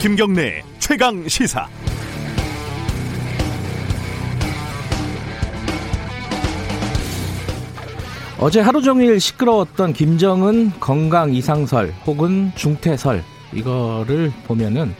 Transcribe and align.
김경래 0.00 0.62
최강 0.78 1.28
시사. 1.28 1.68
어제 8.38 8.60
하루 8.60 8.80
종일 8.80 9.20
시끄러웠던 9.20 9.92
김정은 9.92 10.70
건강 10.80 11.34
이상설 11.34 11.92
혹은 12.06 12.50
중태설 12.54 13.22
이거를 13.52 14.32
보면은 14.46 14.94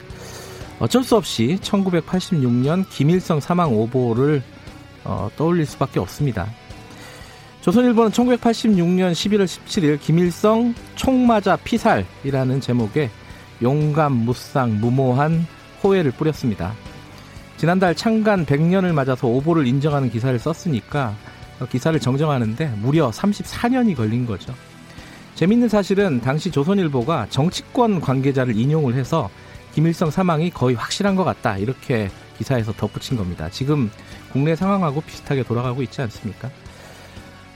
어쩔 0.80 1.02
수 1.02 1.16
없이 1.16 1.56
1986년 1.62 2.84
김일성 2.90 3.40
사망 3.40 3.72
오보를 3.72 4.42
어, 5.04 5.30
떠올릴 5.34 5.64
수밖에 5.64 5.98
없습니다. 5.98 6.46
조선일보는 7.62 8.10
1986년 8.10 9.12
11월 9.12 9.46
17일 9.46 9.98
김일성 9.98 10.74
총 10.94 11.26
맞아 11.26 11.56
피살이라는 11.56 12.60
제목의 12.60 13.08
용감, 13.62 14.12
무쌍, 14.12 14.80
무모한 14.80 15.46
호해를 15.82 16.10
뿌렸습니다. 16.12 16.74
지난달 17.56 17.94
창간 17.94 18.46
100년을 18.46 18.92
맞아서 18.92 19.26
오보를 19.26 19.66
인정하는 19.66 20.10
기사를 20.10 20.38
썼으니까 20.38 21.14
기사를 21.70 21.98
정정하는데 22.00 22.74
무려 22.80 23.10
34년이 23.10 23.94
걸린 23.94 24.24
거죠. 24.24 24.54
재밌는 25.34 25.68
사실은 25.68 26.20
당시 26.20 26.50
조선일보가 26.50 27.26
정치권 27.30 28.00
관계자를 28.00 28.56
인용을 28.56 28.94
해서 28.94 29.28
김일성 29.74 30.10
사망이 30.10 30.50
거의 30.50 30.74
확실한 30.74 31.16
것 31.16 31.24
같다 31.24 31.58
이렇게 31.58 32.10
기사에서 32.38 32.72
덧붙인 32.72 33.16
겁니다. 33.16 33.48
지금 33.50 33.90
국내 34.32 34.56
상황하고 34.56 35.02
비슷하게 35.02 35.42
돌아가고 35.42 35.82
있지 35.82 36.00
않습니까? 36.02 36.50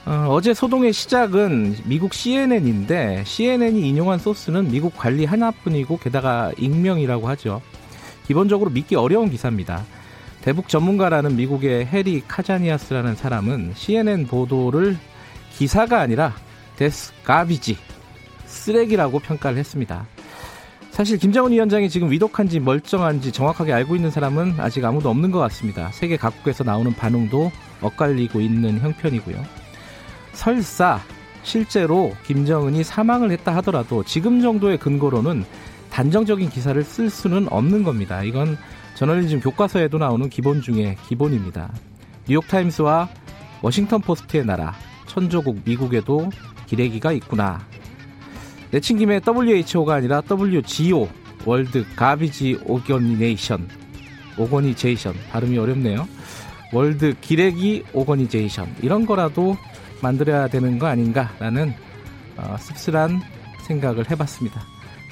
어, 0.05 0.39
제 0.39 0.53
소동의 0.53 0.93
시작은 0.93 1.77
미국 1.85 2.13
CNN인데 2.13 3.23
CNN이 3.25 3.89
인용한 3.89 4.19
소스는 4.19 4.69
미국 4.69 4.95
관리 4.95 5.25
하나뿐이고 5.25 5.97
게다가 5.97 6.51
익명이라고 6.59 7.27
하죠. 7.29 7.59
기본적으로 8.27 8.69
믿기 8.69 8.95
어려운 8.95 9.31
기사입니다. 9.31 9.83
대북 10.41 10.69
전문가라는 10.69 11.35
미국의 11.35 11.87
해리 11.87 12.21
카자니아스라는 12.27 13.15
사람은 13.15 13.73
CNN 13.75 14.27
보도를 14.27 14.95
기사가 15.53 16.01
아니라 16.01 16.35
데스 16.75 17.11
가비지 17.23 17.75
쓰레기라고 18.45 19.17
평가를 19.17 19.57
했습니다. 19.57 20.05
사실 20.91 21.17
김정은 21.17 21.51
위원장이 21.51 21.89
지금 21.89 22.11
위독한지 22.11 22.59
멀쩡한지 22.59 23.31
정확하게 23.31 23.73
알고 23.73 23.95
있는 23.95 24.11
사람은 24.11 24.59
아직 24.59 24.85
아무도 24.85 25.09
없는 25.09 25.31
것 25.31 25.39
같습니다. 25.39 25.91
세계 25.93 26.15
각국에서 26.15 26.63
나오는 26.63 26.93
반응도 26.93 27.51
엇갈리고 27.81 28.39
있는 28.39 28.79
형편이고요. 28.79 29.64
설사 30.35 30.99
실제로 31.43 32.13
김정은이 32.25 32.83
사망을 32.83 33.31
했다 33.31 33.55
하더라도 33.57 34.03
지금 34.03 34.41
정도의 34.41 34.77
근거로는 34.77 35.45
단정적인 35.89 36.49
기사를 36.49 36.83
쓸 36.83 37.09
수는 37.09 37.47
없는 37.51 37.83
겁니다. 37.83 38.21
이건 38.23 38.57
저널리즘 38.95 39.39
교과서에도 39.39 39.97
나오는 39.97 40.29
기본 40.29 40.61
중에 40.61 40.97
기본입니다. 41.07 41.71
뉴욕타임스와 42.27 43.09
워싱턴 43.61 44.01
포스트의 44.01 44.45
나라, 44.45 44.75
천조국 45.05 45.61
미국에도 45.63 46.29
기레기가 46.65 47.11
있구나. 47.13 47.65
내친 48.71 48.97
김에 48.97 49.21
WHO가 49.25 49.95
아니라 49.95 50.21
WGO, 50.29 51.07
World 51.45 51.85
Garbage 51.95 52.59
Organination, 52.65 53.69
Organization, 54.37 55.13
발음이 55.31 55.57
어렵네요. 55.57 56.07
World 56.73 57.15
기레기 57.21 57.83
Organization, 57.93 58.75
이런 58.81 59.05
거라도 59.05 59.55
만들어야 60.05 60.47
되는 60.47 60.77
거 60.77 60.85
아닌가라는 60.85 61.73
어, 62.37 62.55
씁쓸한 62.59 63.21
생각을 63.61 64.11
해봤습니다. 64.11 64.61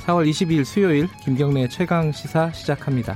4월 0.06 0.30
22일 0.30 0.66
수요일 0.66 1.08
김경래 1.24 1.68
최강 1.68 2.12
시사 2.12 2.52
시작합니다. 2.52 3.16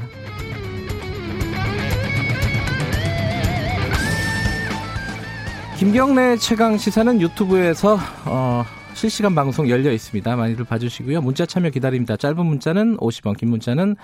김경래 5.78 6.38
최강 6.38 6.78
시사는 6.78 7.22
유튜브에서 7.22 8.00
어, 8.26 8.66
실시간 8.96 9.36
방송 9.36 9.70
열려 9.70 9.92
있습니다. 9.92 10.36
많이들 10.36 10.66
봐주시고요. 10.66 11.22
문자 11.22 11.46
참여 11.46 11.70
기다립니다. 11.70 12.18
짧은 12.18 12.44
문자는 12.44 12.98
50원, 12.98 13.38
긴 13.38 13.52
문자는 13.52 13.96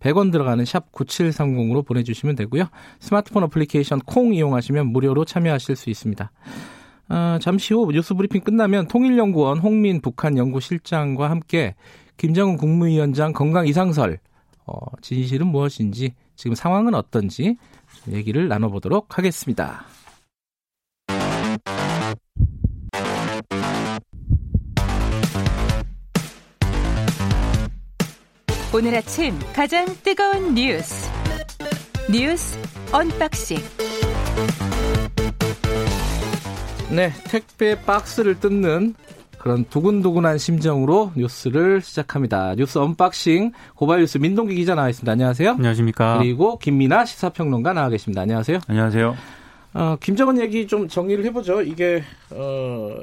100원 0.00 0.32
들어가는 0.32 0.64
샵 0.64 0.90
9730으로 0.90 1.86
보내주시면 1.86 2.34
되고요. 2.34 2.64
스마트폰 2.98 3.44
어플리케이션 3.44 4.00
콩 4.00 4.34
이용하시면 4.34 4.88
무료로 4.88 5.24
참여하실 5.24 5.76
수 5.76 5.90
있습니다. 5.90 6.32
어, 7.10 7.38
잠시 7.40 7.74
후 7.74 7.90
뉴스 7.92 8.14
브리핑 8.14 8.40
끝나면 8.40 8.86
통일연구원 8.86 9.58
홍민 9.58 10.00
북한 10.00 10.38
연구실장과 10.38 11.28
함께 11.28 11.74
김정은 12.16 12.56
국무위원장 12.56 13.32
건강 13.32 13.66
이상설 13.66 14.18
어, 14.66 14.74
진실은 15.02 15.48
무엇인지 15.48 16.14
지금 16.36 16.54
상황은 16.54 16.94
어떤지 16.94 17.56
얘기를 18.08 18.46
나눠보도록 18.46 19.18
하겠습니다. 19.18 19.84
오늘 28.72 28.94
아침 28.94 29.36
가장 29.52 29.84
뜨거운 30.04 30.54
뉴스 30.54 31.10
뉴스 32.08 32.56
unboxing 32.92 33.58
네 36.90 37.12
택배 37.28 37.80
박스를 37.80 38.40
뜯는 38.40 38.94
그런 39.38 39.64
두근두근한 39.64 40.38
심정으로 40.38 41.12
뉴스를 41.16 41.80
시작합니다. 41.80 42.54
뉴스 42.56 42.78
unboxing 42.78 43.52
고발뉴스 43.76 44.18
민동기 44.18 44.54
기자 44.56 44.74
나와 44.74 44.90
있습니다. 44.90 45.10
안녕하세요. 45.10 45.52
안녕하십니까. 45.52 46.18
그리고 46.18 46.58
김민아 46.58 47.04
시사평론가 47.06 47.72
나와 47.72 47.88
계십니다. 47.88 48.22
안녕하세요. 48.22 48.58
안녕하세요. 48.66 49.16
어, 49.74 49.96
김정은 50.00 50.40
얘기 50.40 50.66
좀 50.66 50.88
정리를 50.88 51.24
해보죠. 51.26 51.62
이게 51.62 52.02
어, 52.32 52.96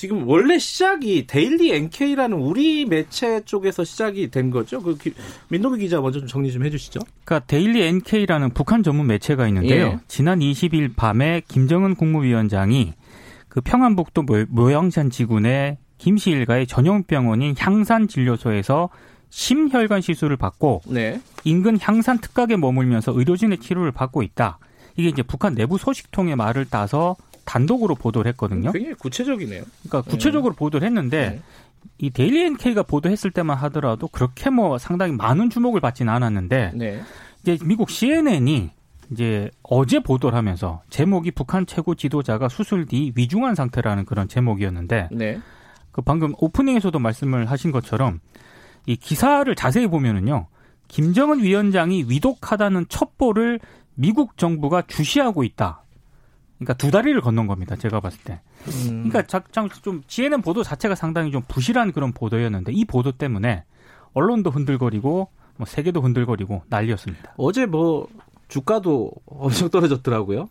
지금 0.00 0.26
원래 0.26 0.58
시작이 0.58 1.26
Daily 1.26 1.72
NK라는 1.72 2.38
우리 2.38 2.86
매체 2.86 3.44
쪽에서 3.44 3.84
시작이 3.84 4.30
된 4.30 4.50
거죠. 4.50 4.80
그 4.82 4.96
민동기 5.48 5.80
기자 5.80 6.00
먼저 6.00 6.20
좀 6.20 6.26
정리 6.26 6.50
좀 6.50 6.64
해주시죠. 6.64 7.00
그러니까 7.22 7.46
데일리 7.46 7.82
NK라는 7.82 8.54
북한 8.54 8.82
전문 8.82 9.08
매체가 9.08 9.46
있는데요. 9.48 9.86
예. 9.86 9.98
지난 10.08 10.38
20일 10.38 10.96
밤에 10.96 11.42
김정은 11.46 11.96
국무위원장이 11.96 12.94
그 13.50 13.60
평안북도 13.60 14.24
모양산 14.48 15.10
지군의 15.10 15.76
김씨 15.98 16.30
일가의 16.30 16.66
전용병원인 16.66 17.54
향산 17.58 18.08
진료소에서 18.08 18.88
심혈관 19.28 20.00
시술을 20.00 20.38
받고 20.38 20.80
네. 20.86 21.20
인근 21.44 21.76
향산 21.78 22.16
특각에 22.16 22.56
머물면서 22.56 23.12
의료진의 23.14 23.58
치료를 23.58 23.92
받고 23.92 24.22
있다. 24.22 24.60
이게 24.96 25.10
이제 25.10 25.22
북한 25.22 25.54
내부 25.54 25.76
소식통의 25.76 26.36
말을 26.36 26.64
따서 26.70 27.16
단독으로 27.44 27.94
보도를 27.94 28.28
했거든요. 28.30 28.72
굉장히 28.72 28.94
구체적이네요. 28.94 29.64
그러니까 29.82 30.10
구체적으로 30.10 30.52
네. 30.54 30.58
보도를 30.58 30.86
했는데 30.86 31.30
네. 31.30 31.42
이 31.98 32.10
데일리 32.10 32.44
NK가 32.46 32.82
보도했을 32.82 33.30
때만 33.30 33.56
하더라도 33.58 34.08
그렇게 34.08 34.50
뭐 34.50 34.78
상당히 34.78 35.12
많은 35.12 35.50
주목을 35.50 35.80
받지는 35.80 36.12
않았는데 36.12 36.72
네. 36.74 37.00
이제 37.42 37.58
미국 37.64 37.90
CNN이 37.90 38.70
이제 39.12 39.50
어제 39.62 40.00
보도를 40.00 40.36
하면서 40.36 40.82
제목이 40.88 41.32
북한 41.32 41.66
최고 41.66 41.94
지도자가 41.94 42.48
수술 42.48 42.86
뒤 42.86 43.12
위중한 43.16 43.54
상태라는 43.54 44.04
그런 44.04 44.28
제목이었는데 44.28 45.08
네. 45.12 45.40
그 45.90 46.02
방금 46.02 46.34
오프닝에서도 46.38 46.96
말씀을 46.98 47.50
하신 47.50 47.72
것처럼 47.72 48.20
이 48.86 48.96
기사를 48.96 49.52
자세히 49.54 49.86
보면은요. 49.88 50.46
김정은 50.88 51.40
위원장이 51.40 52.04
위독하다는 52.08 52.86
첩보를 52.88 53.60
미국 53.94 54.36
정부가 54.36 54.82
주시하고 54.82 55.44
있다. 55.44 55.82
그러니까 56.60 56.74
두 56.74 56.90
다리를 56.90 57.18
건넌 57.22 57.46
겁니다. 57.46 57.74
제가 57.74 58.00
봤을 58.00 58.20
때. 58.22 58.40
음. 58.68 59.08
그러니까 59.08 59.22
좀 59.82 60.02
CNN 60.06 60.42
보도 60.42 60.62
자체가 60.62 60.94
상당히 60.94 61.30
좀 61.30 61.42
부실한 61.48 61.92
그런 61.92 62.12
보도였는데 62.12 62.72
이 62.72 62.84
보도 62.84 63.12
때문에 63.12 63.64
언론도 64.12 64.50
흔들거리고 64.50 65.30
뭐 65.56 65.66
세계도 65.66 66.02
흔들거리고 66.02 66.62
난리였습니다. 66.68 67.34
어제 67.38 67.64
뭐 67.64 68.08
주가도 68.48 69.10
엄청 69.26 69.70
떨어졌더라고요. 69.70 70.48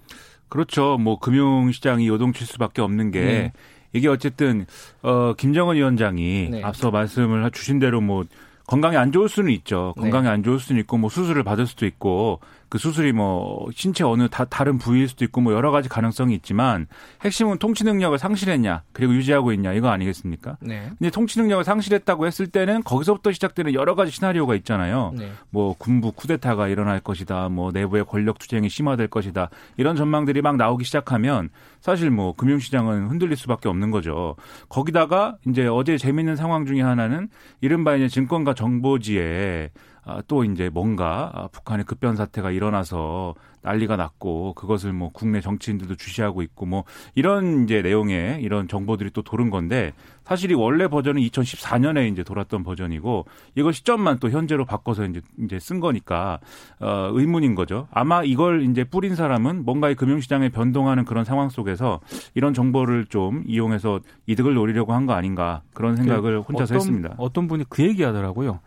그렇죠. 0.50 0.98
뭐 0.98 1.20
금융시장이 1.20 2.08
요동칠 2.08 2.48
수밖에 2.48 2.82
없는 2.82 3.12
게 3.12 3.22
네. 3.22 3.54
이게 3.94 4.08
어쨌든 4.08 4.66
어 5.04 5.34
김정은 5.38 5.76
위원장이 5.76 6.50
네. 6.50 6.64
앞서 6.64 6.90
말씀을 6.90 7.52
주신 7.52 7.78
대로 7.78 8.02
뭐 8.02 8.26
건강이 8.66 8.98
안 8.98 9.12
좋을 9.12 9.30
수는 9.30 9.52
있죠. 9.52 9.94
건강이 9.98 10.24
네. 10.24 10.30
안 10.30 10.42
좋을 10.44 10.60
수는 10.60 10.82
있고 10.82 10.98
뭐 10.98 11.12
수술을 11.12 11.44
받을 11.44 11.68
수도 11.68 11.86
있고 11.86 12.40
그 12.70 12.78
수술이 12.78 13.12
뭐 13.12 13.68
신체 13.74 14.04
어느 14.04 14.30
다, 14.30 14.46
다른 14.46 14.78
부위일 14.78 15.10
수도 15.10 15.26
있고 15.26 15.42
뭐 15.42 15.54
여러 15.54 15.72
가지 15.72 15.90
가능성이 15.90 16.36
있지만 16.36 16.88
핵심은 17.22 17.58
통치 17.58 17.84
능력을 17.84 18.18
상실했냐 18.18 18.84
그리고 18.94 19.14
유지하고 19.16 19.52
있냐 19.54 19.74
이거 19.74 19.90
아니겠습니까? 19.90 20.58
네. 20.62 20.90
근데 20.98 21.10
통치 21.10 21.40
능력을 21.40 21.64
상실했다고 21.64 22.28
했을 22.28 22.48
때는 22.48 22.84
거기서부터 22.84 23.32
시작되는 23.32 23.74
여러 23.74 23.96
가지 23.96 24.12
시나리오가 24.12 24.56
있잖아요. 24.56 25.14
네. 25.18 25.32
뭐 25.50 25.76
군부 25.78 26.12
쿠데타가 26.12 26.68
일어날 26.68 27.00
것이다. 27.00 27.50
뭐 27.50 27.72
내부의 27.72 28.06
권력 28.06 28.38
투쟁이 28.38 28.70
심화될 28.70 29.08
것이다. 29.08 29.50
이런 29.78 29.96
전망들이 29.96 30.42
막 30.42 30.56
나오기 30.58 30.86
시작하면 30.86 31.50
사실 31.82 32.12
뭐 32.12 32.34
금융시장은 32.36 33.08
흔들릴 33.08 33.36
수밖에 33.36 33.68
없는 33.70 33.90
거죠. 33.90 34.36
거기다가 34.70 35.38
이제 35.48 35.66
어제 35.66 35.98
재밌는 35.98 36.36
상황 36.36 36.66
중에 36.66 36.82
하나는 36.82 37.30
이른바 37.62 37.96
이제 37.96 38.08
증권가 38.08 38.54
정보지에 38.54 39.70
아, 39.70 39.89
또 40.28 40.44
이제 40.44 40.70
뭔가 40.70 41.32
아, 41.34 41.48
북한의 41.52 41.86
급변 41.86 42.16
사태가 42.16 42.52
일어나서 42.52 43.36
난리가 43.62 43.98
났고 43.98 44.54
그것을 44.54 44.94
뭐 44.94 45.10
국내 45.12 45.42
정치인들도 45.42 45.96
주시하고 45.96 46.42
있고 46.44 46.66
뭐 46.66 46.86
이런 47.14 47.66
이제 47.66 47.82
내용의 47.82 48.42
이런 48.42 48.70
정보들이 48.70 49.10
또 49.12 49.22
도른 49.22 49.50
건데 49.50 49.92
사실 50.24 50.52
이 50.52 50.54
원래 50.54 50.88
버전은 50.88 51.22
2014년에 51.22 52.10
이제 52.10 52.24
돌았던 52.24 52.64
버전이고 52.64 53.26
이거 53.56 53.72
시점만 53.74 54.20
또 54.20 54.30
현재로 54.30 54.64
바꿔서 54.64 55.04
이제 55.06 55.22
이제 55.44 55.60
쓴 55.60 55.82
거니까 55.82 56.40
어 56.80 57.10
의문인 57.12 57.54
거죠. 57.56 57.88
아마 57.92 58.24
이걸 58.24 58.64
이제 58.64 58.86
뿌린 58.86 59.16
사람은 59.16 59.66
뭔가 59.66 59.90
이 59.90 59.96
금융시장에 59.96 60.50
변동하는 60.50 61.04
그런 61.04 61.26
상황 61.26 61.50
속에서 61.50 62.00
이런 62.36 62.54
정보를 62.54 63.08
좀 63.08 63.44
이용해서 63.46 64.00
이득을 64.28 64.54
노리려고 64.54 64.94
한 64.94 65.06
거 65.06 65.14
아닌가 65.14 65.64
그런 65.74 65.96
생각을 65.96 66.42
혼자서 66.42 66.64
어떤, 66.66 66.76
했습니다. 66.76 67.16
어떤 67.18 67.48
분이 67.48 67.64
그 67.70 67.84
얘기하더라고요. 67.84 68.60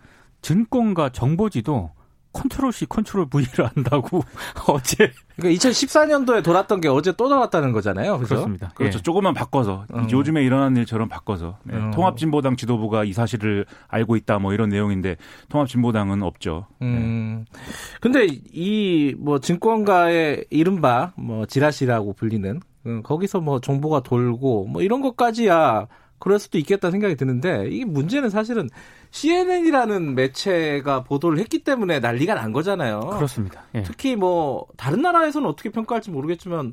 증권가 0.42 1.10
정보지도 1.10 1.90
control 2.34 2.72
C, 2.72 2.86
control 2.86 3.26
V를 3.26 3.66
한다고 3.76 4.22
어제. 4.66 5.12
그러니까 5.36 5.68
2014년도에 5.68 6.42
돌았던 6.42 6.80
게 6.80 6.88
어제 6.88 7.12
또 7.12 7.28
돌았다는 7.28 7.72
거잖아요. 7.72 8.16
그렇죠? 8.16 8.28
그렇습니다. 8.36 8.70
그렇죠. 8.74 8.98
예. 8.98 9.02
조금만 9.02 9.34
바꿔서 9.34 9.84
음. 9.94 10.10
요즘에 10.10 10.42
일어난 10.42 10.74
일처럼 10.76 11.10
바꿔서 11.10 11.58
네. 11.64 11.76
음. 11.76 11.90
통합진보당 11.90 12.56
지도부가 12.56 13.04
이 13.04 13.12
사실을 13.12 13.66
알고 13.88 14.16
있다 14.16 14.38
뭐 14.38 14.54
이런 14.54 14.70
내용인데 14.70 15.16
통합진보당은 15.50 16.22
없죠. 16.22 16.66
네. 16.80 16.86
음. 16.86 17.44
네. 17.52 17.60
근데 18.00 18.26
이 18.26 19.14
뭐 19.18 19.38
증권가의 19.38 20.46
이른바 20.48 21.12
뭐 21.16 21.44
지라시라고 21.44 22.14
불리는 22.14 22.60
음, 22.86 23.02
거기서 23.02 23.40
뭐 23.42 23.60
정보가 23.60 24.00
돌고 24.00 24.68
뭐 24.68 24.80
이런 24.82 25.02
것까지야 25.02 25.86
그럴 26.18 26.38
수도 26.38 26.56
있겠다 26.56 26.90
생각이 26.90 27.14
드는데 27.16 27.68
이 27.70 27.84
문제는 27.84 28.30
사실은 28.30 28.68
CNN이라는 29.12 30.14
매체가 30.14 31.04
보도를 31.04 31.38
했기 31.38 31.62
때문에 31.62 32.00
난리가 32.00 32.34
난 32.34 32.52
거잖아요. 32.52 33.00
그렇습니다. 33.00 33.62
예. 33.74 33.82
특히 33.82 34.16
뭐 34.16 34.66
다른 34.76 35.02
나라에서는 35.02 35.46
어떻게 35.48 35.70
평가할지 35.70 36.10
모르겠지만 36.10 36.72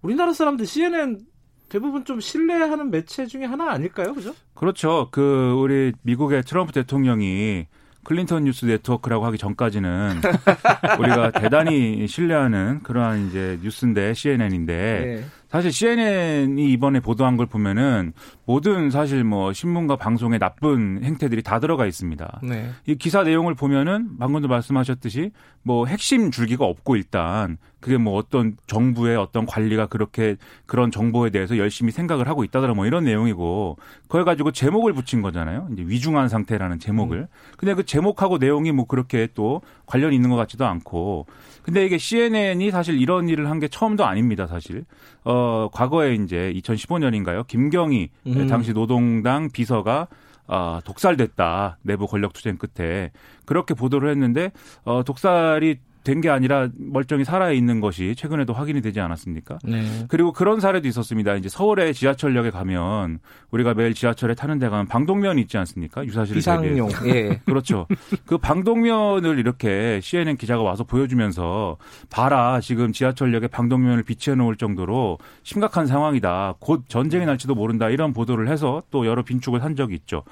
우리나라 0.00 0.32
사람들 0.32 0.66
CNN 0.66 1.20
대부분 1.68 2.04
좀 2.04 2.20
신뢰하는 2.20 2.90
매체 2.90 3.26
중에 3.26 3.44
하나 3.44 3.70
아닐까요? 3.72 4.14
그죠? 4.14 4.34
그렇죠. 4.54 5.08
그 5.10 5.54
우리 5.58 5.92
미국의 6.02 6.44
트럼프 6.44 6.72
대통령이 6.72 7.66
클린턴 8.04 8.44
뉴스 8.44 8.66
네트워크라고 8.66 9.24
하기 9.26 9.38
전까지는 9.38 10.20
우리가 11.00 11.32
대단히 11.32 12.06
신뢰하는 12.06 12.80
그러한 12.84 13.28
이제 13.28 13.58
뉴스인데 13.62 14.14
CNN인데 14.14 14.74
네. 14.74 15.24
사실 15.54 15.70
CNN이 15.70 16.72
이번에 16.72 16.98
보도한 16.98 17.36
걸 17.36 17.46
보면은 17.46 18.12
모든 18.44 18.90
사실 18.90 19.22
뭐 19.22 19.52
신문과 19.52 19.94
방송에 19.94 20.36
나쁜 20.36 21.04
행태들이 21.04 21.44
다 21.44 21.60
들어가 21.60 21.86
있습니다. 21.86 22.40
네. 22.42 22.70
이 22.86 22.96
기사 22.96 23.22
내용을 23.22 23.54
보면은 23.54 24.18
방금도 24.18 24.48
말씀하셨듯이 24.48 25.30
뭐 25.62 25.86
핵심 25.86 26.32
줄기가 26.32 26.64
없고 26.64 26.96
일단 26.96 27.56
그게 27.78 27.98
뭐 27.98 28.16
어떤 28.16 28.56
정부의 28.66 29.16
어떤 29.16 29.46
관리가 29.46 29.86
그렇게 29.86 30.36
그런 30.66 30.90
정보에 30.90 31.30
대해서 31.30 31.56
열심히 31.56 31.92
생각을 31.92 32.26
하고 32.26 32.42
있다더라 32.42 32.74
뭐 32.74 32.86
이런 32.86 33.04
내용이고 33.04 33.76
그걸 34.08 34.24
가지고 34.24 34.50
제목을 34.50 34.92
붙인 34.92 35.22
거잖아요. 35.22 35.68
이제 35.72 35.84
위중한 35.86 36.28
상태라는 36.28 36.80
제목을. 36.80 37.18
음. 37.18 37.26
근데 37.58 37.74
그 37.74 37.84
제목하고 37.84 38.38
내용이 38.38 38.72
뭐 38.72 38.86
그렇게 38.86 39.28
또 39.34 39.62
관련이 39.86 40.16
있는 40.16 40.30
것 40.30 40.36
같지도 40.36 40.66
않고 40.66 41.26
근데 41.64 41.84
이게 41.86 41.96
CNN이 41.98 42.70
사실 42.70 43.00
이런 43.00 43.28
일을 43.28 43.48
한 43.50 43.58
게 43.58 43.68
처음도 43.68 44.04
아닙니다, 44.04 44.46
사실. 44.46 44.84
어, 45.24 45.68
과거에 45.72 46.14
이제 46.14 46.52
2015년인가요? 46.56 47.46
김경희 47.46 48.10
음. 48.26 48.46
당시 48.46 48.72
노동당 48.72 49.48
비서가 49.50 50.08
어, 50.46 50.80
독살됐다. 50.84 51.78
내부 51.82 52.06
권력 52.06 52.34
투쟁 52.34 52.58
끝에. 52.58 53.12
그렇게 53.46 53.72
보도를 53.72 54.10
했는데, 54.10 54.50
어, 54.84 55.02
독살이 55.02 55.78
된 56.04 56.20
게 56.20 56.30
아니라 56.30 56.68
멀쩡히 56.78 57.24
살아 57.24 57.50
있는 57.50 57.80
것이 57.80 58.14
최근에도 58.16 58.52
확인이 58.52 58.80
되지 58.80 59.00
않았습니까? 59.00 59.58
네. 59.64 59.82
그리고 60.08 60.32
그런 60.32 60.60
사례도 60.60 60.86
있었습니다. 60.88 61.34
이제 61.34 61.48
서울의 61.48 61.92
지하철역에 61.94 62.50
가면 62.50 63.18
우리가 63.50 63.74
매일 63.74 63.94
지하철에 63.94 64.34
타는 64.34 64.58
데 64.58 64.68
가면 64.68 64.86
방독면 64.86 65.38
있지 65.38 65.58
않습니까? 65.58 66.04
유사실 66.04 66.34
비상용. 66.36 66.88
예. 67.06 67.40
그렇죠. 67.46 67.86
그 68.26 68.38
방독면을 68.38 69.38
이렇게 69.38 70.00
CNN 70.02 70.36
기자가 70.36 70.62
와서 70.62 70.84
보여주면서 70.84 71.78
봐라 72.10 72.60
지금 72.60 72.92
지하철역에 72.92 73.48
방독면을 73.48 74.02
비치해 74.04 74.36
놓을 74.36 74.56
정도로 74.56 75.18
심각한 75.42 75.86
상황이다. 75.86 76.54
곧 76.60 76.84
전쟁이 76.88 77.26
날지도 77.26 77.54
모른다. 77.54 77.88
이런 77.90 78.12
보도를 78.12 78.48
해서 78.48 78.82
또 78.90 79.04
여러 79.06 79.22
빈축을 79.24 79.64
한 79.64 79.74
적이 79.76 79.94
있죠. 79.96 80.22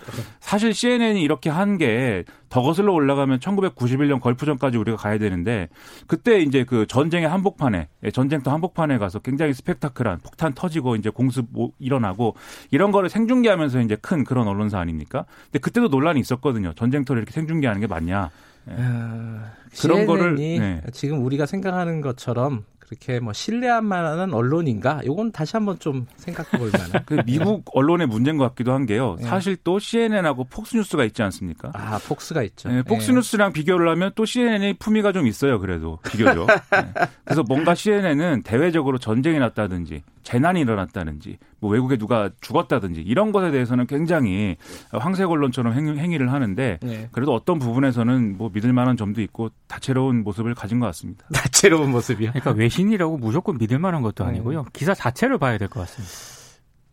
사실 0.40 0.72
CNN이 0.74 1.20
이렇게 1.22 1.50
한 1.50 1.72
게 1.78 2.24
더 2.52 2.60
거슬러 2.60 2.92
올라가면 2.92 3.38
1991년 3.38 4.20
걸프전까지 4.20 4.76
우리가 4.76 4.98
가야 4.98 5.16
되는데 5.16 5.70
그때 6.06 6.38
이제 6.40 6.64
그 6.64 6.86
전쟁의 6.86 7.26
한복판에 7.26 7.88
예, 8.04 8.10
전쟁터 8.10 8.52
한복판에 8.52 8.98
가서 8.98 9.20
굉장히 9.20 9.54
스펙타클한 9.54 10.18
폭탄 10.18 10.52
터지고 10.52 10.96
이제 10.96 11.08
공습 11.08 11.46
일어나고 11.78 12.36
이런 12.70 12.92
거를 12.92 13.08
생중계하면서 13.08 13.80
이제 13.80 13.96
큰 14.02 14.22
그런 14.22 14.46
언론사 14.48 14.78
아닙니까? 14.78 15.24
근데 15.44 15.60
그때도 15.60 15.88
논란이 15.88 16.20
있었거든요. 16.20 16.74
전쟁터를 16.74 17.22
이렇게 17.22 17.32
생중계하는 17.32 17.80
게 17.80 17.86
맞냐? 17.86 18.30
예. 18.68 18.74
어, 18.76 19.40
그런 19.80 20.04
거를 20.04 20.34
네. 20.36 20.82
지금 20.92 21.24
우리가 21.24 21.46
생각하는 21.46 22.02
것처럼 22.02 22.66
그렇게 22.92 23.20
뭐 23.20 23.32
신뢰할 23.32 23.80
만한 23.80 24.34
언론인가? 24.34 25.00
요건 25.06 25.32
다시 25.32 25.56
한번 25.56 25.78
좀 25.78 26.06
생각해 26.16 26.50
볼 26.58 26.70
만한. 26.70 27.02
그 27.06 27.22
미국 27.24 27.64
언론의 27.72 28.06
문제인 28.06 28.36
것 28.36 28.44
같기도 28.48 28.72
한 28.72 28.84
게요. 28.84 29.16
네. 29.18 29.24
사실 29.24 29.56
또 29.64 29.78
CNN하고 29.78 30.44
폭스뉴스가 30.44 31.04
있지 31.04 31.22
않습니까? 31.22 31.70
아, 31.74 31.98
폭스가 32.06 32.42
있죠. 32.42 32.68
네, 32.68 32.82
폭스뉴스랑 32.82 33.52
네. 33.52 33.60
비교를 33.60 33.88
하면 33.90 34.12
또 34.14 34.26
CNN의 34.26 34.74
품위가 34.74 35.12
좀 35.12 35.26
있어요. 35.26 35.58
그래도 35.58 35.98
비교죠. 36.06 36.46
네. 36.46 36.92
그래서 37.24 37.42
뭔가 37.42 37.74
CNN은 37.74 38.42
대외적으로 38.42 38.98
전쟁이 38.98 39.38
났다든지 39.38 40.02
재난이 40.32 40.60
일어났다든지 40.60 41.38
뭐 41.60 41.70
외국에 41.70 41.98
누가 41.98 42.30
죽었다든지 42.40 43.02
이런 43.02 43.32
것에 43.32 43.50
대해서는 43.50 43.86
굉장히 43.86 44.56
황색 44.90 45.30
언론처럼 45.30 45.74
행 45.74 46.10
위, 46.10 46.18
를 46.18 46.32
하는데 46.32 46.78
네. 46.82 47.08
그래도 47.12 47.34
어떤 47.34 47.58
부분에서는 47.58 48.38
뭐 48.38 48.50
믿을 48.52 48.72
만한 48.72 48.96
점도 48.96 49.20
있고 49.20 49.50
다채로운 49.68 50.24
모습을 50.24 50.54
가진 50.54 50.80
것 50.80 50.86
같습니다. 50.86 51.26
다채로운 51.32 51.90
모습이요. 51.90 52.30
그러니까 52.30 52.52
외신이라고 52.52 53.18
무조건 53.18 53.58
믿을 53.58 53.78
만한 53.78 54.00
것도 54.00 54.24
네. 54.24 54.30
아니고요. 54.30 54.62
네. 54.62 54.68
기사 54.72 54.94
자체를 54.94 55.36
봐야 55.38 55.58
될 55.58 55.68
것 55.68 55.80
같습니다. 55.80 56.14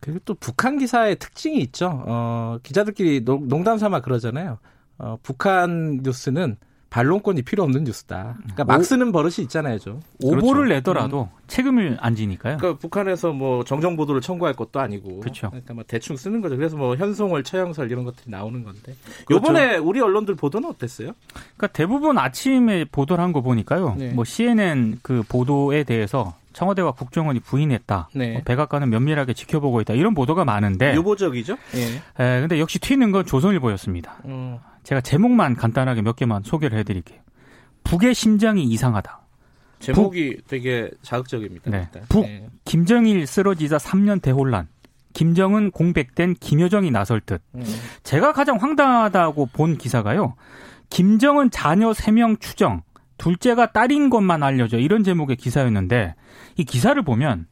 그리고 0.00 0.18
또 0.24 0.34
북한 0.34 0.78
기사의 0.78 1.16
특징이 1.16 1.58
있죠. 1.58 2.02
어, 2.06 2.58
기자들끼리 2.62 3.24
농담 3.24 3.78
삼아 3.78 4.00
그러잖아요. 4.00 4.58
어, 4.98 5.18
북한 5.22 6.00
뉴스는 6.02 6.56
반론권이 6.90 7.42
필요 7.42 7.62
없는 7.62 7.84
뉴스다. 7.84 8.34
그러니까 8.42 8.64
막 8.64 8.84
쓰는 8.84 9.12
버릇이 9.12 9.34
있잖아요, 9.42 9.78
좀. 9.78 10.00
오보를 10.22 10.64
그렇죠. 10.64 10.74
내더라도 10.74 11.22
음. 11.32 11.40
책임을 11.46 11.98
안 12.00 12.14
지니까요. 12.16 12.56
그러니까 12.58 12.80
북한에서 12.80 13.32
뭐 13.32 13.64
정정 13.64 13.96
보도를 13.96 14.20
청구할 14.20 14.54
것도 14.54 14.80
아니고. 14.80 15.20
그렇죠. 15.20 15.50
그러니까 15.50 15.74
뭐 15.74 15.84
대충 15.86 16.16
쓰는 16.16 16.40
거죠. 16.40 16.56
그래서 16.56 16.76
뭐 16.76 16.96
현송월, 16.96 17.44
최영설 17.44 17.90
이런 17.90 18.04
것들이 18.04 18.30
나오는 18.30 18.62
건데. 18.64 18.94
그렇죠. 19.24 19.34
요번에 19.36 19.76
우리 19.76 20.00
언론들 20.00 20.34
보도는 20.34 20.68
어땠어요? 20.68 21.12
그러니까 21.56 21.66
대부분 21.68 22.18
아침에 22.18 22.84
보도를 22.84 23.22
한 23.22 23.30
거 23.30 23.40
보니까요. 23.42 23.94
네. 23.96 24.10
뭐 24.12 24.24
CNN 24.24 24.98
그 25.02 25.22
보도에 25.28 25.84
대해서 25.84 26.34
청와대와 26.52 26.90
국정원이 26.92 27.38
부인했다. 27.38 28.08
네. 28.16 28.32
뭐 28.32 28.42
백악관은 28.44 28.90
면밀하게 28.90 29.34
지켜보고 29.34 29.80
있다. 29.82 29.94
이런 29.94 30.14
보도가 30.14 30.44
많은데 30.44 30.96
유보적이죠. 30.96 31.56
예. 31.76 32.24
에, 32.24 32.40
근데 32.40 32.58
역시 32.58 32.80
튀는 32.80 33.12
건 33.12 33.24
조선일보였습니다. 33.24 34.16
음. 34.24 34.58
제가 34.82 35.00
제목만 35.00 35.56
간단하게 35.56 36.02
몇 36.02 36.16
개만 36.16 36.42
소개를 36.42 36.78
해드릴게요. 36.78 37.20
북의 37.84 38.14
심장이 38.14 38.64
이상하다. 38.64 39.20
제목이 39.80 40.36
북, 40.36 40.48
되게 40.48 40.90
자극적입니다. 41.02 41.70
네. 41.70 41.88
북 42.08 42.26
네. 42.26 42.46
김정일 42.64 43.26
쓰러지자 43.26 43.78
3년 43.78 44.22
대혼란. 44.22 44.68
김정은 45.12 45.70
공백된 45.70 46.34
김여정이 46.34 46.90
나설 46.90 47.20
듯. 47.20 47.42
음. 47.54 47.64
제가 48.04 48.32
가장 48.32 48.56
황당하다고 48.58 49.46
본 49.46 49.76
기사가요. 49.76 50.34
김정은 50.88 51.50
자녀 51.50 51.90
3명 51.90 52.40
추정. 52.40 52.82
둘째가 53.18 53.72
딸인 53.72 54.08
것만 54.08 54.42
알려져. 54.42 54.78
이런 54.78 55.02
제목의 55.02 55.36
기사였는데 55.36 56.14
이 56.56 56.64
기사를 56.64 57.00
보면 57.02 57.46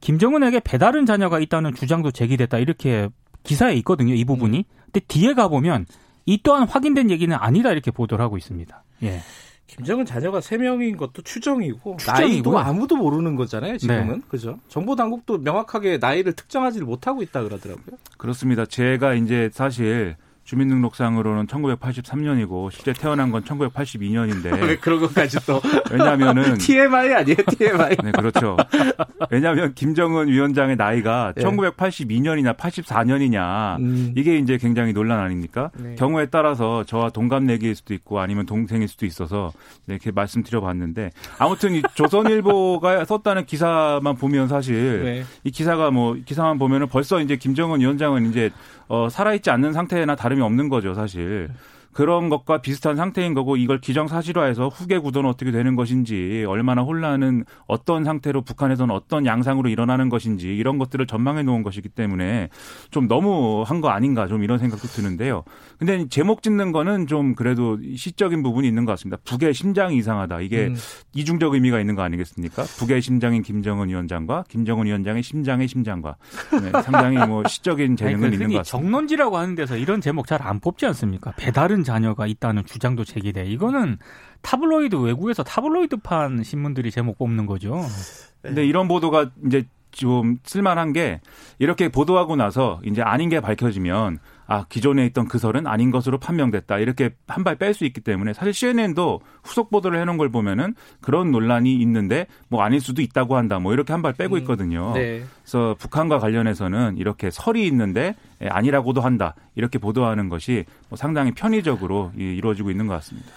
김정은에게 0.00 0.60
배다른 0.60 1.06
자녀가 1.06 1.40
있다는 1.40 1.74
주장도 1.74 2.10
제기됐다. 2.10 2.58
이렇게 2.58 3.08
기사에 3.42 3.74
있거든요. 3.76 4.14
이 4.14 4.24
부분이. 4.24 4.58
음. 4.58 4.64
근데 4.84 5.00
뒤에 5.06 5.34
가보면 5.34 5.86
이 6.26 6.40
또한 6.42 6.66
확인된 6.68 7.10
얘기는 7.10 7.34
아니다 7.38 7.72
이렇게 7.72 7.90
보도를 7.90 8.24
하고 8.24 8.36
있습니다. 8.36 8.84
예. 9.02 9.20
김정은 9.66 10.04
자녀가 10.04 10.40
3명인 10.40 10.96
것도 10.96 11.22
추정이고 11.22 11.96
나이도 12.04 12.58
아무도 12.58 12.96
모르는 12.96 13.36
거잖아요, 13.36 13.78
지금은. 13.78 14.18
네. 14.18 14.20
그죠? 14.28 14.58
정보 14.68 14.96
당국도 14.96 15.38
명확하게 15.38 15.98
나이를 15.98 16.32
특정하지를 16.32 16.86
못하고 16.86 17.22
있다 17.22 17.44
그러더라고요. 17.44 17.96
그렇습니다. 18.18 18.66
제가 18.66 19.14
이제 19.14 19.48
사실 19.52 20.16
주민등록상으로는 20.44 21.46
1983년이고 21.46 22.70
실제 22.72 22.92
태어난 22.92 23.30
건 23.30 23.42
1982년인데 23.42 24.60
왜 24.60 24.76
그런 24.76 25.00
것까지 25.00 25.38
또 25.46 25.60
왜냐하면은 25.90 26.54
TMI 26.58 27.14
아니에요 27.14 27.36
TMI 27.46 27.96
네 28.02 28.12
그렇죠 28.12 28.56
왜냐하면 29.30 29.74
김정은 29.74 30.28
위원장의 30.28 30.76
나이가 30.76 31.32
네. 31.36 31.44
1982년이냐 31.44 32.56
84년이냐 32.56 33.78
음. 33.78 34.12
이게 34.16 34.38
이제 34.38 34.56
굉장히 34.56 34.92
논란 34.92 35.20
아닙니까 35.20 35.70
네. 35.76 35.94
경우에 35.94 36.26
따라서 36.26 36.84
저와 36.84 37.10
동갑내기일 37.10 37.76
수도 37.76 37.94
있고 37.94 38.20
아니면 38.20 38.46
동생일 38.46 38.88
수도 38.88 39.06
있어서 39.06 39.52
네, 39.86 39.94
이렇게 39.94 40.10
말씀드려봤는데 40.10 41.10
아무튼 41.38 41.74
이 41.74 41.82
조선일보가 41.94 43.04
썼다는 43.06 43.46
기사만 43.46 44.16
보면 44.16 44.48
사실 44.48 45.04
네. 45.04 45.24
이 45.44 45.50
기사가 45.50 45.90
뭐 45.90 46.16
기사만 46.24 46.58
보면은 46.58 46.88
벌써 46.88 47.20
이제 47.20 47.36
김정은 47.36 47.80
위원장은 47.80 48.30
이제 48.30 48.50
어, 48.88 49.08
살아있지 49.08 49.50
않는 49.50 49.72
상태나 49.72 50.16
다 50.16 50.28
름이 50.30 50.40
없는 50.42 50.68
거죠, 50.68 50.94
사실. 50.94 51.50
그런 51.92 52.28
것과 52.28 52.60
비슷한 52.62 52.96
상태인 52.96 53.34
거고 53.34 53.56
이걸 53.56 53.80
기정사실화해서 53.80 54.68
후계 54.68 54.98
구도는 54.98 55.28
어떻게 55.28 55.50
되는 55.50 55.74
것인지 55.76 56.44
얼마나 56.46 56.82
혼란은 56.82 57.44
어떤 57.66 58.04
상태로 58.04 58.42
북한에서는 58.42 58.94
어떤 58.94 59.26
양상으로 59.26 59.68
일어나는 59.68 60.08
것인지 60.08 60.48
이런 60.56 60.78
것들을 60.78 61.06
전망해 61.06 61.42
놓은 61.42 61.62
것이기 61.62 61.88
때문에 61.88 62.48
좀 62.90 63.08
너무 63.08 63.64
한 63.66 63.80
거 63.80 63.88
아닌가 63.88 64.26
좀 64.28 64.44
이런 64.44 64.58
생각도 64.58 64.86
드는데요. 64.88 65.42
근데 65.78 66.06
제목 66.08 66.42
짓는 66.42 66.70
거는 66.72 67.06
좀 67.06 67.34
그래도 67.34 67.78
시적인 67.96 68.42
부분이 68.42 68.68
있는 68.68 68.84
것 68.84 68.92
같습니다. 68.92 69.16
북의 69.24 69.54
심장이 69.54 69.96
이상하다. 69.96 70.42
이게 70.42 70.66
음. 70.66 70.76
이중적 71.14 71.54
의미가 71.54 71.80
있는 71.80 71.94
거 71.94 72.02
아니겠습니까? 72.02 72.62
북의 72.78 73.00
심장인 73.00 73.42
김정은 73.42 73.88
위원장과 73.88 74.44
김정은 74.48 74.84
위원장의 74.84 75.22
심장의 75.22 75.66
심장과 75.66 76.16
네, 76.62 76.82
상당히 76.82 77.16
뭐 77.26 77.42
시적인 77.48 77.96
재능은 77.96 78.26
아니, 78.26 78.36
그 78.36 78.42
있는 78.42 78.48
것 78.52 78.58
같습니다. 78.58 78.64
정론지라고 78.64 79.38
하는 79.38 79.54
데서 79.54 79.76
이런 79.78 80.02
제목 80.02 80.26
잘 80.26 80.40
안 80.42 80.60
뽑지 80.60 80.84
않습니까? 80.86 81.32
배달은 81.38 81.79
다른 81.80 81.84
자녀가 81.84 82.26
있다는 82.26 82.64
주장도 82.64 83.04
제기돼. 83.04 83.46
이거는 83.46 83.98
타블로이드 84.42 84.96
외국에서 84.96 85.42
타블로이드판 85.42 86.42
신문들이 86.42 86.90
제목 86.90 87.18
뽑는 87.18 87.46
거죠. 87.46 87.82
근데 88.42 88.64
이런 88.64 88.88
보도가 88.88 89.30
이제 89.46 89.66
좀 89.90 90.36
쓸만한 90.44 90.92
게 90.92 91.20
이렇게 91.58 91.88
보도하고 91.88 92.36
나서 92.36 92.80
이제 92.84 93.02
아닌 93.02 93.28
게 93.28 93.40
밝혀지면 93.40 94.18
아 94.52 94.64
기존에 94.68 95.06
있던 95.06 95.28
그 95.28 95.38
설은 95.38 95.68
아닌 95.68 95.92
것으로 95.92 96.18
판명됐다 96.18 96.78
이렇게 96.78 97.10
한 97.28 97.44
발 97.44 97.54
뺄 97.54 97.72
수 97.72 97.84
있기 97.84 98.00
때문에 98.00 98.32
사실 98.32 98.52
CNN도 98.52 99.20
후속 99.44 99.70
보도를 99.70 100.00
해놓은 100.00 100.18
걸 100.18 100.28
보면은 100.28 100.74
그런 101.00 101.30
논란이 101.30 101.72
있는데 101.76 102.26
뭐 102.48 102.62
아닐 102.64 102.80
수도 102.80 103.00
있다고 103.00 103.36
한다 103.36 103.60
뭐 103.60 103.72
이렇게 103.72 103.92
한 103.92 104.02
발 104.02 104.12
빼고 104.12 104.34
음, 104.34 104.38
있거든요. 104.40 104.88
음, 104.88 104.94
네. 104.94 105.22
그래서 105.44 105.76
북한과 105.78 106.18
관련해서는 106.18 106.96
이렇게 106.98 107.30
설이 107.30 107.64
있는데 107.68 108.16
예, 108.42 108.48
아니라고도 108.48 109.00
한다 109.00 109.36
이렇게 109.54 109.78
보도하는 109.78 110.28
것이 110.28 110.64
뭐 110.88 110.96
상당히 110.96 111.30
편의적으로 111.30 112.10
이루어지고 112.16 112.72
있는 112.72 112.88
것 112.88 112.94
같습니다. 112.94 113.30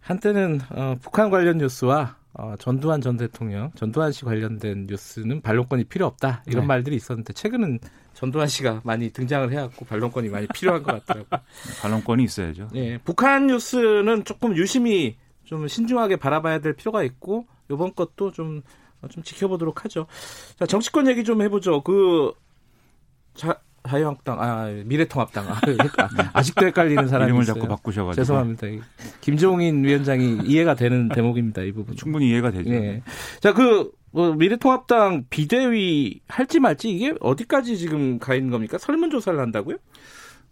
한때는 0.00 0.60
어, 0.70 0.96
북한 1.00 1.30
관련 1.30 1.58
뉴스와 1.58 2.16
어, 2.34 2.54
전두환 2.58 3.00
전 3.00 3.16
대통령, 3.16 3.70
전두환 3.74 4.12
씨 4.12 4.24
관련된 4.24 4.86
뉴스는 4.88 5.40
반론권이 5.40 5.84
필요 5.84 6.06
없다 6.06 6.42
이런 6.46 6.62
네. 6.62 6.66
말들이 6.68 6.96
있었는데 6.96 7.32
최근은 7.32 7.78
전두환 8.18 8.48
씨가 8.48 8.80
많이 8.82 9.10
등장을 9.10 9.52
해갖고 9.52 9.84
반론권이 9.84 10.28
많이 10.28 10.48
필요한 10.48 10.82
것 10.82 11.04
같더라고요. 11.04 11.40
반론권이 11.80 12.24
있어야죠. 12.24 12.68
네, 12.72 12.98
북한 13.04 13.46
뉴스는 13.46 14.24
조금 14.24 14.56
유심히 14.56 15.16
좀 15.44 15.68
신중하게 15.68 16.16
바라봐야 16.16 16.58
될 16.58 16.72
필요가 16.72 17.04
있고 17.04 17.46
이번 17.70 17.94
것도 17.94 18.32
좀, 18.32 18.62
좀 19.08 19.22
지켜보도록 19.22 19.84
하죠. 19.84 20.08
자, 20.58 20.66
정치권 20.66 21.06
얘기 21.06 21.22
좀 21.22 21.42
해보죠. 21.42 21.82
그, 21.84 22.32
자, 23.34 23.60
자유한국당, 23.88 24.42
아, 24.42 24.66
미래통합당. 24.84 25.48
아, 25.48 25.60
그러니까 25.60 26.08
아직도 26.32 26.66
헷갈리는 26.66 27.06
사람이 27.06 27.28
이름을 27.28 27.44
있어요. 27.44 27.54
자꾸 27.54 27.68
바꾸셔가지고. 27.68 28.20
죄송합니다. 28.20 28.66
김종인 29.20 29.84
위원장이 29.84 30.40
이해가 30.44 30.74
되는 30.74 31.08
대목입니다. 31.08 31.62
이 31.62 31.70
부분. 31.70 31.94
충분히 31.94 32.28
이해가 32.30 32.50
되죠. 32.50 32.68
네. 32.68 33.00
자, 33.40 33.52
그, 33.54 33.92
뭐 34.10 34.32
미래통합당 34.34 35.24
비대위 35.30 36.20
할지 36.28 36.60
말지 36.60 36.90
이게 36.90 37.14
어디까지 37.20 37.76
지금 37.76 38.18
가 38.18 38.34
있는 38.34 38.50
겁니까? 38.50 38.78
설문조사를 38.78 39.38
한다고요? 39.38 39.76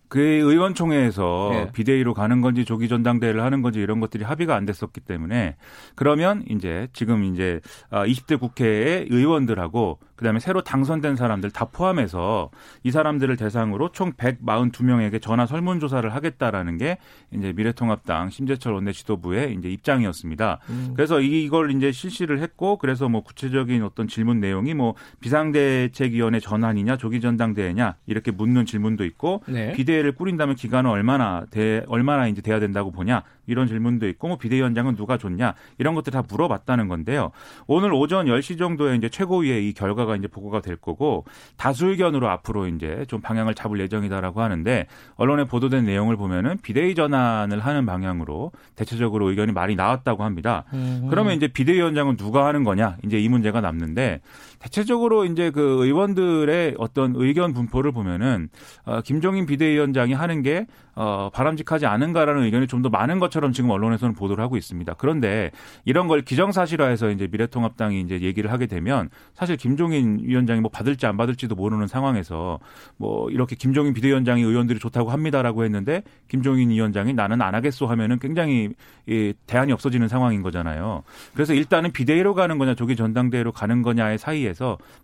그 0.09 0.21
의원총회에서 0.21 1.49
네. 1.53 1.73
비대위로 1.73 2.15
가는 2.15 2.41
건지 2.41 2.65
조기 2.65 2.89
전당대회를 2.89 3.43
하는 3.43 3.63
건지 3.63 3.81
이런 3.81 3.99
것들이 4.01 4.25
합의가 4.25 4.55
안 4.55 4.65
됐었기 4.65 5.01
때문에 5.01 5.57
그러면 5.95 6.45
이제 6.49 6.89
지금 6.93 7.25
이제 7.25 7.61
20대 7.91 8.35
아, 8.35 8.39
국회의 8.39 9.07
의원들하고 9.11 9.99
그다음에 10.17 10.41
새로 10.41 10.63
당선된 10.63 11.17
사람들 11.17 11.51
다 11.51 11.67
포함해서 11.67 12.51
이 12.83 12.91
사람들을 12.91 13.37
대상으로 13.37 13.93
총 13.93 14.13
142명에게 14.13 15.21
전화 15.21 15.47
설문 15.47 15.81
조사를 15.81 16.13
하겠다라는 16.15 16.79
게 16.79 16.99
이제 17.33 17.53
미래통합당 17.55 18.31
심재철 18.31 18.73
원내 18.73 18.93
지도부의 18.93 19.55
이제 19.55 19.69
입장이었습니다. 19.69 20.59
음. 20.71 20.93
그래서 20.95 21.21
이걸 21.21 21.71
이제 21.73 21.93
실시를 21.93 22.41
했고 22.41 22.79
그래서 22.79 23.09
뭐 23.09 23.23
구체적인 23.23 23.83
어떤 23.83 24.09
질문 24.09 24.41
내용이 24.41 24.75
뭐 24.75 24.95
비상대책위원회 25.21 26.41
전환이냐 26.41 26.97
조기 26.97 27.21
전당대회냐 27.21 27.97
이렇게 28.07 28.31
묻는 28.31 28.67
질문도 28.67 29.05
있고 29.05 29.43
네. 29.47 29.73
비대위를 29.73 30.13
꾸린다면 30.13 30.57
기간은 30.57 30.91
얼마나 30.91 31.45
돼 31.51 31.85
얼마나 31.89 32.27
이제 32.27 32.41
돼야 32.41 32.59
된다고 32.59 32.91
보냐 32.91 33.23
이런 33.47 33.67
질문도 33.67 34.09
있고 34.09 34.29
뭐 34.29 34.39
비대위원장은 34.39 34.97
누가 34.97 35.19
좋냐 35.19 35.55
이런 35.79 35.95
것들 35.95 36.13
다 36.13 36.23
물어봤다는 36.29 36.89
건데요. 36.89 37.31
오늘 37.67 37.93
오전 37.93 38.27
10시 38.27 38.59
정도에 38.59 38.97
이제 38.97 39.09
최고위의 39.09 39.69
이 39.69 39.73
결과가 39.73 40.17
이제 40.17 40.27
보고가 40.29 40.61
될 40.61 40.77
거고 40.77 41.25
다수 41.57 41.87
의견으로 41.87 42.29
앞으로 42.29 42.67
이제 42.69 43.05
좀 43.09 43.21
방향을 43.21 43.55
잡을 43.55 43.81
예정이다라고 43.81 44.41
하는데 44.41 44.87
언론에 45.17 45.45
보도된 45.45 45.85
내용을 45.85 46.17
보면은 46.17 46.59
비대위 46.63 46.95
전환을 46.95 47.61
하는 47.61 47.87
방향으로 47.87 48.53
대체적으로 48.75 49.31
의견이 49.31 49.53
많이 49.53 49.75
나왔다고 49.77 50.25
합니다. 50.25 50.65
음. 50.73 51.07
그러면 51.11 51.35
이제 51.35 51.49
비대위원장은 51.49 52.17
누가 52.17 52.47
하는 52.47 52.65
거냐 52.65 52.97
이제 53.05 53.19
이 53.19 53.29
문제가 53.29 53.61
남는데 53.61 54.21
대체적으로 54.67 55.25
이제 55.25 55.51
그 55.51 55.85
의원들의 55.85 56.75
어떤 56.79 57.13
의견 57.17 57.53
분포를 57.55 57.93
보면은 57.93 58.49
어, 58.85 59.01
김종인 59.03 59.47
비대위원장이 59.47 60.13
하는 60.13 60.43
게 60.43 60.67
어, 60.95 61.31
바람직하지 61.33 61.85
않은가라는 61.87 62.43
의견이 62.45 62.67
좀 62.67 62.77
더 62.87 62.91
많은 62.91 63.19
것처럼 63.19 63.53
지금 63.53 63.71
언론에서는 63.71 64.15
보도를 64.15 64.45
하고 64.45 64.57
있습니다. 64.57 64.95
그런데 64.99 65.51
이런 65.87 66.09
걸 66.09 66.21
기정사실화해서 66.21 67.11
이제 67.11 67.27
미래통합당이 67.27 68.01
이제 68.03 68.21
얘기를 68.21 68.53
하게 68.53 68.67
되면 68.67 69.09
사실 69.35 69.57
김종인 69.57 70.21
위원장이 70.23 70.61
뭐 70.61 70.71
받을지 70.71 71.07
안 71.07 71.17
받을지도 71.17 71.55
모르는 71.55 71.87
상황에서 71.87 72.59
뭐 72.99 73.31
이렇게 73.31 73.57
김종인 73.57 73.95
비대위원장이 73.95 74.43
의원들이 74.43 74.79
좋다고 74.79 75.11
합니다라고 75.11 75.65
했는데 75.65 76.03
김종인 76.29 76.71
위원장이 76.71 77.15
나는 77.15 77.41
안 77.41 77.55
하겠소 77.55 77.87
하면은 77.87 78.19
굉장히 78.19 78.69
이 79.07 79.33
대안이 79.47 79.73
없어지는 79.73 80.09
상황인 80.09 80.43
거잖아요. 80.43 81.03
그래서 81.33 81.55
일단은 81.55 81.93
비대위로 81.93 82.35
가는 82.35 82.59
거냐 82.59 82.75
조기 82.75 82.95
전당대회로 82.95 83.53
가는 83.53 83.81
거냐의 83.83 84.19
사이에서 84.19 84.56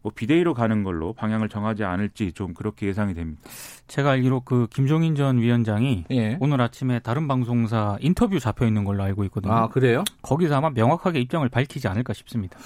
뭐 0.03 0.13
비대위로 0.15 0.55
가는 0.55 0.83
걸로 0.83 1.13
방향을 1.13 1.49
정하지 1.49 1.85
않을지 1.85 2.33
좀 2.33 2.55
그렇게 2.55 2.87
예상이 2.87 3.15
됩니다. 3.15 3.43
제가 3.87 4.11
알기로 4.11 4.41
그 4.41 4.67
김종인 4.71 5.15
전 5.15 5.39
위원장이 5.39 6.07
예. 6.11 6.39
오늘 6.41 6.61
아침에 6.61 6.99
다른 7.01 7.29
방송사 7.29 7.99
인터뷰 8.01 8.39
잡혀 8.41 8.67
있는 8.67 8.85
걸로 8.85 9.03
알고 9.03 9.25
있거든요. 9.25 9.53
아 9.53 9.69
그래요? 9.69 10.05
거기서 10.23 10.57
아마 10.57 10.71
명확하게 10.71 11.21
입장을 11.21 11.49
밝히지 11.49 11.89
않을까 11.89 12.13
싶습니다. 12.13 12.59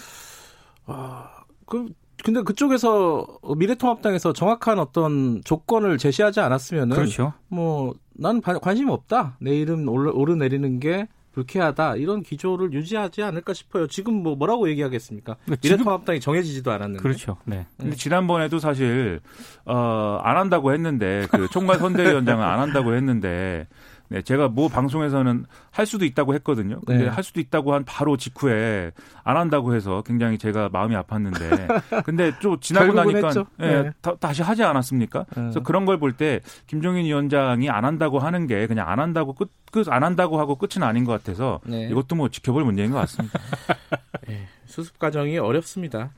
아, 0.86 1.28
그 1.66 1.88
근데 2.24 2.42
그쪽에서 2.42 3.26
미래통합당에서 3.56 4.32
정확한 4.32 4.78
어떤 4.78 5.42
조건을 5.44 5.98
제시하지 5.98 6.40
않았으면은 6.40 6.96
그렇죠. 6.96 7.34
뭐 7.48 7.94
나는 8.14 8.40
관심 8.40 8.88
없다. 8.88 9.36
내 9.40 9.54
이름 9.54 9.86
오르내리는 9.88 10.80
게 10.80 11.08
불쾌하다 11.36 11.96
이런 11.96 12.22
기조를 12.22 12.72
유지하지 12.72 13.22
않을까 13.22 13.52
싶어요. 13.52 13.86
지금 13.88 14.22
뭐 14.22 14.36
뭐라고 14.36 14.70
얘기하겠습니까? 14.70 15.36
그러니까 15.44 15.60
미래통합당이 15.62 16.18
정해지지도 16.18 16.72
않았는데. 16.72 17.02
그렇죠. 17.02 17.36
네. 17.44 17.66
근데 17.78 17.94
지난번에도 17.94 18.58
사실 18.58 19.20
어 19.66 20.06
안 20.22 20.36
한다고 20.38 20.72
했는데 20.72 21.26
그 21.30 21.48
총괄 21.50 21.78
선대위원장은 21.78 22.44
안 22.44 22.58
한다고 22.58 22.94
했는데 22.94 23.66
네, 24.08 24.22
제가 24.22 24.48
뭐 24.48 24.68
방송에서는 24.68 25.46
할 25.70 25.86
수도 25.86 26.04
있다고 26.04 26.34
했거든요. 26.34 26.80
근데 26.86 27.04
네. 27.04 27.08
할 27.10 27.24
수도 27.24 27.40
있다고 27.40 27.74
한 27.74 27.84
바로 27.84 28.16
직후에 28.16 28.92
안 29.24 29.36
한다고 29.36 29.74
해서 29.74 30.02
굉장히 30.06 30.38
제가 30.38 30.68
마음이 30.72 30.94
아팠는데 30.94 32.04
근데 32.04 32.32
좀 32.40 32.58
지나고 32.60 32.92
나니까 32.92 33.30
네, 33.58 33.82
네. 33.82 33.90
다, 34.20 34.32
시 34.32 34.42
하지 34.42 34.62
않았습니까? 34.62 35.20
네. 35.20 35.34
그래서 35.34 35.62
그런 35.62 35.84
걸 35.84 35.98
볼 35.98 36.12
때 36.12 36.40
김종인 36.66 37.04
위원장이 37.06 37.68
안 37.68 37.84
한다고 37.84 38.18
하는 38.18 38.46
게 38.46 38.66
그냥 38.66 38.88
안 38.88 39.00
한다고 39.00 39.32
끝, 39.34 39.50
끝 39.72 39.88
안 39.88 40.02
한다고 40.04 40.38
하고 40.38 40.56
끝은 40.56 40.82
아닌 40.82 41.04
것 41.04 41.12
같아서 41.12 41.60
네. 41.64 41.88
이것도 41.90 42.14
뭐 42.16 42.28
지켜볼 42.28 42.64
문제인 42.64 42.90
것 42.90 42.98
같습니다. 42.98 43.38
네, 44.28 44.46
수습 44.66 44.98
과정이 44.98 45.38
어렵습니다. 45.38 46.10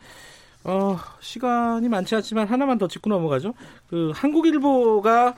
어, 0.64 0.98
시간이 1.20 1.88
많지 1.88 2.14
않지만 2.16 2.46
하나만 2.48 2.78
더 2.78 2.88
짚고 2.88 3.08
넘어가죠. 3.10 3.54
그 3.88 4.12
한국일보가 4.14 5.34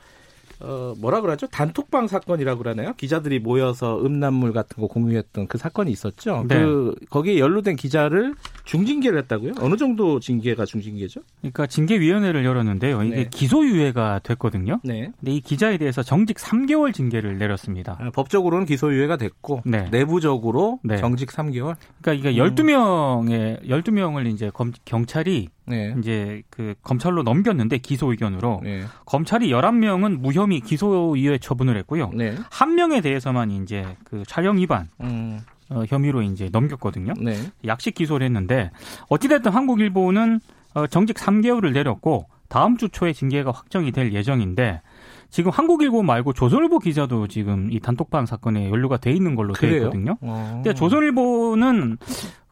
어, 0.61 0.95
뭐라 0.99 1.21
그러죠? 1.21 1.47
단톡방 1.47 2.07
사건이라고 2.09 2.59
그러나요? 2.63 2.93
기자들이 2.97 3.39
모여서 3.39 4.01
음란물 4.05 4.53
같은 4.53 4.81
거 4.81 4.87
공유했던 4.87 5.47
그 5.47 5.59
사건이 5.59 5.91
있었죠. 5.91 6.45
네. 6.49 6.61
그 6.61 6.95
거기에 7.09 7.39
연루된 7.39 7.77
기자를 7.77 8.35
중징계를 8.65 9.19
했다고요? 9.21 9.53
어느 9.61 9.77
정도 9.77 10.21
징계가 10.21 10.65
중징계죠? 10.67 11.21
그러니까 11.41 11.67
징계위원회를 11.67 12.45
열었는데요. 12.45 13.03
이게 13.03 13.17
네. 13.17 13.29
기소유예가 13.31 14.21
됐거든요. 14.23 14.81
네. 14.85 15.11
근데 15.19 15.33
이 15.33 15.41
기자에 15.41 15.79
대해서 15.79 16.03
정직 16.03 16.37
3개월 16.37 16.93
징계를 16.93 17.39
내렸습니다. 17.39 17.97
아, 17.99 18.11
법적으로는 18.11 18.67
기소유예가 18.67 19.17
됐고 19.17 19.63
네. 19.65 19.89
내부적으로 19.91 20.81
네. 20.83 20.99
정직 20.99 21.31
3개월. 21.31 21.77
그러니까 22.03 22.31
이게 22.31 22.39
12명의 22.39 23.63
12명을 23.67 24.27
이제 24.27 24.51
검, 24.53 24.73
경찰이 24.85 25.49
네. 25.71 25.95
이제 25.99 26.43
그 26.51 26.75
검찰로 26.83 27.23
넘겼는데 27.23 27.79
기소 27.79 28.11
의견으로 28.11 28.61
네. 28.63 28.83
검찰이 29.07 29.51
11명은 29.51 30.19
무혐의 30.21 30.50
기소유예 30.59 31.39
처분을 31.39 31.77
했고요. 31.77 32.11
네. 32.13 32.35
한 32.51 32.75
명에 32.75 33.01
대해서만 33.01 33.53
이제 33.53 33.97
그 34.03 34.25
촬영 34.27 34.59
위반 34.59 34.89
음. 35.01 35.41
어, 35.69 35.85
혐의로 35.87 36.23
이제 36.23 36.49
넘겼거든요. 36.51 37.15
네. 37.21 37.37
약식 37.65 37.95
기소를 37.95 38.27
했는데 38.27 38.73
어찌됐든 39.09 39.53
한국일보는 39.53 40.41
어, 40.75 40.87
정직 40.89 41.17
3개월을 41.17 41.73
내렸고 41.73 42.27
다음 42.49 42.77
주 42.77 42.89
초에 42.89 43.13
징계가 43.13 43.53
확정이 43.53 43.93
될 43.93 44.13
예정인데 44.13 44.83
지금 45.31 45.53
한국일보 45.53 46.03
말고 46.03 46.33
조선일보 46.33 46.81
기자도 46.81 47.29
지금 47.29 47.71
이 47.71 47.79
단톡방 47.79 48.27
사건에 48.27 48.69
연루가 48.69 48.97
돼 48.97 49.13
있는 49.13 49.37
걸로 49.37 49.55
되어 49.55 49.77
있거든요. 49.77 50.17
어. 50.21 50.51
근데 50.57 50.75
조선일보는 50.75 51.99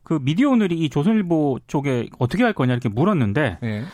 그 0.04 0.20
미디어 0.22 0.50
오늘이 0.50 0.78
이 0.78 0.88
조선일보 0.88 1.58
쪽에 1.66 2.08
어떻게 2.18 2.44
할 2.44 2.52
거냐 2.52 2.72
이렇게 2.72 2.88
물었는데 2.88 3.58
네. 3.60 3.84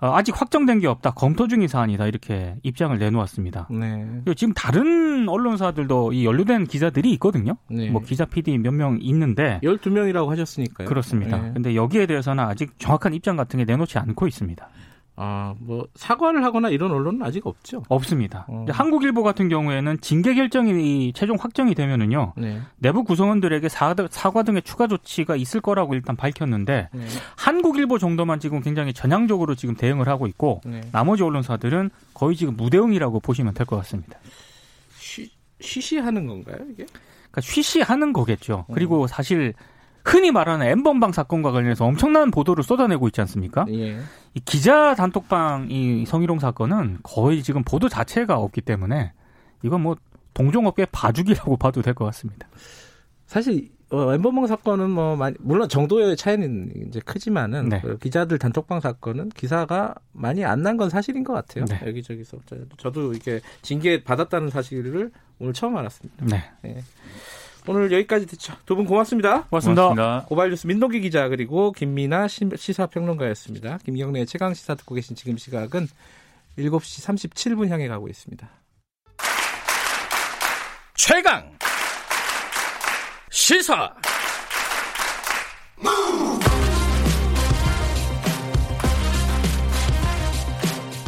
어, 0.00 0.12
아직 0.14 0.38
확정된 0.38 0.80
게 0.80 0.86
없다. 0.86 1.12
검토 1.12 1.48
중인 1.48 1.68
사안이다. 1.68 2.06
이렇게 2.06 2.56
입장을 2.62 2.96
내놓았습니다. 2.98 3.68
네. 3.70 4.22
지금 4.36 4.52
다른 4.54 5.28
언론사들도 5.28 6.12
이 6.12 6.24
연루된 6.26 6.64
기자들이 6.66 7.12
있거든요. 7.14 7.56
네. 7.68 7.90
뭐 7.90 8.02
기자 8.02 8.24
PD 8.24 8.58
몇 8.58 8.74
명 8.74 8.98
있는데 9.00 9.60
12명이라고 9.62 10.28
하셨으니까요. 10.28 10.88
그렇습니다. 10.88 11.40
네. 11.40 11.52
근데 11.54 11.74
여기에 11.76 12.06
대해서는 12.06 12.42
아직 12.44 12.78
정확한 12.78 13.14
입장 13.14 13.36
같은 13.36 13.58
게 13.58 13.64
내놓지 13.64 13.98
않고 13.98 14.26
있습니다. 14.26 14.68
아, 15.16 15.54
뭐 15.60 15.86
사과를 15.94 16.42
하거나 16.44 16.70
이런 16.70 16.90
언론은 16.90 17.22
아직 17.22 17.46
없죠. 17.46 17.84
없습니다. 17.88 18.46
어. 18.48 18.64
한국일보 18.68 19.22
같은 19.22 19.48
경우에는 19.48 20.00
징계 20.00 20.34
결정이 20.34 21.12
최종 21.14 21.36
확정이 21.38 21.74
되면은요. 21.76 22.32
네. 22.36 22.60
내부 22.78 23.04
구성원들에게 23.04 23.68
사과 23.68 24.42
등의 24.42 24.62
추가 24.62 24.88
조치가 24.88 25.36
있을 25.36 25.60
거라고 25.60 25.94
일단 25.94 26.16
밝혔는데 26.16 26.88
네. 26.92 27.06
한국일보 27.36 27.98
정도만 27.98 28.40
지금 28.40 28.60
굉장히 28.60 28.92
전향적으로 28.92 29.54
지금 29.54 29.76
대응을 29.76 30.08
하고 30.08 30.26
있고 30.26 30.60
네. 30.64 30.80
나머지 30.90 31.22
언론사들은 31.22 31.90
거의 32.14 32.34
지금 32.36 32.56
무대응이라고 32.56 33.20
보시면 33.20 33.54
될 33.54 33.64
것 33.66 33.76
같습니다. 33.76 34.18
쉬, 34.98 35.30
쉬쉬하는 35.60 36.26
건가요, 36.26 36.56
이게? 36.72 36.84
그러니까 37.30 37.40
쉬쉬하는 37.40 38.12
거겠죠. 38.12 38.66
그리고 38.74 39.02
음. 39.02 39.06
사실 39.06 39.54
흔히 40.04 40.30
말하는 40.32 40.66
엠번방 40.66 41.12
사건과 41.12 41.50
관련해서 41.52 41.84
엄청난 41.86 42.30
보도를 42.30 42.62
쏟아내고 42.62 43.06
있지 43.08 43.20
않습니까? 43.22 43.64
예. 43.70 43.98
이 44.34 44.40
기자 44.40 44.94
단톡방 44.94 45.68
이 45.70 46.04
성희롱 46.06 46.38
사건은 46.40 46.98
거의 47.02 47.42
지금 47.42 47.62
보도 47.64 47.88
자체가 47.88 48.36
없기 48.38 48.60
때문에 48.62 49.12
이건 49.62 49.80
뭐 49.82 49.96
동종업계 50.34 50.86
봐주기라고 50.86 51.56
봐도 51.56 51.80
될 51.82 51.94
것 51.94 52.04
같습니다. 52.06 52.48
사실 53.26 53.70
어, 53.90 54.12
엠번방 54.12 54.46
사건은 54.48 54.90
뭐 54.90 55.14
많이, 55.14 55.36
물론 55.38 55.68
정도의 55.68 56.16
차이는 56.16 56.88
이제 56.88 57.00
크지만은 57.04 57.68
네. 57.68 57.80
그 57.80 57.96
기자들 57.98 58.38
단톡방 58.38 58.80
사건은 58.80 59.28
기사가 59.28 59.94
많이 60.12 60.44
안 60.44 60.62
난 60.62 60.76
건 60.76 60.90
사실인 60.90 61.22
것 61.22 61.32
같아요. 61.34 61.64
네. 61.66 61.80
여기저기서 61.86 62.38
저도 62.78 63.12
이게 63.12 63.40
징계 63.62 64.02
받았다는 64.02 64.50
사실을 64.50 65.12
오늘 65.38 65.52
처음 65.52 65.76
알았습니다. 65.76 66.24
네. 66.26 66.42
네. 66.62 66.82
오늘 67.66 67.90
여기까지 67.92 68.26
듣죠. 68.26 68.54
두 68.66 68.74
분 68.76 68.84
고맙습니다. 68.84 69.44
고맙습니다. 69.44 69.82
고맙습니다. 69.88 70.24
고발뉴스 70.28 70.66
민동기 70.66 71.00
기자 71.00 71.28
그리고 71.28 71.72
김미나 71.72 72.26
시사평론가였습니다. 72.28 73.78
김경래의 73.84 74.26
최강 74.26 74.52
시사 74.52 74.74
듣고 74.74 74.94
계신 74.94 75.16
지금 75.16 75.36
시각은 75.36 75.88
7시 76.58 77.28
37분 77.30 77.68
향해 77.68 77.88
가고 77.88 78.08
있습니다. 78.08 78.48
최강 80.94 81.50
시사 83.30 83.94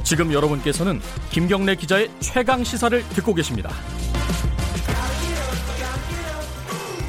지금 0.05 0.33
여러분께서는 0.33 1.01
김경래 1.31 1.75
기자의 1.75 2.09
최강 2.21 2.63
시사를 2.63 3.03
듣고 3.11 3.35
계십니다. 3.35 3.71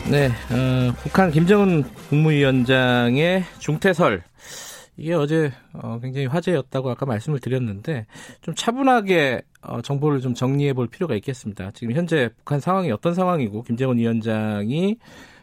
네, 0.10 0.28
어, 0.30 0.94
북한 1.04 1.32
김정은 1.32 1.84
국무위원장의 2.10 3.44
중태설 3.60 4.24
이게 4.96 5.14
어제 5.14 5.52
어, 5.74 6.00
굉장히 6.02 6.28
화제였다고 6.28 6.90
아까 6.90 7.06
말씀을 7.06 7.40
드렸는데 7.40 8.06
좀 8.42 8.56
차분하게 8.56 9.42
어, 9.62 9.82
정보를 9.82 10.22
좀 10.22 10.34
정리해 10.34 10.74
볼 10.74 10.88
필요가 10.88 11.14
있겠습니다. 11.16 11.72
지금 11.72 11.94
현재 11.94 12.30
북한 12.38 12.60
상황이 12.62 12.90
어떤 12.92 13.14
상황이고 13.14 13.64
김정은 13.64 13.98
위원장이 13.98 14.96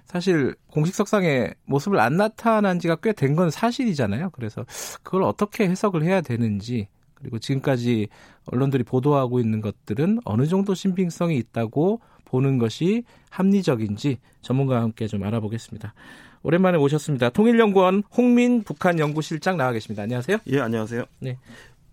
사실 0.07 0.55
공식 0.71 0.95
석상에 0.95 1.51
모습을 1.67 2.01
안 2.01 2.17
나타난 2.17 2.79
지가 2.79 2.97
꽤 2.97 3.13
된 3.13 3.37
건 3.37 3.51
사실이잖아요. 3.51 4.31
그래서 4.31 4.65
그걸 5.03 5.25
어떻게 5.25 5.69
해석을 5.69 6.03
해야 6.05 6.21
되는지 6.23 6.89
그리고 7.15 7.39
지금까지 7.39 8.09
언론들이 8.47 8.83
보도하고 8.83 9.41
있는 9.41 9.61
것들은 9.61 10.21
어느 10.25 10.47
정도 10.47 10.75
신빙성이 10.75 11.37
있다고 11.37 12.01
보는 12.35 12.59
것이 12.59 13.05
합리적인지 13.31 14.19
전문가와 14.43 14.83
함께 14.83 15.07
좀 15.07 15.23
알아보겠습니다. 15.23 15.95
오랜만에 16.43 16.77
오셨습니다. 16.79 17.31
통일연구원 17.31 18.03
홍민 18.17 18.65
북한 18.65 18.99
연구실장 18.99 19.57
나와 19.57 19.71
계십니다. 19.71 20.03
안녕하세요. 20.03 20.39
예, 20.49 20.61
안녕하세요. 20.61 21.05
네. 21.21 21.39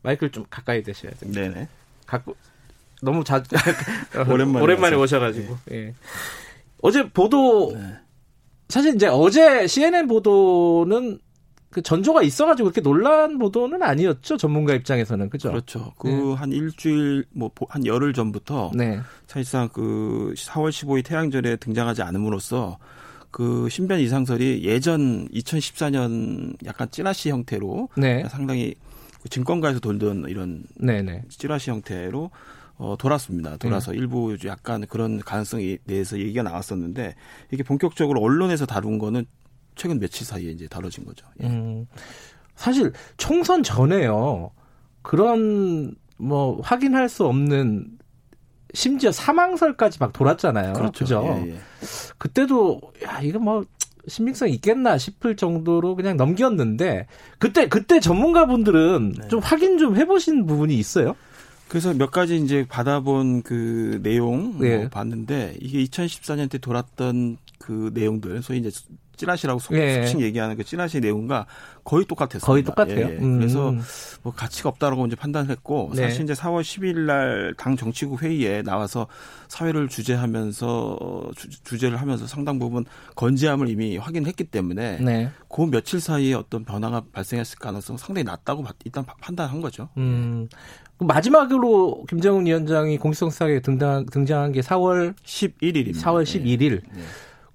마이크를 0.01 0.31
좀 0.31 0.43
가까이 0.49 0.81
대셔야 0.81 1.11
됩니다. 1.13 1.41
네네. 1.41 1.67
갖고 2.07 2.35
너무 3.03 3.23
자 3.23 3.43
오랜만에, 4.27 4.63
오랜만에 4.63 4.95
오셔가지고. 4.95 5.57
예. 5.71 5.75
예. 5.75 5.93
어제 6.81 7.07
보도 7.07 7.73
네. 7.75 7.97
사실 8.67 8.95
이제 8.95 9.05
어제 9.07 9.67
CNN 9.67 10.07
보도는 10.07 11.19
그 11.71 11.81
전조가 11.81 12.21
있어가지고 12.21 12.69
그렇게 12.69 12.81
논란 12.81 13.37
보도는 13.37 13.81
아니었죠 13.81 14.37
전문가 14.37 14.73
입장에서는 14.73 15.29
그죠? 15.29 15.49
그렇죠. 15.49 15.93
그한 15.97 16.49
네. 16.49 16.57
일주일 16.57 17.25
뭐 17.31 17.49
한 17.69 17.85
열흘 17.85 18.13
전부터 18.13 18.71
네. 18.75 18.99
사실상 19.27 19.69
그 19.69 20.33
4월 20.35 20.69
15일 20.69 21.05
태양절에 21.05 21.55
등장하지 21.57 22.01
않음으로써 22.01 22.77
그 23.31 23.69
신변 23.69 23.99
이상설이 23.99 24.63
예전 24.63 25.27
2014년 25.29 26.55
약간 26.65 26.89
찌라시 26.91 27.29
형태로 27.29 27.89
네. 27.95 28.25
상당히 28.29 28.75
그 29.21 29.29
증권가에서 29.29 29.79
돌던 29.79 30.25
이런 30.27 30.63
네네. 30.75 31.23
찌라시 31.29 31.69
형태로 31.69 32.29
어, 32.77 32.95
돌았습니다. 32.97 33.57
돌아서 33.57 33.91
네. 33.91 33.99
일부 33.99 34.35
약간 34.45 34.85
그런 34.87 35.19
가능성에 35.19 35.77
대해서 35.87 36.17
얘기가 36.17 36.41
나왔었는데 36.41 37.15
이게 37.51 37.63
본격적으로 37.63 38.21
언론에서 38.21 38.65
다룬 38.65 38.97
거는 38.97 39.25
최근 39.75 39.99
며칠 39.99 40.25
사이에 40.25 40.51
이제 40.51 40.67
다뤄진 40.67 41.05
거죠. 41.05 41.25
예. 41.41 41.47
음, 41.47 41.87
사실 42.55 42.93
총선 43.17 43.63
전에요. 43.63 44.51
그런 45.01 45.95
뭐 46.17 46.59
확인할 46.61 47.09
수 47.09 47.25
없는 47.25 47.97
심지어 48.73 49.11
사망설까지 49.11 49.97
막 49.99 50.13
돌았잖아요. 50.13 50.73
그렇죠. 50.73 51.05
그죠? 51.05 51.43
예, 51.45 51.51
예. 51.51 51.57
그때도 52.17 52.79
야 53.03 53.19
이거 53.21 53.39
뭐 53.39 53.65
신빙성 54.07 54.49
있겠나 54.49 54.97
싶을 54.97 55.35
정도로 55.35 55.95
그냥 55.95 56.17
넘겼는데 56.17 57.07
그때 57.37 57.67
그때 57.67 57.99
전문가분들은 57.99 59.13
네. 59.19 59.27
좀 59.27 59.39
확인 59.39 59.77
좀 59.77 59.95
해보신 59.95 60.45
부분이 60.45 60.75
있어요? 60.75 61.15
그래서 61.67 61.93
몇 61.93 62.11
가지 62.11 62.37
이제 62.37 62.65
받아본 62.67 63.43
그 63.43 63.99
내용 64.03 64.59
네. 64.59 64.89
봤는데 64.89 65.55
이게 65.61 65.83
2014년 65.83 66.49
때 66.49 66.57
돌았던 66.57 67.37
그 67.59 67.91
내용들 67.93 68.41
소위 68.41 68.59
이제 68.59 68.71
찌라시라고 69.15 69.59
속, 69.59 69.75
예. 69.75 70.05
칭 70.05 70.21
얘기하는 70.21 70.55
그 70.55 70.63
찌라시 70.63 70.99
내용과 70.99 71.45
거의 71.83 72.05
똑같았어요. 72.05 72.45
거의 72.45 72.63
똑같아요. 72.63 72.97
예, 72.97 73.01
예. 73.13 73.17
음. 73.19 73.37
그래서 73.39 73.73
뭐 74.23 74.33
가치가 74.33 74.69
없다라고 74.69 75.05
이제 75.07 75.15
판단했고 75.15 75.91
네. 75.95 76.03
사실 76.03 76.23
이제 76.23 76.33
4월 76.33 76.61
10일 76.61 77.05
날 77.05 77.51
당 77.57 77.75
정치국 77.75 78.23
회의에 78.23 78.61
나와서 78.61 79.07
사회를 79.47 79.87
주재하면서 79.87 81.31
주, 81.63 81.77
제를 81.77 81.97
하면서 82.01 82.25
상당 82.27 82.59
부분 82.59 82.85
건재함을 83.15 83.69
이미 83.69 83.97
확인했기 83.97 84.45
때문에 84.45 84.99
네. 84.99 85.29
그 85.49 85.61
며칠 85.69 85.99
사이에 85.99 86.33
어떤 86.33 86.63
변화가 86.63 87.03
발생했을 87.11 87.59
가능성 87.59 87.97
상당히 87.97 88.23
낮다고 88.23 88.65
일단 88.85 89.05
판단한 89.21 89.61
거죠. 89.61 89.89
음. 89.97 90.47
마지막으로 90.99 92.05
김정은 92.07 92.45
위원장이 92.45 92.97
공식성상에 92.97 93.61
등장, 93.61 94.05
등장한 94.05 94.51
게 94.51 94.61
4월 94.61 95.15
11일입니다. 95.23 95.99
4월 96.01 96.23
11일. 96.23 96.81
네. 96.93 97.01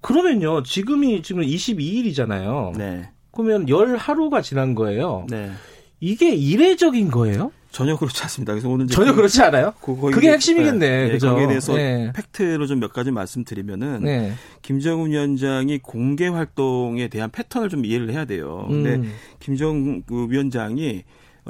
그러면요, 0.07 0.63
지금이 0.63 1.21
지금 1.21 1.41
22일이잖아요. 1.43 2.77
네. 2.77 3.09
그러면 3.31 3.67
열 3.67 3.97
하루가 3.97 4.41
지난 4.41 4.73
거예요. 4.73 5.27
네. 5.29 5.51
이게 5.99 6.33
이례적인 6.33 7.11
거예요? 7.11 7.51
전혀 7.71 7.97
그렇지 7.97 8.23
않습니다. 8.23 8.53
그래서 8.53 8.69
오늘 8.69 8.87
전혀 8.87 9.13
그, 9.13 9.19
렇지 9.19 9.41
않아요? 9.41 9.73
그, 9.81 10.17
게 10.21 10.31
핵심이겠네. 10.31 11.07
네, 11.07 11.11
그죠? 11.11 11.31
거기에 11.31 11.47
대해서 11.47 11.75
네. 11.75 12.13
팩트로 12.15 12.67
좀 12.67 12.79
몇 12.79 12.93
가지 12.93 13.11
말씀드리면은 13.11 14.03
네. 14.03 14.31
김정은 14.61 15.11
위원장이 15.11 15.79
공개 15.79 16.27
활동에 16.29 17.09
대한 17.09 17.29
패턴을 17.29 17.67
좀 17.67 17.83
이해를 17.83 18.11
해야 18.11 18.23
돼요. 18.23 18.65
근데 18.69 18.95
음. 18.95 19.11
김정 19.41 20.01
그 20.03 20.27
위원장이 20.29 21.03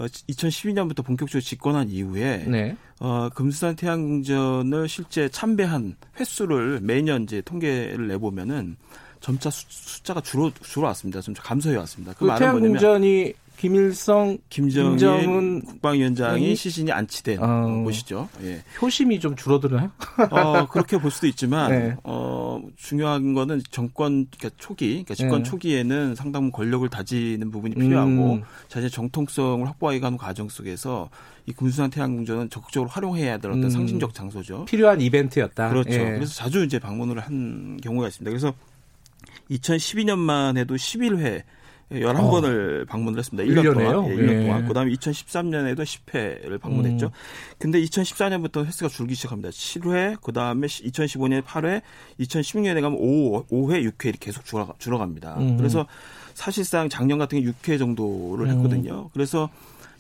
2012년부터 0.06 1.00
어, 1.00 1.04
본격적으로 1.04 1.42
집권한 1.42 1.90
이후에 1.90 2.46
네. 2.48 2.78
어, 3.00 3.30
금수산 3.34 3.76
태양궁전을 3.76 4.88
실제 4.88 5.30
참배한 5.30 5.96
횟수를 6.20 6.80
매년 6.82 7.24
이제 7.24 7.42
통계를 7.42 8.08
내보면은 8.08 8.78
점차 9.20 9.50
수, 9.50 9.66
숫자가 9.70 10.22
줄어 10.22 10.52
줄어왔습니다. 10.62 11.22
좀 11.22 11.34
감소해 11.34 11.76
왔습니다. 11.78 12.14
그, 12.14 12.26
그 12.26 12.36
태양궁전이 12.38 13.34
김일성, 13.58 14.38
김정은, 14.50 14.92
김정은 14.92 15.62
국방위원장이 15.64 16.56
시신이 16.56 16.92
안치된 16.92 17.40
어, 17.42 17.82
곳이죠. 17.84 18.30
예. 18.44 18.62
효심이 18.80 19.20
좀 19.20 19.36
줄어드나요? 19.36 19.92
어, 20.30 20.68
그렇게 20.68 21.00
볼 21.00 21.10
수도 21.10 21.26
있지만 21.26 21.72
네. 21.74 21.96
어, 22.04 22.62
중요한 22.76 23.34
거는 23.34 23.62
정권 23.72 24.28
그러니까 24.28 24.50
초기, 24.60 24.90
그러니까 24.90 25.16
집권 25.16 25.42
네. 25.42 25.50
초기에는 25.50 26.14
상당 26.14 26.52
권력을 26.52 26.88
다지는 26.88 27.50
부분이 27.50 27.74
필요하고 27.76 28.34
음. 28.36 28.44
자신의 28.68 28.92
정통성을 28.92 29.68
확보해 29.68 30.00
가는 30.00 30.20
과정 30.20 30.50
속에서 30.50 31.10
이 31.48 31.52
금수산 31.52 31.90
태양궁전은 31.90 32.52
적극적으로 32.52 32.90
활용해야 32.92 33.40
될 33.40 33.50
어떤 33.50 33.64
음. 33.64 33.70
상징적 33.72 34.14
장소죠. 34.14 34.66
필요한 34.66 35.02
이벤트였다. 35.02 35.70
그렇죠. 35.70 35.94
예. 35.94 36.12
그래서 36.12 36.36
자주 36.36 36.64
이제 36.64 36.78
방문을 36.78 37.20
한 37.22 37.78
경우가 37.82 38.08
있습니다. 38.08 38.30
그래서 38.30 38.54
2012년만 39.50 40.58
해도 40.58 40.76
11회 40.76 41.42
11번을 41.92 42.82
어. 42.82 42.86
방문을 42.86 43.20
했습니다. 43.20 43.50
1년 43.50 43.64
1년에요? 43.64 43.92
동안. 43.92 44.12
예, 44.12 44.16
1년 44.16 44.30
예. 44.30 44.42
동안. 44.42 44.68
그다음에 44.68 44.92
2013년에도 44.92 45.80
10회를 45.80 46.60
방문했죠. 46.60 47.08
음. 47.08 47.12
근데 47.58 47.82
2014년부터 47.82 48.66
횟수가 48.66 48.90
줄기 48.90 49.16
시작합니다. 49.16 49.50
7회, 49.50 50.22
그다음에 50.22 50.68
2015년에 50.68 51.44
8회, 51.44 51.82
2016년에 52.20 52.82
가면 52.82 52.98
5, 53.00 53.46
5회, 53.46 53.90
6회 53.92 54.06
이렇게 54.06 54.18
계속 54.20 54.44
줄어, 54.44 54.74
줄어갑니다. 54.78 55.38
음. 55.40 55.58
그래서 55.58 55.88
사실상 56.34 56.90
작년 56.90 57.18
같은 57.18 57.42
게 57.42 57.50
6회 57.50 57.80
정도를 57.80 58.48
음. 58.48 58.52
했거든요. 58.52 59.10
그래서 59.14 59.50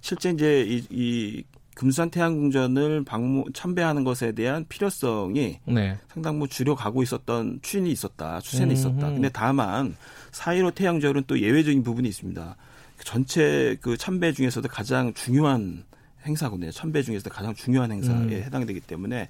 실제 0.02 0.30
이제 0.32 0.66
이, 0.68 0.84
이 0.90 1.44
금수산 1.78 2.10
태양궁전을 2.10 3.06
방문 3.06 3.46
참배하는 3.54 4.04
것에 4.04 4.32
대한 4.32 4.66
필요성이 4.68 5.60
네. 5.66 5.98
상당 6.12 6.40
뭐 6.40 6.48
줄여가고 6.48 7.04
있었던 7.04 7.60
추진이 7.62 7.92
있었다, 7.92 8.40
추세는 8.42 8.74
있었다. 8.74 9.10
근데 9.12 9.30
다만 9.30 9.96
4.15 10.38 10.76
태양절은 10.76 11.24
또 11.28 11.40
예외적인 11.40 11.84
부분이 11.84 12.08
있습니다. 12.08 12.56
전체 13.04 13.78
그 13.82 13.98
참배 13.98 14.34
중에서도 14.34 14.68
가장 14.68 15.14
중요한 15.14 15.84
행사거든요. 16.26 16.72
참배 16.72 17.04
중에서 17.04 17.30
가장 17.30 17.54
중요한 17.56 17.92
행사에 17.92 18.16
음. 18.16 18.30
해당되기 18.30 18.82
때문에 18.82 19.30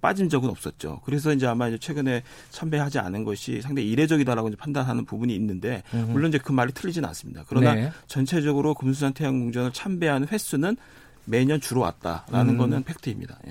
빠진 0.00 0.28
적은 0.28 0.50
없었죠. 0.50 1.00
그래서 1.04 1.32
이제 1.32 1.46
아마 1.46 1.68
이제 1.68 1.78
최근에 1.78 2.22
참배하지 2.50 2.98
않은 2.98 3.24
것이 3.24 3.62
상당히 3.62 3.90
이례적이다라고 3.90 4.48
이제 4.48 4.56
판단하는 4.56 5.04
부분이 5.04 5.34
있는데 5.36 5.82
음. 5.94 6.08
물론 6.10 6.28
이제 6.28 6.38
그 6.38 6.52
말이 6.52 6.72
틀리지는 6.72 7.08
않습니다. 7.08 7.44
그러나 7.48 7.74
네. 7.74 7.90
전체적으로 8.06 8.74
금수산 8.74 9.14
태양궁전을 9.14 9.72
참배하는 9.72 10.28
횟수는 10.28 10.76
매년 11.24 11.60
주로 11.60 11.80
왔다라는 11.80 12.54
음. 12.54 12.58
거는 12.58 12.82
팩트입니다. 12.82 13.38
예. 13.46 13.50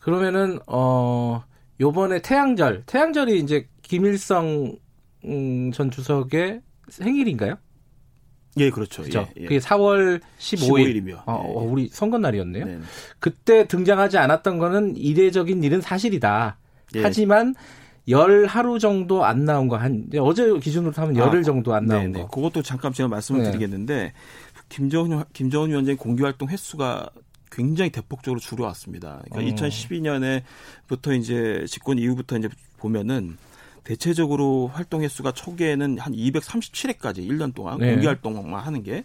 그러면은 0.00 0.60
어 0.66 1.42
요번에 1.80 2.22
태양절, 2.22 2.84
태양절이 2.86 3.40
이제 3.40 3.66
김일성 3.82 4.46
음, 4.46 4.76
전 5.74 5.90
주석의 5.90 6.60
생일인가요? 6.88 7.56
예, 8.58 8.70
그렇죠. 8.70 9.02
그렇죠. 9.02 9.28
예, 9.38 9.42
예. 9.42 9.46
그게 9.46 9.58
4월 9.58 10.20
15일. 10.38 10.96
이며 10.96 11.22
어, 11.26 11.32
어, 11.34 11.62
우리 11.64 11.88
선거 11.88 12.18
날이었네요. 12.18 12.64
네 12.64 12.78
그때 13.18 13.66
등장하지 13.66 14.18
않았던 14.18 14.58
거는 14.58 14.96
이례적인 14.96 15.62
일은 15.64 15.80
사실이다. 15.80 16.58
예. 16.96 17.02
하지만 17.02 17.54
열 18.08 18.46
하루 18.46 18.78
정도 18.78 19.24
안 19.24 19.44
나온 19.44 19.68
거 19.68 19.76
한 19.76 20.06
어제 20.18 20.58
기준으로 20.58 20.92
하면 20.94 21.16
열흘 21.16 21.40
아, 21.40 21.42
정도 21.44 21.72
안 21.72 21.86
나온 21.86 22.12
네네. 22.12 22.22
거. 22.22 22.28
그것도 22.28 22.62
잠깐 22.62 22.92
제가 22.92 23.08
말씀을 23.08 23.42
네. 23.42 23.50
드리겠는데 23.52 24.12
김정은 24.68 25.22
김정은 25.32 25.70
위원장의 25.70 25.96
공개 25.96 26.22
활동 26.24 26.48
횟수가 26.48 27.08
굉장히 27.50 27.90
대폭적으로 27.90 28.40
줄어왔습니다. 28.40 29.22
그러니까 29.30 29.64
어. 29.64 29.68
2012년에부터 29.68 31.18
이제 31.18 31.64
집권 31.68 31.98
이후부터 31.98 32.38
이제 32.38 32.48
보면은 32.78 33.36
대체적으로 33.84 34.68
활동 34.72 35.02
횟수가 35.02 35.32
초기에는 35.32 35.98
한 35.98 36.12
237회까지 36.12 37.18
1년 37.28 37.54
동안 37.54 37.78
네. 37.78 37.92
공개 37.92 38.06
활동만 38.06 38.64
하는 38.64 38.82
게 38.82 39.04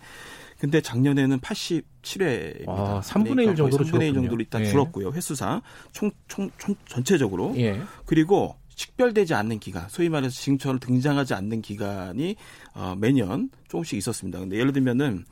근데 0.59 0.81
작년에는 0.81 1.39
87회입니다. 1.39 2.67
아, 2.67 3.01
3분의 3.03 3.49
1 3.49 3.55
정도로 3.55 3.85
3분의 3.85 4.07
1 4.09 4.13
정도로 4.15 4.39
일단 4.39 4.61
예. 4.61 4.65
줄었고요. 4.65 5.11
횟수상 5.11 5.61
총, 5.91 6.09
총, 6.27 6.49
총 6.57 6.75
전체적으로. 6.87 7.53
예. 7.57 7.79
그리고 8.05 8.55
식별되지 8.75 9.33
않는 9.33 9.59
기간, 9.59 9.87
소위 9.89 10.09
말해서 10.09 10.35
지금처럼 10.35 10.79
등장하지 10.79 11.33
않는 11.33 11.61
기간이 11.61 12.35
어, 12.73 12.95
매년 12.97 13.49
조금씩 13.67 13.97
있었습니다. 13.97 14.39
근데 14.39 14.57
예를 14.57 14.71
들면은 14.71 15.25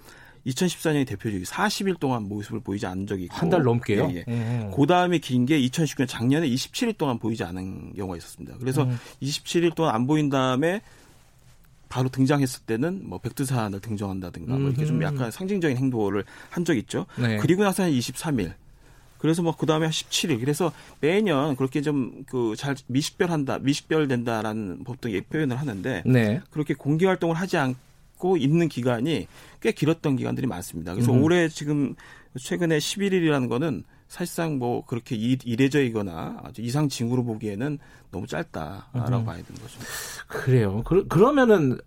2014년이 0.45 1.08
대표적이 1.08 1.43
40일 1.43 1.99
동안 1.99 2.23
모습을 2.27 2.60
보이지 2.60 2.86
않은 2.86 3.08
적이 3.08 3.23
있고 3.25 3.36
한 3.36 3.49
달 3.49 3.63
넘게요. 3.63 4.10
예, 4.12 4.17
예. 4.17 4.23
음. 4.27 4.71
그 4.75 4.86
다음에 4.86 5.17
긴 5.17 5.45
게 5.45 5.60
2019년 5.62 6.08
작년에 6.08 6.47
27일 6.47 6.97
동안 6.97 7.17
보이지 7.19 7.43
않은 7.43 7.93
경우가 7.95 8.17
있었습니다. 8.17 8.58
그래서 8.60 8.84
음. 8.84 8.97
27일 9.21 9.73
동안 9.75 9.95
안 9.95 10.05
보인 10.08 10.29
다음에 10.29 10.81
바로 11.89 12.10
등장했을 12.10 12.63
때는 12.65 13.01
뭐 13.08 13.19
백두산을 13.19 13.79
등장한다든가 13.79 14.55
뭐 14.58 14.69
이렇게 14.69 14.86
좀 14.86 15.01
약간 15.03 15.31
상징적인 15.31 15.77
행동을 15.77 16.23
한 16.49 16.65
적이 16.65 16.79
있죠. 16.79 17.05
네. 17.17 17.38
그리고 17.38 17.63
나서는 17.63 17.91
23일. 17.91 18.53
그래서 19.17 19.41
뭐 19.41 19.55
그다음에 19.55 19.88
17일. 19.89 20.39
그래서 20.39 20.71
매년 20.99 21.55
그렇게 21.55 21.81
좀 21.81 22.23
그 22.27 22.55
잘 22.58 22.75
미식별한다, 22.88 23.60
미식별된다라는 23.60 24.84
보통 24.84 25.12
예 25.12 25.21
표현을 25.21 25.58
하는데 25.58 26.03
네. 26.05 26.41
그렇게 26.51 26.73
공개 26.73 27.05
활동을 27.05 27.36
하지 27.36 27.58
않 27.58 27.75
고 28.17 28.25
갖고 28.25 28.38
있는 28.38 28.67
기간이 28.67 29.28
꽤 29.62 29.71
길었던 29.71 30.15
기간들이 30.15 30.47
많습니다. 30.47 30.93
그래서 30.93 31.12
음. 31.12 31.23
올해 31.23 31.47
지금 31.47 31.95
최근에 32.38 32.78
11일이라는 32.78 33.49
거는 33.49 33.84
사실상 34.08 34.58
뭐 34.58 34.86
그렇게 34.86 35.15
이례적이거나 35.15 36.41
아주 36.43 36.62
이상 36.62 36.89
징후로 36.89 37.23
보기에는 37.23 37.80
너무 38.12 38.28
짧다라고 38.28 39.17
음. 39.17 39.25
봐야 39.25 39.38
되는 39.38 39.62
거죠. 39.62 39.80
그래요. 40.28 40.84
그, 40.86 41.08
그러면은 41.08 41.78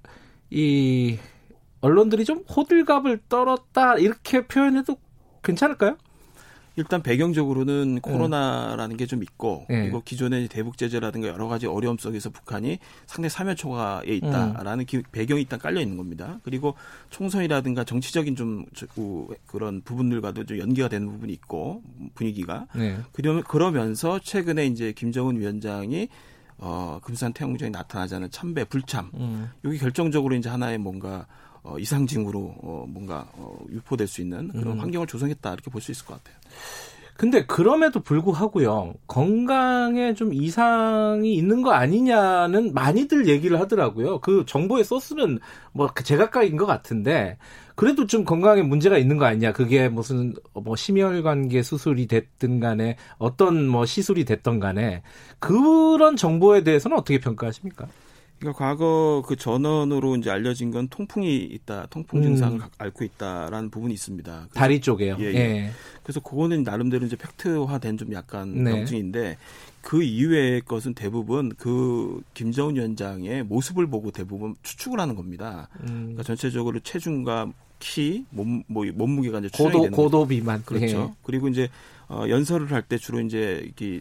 이 0.50 1.18
언론들이 1.80 2.24
좀 2.24 2.44
호들갑을 2.48 3.20
떨었다 3.28 3.96
이렇게 3.96 4.46
표현해도 4.46 4.96
괜찮을까요? 5.42 5.96
일단 6.78 7.02
배경적으로는 7.02 7.96
네. 7.96 8.00
코로나라는 8.00 8.96
게 8.96 9.08
좀 9.08 9.22
있고 9.22 9.64
네. 9.68 9.80
그리고 9.82 10.02
기존의 10.04 10.48
대북 10.48 10.76
제재라든가 10.76 11.28
여러 11.28 11.48
가지 11.48 11.66
어려움 11.66 11.96
속에서 11.98 12.30
북한이 12.30 12.78
상당히 13.06 13.30
사면초가에 13.30 14.06
있다라는 14.06 14.84
기, 14.84 15.02
배경이 15.10 15.40
일단 15.40 15.58
깔려 15.58 15.80
있는 15.80 15.96
겁니다. 15.96 16.38
그리고 16.44 16.74
총선이라든가 17.10 17.84
정치적인 17.84 18.36
좀 18.36 18.66
그런 19.46 19.80
부분들과도 19.80 20.44
좀 20.44 20.58
연계가 20.58 20.88
되는 20.88 21.10
부분이 21.10 21.32
있고 21.32 21.82
분위기가 22.14 22.66
네. 22.76 22.98
그러, 23.12 23.42
그러면서 23.42 24.20
최근에 24.20 24.66
이제 24.66 24.92
김정은 24.92 25.40
위원장이 25.40 26.08
어, 26.58 27.00
금산 27.02 27.32
나타나지 27.72 28.16
않은 28.16 28.30
참배 28.30 28.64
불참 28.64 29.10
음. 29.14 29.50
여기 29.64 29.78
결정적으로 29.78 30.34
이제 30.34 30.48
하나의 30.48 30.78
뭔가 30.78 31.26
어, 31.68 31.78
이상징후로 31.78 32.54
어, 32.62 32.84
뭔가 32.88 33.28
어, 33.34 33.58
유포될 33.70 34.06
수 34.06 34.22
있는 34.22 34.48
그런 34.48 34.74
음. 34.74 34.80
환경을 34.80 35.06
조성했다 35.06 35.52
이렇게 35.52 35.70
볼 35.70 35.82
수 35.82 35.92
있을 35.92 36.06
것 36.06 36.14
같아요. 36.14 36.36
근데 37.16 37.44
그럼에도 37.46 37.98
불구하고요 38.00 38.94
건강에 39.08 40.14
좀 40.14 40.32
이상이 40.32 41.34
있는 41.34 41.62
거 41.62 41.72
아니냐는 41.72 42.72
많이들 42.72 43.26
얘기를 43.28 43.58
하더라고요. 43.58 44.20
그 44.20 44.44
정보의 44.46 44.84
소스는 44.84 45.40
뭐 45.72 45.88
제각각인 46.04 46.56
것 46.56 46.64
같은데 46.66 47.36
그래도 47.74 48.06
좀 48.06 48.24
건강에 48.24 48.62
문제가 48.62 48.98
있는 48.98 49.18
거 49.18 49.24
아니냐? 49.24 49.52
그게 49.52 49.88
무슨 49.88 50.34
뭐 50.52 50.76
심혈관계 50.76 51.62
수술이 51.62 52.06
됐든 52.06 52.60
간에 52.60 52.96
어떤 53.18 53.66
뭐 53.66 53.84
시술이 53.84 54.24
됐던 54.24 54.60
간에 54.60 55.02
그런 55.40 56.14
정보에 56.16 56.62
대해서는 56.62 56.96
어떻게 56.96 57.18
평가하십니까? 57.18 57.88
그러니까 58.38 58.64
과거 58.64 59.22
그 59.26 59.36
전원으로 59.36 60.16
이제 60.16 60.30
알려진 60.30 60.70
건 60.70 60.88
통풍이 60.88 61.36
있다, 61.36 61.86
통풍 61.90 62.22
증상을 62.22 62.60
음. 62.60 62.68
앓고 62.78 63.04
있다라는 63.04 63.70
부분이 63.70 63.92
있습니다. 63.94 64.48
다리 64.54 64.80
쪽에요. 64.80 65.16
예, 65.18 65.24
예. 65.24 65.34
예. 65.34 65.70
그래서 66.02 66.20
그거는 66.20 66.62
나름대로 66.62 67.04
이제 67.04 67.16
팩트화된 67.16 67.98
좀 67.98 68.12
약간 68.12 68.62
네. 68.62 68.70
병증인데 68.70 69.38
그 69.80 70.02
이외의 70.02 70.60
것은 70.62 70.94
대부분 70.94 71.52
그 71.58 72.22
김정은 72.34 72.76
위원장의 72.76 73.44
모습을 73.44 73.88
보고 73.88 74.10
대부분 74.10 74.54
추측을 74.62 75.00
하는 75.00 75.16
겁니다. 75.16 75.68
음. 75.80 75.86
그러니까 75.86 76.22
전체적으로 76.22 76.78
체중과 76.80 77.52
키, 77.78 78.24
몸, 78.30 78.62
뭐, 78.66 78.84
몸무게가 78.92 79.38
이제 79.38 79.48
고도, 79.54 79.70
되는 79.82 79.90
고도 79.90 80.26
비만. 80.26 80.62
그렇죠. 80.64 81.10
예. 81.12 81.16
그리고 81.22 81.48
이제 81.48 81.68
어, 82.08 82.24
연설을 82.28 82.72
할 82.72 82.82
때 82.82 82.98
주로 82.98 83.20
이제 83.20 83.62
이렇게 83.64 84.00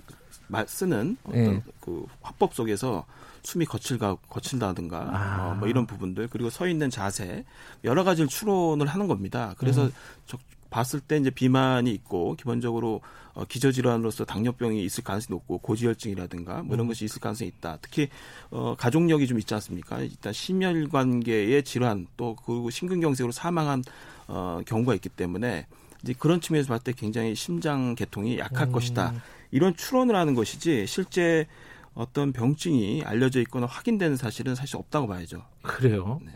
쓰는 0.68 1.18
어떤 1.24 1.56
예. 1.56 1.64
그 1.82 2.06
화법 2.22 2.54
속에서 2.54 3.06
숨이 3.44 3.66
거칠가 3.66 4.16
거칠다든가 4.30 4.98
아. 5.12 5.52
어, 5.52 5.56
뭐 5.56 5.68
이런 5.68 5.86
부분들 5.86 6.28
그리고 6.30 6.50
서 6.50 6.68
있는 6.68 6.90
자세 6.90 7.46
여러 7.84 8.04
가지를 8.04 8.28
추론을 8.28 8.88
하는 8.88 9.08
겁니다. 9.08 9.56
그래서 9.58 9.86
음. 9.86 9.92
저, 10.26 10.38
봤을 10.70 11.00
때 11.00 11.18
이제 11.18 11.30
비만이 11.30 11.92
있고 11.92 12.36
기본적으로 12.36 13.02
어, 13.34 13.46
기저질환으로서 13.46 14.26
당뇨병이 14.26 14.84
있을 14.84 15.04
가능성이 15.04 15.36
높고 15.38 15.60
고지혈증이라든가 15.60 16.64
뭐 16.64 16.76
이런 16.76 16.86
음. 16.86 16.88
것이 16.88 17.06
있을 17.06 17.22
가능성이 17.22 17.52
있다. 17.58 17.78
특히 17.82 18.10
어, 18.50 18.76
가족력이 18.78 19.28
좀 19.28 19.38
있지 19.40 19.54
않습니까? 19.54 20.00
일단 20.00 20.34
심혈관계의 20.34 21.64
질환 21.64 22.08
또 22.18 22.36
그리고 22.36 22.70
심근경색으로 22.70 23.32
사망한 23.32 23.84
어, 24.28 24.62
경우가 24.66 24.96
있기 24.96 25.10
때문에 25.10 25.68
이제 26.04 26.14
그런 26.18 26.42
측면에서 26.42 26.70
봤을 26.70 26.84
때 26.84 26.94
굉장히 26.94 27.36
심장 27.36 27.96
계통이 27.96 28.40
약할 28.40 28.68
음. 28.68 28.72
것이다. 28.72 29.14
이런 29.52 29.76
추론을 29.76 30.16
하는 30.16 30.34
것이지 30.34 30.86
실제 30.88 31.48
어떤 31.94 32.32
병증이 32.32 33.04
알려져 33.04 33.40
있거나 33.42 33.66
확인되는 33.66 34.18
사실은 34.18 34.54
사실 34.56 34.78
없다고 34.78 35.08
봐야죠. 35.08 35.44
그래요. 35.64 36.20
네. 36.24 36.32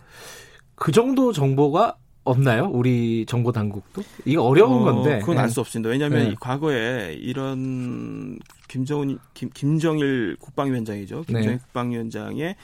그 0.76 0.92
정도 0.92 1.32
정보가 1.32 1.98
없나요? 2.24 2.70
우리 2.72 3.26
정보 3.26 3.52
당국도? 3.52 4.04
이거 4.26 4.44
어려운 4.44 4.82
어, 4.88 4.94
건데. 4.94 5.20
그건 5.20 5.40
알 5.40 5.50
수 5.50 5.60
없습니다. 5.60 5.90
왜냐하면 5.90 6.30
네. 6.30 6.36
과거에 6.40 7.14
이런 7.20 8.38
김정은 8.68 9.18
김, 9.34 9.50
김정일 9.50 10.38
국방위원장이죠. 10.40 11.18
네. 11.18 11.24
김정일 11.26 11.50
네. 11.50 11.58
국방위원장의 11.58 12.56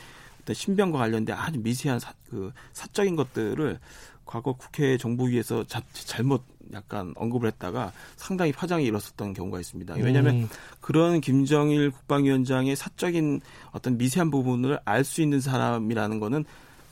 어떤 0.42 0.54
신병과 0.54 1.00
관련된 1.00 1.36
아주 1.36 1.60
미세한 1.60 2.00
사, 2.00 2.14
그 2.30 2.52
사적인 2.74 3.16
것들을 3.16 3.80
과거 4.26 4.54
국회 4.54 4.98
정부위에서 4.98 5.64
자, 5.66 5.82
잘못 5.92 6.44
약간 6.74 7.14
언급을 7.16 7.48
했다가 7.48 7.94
상당히 8.18 8.52
파장이 8.52 8.86
일었었던 8.86 9.34
경우가 9.34 9.60
있습니다. 9.60 9.96
왜냐하면 9.96 10.36
음. 10.36 10.50
그런 10.82 11.22
김정일 11.22 11.92
국방위원장의 11.92 12.76
사적인 12.76 13.40
어떤 13.72 13.98
미세한 13.98 14.30
부분을 14.30 14.80
알 14.86 15.04
수 15.06 15.22
있는 15.22 15.40
사람이라는 15.40 16.20
거는 16.20 16.44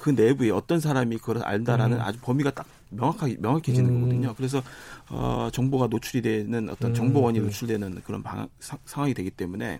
그 0.05 0.11
내부에 0.11 0.51
어떤 0.51 0.79
사람이 0.79 1.17
그걸 1.17 1.39
알다라는 1.43 1.97
음. 1.97 2.01
아주 2.03 2.19
범위가 2.21 2.51
딱 2.51 2.67
명확하게 2.91 3.37
명확해지는 3.39 3.89
음. 3.89 4.01
거거든요. 4.01 4.35
그래서 4.37 4.61
어 5.09 5.49
정보가 5.51 5.87
노출이 5.87 6.21
되는 6.21 6.69
어떤 6.69 6.91
음. 6.91 6.93
정보원이 6.93 7.39
음. 7.39 7.45
노출되는 7.45 8.03
그런 8.05 8.21
방, 8.21 8.47
사, 8.59 8.77
상황이 8.85 9.15
되기 9.15 9.31
때문에 9.31 9.79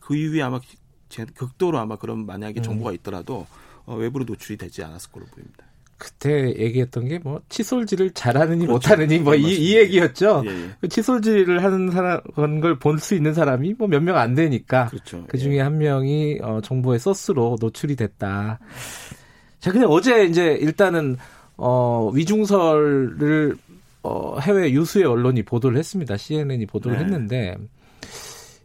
그 0.00 0.16
이후에 0.16 0.40
아마 0.40 0.60
극도로 1.34 1.78
아마 1.78 1.96
그런 1.96 2.24
만약에 2.24 2.60
음. 2.60 2.62
정보가 2.62 2.92
있더라도 2.92 3.46
어, 3.84 3.96
외부로 3.96 4.24
노출이 4.24 4.56
되지 4.56 4.82
않았을 4.82 5.12
걸로 5.12 5.26
보입니다. 5.26 5.66
그때 5.98 6.54
얘기했던 6.58 7.08
게 7.08 7.18
뭐 7.22 7.42
칫솔질을 7.50 8.12
잘하느니 8.12 8.66
그렇죠. 8.66 8.72
못하느니 8.72 9.18
뭐이 9.18 9.42
네, 9.42 9.50
이 9.50 9.76
얘기였죠. 9.76 10.42
예, 10.46 10.50
예. 10.50 10.70
그 10.80 10.88
칫솔질을 10.88 11.62
하는 11.62 11.90
사람 11.90 12.22
그런 12.34 12.60
걸 12.62 12.78
볼 12.78 12.98
수 12.98 13.14
있는 13.14 13.34
사람이 13.34 13.74
뭐 13.76 13.88
몇 13.88 14.00
명 14.02 14.16
안 14.16 14.34
되니까 14.34 14.86
그렇죠. 14.86 15.26
그 15.28 15.36
중에 15.36 15.56
예. 15.56 15.60
한 15.60 15.76
명이 15.76 16.38
어, 16.42 16.60
정보의 16.62 16.98
소스로 16.98 17.58
노출이 17.60 17.94
됐다. 17.96 18.58
자, 19.60 19.72
근데 19.72 19.86
어제 19.88 20.24
이제 20.24 20.56
일단은 20.60 21.16
어 21.56 22.10
위중설을 22.14 23.56
어 24.02 24.38
해외 24.40 24.70
유수의 24.72 25.04
언론이 25.04 25.42
보도를 25.42 25.78
했습니다. 25.78 26.16
CNN이 26.16 26.66
보도를 26.66 26.98
네. 26.98 27.04
했는데 27.04 27.56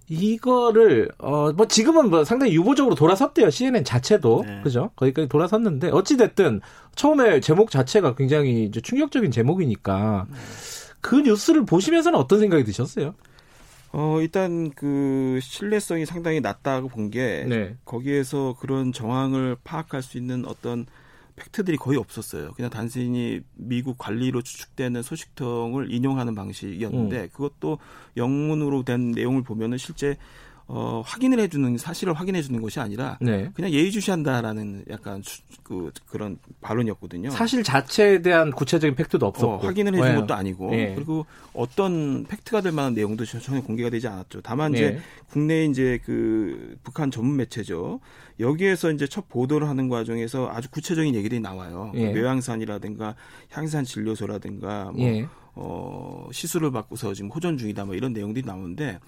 이거를 0.10 1.10
어 1.18 1.52
뭐 1.54 1.68
지금은 1.68 2.10
뭐 2.10 2.24
상당히 2.26 2.54
유보적으로 2.54 2.96
돌아섰대요. 2.96 3.50
CNN 3.50 3.84
자체도 3.84 4.44
네. 4.46 4.62
그죠? 4.64 4.92
거기까지 4.96 5.28
돌아섰는데 5.30 5.90
어찌 5.92 6.18
됐든 6.18 6.62
처음에 6.96 7.40
제목 7.40 7.72
자체가 7.72 8.16
굉장히 8.16 8.66
이제 8.66 8.82
충격적인 8.82 9.32
제목이니까 9.32 10.26
네. 10.30 10.36
그 11.00 11.16
뉴스를 11.22 11.66
보시면서는 11.66 12.20
어떤 12.20 12.40
생각이 12.40 12.64
드셨어요? 12.64 13.16
어 13.94 14.22
일단 14.22 14.72
그 14.72 15.40
신뢰성이 15.42 16.06
상당히 16.06 16.40
낮다고 16.40 16.88
본게 16.88 17.46
네. 17.48 17.76
거기에서 17.84 18.56
그런 18.60 18.94
정황을 18.94 19.58
파악할 19.64 20.02
수 20.02 20.18
있는 20.18 20.46
어떤 20.46 20.86
팩트들이 21.36 21.78
거의 21.78 21.98
없었어요. 21.98 22.52
그냥 22.54 22.70
단순히 22.70 23.42
미국 23.56 23.98
관리로 23.98 24.42
추측되는 24.42 25.02
소식통을 25.02 25.92
인용하는 25.92 26.36
방식이었는데 26.36 27.22
음. 27.22 27.30
그것도 27.34 27.80
영문으로 28.18 28.84
된 28.84 29.12
내용을 29.12 29.44
보면은 29.44 29.78
실제 29.78 30.18
어, 30.74 31.04
확인을 31.06 31.38
해주는 31.42 31.78
사실을 31.78 32.14
확인해 32.14 32.42
주는 32.42 32.62
것이 32.62 32.80
아니라 32.80 33.18
네. 33.20 33.50
그냥 33.54 33.72
예의주시한다라는 33.72 34.86
약간 34.90 35.22
수, 35.22 35.42
그 35.64 35.92
그런 36.08 36.38
발언이었거든요. 36.62 37.30
사실 37.30 37.62
자체에 37.62 38.22
대한 38.22 38.52
구체적인 38.52 38.96
팩트도 38.96 39.26
없었고 39.26 39.52
어, 39.52 39.58
확인을 39.58 39.94
해준 39.96 40.08
네. 40.08 40.16
것도 40.16 40.34
아니고 40.34 40.72
네. 40.72 40.96
그리고 40.96 41.26
어떤 41.54 42.24
팩트가 42.24 42.62
될 42.62 42.72
만한 42.72 42.94
내용도 42.94 43.26
전혀 43.26 43.62
공개가 43.62 43.90
되지 43.90 44.08
않았죠. 44.08 44.40
다만 44.44 44.74
이제 44.74 44.92
네. 44.92 45.00
국내 45.30 45.66
이제 45.66 46.00
그 46.06 46.78
북한 46.84 47.12
전문 47.12 47.36
매체죠. 47.36 48.00
여기에서 48.40 48.92
이제 48.92 49.08
첫 49.08 49.28
보도를 49.28 49.68
하는 49.68 49.90
과정에서 49.90 50.50
아주 50.54 50.72
구체적인 50.72 51.16
얘기들이 51.16 51.42
나와요. 51.42 51.92
예. 51.96 52.14
묘양산이라든가 52.14 53.16
향산 53.50 53.84
진료소라든가 53.84 54.92
뭐 54.96 55.02
예. 55.02 55.28
어, 55.54 56.30
시술을 56.32 56.72
받고서 56.72 57.14
지금 57.14 57.30
호전 57.30 57.58
중이다 57.58 57.84
뭐 57.84 57.94
이런 57.94 58.14
내용들이 58.14 58.46
나오는데 58.46 59.00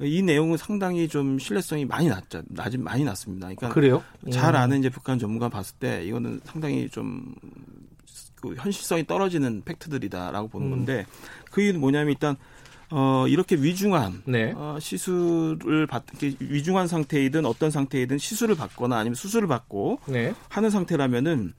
이 0.00 0.22
내용은 0.22 0.56
상당히 0.56 1.08
좀 1.08 1.38
신뢰성이 1.38 1.84
많이 1.84 2.08
낮죠. 2.08 2.42
낮이 2.48 2.78
많이 2.78 3.04
낮습니다. 3.04 3.46
그러니까 3.46 3.68
그래요? 3.68 4.02
잘 4.32 4.54
음. 4.54 4.60
아는 4.60 4.78
이제 4.80 4.88
북한 4.88 5.18
전문가 5.18 5.48
봤을 5.48 5.76
때 5.78 6.04
이거는 6.04 6.40
상당히 6.44 6.88
좀 6.88 7.34
그 8.44 8.54
현실성이 8.58 9.06
떨어지는 9.06 9.62
팩트들이다라고 9.64 10.48
보는 10.48 10.66
음. 10.66 10.70
건데 10.70 11.06
그 11.50 11.62
이유는 11.62 11.80
뭐냐면 11.80 12.10
일단 12.10 12.36
어, 12.90 13.24
이렇게 13.26 13.56
위중한 13.56 14.22
네. 14.26 14.52
어, 14.54 14.76
시술을 14.78 15.86
받 15.86 16.04
위중한 16.40 16.86
상태이든 16.86 17.46
어떤 17.46 17.70
상태이든 17.70 18.18
시술을 18.18 18.54
받거나 18.54 18.98
아니면 18.98 19.14
수술을 19.14 19.48
받고 19.48 20.00
네. 20.06 20.34
하는 20.50 20.68
상태라면은 20.68 21.54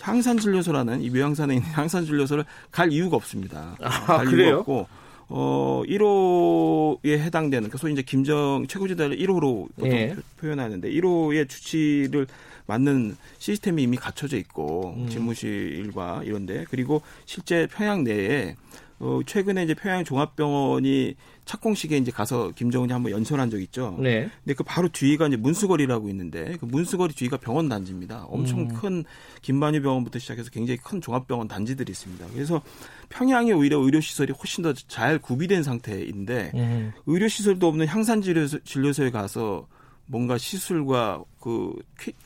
향산진료소라는 0.00 1.02
이 1.02 1.10
묘향산에 1.10 1.56
있는 1.56 1.68
향산진료소를 1.74 2.44
갈 2.70 2.92
이유가 2.92 3.16
없습니다. 3.16 3.76
아, 3.80 3.88
갈 3.88 4.26
그래요? 4.26 4.46
이유가 4.46 4.60
없고 4.60 4.86
어 5.34 5.82
1호에 5.86 7.18
해당되는 7.18 7.70
그 7.70 7.78
소위 7.78 7.94
이제 7.94 8.02
김정 8.02 8.66
최고지대를 8.68 9.16
1호로 9.16 9.68
보통 9.74 9.90
예. 9.90 10.14
표현하는데 10.38 10.90
1호의 10.90 11.48
주치를 11.48 12.26
맞는 12.66 13.16
시스템이 13.38 13.82
이미 13.82 13.96
갖춰져 13.96 14.36
있고 14.36 14.94
음. 14.98 15.08
집무실과 15.08 16.22
이런데 16.24 16.66
그리고 16.68 17.00
실제 17.24 17.66
평양 17.66 18.04
내에 18.04 18.56
어, 18.98 19.20
최근에 19.26 19.64
이제 19.64 19.74
평양 19.74 20.04
종합병원이 20.04 21.16
착공식에 21.44 21.96
이제 21.96 22.12
가서 22.12 22.52
김정은이 22.54 22.92
한번 22.92 23.10
연설한 23.10 23.50
적 23.50 23.60
있죠. 23.62 23.96
네. 23.98 24.30
근데 24.44 24.54
그 24.54 24.62
바로 24.62 24.88
뒤가 24.88 25.26
이제 25.26 25.36
문수거리라고 25.36 26.08
있는데 26.10 26.56
그 26.60 26.66
문수거리 26.66 27.14
뒤가 27.14 27.38
병원 27.38 27.68
단지입니다. 27.68 28.26
엄청 28.28 28.60
음. 28.60 28.68
큰 28.68 29.04
김만유 29.42 29.82
병원부터 29.82 30.18
시작해서 30.18 30.50
굉장히 30.50 30.78
큰 30.78 31.00
종합병원 31.00 31.48
단지들이 31.48 31.90
있습니다. 31.90 32.26
그래서 32.32 32.62
평양이 33.08 33.52
오히려 33.52 33.78
의료시설이 33.78 34.32
훨씬 34.32 34.62
더 34.62 34.72
잘 34.88 35.18
구비된 35.18 35.62
상태인데 35.62 36.52
음. 36.54 36.92
의료시설도 37.06 37.66
없는 37.66 37.86
향산진료소에 37.86 39.10
가서 39.10 39.66
뭔가 40.06 40.38
시술과 40.38 41.22
그, 41.40 41.74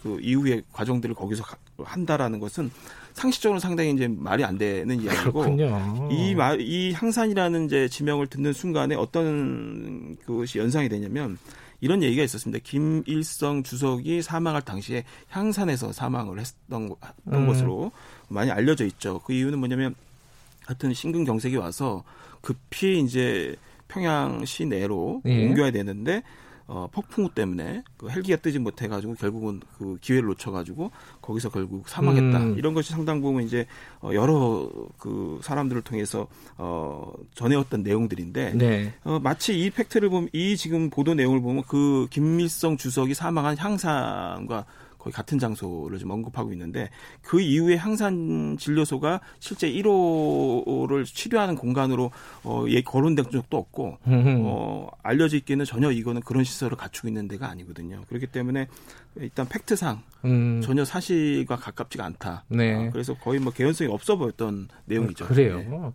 그 0.02 0.18
이후의 0.20 0.62
과정들을 0.72 1.14
거기서 1.14 1.44
한다라는 1.79 2.38
것은 2.40 2.70
상식적으로 3.12 3.61
상당히 3.61 3.92
이제 3.92 4.09
말이 4.09 4.44
안 4.44 4.59
되는 4.59 5.00
이야기고 5.00 5.33
그렇군요. 5.33 6.09
이 6.11 6.35
말, 6.35 6.61
이 6.61 6.92
향산이라는 6.92 7.66
이제 7.66 7.88
지명을 7.88 8.26
듣는 8.26 8.52
순간에 8.52 8.94
어떤 8.94 10.16
그것이 10.24 10.59
연상이 10.59 10.88
되냐면 10.88 11.38
이런 11.81 12.03
얘기가 12.03 12.23
있었습니다. 12.23 12.62
김일성 12.65 13.62
주석이 13.62 14.23
사망할 14.23 14.62
당시에 14.62 15.05
향산에서 15.29 15.93
사망을 15.93 16.39
했던, 16.41 16.95
음. 17.33 17.47
것으로 17.47 17.93
많이 18.29 18.51
알려져 18.51 18.85
있죠. 18.87 19.21
그 19.21 19.33
이유는 19.33 19.59
뭐냐면 19.59 19.95
하여튼 20.65 20.93
심근경색이 20.95 21.57
와서 21.57 22.03
급히 22.41 23.01
이제 23.01 23.57
평양 23.89 24.45
시내로 24.45 25.23
예. 25.27 25.47
옮겨야 25.47 25.71
되는데 25.71 26.23
어, 26.68 26.88
폭풍우 26.90 27.31
때문에 27.31 27.85
그 27.96 28.11
헬기가 28.11 28.38
뜨지 28.38 28.59
못해가지고 28.59 29.14
결국은 29.14 29.61
그 29.79 29.98
기회를 30.00 30.29
놓쳐가지고 30.29 30.90
거기서 31.22 31.50
결국 31.50 31.88
사망했다. 31.88 32.38
음. 32.38 32.59
이런 32.59 32.74
것이 32.74 32.90
상당 32.90 33.20
부분 33.20 33.44
이제 33.44 33.66
어, 34.00 34.11
여러 34.14 34.68
그 34.98 35.38
사람들을 35.42 35.83
통해서 35.83 36.26
어, 36.59 37.12
전해왔던 37.35 37.83
내용들인데 37.83 38.55
네. 38.55 38.94
어, 39.05 39.20
마치 39.20 39.59
이 39.59 39.70
팩트를 39.70 40.09
보면 40.09 40.29
이 40.33 40.57
지금 40.57 40.90
보도 40.90 41.14
내용을 41.14 41.40
보면 41.40 41.62
그 41.68 42.09
김일성 42.11 42.76
주석이 42.76 43.14
사망한 43.14 43.57
향상과 43.59 44.66
거의 45.07 45.12
같은 45.12 45.38
장소를 45.38 45.99
좀 45.99 46.11
언급하고 46.11 46.53
있는데 46.53 46.90
그 47.23 47.40
이후에 47.40 47.77
항산 47.77 48.57
진료소가 48.59 49.21
실제 49.38 49.71
1호를 49.71 51.05
치료하는 51.05 51.55
공간으로 51.55 52.11
어, 52.42 52.64
예, 52.69 52.83
거론된 52.83 53.31
적도 53.31 53.57
없고 53.57 53.99
어, 54.05 54.88
알려져 55.03 55.37
있기는 55.37 55.64
전혀 55.64 55.92
이거는 55.92 56.23
그런 56.23 56.42
시설을 56.42 56.77
갖추고 56.77 57.07
있는 57.09 57.29
데가 57.29 57.49
아니거든요. 57.49 58.03
그렇기 58.09 58.27
때문에 58.27 58.66
일단 59.16 59.47
팩트상 59.49 60.03
음. 60.25 60.61
전혀 60.62 60.85
사실과 60.85 61.55
가깝지가 61.55 62.05
않다. 62.05 62.45
네. 62.49 62.75
어, 62.75 62.90
그래서 62.92 63.14
거의 63.14 63.38
뭐 63.38 63.53
개연성이 63.53 63.90
없어 63.92 64.16
보였던 64.16 64.69
내용이죠. 64.87 65.27
그래요. 65.27 65.59
네. 65.59 65.92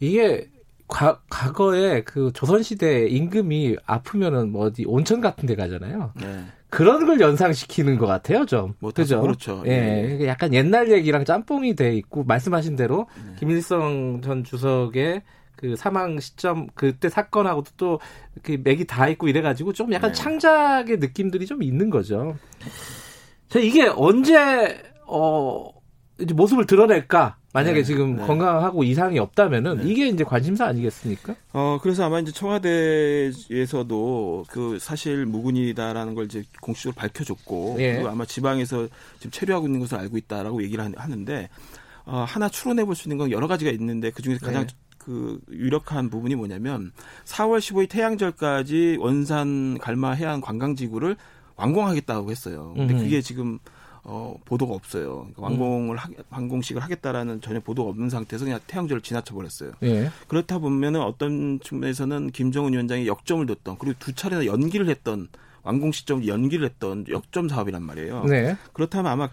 이게 0.00 0.50
과, 0.88 1.20
과거에 1.30 2.02
그 2.02 2.32
조선시대 2.32 3.06
임금이 3.08 3.76
아프면은 3.86 4.50
뭐 4.50 4.66
어디 4.66 4.84
온천 4.84 5.20
같은 5.20 5.46
데 5.46 5.54
가잖아요. 5.54 6.12
네. 6.20 6.44
그런 6.68 7.06
걸 7.06 7.20
연상시키는 7.20 7.98
것 7.98 8.06
같아요, 8.06 8.44
좀. 8.44 8.74
뭐, 8.80 8.90
그죠? 8.90 9.20
그렇죠. 9.20 9.62
예. 9.66 10.18
예. 10.20 10.26
약간 10.26 10.52
옛날 10.52 10.90
얘기랑 10.90 11.24
짬뽕이 11.24 11.76
돼 11.76 11.94
있고, 11.96 12.24
말씀하신 12.24 12.76
대로, 12.76 13.06
네. 13.24 13.34
김일성 13.38 14.20
전 14.22 14.44
주석의 14.44 15.22
그 15.56 15.76
사망 15.76 16.18
시점, 16.20 16.66
그때 16.74 17.08
사건하고도 17.08 17.70
또, 17.76 18.00
그 18.42 18.58
맥이 18.62 18.86
다 18.86 19.08
있고 19.08 19.28
이래가지고, 19.28 19.72
좀 19.72 19.92
약간 19.92 20.12
네. 20.12 20.14
창작의 20.14 20.98
느낌들이 20.98 21.46
좀 21.46 21.62
있는 21.62 21.88
거죠. 21.88 22.36
자, 23.48 23.58
이게 23.60 23.86
언제, 23.86 24.82
어, 25.06 25.70
이제 26.18 26.34
모습을 26.34 26.66
드러낼까? 26.66 27.36
만약에 27.56 27.78
네, 27.78 27.84
지금 27.84 28.16
네. 28.16 28.26
건강하고 28.26 28.84
이상이 28.84 29.18
없다면은 29.18 29.78
네. 29.78 29.90
이게 29.90 30.08
이제 30.08 30.24
관심사 30.24 30.66
아니겠습니까? 30.66 31.34
어 31.54 31.78
그래서 31.82 32.04
아마 32.04 32.20
이제 32.20 32.30
청와대에서도 32.30 34.44
그 34.50 34.78
사실 34.78 35.24
무근이다라는 35.24 36.14
걸 36.14 36.26
이제 36.26 36.44
공식적으로 36.60 37.00
밝혀줬고 37.00 37.76
예. 37.78 37.94
그리고 37.94 38.10
아마 38.10 38.26
지방에서 38.26 38.88
지금 39.16 39.30
체류하고 39.30 39.66
있는 39.66 39.80
것을 39.80 39.96
알고 39.98 40.18
있다라고 40.18 40.62
얘기를 40.62 40.84
하는데 40.96 41.48
어 42.04 42.26
하나 42.28 42.50
추론해 42.50 42.84
볼 42.84 42.94
수 42.94 43.08
있는 43.08 43.16
건 43.16 43.30
여러 43.30 43.48
가지가 43.48 43.70
있는데 43.70 44.10
그 44.10 44.20
중에서 44.22 44.44
가장 44.44 44.66
네. 44.66 44.74
그 44.98 45.40
유력한 45.50 46.10
부분이 46.10 46.34
뭐냐면 46.34 46.92
4월 47.24 47.58
15일 47.58 47.88
태양절까지 47.88 48.98
원산 49.00 49.78
갈마 49.78 50.10
해안 50.12 50.42
관광지구를 50.42 51.16
완공하겠다고 51.56 52.30
했어요. 52.30 52.74
근데 52.76 52.94
그게 52.94 53.22
지금 53.22 53.58
어, 54.08 54.38
보도가 54.44 54.72
없어요. 54.72 55.26
그러니까 55.34 55.42
완공을 55.42 55.96
하, 55.96 56.08
완공식을 56.30 56.80
하겠다라는 56.80 57.40
전혀 57.40 57.58
보도가 57.58 57.90
없는 57.90 58.08
상태에서 58.08 58.44
그냥 58.44 58.60
태양절을 58.68 59.02
지나쳐 59.02 59.34
버렸어요. 59.34 59.72
예. 59.82 60.10
그렇다 60.28 60.58
보면은 60.58 61.00
어떤 61.00 61.58
측면에서는 61.58 62.30
김정은 62.30 62.72
위원장이 62.72 63.08
역점을 63.08 63.44
뒀던 63.46 63.78
그리고 63.78 63.96
두 63.98 64.14
차례나 64.14 64.46
연기를 64.46 64.88
했던 64.88 65.26
완공 65.64 65.90
시점을 65.90 66.28
연기를 66.28 66.64
했던 66.66 67.04
역점 67.08 67.48
사업이란 67.48 67.82
말이에요. 67.82 68.24
네. 68.24 68.56
그렇다면 68.72 69.10
아마 69.10 69.28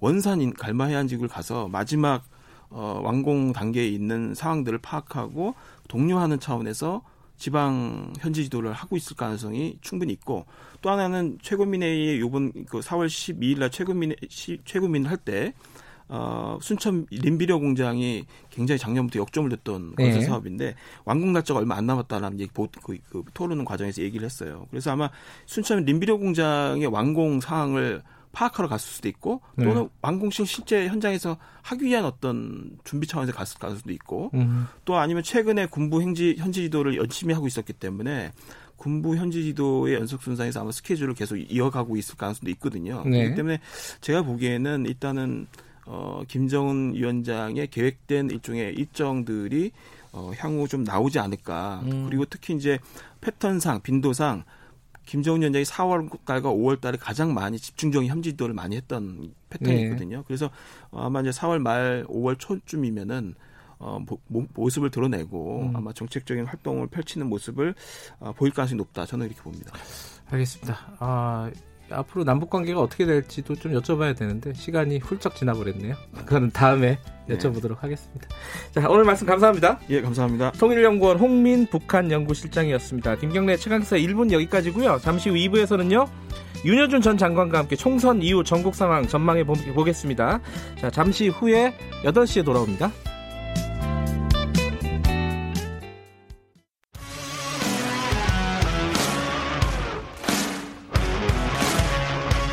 원산인 0.00 0.52
갈마 0.52 0.86
해안지구를 0.86 1.30
가서 1.30 1.68
마지막 1.68 2.22
어, 2.68 3.00
완공 3.02 3.54
단계에 3.54 3.88
있는 3.88 4.34
상황들을 4.34 4.78
파악하고 4.78 5.54
독려하는 5.88 6.38
차원에서 6.38 7.02
지방 7.38 8.12
현지 8.20 8.44
지도를 8.44 8.72
하고 8.72 8.96
있을 8.96 9.16
가능성이 9.16 9.78
충분히 9.80 10.12
있고 10.12 10.44
또 10.82 10.90
하나는 10.90 11.38
최고민회의 11.40 12.20
요번 12.20 12.52
그 12.66 12.80
4월 12.80 13.06
12일 13.06 13.58
날 13.58 13.70
최고민 13.70 14.14
최고민 14.64 15.06
할때 15.06 15.54
어, 16.08 16.58
순천 16.60 17.06
림비료 17.10 17.58
공장이 17.58 18.26
굉장히 18.50 18.78
작년부터 18.78 19.20
역점을 19.20 19.48
뒀던 19.48 19.94
건설 19.94 20.20
네. 20.20 20.26
사업인데 20.26 20.74
완공 21.06 21.32
날짜가 21.32 21.60
얼마 21.60 21.76
안 21.76 21.86
남았다라는 21.86 22.38
얘기 22.40 22.50
그, 22.52 22.98
그 23.08 23.22
토론 23.32 23.64
과정에서 23.64 24.02
얘기를 24.02 24.24
했어요. 24.26 24.66
그래서 24.68 24.90
아마 24.90 25.08
순천 25.46 25.86
림비료 25.86 26.18
공장의 26.18 26.86
완공 26.86 27.40
사항을 27.40 28.02
파악하러 28.32 28.68
갔을 28.68 28.90
수도 28.90 29.08
있고 29.08 29.40
또는 29.56 29.82
네. 29.84 29.88
완공식 30.02 30.46
실제 30.46 30.88
현장에서 30.88 31.36
하기 31.62 31.84
위한 31.84 32.04
어떤 32.04 32.78
준비 32.84 33.06
차원에서 33.06 33.32
갔을 33.36 33.58
가능성도 33.58 33.92
있고 33.92 34.30
음. 34.34 34.66
또 34.84 34.96
아니면 34.96 35.22
최근에 35.22 35.66
군부 35.66 36.00
행지 36.00 36.34
현지 36.38 36.62
지도를 36.62 36.96
열심히 36.96 37.34
하고 37.34 37.46
있었기 37.46 37.74
때문에 37.74 38.32
군부 38.82 39.14
현지 39.14 39.44
지도의 39.44 39.94
연속 39.94 40.22
순상에서 40.22 40.62
아마 40.62 40.72
스케줄을 40.72 41.14
계속 41.14 41.36
이어가고 41.36 41.96
있을 41.96 42.16
가능성도 42.16 42.50
있거든요. 42.50 43.04
네. 43.04 43.18
그렇기 43.18 43.36
때문에 43.36 43.60
제가 44.00 44.22
보기에는 44.22 44.86
일단은 44.86 45.46
어 45.86 46.22
김정은 46.26 46.94
위원장의 46.94 47.68
계획된 47.68 48.30
일종의 48.30 48.74
일정들이 48.74 49.70
어 50.10 50.32
향후 50.36 50.66
좀 50.66 50.82
나오지 50.82 51.20
않을까. 51.20 51.82
음. 51.84 52.06
그리고 52.08 52.24
특히 52.24 52.56
이제 52.56 52.80
패턴상 53.20 53.82
빈도상 53.82 54.42
김정은 55.06 55.42
위원장이 55.42 55.64
4월 55.64 56.10
달과 56.24 56.50
5월 56.50 56.80
달에 56.80 56.98
가장 56.98 57.34
많이 57.34 57.60
집중적인 57.60 58.10
현지도를 58.10 58.52
많이 58.52 58.74
했던 58.74 59.32
패턴이거든요. 59.50 60.16
네. 60.16 60.22
그래서 60.26 60.50
아마 60.90 61.20
이제 61.20 61.30
4월 61.30 61.60
말 61.60 62.04
5월 62.08 62.36
초쯤이면은 62.36 63.36
어, 63.82 63.98
모, 64.28 64.46
모습을 64.54 64.90
드러내고 64.90 65.62
음. 65.62 65.76
아마 65.76 65.92
정책적인 65.92 66.46
활동을 66.46 66.86
펼치는 66.86 67.26
모습을 67.28 67.74
어, 68.20 68.32
보일 68.32 68.52
가능성이 68.52 68.78
높다. 68.78 69.04
저는 69.04 69.26
이렇게 69.26 69.42
봅니다. 69.42 69.72
알겠습니다. 70.30 70.78
아, 71.00 71.50
앞으로 71.90 72.24
남북 72.24 72.48
관계가 72.48 72.80
어떻게 72.80 73.04
될지도 73.04 73.56
좀 73.56 73.72
여쭤봐야 73.72 74.16
되는데 74.16 74.54
시간이 74.54 74.98
훌쩍 74.98 75.34
지나버렸네요. 75.34 75.94
그거는 76.14 76.50
다음에 76.50 76.98
네. 77.26 77.36
여쭤보도록 77.36 77.70
네. 77.70 77.76
하겠습니다. 77.80 78.28
자, 78.70 78.88
오늘 78.88 79.04
말씀 79.04 79.26
감사합니다. 79.26 79.80
예, 79.90 80.00
감사합니다. 80.00 80.52
통일연구원 80.52 81.18
홍민 81.18 81.66
북한 81.66 82.10
연구실장이었습니다. 82.10 83.16
김경래 83.16 83.56
최강사 83.56 83.96
1분 83.96 84.32
여기까지고요. 84.32 85.00
잠시 85.02 85.28
후 85.28 85.34
2부에서는요. 85.34 86.08
윤여준 86.64 87.00
전 87.02 87.18
장관과 87.18 87.58
함께 87.58 87.74
총선 87.74 88.22
이후 88.22 88.44
전국 88.44 88.76
상황 88.76 89.08
전망해 89.08 89.44
보겠습니다. 89.44 90.40
자, 90.80 90.90
잠시 90.90 91.28
후에 91.28 91.74
8시에 92.04 92.44
돌아옵니다. 92.44 92.92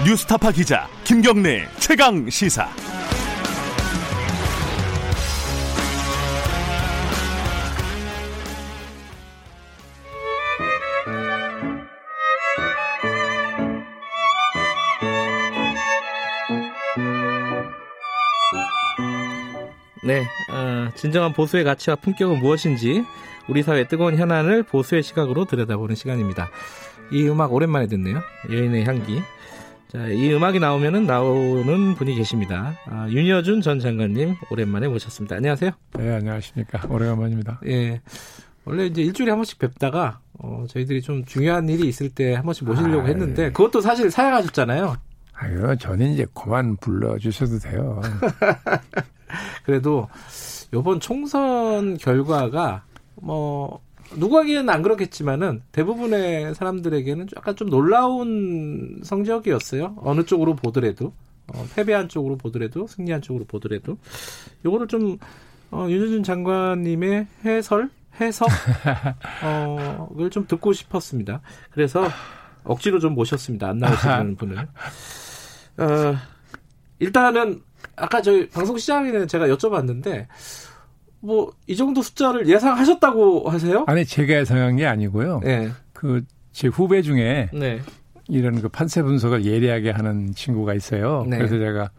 뉴스타파 0.05 0.53
기자 0.53 0.87
김경래 1.03 1.67
최강 1.77 2.29
시사. 2.29 2.69
네, 20.01 20.25
어, 20.49 20.89
진정한 20.95 21.33
보수의 21.33 21.65
가치와 21.65 21.97
품격은 21.97 22.39
무엇인지 22.39 23.03
우리 23.49 23.63
사회의 23.63 23.89
뜨거운 23.89 24.17
현안을 24.17 24.63
보수의 24.63 25.03
시각으로 25.03 25.43
들여다보는 25.43 25.95
시간입니다. 25.95 26.49
이 27.11 27.27
음악 27.27 27.51
오랜만에 27.51 27.87
듣네요. 27.87 28.21
여인의 28.49 28.85
향기. 28.85 29.21
자, 29.91 30.07
이 30.07 30.31
음악이 30.33 30.59
나오면은 30.59 31.05
나오는 31.07 31.95
분이 31.95 32.13
계십니다. 32.15 32.75
아, 32.85 33.07
윤여준 33.09 33.61
전 33.61 33.79
장관님 33.79 34.35
오랜만에 34.51 34.87
모셨습니다. 34.87 35.37
안녕하세요. 35.37 35.71
네, 35.97 36.11
안녕하십니까. 36.13 36.87
오래간만입니다. 36.87 37.61
예. 37.65 37.99
원래 38.65 38.85
이제 38.85 39.01
일주일에 39.01 39.31
한 39.31 39.39
번씩 39.39 39.57
뵙다가 39.57 40.19
어, 40.37 40.65
저희들이 40.69 41.01
좀 41.01 41.25
중요한 41.25 41.67
일이 41.69 41.87
있을 41.87 42.09
때 42.09 42.35
한 42.35 42.43
번씩 42.45 42.65
모시려고 42.65 43.01
아, 43.01 43.05
했는데 43.05 43.45
예. 43.45 43.51
그것도 43.51 43.81
사실 43.81 44.11
사양하셨잖아요. 44.11 44.95
아유, 45.33 45.75
저는 45.79 46.11
이제 46.13 46.27
그만 46.35 46.75
불러주셔도 46.77 47.57
돼요. 47.57 47.99
그래도 49.65 50.07
요번 50.71 50.99
총선 50.99 51.97
결과가 51.97 52.83
뭐 53.15 53.81
누구에게는 54.15 54.69
안 54.69 54.81
그렇겠지만은 54.81 55.61
대부분의 55.71 56.55
사람들에게는 56.55 57.27
약간 57.35 57.55
좀 57.55 57.69
놀라운 57.69 59.01
성적이었어요. 59.03 59.97
어느 60.01 60.23
쪽으로 60.23 60.55
보더라도 60.55 61.13
어, 61.53 61.65
패배한 61.75 62.09
쪽으로 62.09 62.37
보더라도 62.37 62.87
승리한 62.87 63.21
쪽으로 63.21 63.45
보더라도 63.45 63.97
요거를 64.65 64.87
좀 64.87 65.17
어, 65.71 65.87
윤여준 65.89 66.23
장관님의 66.23 67.27
해설 67.45 67.89
해석 68.19 68.49
어, 69.43 70.09
좀 70.31 70.47
듣고 70.47 70.73
싶었습니다. 70.73 71.41
그래서 71.71 72.07
억지로 72.63 72.99
좀 72.99 73.13
모셨습니다. 73.15 73.69
안 73.69 73.77
나오시는 73.77 74.35
분을. 74.35 74.57
어, 75.77 76.15
일단은 76.99 77.61
아까 77.95 78.21
저희 78.21 78.49
방송 78.49 78.77
시작에는 78.77 79.27
제가 79.27 79.47
여쭤봤는데 79.47 80.27
뭐 81.21 81.51
이 81.67 81.75
정도 81.75 82.01
숫자를 82.01 82.47
예상하셨다고 82.47 83.49
하세요? 83.49 83.83
아니 83.87 84.05
제가 84.05 84.33
예상한 84.39 84.75
게 84.75 84.85
아니고요. 84.85 85.41
네. 85.43 85.69
그 85.93 86.21
제 86.51 86.67
후배 86.67 87.01
중에 87.01 87.49
네. 87.53 87.79
이런 88.27 88.59
그 88.61 88.67
판세 88.69 89.01
분석을 89.03 89.45
예리하게 89.45 89.91
하는 89.91 90.33
친구가 90.33 90.73
있어요. 90.73 91.25
네. 91.27 91.37
그래서 91.37 91.57
제가 91.57 91.91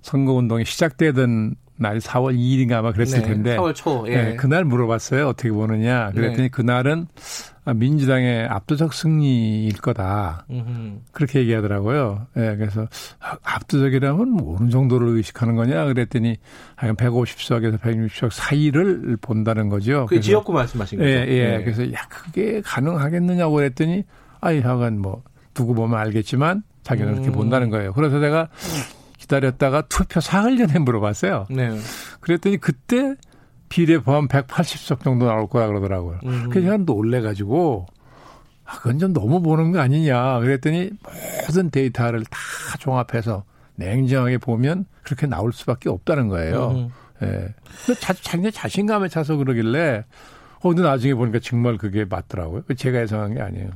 선거 0.00 0.32
운동이 0.32 0.64
시작되던 0.64 1.56
날이 1.76 1.98
4월 1.98 2.34
2일인가 2.38 2.74
아마 2.74 2.92
그랬을 2.92 3.20
네. 3.20 3.26
텐데. 3.28 3.56
4월 3.56 3.74
초. 3.74 4.04
예. 4.08 4.16
네, 4.16 4.36
그날 4.36 4.64
물어봤어요. 4.64 5.26
어떻게 5.28 5.50
보느냐. 5.50 6.12
그랬더니 6.12 6.42
네. 6.44 6.48
그날은 6.48 7.08
아, 7.14 7.55
민주당의 7.74 8.46
압도적 8.46 8.94
승리일 8.94 9.78
거다. 9.78 10.46
음흠. 10.50 11.00
그렇게 11.12 11.40
얘기하더라고요. 11.40 12.26
예, 12.36 12.40
네, 12.40 12.56
그래서 12.56 12.86
아, 13.20 13.36
압도적이라면 13.42 14.30
뭐 14.30 14.56
어느 14.60 14.70
정도를 14.70 15.08
의식하는 15.08 15.56
거냐 15.56 15.84
그랬더니 15.86 16.36
한 16.76 16.94
150석에서 16.94 17.80
160석 17.80 18.30
사이를 18.30 19.16
본다는 19.20 19.68
거죠. 19.68 20.06
그 20.08 20.20
지역구 20.20 20.52
말씀하신 20.52 20.98
거죠. 20.98 21.10
예, 21.10 21.26
예. 21.28 21.56
네. 21.56 21.64
그래서 21.64 21.92
야 21.92 22.06
그게 22.08 22.60
가능하겠느냐고 22.64 23.54
그랬더니 23.54 24.04
아이 24.40 24.60
하간 24.60 25.00
뭐 25.00 25.22
두고 25.54 25.74
보면 25.74 25.98
알겠지만 25.98 26.62
자기는 26.82 27.08
음. 27.08 27.14
그렇게 27.14 27.32
본다는 27.32 27.70
거예요. 27.70 27.92
그래서 27.92 28.18
내가 28.18 28.48
기다렸다가 29.18 29.82
투표 29.88 30.20
사흘 30.20 30.56
전에 30.56 30.78
물어봤어요. 30.78 31.46
네. 31.50 31.76
그랬더니 32.20 32.58
그때 32.58 33.16
비례 33.68 33.98
포함 33.98 34.28
180석 34.28 35.02
정도 35.02 35.26
나올 35.26 35.48
거라 35.48 35.66
그러더라고요. 35.68 36.20
음. 36.24 36.48
그래서 36.50 36.70
한 36.72 36.84
놀래가지고 36.84 37.86
아, 38.64 38.78
그건 38.78 38.98
좀 38.98 39.12
너무 39.12 39.40
보는 39.42 39.72
거 39.72 39.80
아니냐. 39.80 40.40
그랬더니 40.40 40.90
모든 41.46 41.70
데이터를 41.70 42.24
다 42.24 42.38
종합해서 42.78 43.44
냉정하게 43.76 44.38
보면 44.38 44.86
그렇게 45.02 45.26
나올 45.26 45.52
수밖에 45.52 45.88
없다는 45.88 46.28
거예요. 46.28 46.70
음. 46.70 46.88
예. 47.22 47.94
자, 48.00 48.12
자기 48.12 48.50
자신감에 48.50 49.08
차서 49.08 49.36
그러길래 49.36 50.04
어, 50.60 50.68
근데 50.68 50.82
나중에 50.82 51.14
보니까 51.14 51.38
정말 51.40 51.76
그게 51.78 52.04
맞더라고요. 52.04 52.62
제가 52.76 53.00
예상한 53.02 53.34
게 53.34 53.40
아니에요. 53.40 53.70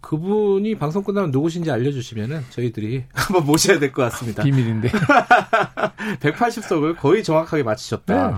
그분이 0.00 0.76
방송 0.76 1.02
끝나면 1.02 1.30
누구신지 1.32 1.70
알려주시면은 1.70 2.42
저희들이 2.50 3.04
한번 3.14 3.44
모셔야 3.46 3.78
될 3.78 3.92
것 3.92 4.02
같습니다. 4.10 4.42
비밀인데. 4.42 4.90
180석을 6.20 6.96
거의 6.96 7.22
정확하게 7.24 7.62
맞히셨다. 7.62 8.28
네. 8.30 8.34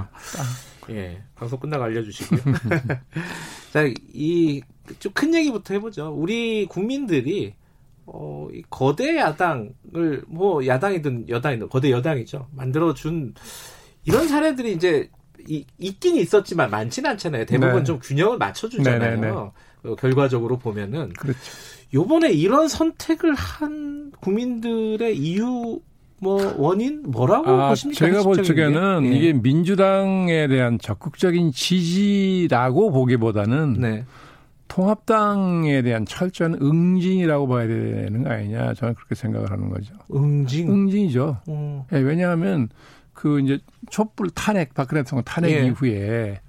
예, 0.91 1.23
방송 1.35 1.59
끝나고 1.59 1.85
알려주시고요. 1.85 2.41
자, 3.73 3.85
이 4.13 4.61
좀 4.99 5.13
큰 5.13 5.35
얘기부터 5.35 5.75
해보죠. 5.75 6.09
우리 6.17 6.67
국민들이 6.67 7.55
어, 8.07 8.49
이 8.53 8.63
거대 8.71 9.17
야당을 9.19 10.25
뭐 10.27 10.67
야당이든 10.67 11.29
여당이든 11.29 11.69
거대 11.69 11.91
여당이죠. 11.93 12.49
만들어준 12.53 13.35
이런 14.05 14.27
사례들이 14.27 14.73
이제 14.73 15.09
이, 15.49 15.65
있긴 15.79 16.17
있었지만 16.17 16.71
많지는 16.71 17.11
않잖아요. 17.11 17.47
대부분 17.47 17.79
네. 17.79 17.85
좀 17.85 17.99
균형을 18.01 18.39
맞춰주잖아요. 18.39 18.99
네네네. 18.99 19.29
어, 19.29 19.53
결과적으로 19.99 20.59
보면은. 20.59 21.13
그렇죠. 21.13 21.39
요번에 21.95 22.31
이런 22.33 22.69
선택을 22.69 23.35
한 23.35 24.13
국민들의 24.21 25.17
이유 25.17 25.81
뭐 26.21 26.55
원인 26.59 27.03
뭐라고 27.07 27.51
아, 27.51 27.69
보십니까? 27.71 28.07
제가 28.07 28.23
볼 28.23 28.43
적에는 28.43 29.05
예. 29.07 29.17
이게 29.17 29.33
민주당에 29.33 30.47
대한 30.49 30.79
적극적인 30.79 31.53
지지라고 31.53 32.93
보기보다는 32.93 33.81
네. 33.81 34.05
통합당에 34.69 35.83
대한 35.83 36.05
철저한 36.05 36.59
응징이라고 36.63 37.49
봐야 37.49 37.67
되는 37.67 38.23
거 38.23 38.31
아니냐 38.31 38.75
저는 38.75 38.95
그렇게 38.95 39.15
생각을 39.15 39.51
하는 39.51 39.69
거죠. 39.71 39.95
응징. 40.15 40.71
응징이죠. 40.71 41.39
음. 41.49 41.83
네, 41.91 41.99
왜냐하면 42.01 42.69
그 43.13 43.41
이제 43.41 43.59
촛불 43.89 44.31
탄핵 44.31 44.75
박근혜 44.75 45.03
대통령 45.03 45.25
탄핵 45.25 45.51
예. 45.51 45.67
이후에 45.67 46.41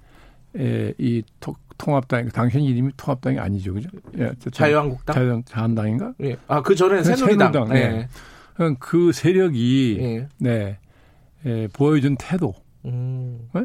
에, 0.56 0.94
이 0.98 1.22
토, 1.40 1.56
통합당 1.78 2.28
당신 2.28 2.60
이름이 2.60 2.92
통합당이 2.96 3.38
아니죠, 3.38 3.74
그죠? 3.74 3.88
예, 4.18 4.30
자유한국당, 4.52 5.14
자유, 5.14 5.42
자한당인가? 5.46 6.12
예. 6.22 6.36
아그 6.46 6.74
전에 6.76 7.02
새누리당. 7.02 7.52
새누리당. 7.52 7.74
네. 7.74 7.88
네. 7.88 8.08
그 8.78 9.12
세력이 9.12 9.98
예. 10.00 10.28
네 10.38 10.78
예, 11.44 11.68
보여준 11.72 12.16
태도, 12.16 12.54
음. 12.84 13.48
네? 13.54 13.64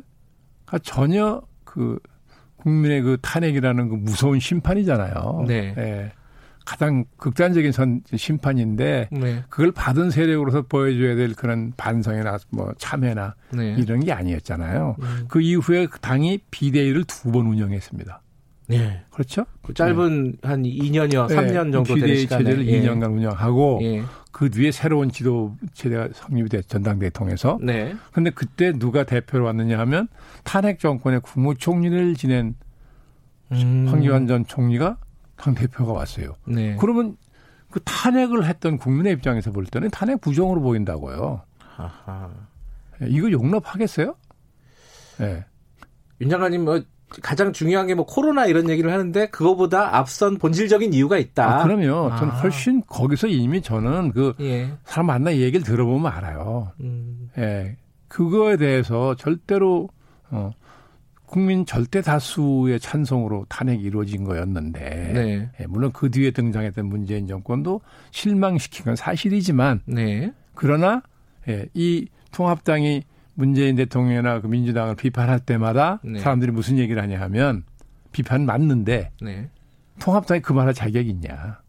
전혀 0.83 1.41
그 1.63 1.99
국민의 2.57 3.01
그 3.01 3.17
탄핵이라는 3.21 3.89
그 3.89 3.95
무서운 3.95 4.39
심판이잖아요. 4.39 5.45
네. 5.47 5.75
예. 5.77 6.11
가장 6.65 7.05
극단적인 7.15 7.71
선 7.71 8.01
심판인데 8.13 9.07
네. 9.11 9.43
그걸 9.47 9.71
받은 9.71 10.09
세력으로서 10.11 10.63
보여줘야 10.63 11.15
될 11.15 11.33
그런 11.33 11.71
반성이나 11.77 12.39
뭐 12.49 12.73
참여나 12.77 13.35
네. 13.53 13.75
이런 13.77 14.01
게 14.01 14.11
아니었잖아요. 14.11 14.97
음. 14.99 15.25
그 15.29 15.39
이후에 15.39 15.87
당이 16.01 16.39
비대위를 16.51 17.05
두 17.05 17.31
번 17.31 17.45
운영했습니다. 17.47 18.21
네. 18.67 19.03
그렇죠? 19.11 19.45
그 19.61 19.73
짧은 19.73 20.31
네. 20.31 20.37
한 20.47 20.63
2년여, 20.63 21.29
3년 21.29 21.71
정도 21.71 21.93
비대위 21.95 22.19
시간에. 22.19 22.43
체제를 22.43 22.67
예. 22.67 22.81
2년간 22.81 23.13
운영하고 23.13 23.79
예. 23.83 24.03
그 24.31 24.49
뒤에 24.49 24.71
새로운 24.71 25.09
지도 25.09 25.55
체제가 25.73 26.09
성립이 26.13 26.49
됐 26.49 26.67
전당대회 26.67 27.09
통해서. 27.09 27.57
네. 27.61 27.95
근데 28.11 28.29
그때 28.29 28.71
누가 28.73 29.03
대표로 29.03 29.45
왔느냐 29.45 29.79
하면 29.79 30.07
탄핵 30.43 30.79
정권의 30.79 31.21
국무총리를 31.21 32.15
지낸 32.15 32.55
음. 33.51 33.87
황교안 33.87 34.27
전 34.27 34.45
총리가 34.45 34.97
당 35.37 35.55
대표가 35.55 35.93
왔어요. 35.93 36.35
네. 36.45 36.75
그러면 36.79 37.15
그 37.71 37.79
탄핵을 37.83 38.45
했던 38.45 38.77
국민의 38.77 39.13
입장에서 39.13 39.51
볼 39.51 39.65
때는 39.65 39.89
탄핵 39.91 40.21
부정으로 40.21 40.61
보인다고요. 40.61 41.41
아하. 41.77 42.29
예, 43.01 43.07
이거 43.07 43.31
용납하겠어요? 43.31 44.15
예. 45.21 45.25
네. 45.25 45.45
윤 46.21 46.29
장관님 46.29 46.65
뭐 46.65 46.81
가장 47.21 47.53
중요한 47.53 47.87
게 47.87 47.95
뭐 47.95 48.05
코로나 48.05 48.45
이런 48.45 48.69
얘기를 48.69 48.91
하는데 48.91 49.27
그거보다 49.29 49.95
앞선 49.97 50.37
본질적인 50.37 50.93
이유가 50.93 51.17
있다. 51.17 51.61
아, 51.61 51.63
그럼요. 51.63 52.11
아. 52.11 52.17
저는 52.17 52.33
훨씬 52.33 52.81
거기서 52.85 53.27
이미 53.27 53.61
저는 53.61 54.11
그 54.11 54.33
예. 54.41 54.71
사람 54.83 55.07
만나 55.07 55.33
얘기를 55.35 55.63
들어보면 55.63 56.11
알아요. 56.11 56.71
음. 56.81 57.29
예. 57.37 57.77
그거에 58.07 58.57
대해서 58.57 59.15
절대로 59.15 59.89
어 60.29 60.51
국민 61.25 61.65
절대 61.65 62.01
다수의 62.01 62.79
찬성으로 62.79 63.45
탄핵이 63.49 63.81
이루어진 63.83 64.23
거였는데 64.23 64.79
네. 65.13 65.49
예, 65.59 65.65
물론 65.67 65.91
그 65.91 66.09
뒤에 66.09 66.31
등장했던 66.31 66.85
문재인 66.85 67.27
정권도 67.27 67.81
실망시킨 68.11 68.85
건 68.85 68.95
사실이지만 68.95 69.81
네. 69.85 70.31
그러나 70.55 71.01
예, 71.49 71.65
이 71.73 72.07
통합당이 72.31 73.03
문재인 73.37 73.75
대통령이나 73.75 74.41
그 74.41 74.47
민주당을 74.47 74.95
비판할 74.95 75.39
때마다 75.39 75.99
네. 76.03 76.19
사람들이 76.19 76.51
무슨 76.51 76.79
얘기를 76.79 76.99
하냐 77.03 77.21
하면 77.21 77.63
비판 78.11 78.47
맞는데 78.47 79.11
네. 79.21 79.49
통합당이 79.99 80.41
그 80.41 80.53
말할 80.53 80.73
자격이 80.73 81.07
있냐. 81.11 81.61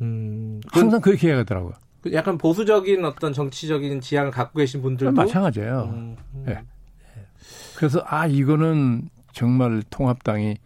음, 0.00 0.60
항상 0.68 1.00
그, 1.00 1.10
렇게 1.10 1.28
얘기하더라고요. 1.28 1.72
그 2.02 2.12
약간 2.12 2.38
보수적인 2.38 3.04
어떤 3.04 3.32
정치적인 3.32 4.00
지향을 4.00 4.30
갖고 4.30 4.58
계신 4.58 4.80
분들도 4.80 5.10
마찬가지예요. 5.10 5.90
음, 5.92 6.16
음. 6.34 6.44
예. 6.50 6.62
그래서 7.76 8.00
아 8.06 8.28
이거는 8.28 9.08
정말 9.32 9.82
통합당이 9.90 10.56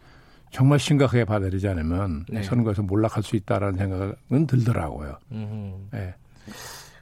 정말 0.50 0.78
심각하게 0.78 1.24
받아들이지 1.24 1.66
않으면 1.66 2.26
네. 2.28 2.42
선거에서 2.42 2.82
몰락할 2.82 3.22
수 3.22 3.36
있다라는 3.36 3.78
생각은 3.78 4.46
들더라고요. 4.46 5.16
음. 5.30 5.88
네. 5.92 6.14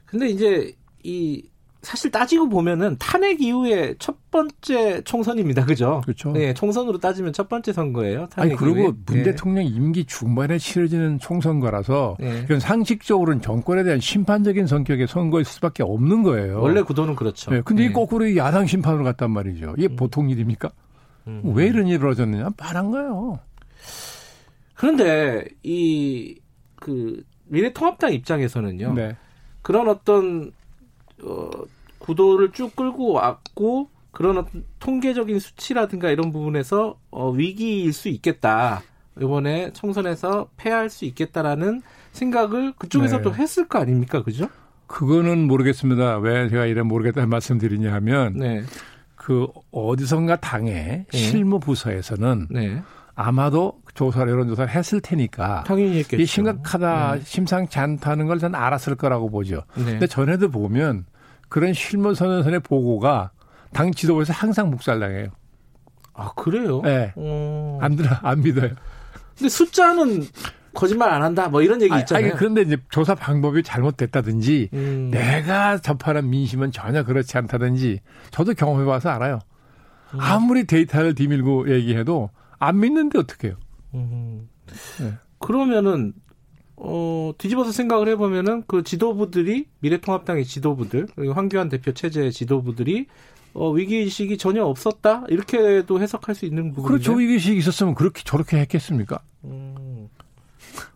근데 0.05 0.29
이제 0.29 0.73
이 1.03 1.50
사실 1.81 2.11
따지고 2.11 2.47
보면은 2.49 2.95
탄핵 2.99 3.41
이후에 3.41 3.95
첫 3.97 4.15
번째 4.29 5.01
총선입니다. 5.01 5.65
그죠? 5.65 6.01
그렇죠. 6.03 6.31
네, 6.31 6.53
총선으로 6.53 6.99
따지면 6.99 7.33
첫 7.33 7.49
번째 7.49 7.73
선거예요. 7.73 8.27
아니, 8.35 8.55
그리고 8.55 8.93
문 9.05 9.17
네. 9.17 9.23
대통령 9.23 9.65
임기 9.65 10.05
중반에 10.05 10.57
치러지는 10.57 11.19
총선거라서 11.19 12.17
네. 12.19 12.41
이건 12.43 12.59
상식적으로는 12.59 13.41
정권에 13.41 13.83
대한 13.83 13.99
심판적인 13.99 14.67
성격의 14.67 15.07
선거일 15.07 15.43
수밖에 15.45 15.83
없는 15.83 16.23
거예요. 16.23 16.61
원래 16.61 16.81
구도는 16.81 17.15
그렇죠. 17.15 17.51
네, 17.51 17.61
근데 17.65 17.83
네. 17.83 17.89
이 17.89 17.93
거꾸로 17.93 18.35
야당 18.35 18.67
심판으로 18.67 19.03
갔단 19.03 19.31
말이죠. 19.31 19.75
이게 19.77 19.87
음. 19.87 19.95
보통 19.95 20.29
일입니까? 20.29 20.69
음. 21.27 21.41
왜 21.55 21.67
이런 21.67 21.87
일이 21.87 21.97
벌어졌느냐? 21.97 22.51
말한 22.57 22.91
거예요. 22.91 23.39
그런데 24.75 25.45
이 25.63 26.41
그 26.81 27.23
미래통합당 27.45 28.11
입장에서는요. 28.11 28.93
네. 28.93 29.15
그런 29.61 29.87
어떤 29.87 30.51
어, 31.23 31.49
구도를 31.99 32.51
쭉 32.51 32.75
끌고 32.75 33.13
왔고 33.13 33.89
그런 34.11 34.37
어떤 34.37 34.65
통계적인 34.79 35.39
수치라든가 35.39 36.09
이런 36.09 36.31
부분에서 36.31 36.97
어, 37.11 37.31
위기일 37.31 37.93
수 37.93 38.09
있겠다. 38.09 38.81
이번에 39.19 39.71
총선에서 39.73 40.49
패할 40.57 40.89
수 40.89 41.05
있겠다라는 41.05 41.81
생각을 42.11 42.73
그쪽에서도 42.77 43.31
네. 43.31 43.37
했을 43.37 43.67
거 43.67 43.79
아닙니까, 43.79 44.23
그죠? 44.23 44.47
그거는 44.87 45.47
모르겠습니다. 45.47 46.17
왜 46.17 46.49
제가 46.49 46.65
이런 46.65 46.87
모르겠다는 46.87 47.29
말씀드리냐 47.29 47.93
하면 47.93 48.33
네. 48.37 48.63
그 49.15 49.47
어디선가 49.71 50.37
당의 50.37 51.05
네. 51.09 51.17
실무 51.17 51.59
부서에서는 51.59 52.47
네. 52.49 52.81
아마도 53.15 53.81
조사를 53.93 54.29
여론조사를 54.31 54.73
했을 54.73 54.99
테니까 55.01 55.63
당연히 55.65 55.99
했겠죠. 55.99 56.21
이 56.21 56.25
심각하다, 56.25 57.15
네. 57.15 57.21
심상치 57.23 57.79
않다는 57.79 58.27
걸 58.27 58.39
저는 58.39 58.57
알았을 58.59 58.95
거라고 58.95 59.29
보죠. 59.29 59.63
네. 59.75 59.85
근데 59.85 60.07
전에도 60.07 60.49
보면 60.49 61.05
그런 61.51 61.73
실무 61.73 62.15
선언선의 62.15 62.61
보고가 62.61 63.31
당 63.73 63.91
지도부에서 63.91 64.31
항상 64.31 64.69
묵살당해요. 64.69 65.27
아 66.13 66.31
그래요? 66.33 66.81
네. 66.81 67.11
어... 67.17 67.77
안 67.81 67.97
들어 67.97 68.09
안 68.21 68.39
믿어요. 68.39 68.69
근데 69.37 69.49
숫자는 69.49 70.23
거짓말 70.73 71.09
안 71.09 71.21
한다. 71.21 71.49
뭐 71.49 71.61
이런 71.61 71.81
얘기 71.81 71.93
있잖아요. 71.99 72.27
아니, 72.27 72.35
그런데 72.37 72.61
이제 72.61 72.77
조사 72.89 73.15
방법이 73.15 73.63
잘못됐다든지 73.63 74.69
음. 74.71 75.09
내가 75.11 75.77
접하는 75.77 76.29
민심은 76.29 76.71
전혀 76.71 77.03
그렇지 77.03 77.37
않다든지 77.37 77.99
저도 78.31 78.53
경험해봐서 78.53 79.09
알아요. 79.09 79.39
음. 80.13 80.19
아무리 80.21 80.65
데이터를 80.65 81.15
뒤밀고 81.15 81.69
얘기해도 81.69 82.29
안 82.59 82.79
믿는데 82.79 83.19
어떡해요. 83.19 83.57
음. 83.95 84.47
네. 84.99 85.13
그러면은 85.37 86.13
어, 86.83 87.31
뒤집어서 87.37 87.71
생각을 87.71 88.07
해보면은 88.09 88.63
그 88.65 88.83
지도부들이 88.83 89.65
미래통합당의 89.79 90.45
지도부들 90.45 91.07
황교안 91.33 91.69
대표 91.69 91.93
체제의 91.93 92.31
지도부들이 92.31 93.05
어, 93.53 93.69
위기의식이 93.69 94.37
전혀 94.37 94.63
없었다 94.63 95.25
이렇게도 95.29 96.01
해석할 96.01 96.33
수 96.33 96.45
있는 96.45 96.73
부분이죠. 96.73 96.87
그렇죠. 96.87 97.13
위기의식이 97.13 97.57
있었으면 97.57 97.93
그렇게 97.93 98.23
저렇게 98.25 98.57
했겠습니까? 98.57 99.19
음. 99.43 100.09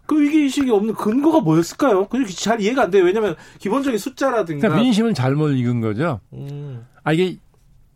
그 0.08 0.20
위기의식이 0.20 0.72
없는 0.72 0.96
근거가 0.96 1.42
뭐였을까요? 1.42 2.08
그게 2.08 2.26
잘 2.32 2.62
이해가 2.62 2.84
안 2.84 2.92
돼요. 2.92 3.04
왜냐하면 3.04 3.36
기본적인 3.60 4.00
숫자라든가. 4.00 4.62
그러니까 4.62 4.82
민심을 4.82 5.14
잘못 5.14 5.50
읽은 5.50 5.82
거죠. 5.82 6.20
음. 6.34 6.86
아, 7.04 7.14
이게 7.14 7.38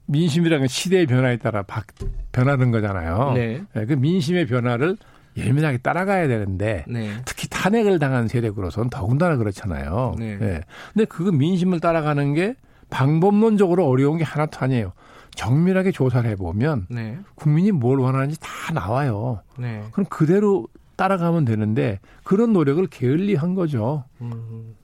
민심이라는 0.05 0.61
건 0.61 0.67
시대의 0.67 1.07
변화에 1.07 1.37
따라 1.37 1.63
바, 1.63 1.83
변하는 2.31 2.71
거잖아요. 2.71 3.33
네. 3.33 3.63
네. 3.73 3.85
그 3.85 3.93
민심의 3.93 4.47
변화를 4.47 4.97
예민하게 5.37 5.77
따라가야 5.79 6.27
되는데 6.27 6.85
네. 6.87 7.11
특히 7.25 7.47
탄핵을 7.49 7.99
당한 7.99 8.27
세력으로서는 8.27 8.89
더군다나 8.89 9.37
그렇잖아요. 9.37 10.15
네. 10.17 10.37
네. 10.37 10.61
근데 10.93 11.05
그 11.05 11.23
민심을 11.23 11.79
따라가는 11.79 12.33
게 12.33 12.55
방법론적으로 12.89 13.87
어려운 13.87 14.17
게 14.17 14.23
하나도 14.23 14.59
아니에요. 14.59 14.93
정밀하게 15.35 15.91
조사를 15.91 16.29
해보면 16.31 16.87
네. 16.89 17.19
국민이 17.35 17.71
뭘 17.71 17.99
원하는지 17.99 18.37
다 18.39 18.73
나와요. 18.73 19.41
네. 19.57 19.83
그럼 19.91 20.05
그대로 20.09 20.67
따라가면 20.95 21.45
되는데 21.45 21.99
그런 22.23 22.51
노력을 22.51 22.85
게을리 22.87 23.35
한 23.35 23.55
거죠. 23.55 24.03
음. 24.21 24.75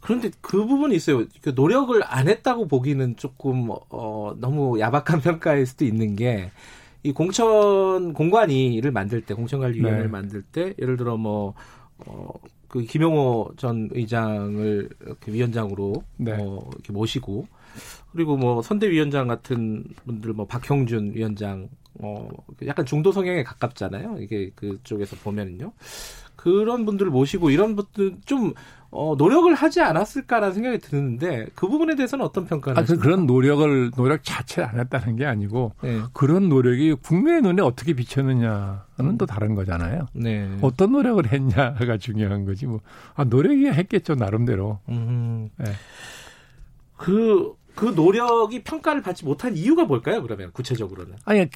그런데 0.00 0.30
그 0.40 0.66
부분이 0.66 0.94
있어요. 0.96 1.24
그 1.42 1.52
노력을 1.54 1.98
안 2.04 2.28
했다고 2.28 2.68
보기는 2.68 3.16
조금 3.16 3.68
어, 3.70 4.34
너무 4.38 4.78
야박한 4.80 5.20
평가일 5.22 5.66
수도 5.66 5.84
있는 5.84 6.16
게 6.16 6.50
이 7.02 7.12
공천 7.12 8.12
공관위를 8.12 8.90
만들 8.90 9.22
때 9.22 9.34
공천관리위원회를 9.34 10.04
네. 10.04 10.10
만들 10.10 10.42
때 10.42 10.74
예를 10.78 10.96
들어 10.96 11.16
뭐 11.16 11.54
어, 12.06 12.28
그 12.68 12.82
김용호 12.82 13.52
전 13.56 13.88
의장을 13.92 14.88
이렇게 15.04 15.32
위원장으로 15.32 16.04
네. 16.16 16.32
어, 16.32 16.60
이렇게 16.72 16.92
모시고 16.92 17.46
그리고 18.12 18.36
뭐 18.36 18.62
선대위원장 18.62 19.28
같은 19.28 19.84
분들 20.04 20.32
뭐 20.32 20.46
박형준 20.46 21.12
위원장 21.14 21.68
어 21.94 22.28
약간 22.66 22.86
중도 22.86 23.12
성향에 23.12 23.42
가깝잖아요. 23.42 24.18
이게 24.20 24.50
그쪽에서 24.54 25.16
보면은요. 25.16 25.72
그런 26.36 26.86
분들을 26.86 27.10
모시고 27.10 27.50
이런 27.50 27.76
분들 27.76 28.16
좀 28.24 28.54
어, 28.92 29.14
노력을 29.16 29.52
하지 29.54 29.80
않았을까라는 29.80 30.52
생각이 30.54 30.78
드는데 30.78 31.46
그 31.54 31.68
부분에 31.68 31.94
대해서는 31.94 32.24
어떤 32.24 32.44
평가를 32.46 32.82
아, 32.82 32.84
그 32.84 32.98
그런 32.98 33.26
노력을 33.26 33.90
노력 33.92 34.24
자체를 34.24 34.68
안 34.68 34.80
했다는 34.80 35.16
게 35.16 35.26
아니고 35.26 35.72
네. 35.82 36.00
그런 36.12 36.48
노력이 36.48 36.94
국민의 36.94 37.42
눈에 37.42 37.62
어떻게 37.62 37.92
비쳤느냐는 37.92 38.80
음. 38.98 39.18
또 39.18 39.26
다른 39.26 39.54
거잖아요. 39.54 40.06
네. 40.12 40.56
어떤 40.60 40.92
노력을 40.92 41.24
했냐가 41.30 41.98
중요한 41.98 42.44
거지 42.44 42.66
뭐. 42.66 42.80
아, 43.14 43.24
노력이 43.24 43.66
했겠죠 43.66 44.16
나름대로. 44.16 44.80
음. 44.88 45.50
네. 45.56 45.66
그, 46.96 47.54
그 47.76 47.86
노력이 47.86 48.64
평가를 48.64 49.02
받지 49.02 49.24
못한 49.24 49.56
이유가 49.56 49.84
뭘까요? 49.84 50.20
그러면 50.20 50.50
구체적으로는? 50.52 51.14
아니 51.24 51.46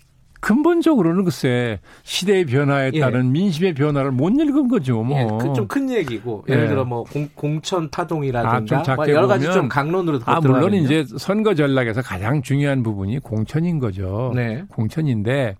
근본적으로는 0.44 1.24
글쎄 1.24 1.80
시대의 2.02 2.44
변화에 2.44 2.90
예. 2.92 3.00
따른 3.00 3.28
예. 3.28 3.30
민심의 3.30 3.72
변화를 3.72 4.10
못 4.10 4.28
읽은 4.28 4.68
거죠. 4.68 5.02
뭐. 5.02 5.18
예, 5.18 5.24
그 5.24 5.54
좀 5.54 5.66
큰 5.66 5.90
얘기고 5.90 6.44
예를 6.50 6.64
예. 6.64 6.68
들어 6.68 6.84
뭐 6.84 7.04
공, 7.34 7.62
천 7.62 7.88
파동이라든가 7.88 8.92
아, 8.92 8.94
뭐 8.94 9.08
여러 9.08 9.26
가지 9.26 9.50
좀 9.50 9.68
강론으로 9.70 10.20
아 10.26 10.40
물론 10.40 10.74
이제 10.74 11.06
선거 11.16 11.54
전략에서 11.54 12.02
가장 12.02 12.42
중요한 12.42 12.82
부분이 12.82 13.20
공천인 13.20 13.78
거죠. 13.78 14.32
네. 14.34 14.64
공천인데 14.68 15.56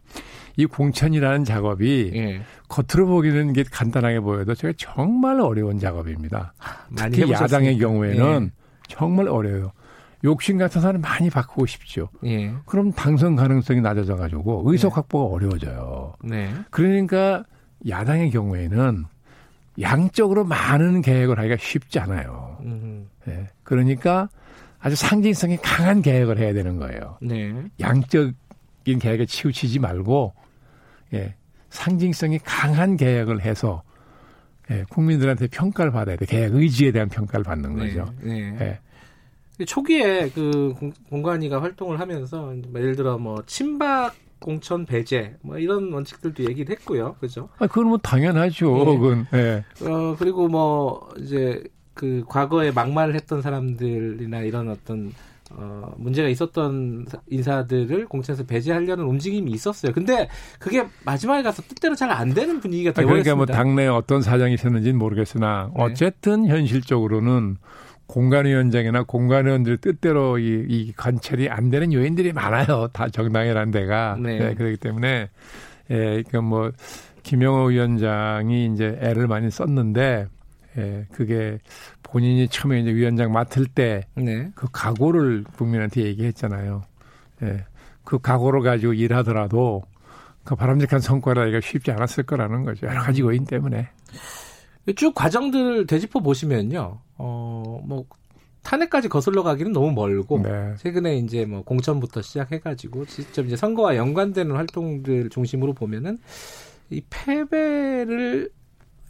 이 0.59 0.67
공천이라는 0.67 1.45
작업이 1.45 2.13
예. 2.15 2.43
겉으로 2.69 3.07
보기는 3.07 3.55
게 3.55 3.65
간단하게 3.65 4.21
보여도 4.21 4.55
제가 4.55 4.75
정말 4.77 5.41
어려운 5.41 5.79
작업입니다. 5.79 6.53
특히 6.95 7.33
야당의 7.33 7.79
경우에는 7.79 8.51
예. 8.53 8.65
정말 8.89 9.29
어려워요. 9.29 9.73
욕심 10.25 10.57
같은 10.57 10.81
사람 10.81 11.03
많이 11.03 11.29
바꾸고 11.29 11.67
싶죠. 11.67 12.09
예. 12.25 12.53
그럼 12.65 12.93
당선 12.93 13.37
가능성이 13.37 13.81
낮아져 13.81 14.17
가지고 14.17 14.63
의석 14.65 14.91
네. 14.91 14.95
확보가 14.95 15.35
어려워져요. 15.35 16.15
네. 16.25 16.51
그러니까 16.71 17.45
야당의 17.87 18.31
경우에는 18.31 19.05
양적으로 19.81 20.45
많은 20.45 21.03
계획을 21.03 21.39
하기가 21.39 21.57
쉽지 21.59 21.99
않아요. 21.99 22.57
음. 22.63 23.09
네. 23.27 23.49
그러니까 23.63 24.29
아주 24.81 24.97
상징성이 24.97 25.59
강한 25.59 26.01
계획을 26.01 26.39
해야 26.39 26.53
되는 26.55 26.79
거예요. 26.79 27.19
네. 27.21 27.53
양적인 27.81 28.35
계획에 29.01 29.27
치우치지 29.27 29.79
말고 29.79 30.33
예. 31.13 31.35
상징성이 31.69 32.39
강한 32.39 32.97
계획을 32.97 33.43
해서 33.43 33.83
예, 34.71 34.85
국민들한테 34.89 35.49
평가를 35.49 35.93
받아야 35.93 36.17
돼. 36.17 36.25
계획 36.25 36.55
의지에 36.55 36.93
대한 36.93 37.09
평가를 37.09 37.45
받는 37.45 37.77
네. 37.77 37.89
거죠. 37.89 38.15
네. 38.23 38.57
예. 38.61 38.81
초기에 39.67 40.31
그 40.35 40.75
공관위가 41.11 41.63
활동을 41.63 42.01
하면서 42.01 42.53
뭐 42.69 42.81
예를 42.81 42.97
들어 42.97 43.19
뭐 43.19 43.43
친박 43.47 44.15
공천 44.41 44.85
배제 44.85 45.37
뭐 45.43 45.59
이런 45.59 45.93
원칙들도 45.93 46.45
얘기를 46.45 46.75
했고요. 46.77 47.17
그죠? 47.21 47.49
아, 47.59 47.67
그건 47.67 47.87
뭐 47.89 47.99
당연하죠. 47.99 48.73
네. 48.73 48.85
그건. 48.85 49.27
네. 49.31 49.65
어 49.83 50.17
그리고 50.19 50.49
뭐 50.49 51.09
이제 51.19 51.63
그 51.95 52.25
과거에 52.29 52.73
막말을 52.73 53.15
했던 53.15 53.41
사람들이나 53.41 54.41
이런 54.41 54.69
어떤 54.69 55.13
어, 55.51 55.93
문제가 55.99 56.29
있었던 56.29 57.07
인사들을 57.31 58.07
공천에서 58.07 58.45
배제하려는 58.45 59.05
움직임이 59.05 59.53
있었어요. 59.53 59.93
근데 59.93 60.29
그게 60.59 60.85
마지막에 61.05 61.43
가서 61.43 61.63
뜻대로 61.63 61.95
잘 61.95 62.11
안 62.11 62.35
되는 62.35 62.61
분위기가 62.61 62.93
되어버렸습니다. 62.93 63.35
그러니까 63.35 63.37
뭐 63.37 63.47
당내에 63.47 63.87
어떤 63.87 64.21
사정이 64.21 64.55
있었는지는 64.55 64.99
모르겠으나 64.99 65.71
네. 65.77 65.83
어쨌든 65.85 66.47
현실적으로는 66.47 67.57
공관위원장이나 68.07 69.05
공관위원들 69.05 69.79
뜻대로 69.79 70.39
이, 70.39 70.65
이 70.69 70.93
관철이 70.93 71.49
안 71.49 71.71
되는 71.71 71.93
요인들이 71.93 72.33
많아요. 72.33 72.89
다 72.93 73.09
정당이라는 73.09 73.71
데가. 73.71 74.17
네. 74.21 74.39
네 74.39 74.55
그렇기 74.55 74.77
때문에, 74.77 75.31
예, 75.91 75.95
그러니까 75.97 76.41
뭐, 76.43 76.71
김영호 77.23 77.69
위원장이 77.69 78.67
이제 78.73 78.99
애를 79.01 79.27
많이 79.27 79.51
썼는데, 79.51 80.27
예, 80.77 81.07
그게 81.13 81.59
본인이 82.03 82.47
처음에 82.49 82.81
이제 82.81 82.93
위원장 82.93 83.33
맡을 83.33 83.67
때, 83.67 84.03
네. 84.15 84.51
그 84.55 84.69
각오를 84.71 85.45
국민한테 85.57 86.03
얘기했잖아요. 86.03 86.83
예, 87.43 87.65
그 88.05 88.19
각오를 88.19 88.61
가지고 88.63 88.93
일하더라도 88.93 89.83
그 90.45 90.55
바람직한 90.55 91.01
성과를 91.01 91.43
하기가 91.45 91.61
쉽지 91.63 91.91
않았을 91.91 92.25
거라는 92.25 92.65
거죠. 92.65 92.87
여러 92.87 93.01
가지 93.01 93.23
요인 93.23 93.45
때문에. 93.45 93.89
쭉 94.97 95.15
과정들 95.15 95.87
되짚어 95.87 96.21
보시면요. 96.21 96.99
어, 97.17 97.81
뭐 97.85 98.05
탄핵까지 98.63 99.09
거슬러 99.09 99.43
가기는 99.43 99.73
너무 99.73 99.93
멀고 99.93 100.43
네. 100.43 100.75
최근에 100.79 101.19
이제 101.19 101.45
뭐 101.45 101.63
공천부터 101.63 102.23
시작해 102.23 102.59
가지고 102.59 103.05
직접 103.05 103.47
이제 103.47 103.57
선거와 103.57 103.97
연관되는 103.97 104.55
활동들 104.55 105.29
중심으로 105.31 105.75
보면은 105.75 106.19
이 106.91 107.03
패배를 107.09 108.51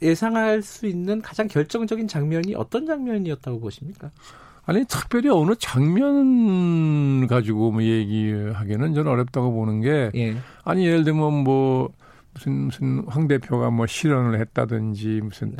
예상할 0.02 0.62
수 0.62 0.86
있는 0.86 1.22
가장 1.22 1.46
결정적인 1.48 2.08
장면이 2.08 2.54
어떤 2.56 2.84
장면이었다고 2.84 3.60
보십니까? 3.60 4.10
아니 4.66 4.84
특별히 4.86 5.28
어느 5.28 5.54
장면 5.58 7.26
가지고 7.26 7.70
뭐 7.70 7.82
얘기하기는 7.82 8.94
저는 8.94 9.10
어렵다고 9.10 9.52
보는 9.52 9.80
게 9.82 10.10
예. 10.14 10.36
아니 10.64 10.86
예를 10.86 11.04
들면 11.04 11.44
뭐 11.44 11.90
무슨 12.32 12.52
무슨 12.66 13.04
황 13.06 13.28
대표가 13.28 13.70
뭐 13.70 13.86
실언을 13.86 14.40
했다든지 14.40 15.20
무슨 15.22 15.50
네. 15.50 15.56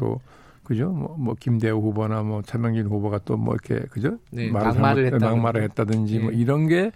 또 0.65 0.69
그죠? 0.69 0.89
뭐, 0.91 1.17
뭐 1.19 1.35
김대호 1.39 1.81
후보나 1.81 2.23
뭐 2.23 2.43
차명진 2.43 2.87
후보가 2.87 3.21
또 3.21 3.37
뭐 3.37 3.55
이렇게 3.55 3.87
그죠? 3.91 4.19
네, 4.33 4.51
막말을, 4.51 5.07
했다 5.07 5.19
막말을 5.29 5.63
했다든지 5.63 6.17
네. 6.19 6.23
뭐 6.23 6.33
이런 6.33 6.67
게 6.67 6.91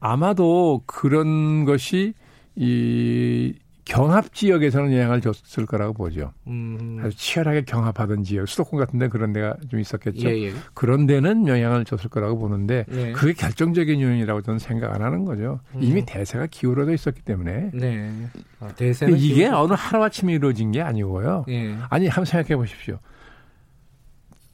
아마도 0.00 0.82
그런 0.86 1.64
것이 1.64 2.14
이 2.54 3.54
경합 3.88 4.34
지역에서는 4.34 4.92
영향을 4.92 5.22
줬을 5.22 5.64
거라고 5.64 5.94
보죠. 5.94 6.32
음. 6.46 7.00
아주 7.02 7.16
치열하게 7.16 7.62
경합하던 7.62 8.22
지역, 8.22 8.46
수도권 8.46 8.78
같은 8.78 8.98
데 8.98 9.08
그런 9.08 9.32
데가 9.32 9.56
좀 9.70 9.80
있었겠죠. 9.80 10.28
예, 10.28 10.48
예. 10.48 10.52
그런 10.74 11.06
데는 11.06 11.48
영향을 11.48 11.86
줬을 11.86 12.10
거라고 12.10 12.38
보는데 12.38 12.84
네. 12.86 13.12
그게 13.12 13.32
결정적인 13.32 13.98
요인이라고 13.98 14.42
저는 14.42 14.58
생각 14.58 14.94
안 14.94 15.02
하는 15.02 15.24
거죠. 15.24 15.60
음. 15.74 15.82
이미 15.82 16.04
대세가 16.04 16.48
기울어져 16.50 16.92
있었기 16.92 17.22
때문에. 17.22 17.70
네. 17.72 18.12
아, 18.60 18.68
대세는 18.68 19.16
이게 19.16 19.44
기울어... 19.44 19.62
어느 19.62 19.72
하루아침에 19.72 20.34
이루어진 20.34 20.70
게 20.70 20.82
아니고요. 20.82 21.46
예. 21.48 21.74
아니, 21.88 22.08
한번 22.08 22.26
생각해 22.26 22.56
보십시오. 22.56 22.98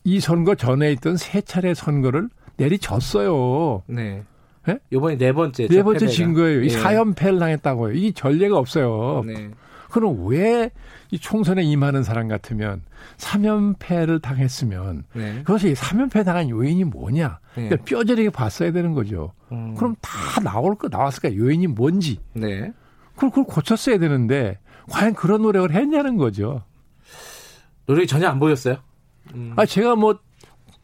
이 0.05 0.21
선거 0.21 0.55
전에 0.55 0.93
있던 0.93 1.17
세 1.17 1.41
차례 1.41 1.75
선거를 1.75 2.29
내리졌어요. 2.57 3.83
네. 3.89 4.23
네? 4.67 4.79
이번이 4.91 5.19
네 5.19 5.33
번째. 5.33 5.69
네 5.69 5.83
번째 5.83 6.07
진 6.07 6.33
거예요. 6.35 6.63
이 6.63 6.69
네. 6.69 6.75
예. 6.75 6.79
4연패를 6.79 7.39
당했다고요. 7.39 7.93
이 7.95 8.13
전례가 8.13 8.57
없어요. 8.57 9.23
네. 9.27 9.51
그럼 9.91 10.27
왜 10.27 10.71
이 11.15 11.19
총선에 11.21 11.63
임하는 11.63 12.03
사람 12.03 12.27
같으면 12.27 12.83
3연패를 13.19 14.21
당했으면 14.21 15.05
네. 15.13 15.43
그것이 15.45 15.73
3연패 15.75 16.25
당한 16.25 16.49
요인이 16.51 16.83
뭐냐? 16.85 17.39
네. 17.55 17.69
그러니까 17.69 17.85
뼈저리게 17.85 18.31
봤어야 18.31 18.73
되는 18.73 18.95
거죠. 18.95 19.33
음. 19.53 19.77
그럼 19.77 19.95
다 20.01 20.41
나올 20.41 20.75
거 20.75 20.89
나왔을까? 20.89 21.37
요인이 21.37 21.69
뭔지. 21.69 22.19
네. 22.33 22.73
그걸, 23.15 23.31
그걸 23.31 23.45
고쳤어야 23.45 23.99
되는데 23.99 24.59
과연 24.91 25.15
그런 25.15 25.43
노력을 25.43 25.71
했냐는 25.71 26.17
거죠. 26.17 26.63
노력이 27.87 28.09
전혀 28.09 28.29
안 28.29 28.41
보였어요? 28.41 28.79
음. 29.35 29.53
아, 29.55 29.65
제가 29.67 29.95
뭐 29.95 30.19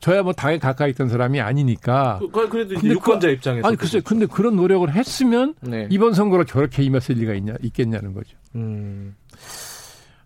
저야 0.00 0.22
뭐 0.22 0.32
당에 0.32 0.58
가까이 0.58 0.90
있던 0.90 1.08
사람이 1.08 1.40
아니니까. 1.40 2.20
그, 2.32 2.48
그래도 2.48 2.74
이제 2.74 2.88
유권자 2.88 3.28
그, 3.28 3.32
입장에서. 3.34 3.68
아니 3.68 3.76
글쎄, 3.76 4.00
근데 4.00 4.26
그런 4.26 4.56
노력을 4.56 4.90
했으면 4.92 5.54
네. 5.60 5.86
이번 5.90 6.14
선거로 6.14 6.44
저렇게 6.44 6.82
임했을 6.82 7.16
리가 7.16 7.34
있냐 7.34 7.54
있겠냐는 7.62 8.14
거죠. 8.14 8.36
음. 8.54 9.14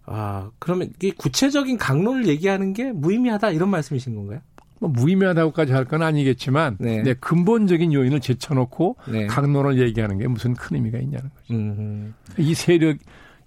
아 0.06 0.50
그러면 0.58 0.90
이게 0.94 1.10
구체적인 1.16 1.78
강론을 1.78 2.26
얘기하는 2.28 2.72
게 2.72 2.92
무의미하다 2.92 3.50
이런 3.52 3.70
말씀이신 3.70 4.14
건가요? 4.14 4.40
뭐 4.80 4.90
무의미하다고까지 4.90 5.72
할 5.72 5.86
건 5.86 6.02
아니겠지만 6.02 6.76
네. 6.78 7.02
네, 7.02 7.14
근본적인 7.14 7.92
요인을 7.92 8.20
제쳐놓고 8.20 8.96
네. 9.08 9.26
강론을 9.26 9.78
얘기하는 9.80 10.18
게 10.18 10.28
무슨 10.28 10.54
큰 10.54 10.76
의미가 10.76 10.98
있냐는 10.98 11.30
거죠. 11.30 11.54
음. 11.54 12.14
이 12.36 12.54
세력 12.54 12.98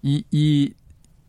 이, 0.01 0.23
이 0.31 0.73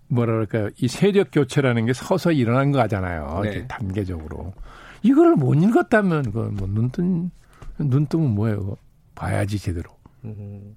뭐라 0.09 0.33
그럴까요? 0.33 0.71
이 0.81 0.89
세력 0.89 1.29
교체라는 1.31 1.85
게 1.87 1.93
서서히 1.93 2.39
일어난 2.39 2.73
거잖아요. 2.73 3.41
네. 3.45 3.67
단계적으로. 3.69 4.55
이걸 5.03 5.37
못 5.37 5.55
읽었다면 5.55 6.33
그뭐 6.33 6.67
눈뜬 6.69 7.31
눈 7.79 8.07
뜨면 8.07 8.35
뭐예요? 8.35 8.77
봐야지 9.15 9.59
제대로. 9.59 9.91
음. 10.25 10.77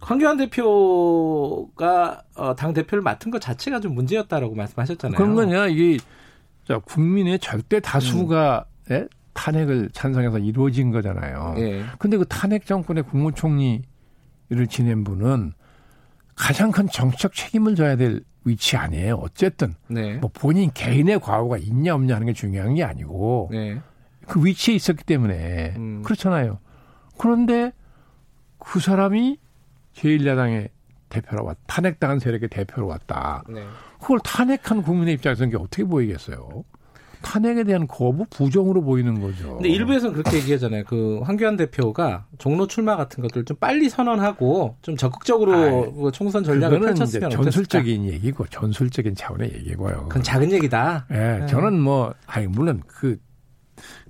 황교안 0.00 0.36
대표가 0.36 2.22
어, 2.34 2.54
당 2.54 2.74
대표를 2.74 3.02
맡은 3.02 3.30
것 3.30 3.40
자체가 3.40 3.80
좀 3.80 3.94
문제였다라고 3.94 4.54
말씀하셨잖아요. 4.54 5.16
그런 5.16 5.34
거냐 5.34 5.68
이게 5.68 5.98
자, 6.68 6.78
국민의 6.78 7.38
절대 7.38 7.80
다수가 7.80 8.66
음. 8.90 8.94
예? 8.94 9.08
탄핵을 9.32 9.90
찬성해서 9.92 10.38
이루어진 10.38 10.90
거잖아요. 10.90 11.54
예. 11.58 11.84
근데 11.98 12.16
그 12.16 12.24
탄핵 12.26 12.66
정권의 12.66 13.04
국무총리를 13.04 13.84
지낸 14.68 15.04
분은 15.04 15.52
가장 16.36 16.70
큰 16.70 16.86
정치적 16.88 17.32
책임을 17.32 17.74
져야 17.74 17.96
될 17.96 18.22
위치 18.44 18.76
아니에요. 18.76 19.16
어쨌든 19.16 19.74
네. 19.88 20.14
뭐 20.16 20.30
본인 20.32 20.70
개인의 20.72 21.20
과오가 21.20 21.56
있냐 21.58 21.94
없냐 21.94 22.14
하는 22.14 22.26
게 22.26 22.32
중요한 22.32 22.74
게 22.74 22.84
아니고 22.84 23.48
네. 23.50 23.80
그 24.26 24.44
위치에 24.44 24.74
있었기 24.74 25.04
때문에 25.04 25.74
음. 25.76 26.02
그렇잖아요. 26.02 26.58
그런데 27.18 27.72
그 28.58 28.80
사람이 28.80 29.38
제1야당의 29.94 30.70
대표로 31.08 31.44
왔, 31.44 31.56
탄핵당한 31.66 32.18
세력의 32.18 32.48
대표로 32.48 32.86
왔다. 32.86 33.44
네. 33.48 33.64
그걸 34.00 34.18
탄핵한 34.20 34.82
국민의 34.82 35.14
입장에서는 35.14 35.50
게 35.50 35.56
어떻게 35.56 35.84
보이겠어요? 35.84 36.64
탄핵에 37.24 37.64
대한 37.64 37.86
거부 37.86 38.26
부정으로 38.30 38.82
보이는 38.82 39.20
거죠. 39.20 39.54
근데 39.54 39.68
일부에서는 39.70 40.14
그렇게 40.14 40.36
얘기하잖아요. 40.38 40.84
그 40.84 41.20
황교안 41.24 41.56
대표가 41.56 42.26
종로 42.38 42.66
출마 42.66 42.96
같은 42.96 43.22
것들 43.22 43.44
좀 43.44 43.56
빨리 43.58 43.88
선언하고 43.88 44.76
좀 44.82 44.96
적극적으로 44.96 45.92
그 45.94 46.10
총선 46.12 46.44
전략을 46.44 46.80
펼쳤으면 46.80 47.30
전술적인 47.30 48.00
어땠을까? 48.00 48.14
얘기고 48.14 48.46
전술적인 48.46 49.14
차원의 49.14 49.52
얘기고요. 49.54 50.06
그건 50.08 50.22
작은 50.22 50.52
얘기다. 50.52 51.06
예, 51.10 51.14
네. 51.40 51.46
저는 51.46 51.80
뭐 51.80 52.14
아니 52.26 52.46
물론 52.46 52.82
그, 52.86 53.18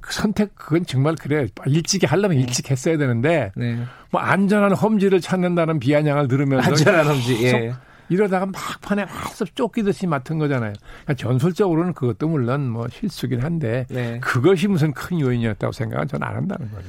그 0.00 0.12
선택 0.12 0.54
그건 0.54 0.84
정말 0.84 1.14
그래 1.14 1.46
일찍이 1.66 2.06
하려면 2.06 2.38
일찍 2.38 2.70
했어야 2.70 2.98
되는데 2.98 3.52
네. 3.56 3.78
뭐 4.10 4.20
안전한 4.20 4.72
험지를 4.72 5.20
찾는다는 5.20 5.78
비아냥을 5.78 6.28
들으면서 6.28 6.70
안전한 6.70 7.06
험지. 7.06 7.44
예. 7.44 7.72
이러다가 8.08 8.46
막판에 8.46 9.02
확습 9.04 9.54
쫓기듯이 9.54 10.06
맡은 10.06 10.38
거잖아요. 10.38 10.72
그러니까 11.04 11.14
전술적으로는 11.14 11.94
그것도 11.94 12.28
물론 12.28 12.68
뭐 12.68 12.88
실수긴 12.88 13.42
한데 13.42 13.86
네. 13.88 14.20
그것이 14.20 14.68
무슨 14.68 14.92
큰 14.92 15.20
요인이었다고 15.20 15.72
생각은 15.72 16.08
저는 16.08 16.26
안 16.26 16.36
한다는 16.36 16.70
거죠. 16.70 16.88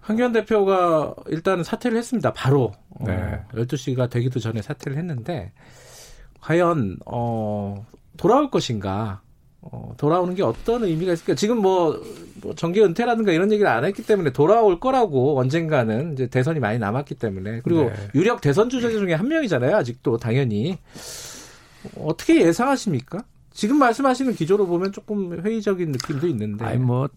황교안 0.00 0.32
대표가 0.32 1.14
일단은 1.28 1.64
사퇴를 1.64 1.96
했습니다. 1.96 2.32
바로 2.32 2.72
네. 3.00 3.14
어, 3.14 3.46
12시가 3.54 4.10
되기도 4.10 4.40
전에 4.40 4.60
사퇴를 4.60 4.98
했는데 4.98 5.52
과연 6.40 6.98
어 7.06 7.86
돌아올 8.16 8.50
것인가? 8.50 9.21
어, 9.62 9.94
돌아오는 9.96 10.34
게 10.34 10.42
어떤 10.42 10.82
의미가 10.82 11.12
있을까? 11.12 11.34
지금 11.34 11.58
뭐, 11.58 12.02
뭐 12.42 12.54
정계 12.54 12.82
은퇴라든가 12.82 13.32
이런 13.32 13.52
얘기를 13.52 13.70
안 13.70 13.84
했기 13.84 14.04
때문에 14.04 14.30
돌아올 14.30 14.80
거라고 14.80 15.38
언젠가는 15.38 16.14
이제 16.14 16.26
대선이 16.26 16.58
많이 16.58 16.78
남았기 16.78 17.14
때문에 17.14 17.60
그리고 17.62 17.84
네. 17.84 17.92
유력 18.14 18.40
대선 18.40 18.68
주자 18.68 18.90
중에 18.90 19.14
한 19.14 19.28
명이잖아요. 19.28 19.76
아직도 19.76 20.18
당연히 20.18 20.78
어떻게 21.96 22.42
예상하십니까? 22.42 23.24
지금 23.52 23.78
말씀하시는 23.78 24.34
기조로 24.34 24.66
보면 24.66 24.92
조금 24.92 25.40
회의적인 25.44 25.92
느낌도 25.92 26.26
있는데. 26.28 26.64
아니 26.64 26.78
뭐. 26.78 27.08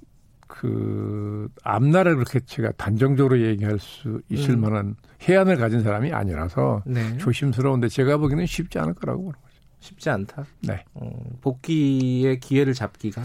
그 0.48 1.50
앞날을 1.64 2.18
그렇게 2.18 2.40
제가 2.40 2.72
단정적으로 2.74 3.42
얘기할 3.42 3.80
수 3.80 4.22
있을 4.30 4.52
음. 4.52 4.62
만한 4.62 4.96
해안을 5.28 5.58
가진 5.58 5.82
사람이 5.82 6.14
아니라서 6.14 6.84
네. 6.86 7.18
조심스러운데 7.18 7.88
제가 7.90 8.18
보기에는 8.18 8.46
쉽지 8.46 8.78
않을 8.78 8.94
거라고. 8.94 9.34
쉽지 9.86 10.10
않다. 10.10 10.46
네. 10.62 10.84
어, 10.96 11.10
복귀의 11.42 12.40
기회를 12.40 12.74
잡기가 12.74 13.24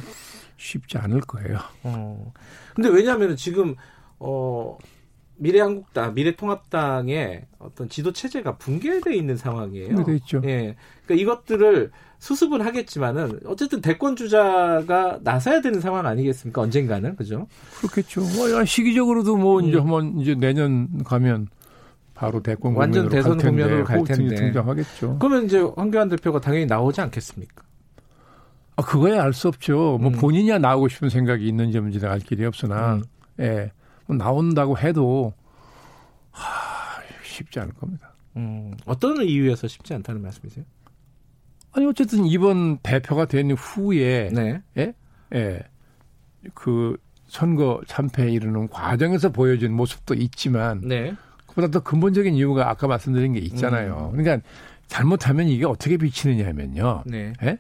쉽지 0.57 0.99
않을 0.99 1.23
거예요. 1.23 1.59
어. 1.83 2.33
근데 2.75 2.91
왜냐하면 2.91 3.37
지금 3.37 3.75
어 4.19 4.77
미래한국당, 5.37 6.13
미래통합당의 6.15 7.47
어떤 7.59 7.89
지도 7.89 8.13
체제가 8.13 8.59
붕괴돼 8.59 9.17
있는 9.17 9.39
상황이에요. 9.39 10.05
네, 10.05 10.17
있죠. 10.17 10.43
예. 10.45 10.77
그러니까 11.07 11.15
이것들을 11.23 11.91
수습은 12.19 12.61
하겠지만은 12.61 13.41
어쨌든 13.47 13.81
대권 13.81 14.17
주자가 14.17 15.21
나서야 15.23 15.63
되는 15.63 15.81
상황 15.81 16.07
아니겠습니까? 16.07 16.61
언젠가는 16.61 17.17
그죠? 17.17 17.47
그렇겠죠. 17.79 18.21
뭐 18.21 18.65
시기적으로도 18.67 19.39
뭐 19.39 19.61
음. 19.61 19.65
이제 19.65 19.79
한번 19.79 20.21
이제 20.21 20.35
내년 20.35 21.03
가면 21.05 21.49
바로 22.21 22.43
대권 22.43 22.75
완전 22.75 23.09
대선 23.09 23.39
국면으로 23.39 23.83
갈 23.83 24.05
텐데 24.05 24.35
등장하겠죠. 24.35 25.19
그러면 25.19 25.47
이제 25.47 25.59
황교안 25.59 26.11
대표가 26.11 26.39
당연히 26.39 26.67
나오지 26.67 27.01
않겠습니까? 27.01 27.65
아 28.77 28.83
그거야 28.83 29.23
알 29.23 29.33
수 29.33 29.49
없죠. 29.49 29.97
뭐 29.99 30.11
음. 30.11 30.13
본인이야 30.13 30.59
나오고 30.59 30.89
싶은 30.89 31.09
생각이 31.09 31.49
있는지 31.49 31.79
없는지 31.79 32.05
알 32.05 32.19
길이 32.21 32.45
없으나 32.45 32.97
음. 32.97 33.03
예. 33.41 33.73
뭐 34.05 34.15
나온다고 34.17 34.77
해도 34.77 35.33
하, 36.31 37.01
쉽지 37.25 37.59
않을 37.59 37.73
겁니다. 37.73 38.13
음. 38.37 38.77
어떤 38.85 39.23
이유에서 39.23 39.67
쉽지 39.67 39.95
않다는 39.95 40.21
말씀이세요? 40.21 40.67
아니 41.73 41.87
어쨌든 41.87 42.27
이번 42.27 42.77
대표가 42.83 43.25
된 43.25 43.53
후에 43.53 44.29
네. 44.31 44.61
예? 44.77 44.93
예. 45.35 45.63
그 46.53 46.99
선거 47.29 47.81
참패에 47.87 48.31
이르는 48.31 48.69
과정에서 48.69 49.31
보여준 49.31 49.73
모습도 49.73 50.13
있지만 50.15 50.83
네. 50.85 51.15
그보다 51.51 51.69
더 51.69 51.81
근본적인 51.81 52.35
이유가 52.35 52.71
아까 52.71 52.87
말씀드린 52.87 53.33
게 53.33 53.41
있잖아요. 53.41 54.13
음. 54.15 54.17
그러니까 54.17 54.47
잘못하면 54.87 55.49
이게 55.49 55.67
어떻게 55.67 55.97
비치느냐 55.97 56.47
하면요. 56.49 57.05
네. 57.07 57.33
예? 57.43 57.59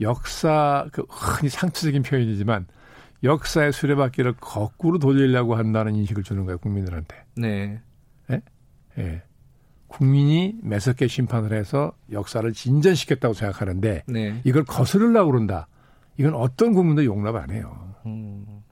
역사, 0.00 0.86
그 0.92 1.04
흔히 1.08 1.48
상투적인 1.48 2.02
표현이지만 2.02 2.66
역사의 3.22 3.72
수레바퀴를 3.72 4.34
거꾸로 4.40 4.98
돌리려고 4.98 5.54
한다는 5.54 5.94
인식을 5.94 6.22
주는 6.22 6.44
거예요, 6.44 6.58
국민들한테. 6.58 7.16
네. 7.36 7.80
예? 8.30 8.42
예. 8.98 9.22
국민이 9.86 10.56
매섭게 10.62 11.06
심판을 11.06 11.52
해서 11.52 11.92
역사를 12.10 12.50
진전시켰다고 12.50 13.34
생각하는데 13.34 14.04
네. 14.06 14.40
이걸 14.44 14.64
거스르려고 14.64 15.30
그런다. 15.32 15.68
이건 16.16 16.34
어떤 16.34 16.72
국민도 16.72 17.04
용납 17.04 17.36
안 17.36 17.50
해요. 17.50 17.94
음. 18.06 18.62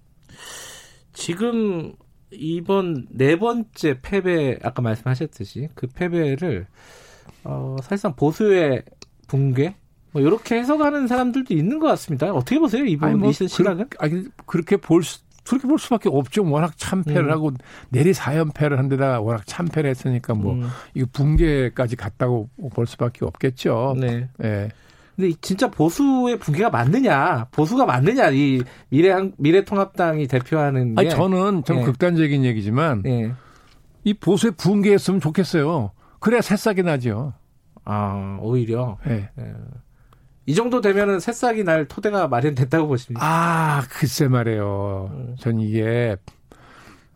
지금 1.13 1.93
이번 2.33 3.07
네 3.11 3.37
번째 3.37 4.01
패배 4.01 4.59
아까 4.63 4.83
말씀하셨듯이 4.83 5.69
그 5.75 5.87
패배를 5.87 6.67
어, 7.45 7.77
사실상 7.83 8.15
보수의 8.15 8.83
붕괴 9.27 9.75
뭐 10.13 10.23
이렇게 10.23 10.57
해석하는 10.57 11.07
사람들도 11.07 11.55
있는 11.55 11.79
것 11.79 11.87
같습니다. 11.89 12.33
어떻게 12.33 12.59
보세요 12.59 12.85
이번 12.85 13.19
뭐, 13.19 13.33
시각은? 13.33 13.89
그, 13.89 13.97
아니 14.01 14.25
그렇게 14.47 14.77
볼 14.77 15.03
수, 15.03 15.21
그렇게 15.45 15.67
볼 15.67 15.79
수밖에 15.79 16.09
없죠. 16.09 16.49
워낙 16.49 16.77
참패를 16.77 17.25
음. 17.25 17.31
하고 17.31 17.53
내리 17.89 18.13
사연패를 18.13 18.79
한 18.79 18.89
데다가 18.89 19.21
워낙 19.21 19.47
참패를 19.47 19.91
했으니까 19.91 20.35
뭐 20.35 20.55
음. 20.55 20.69
이거 20.95 21.07
붕괴까지 21.13 21.97
갔다고 21.97 22.49
볼 22.73 22.87
수밖에 22.87 23.25
없겠죠. 23.25 23.97
네. 23.99 24.29
네. 24.39 24.69
근데 25.21 25.35
진짜 25.43 25.71
보수의 25.71 26.39
붕괴가 26.39 26.71
맞느냐, 26.71 27.49
보수가 27.53 27.85
맞느냐, 27.85 28.31
이 28.31 28.63
미래 28.89 29.15
미래통합당이 29.37 30.27
대표하는 30.27 30.95
게. 30.95 31.01
아니, 31.01 31.11
저는 31.11 31.65
좀 31.65 31.81
예. 31.81 31.83
극단적인 31.83 32.43
얘기지만 32.43 33.03
예. 33.05 33.35
이 34.03 34.15
보수의 34.15 34.55
붕괴했으면 34.57 35.21
좋겠어요. 35.21 35.93
그래야 36.21 36.41
새싹이 36.41 36.83
나죠. 36.83 37.35
아, 37.85 38.39
오히려. 38.41 38.97
예. 39.07 39.29
예. 39.39 39.55
이 40.47 40.55
정도 40.55 40.81
되면은 40.81 41.21
새싹이 41.21 41.65
날 41.65 41.87
토대가 41.87 42.27
마련됐다고 42.27 42.89
보십니까? 42.89 43.25
아, 43.25 43.83
글쎄 43.91 44.27
말이에요. 44.27 45.11
음. 45.13 45.37
전 45.39 45.61
이게 45.61 46.17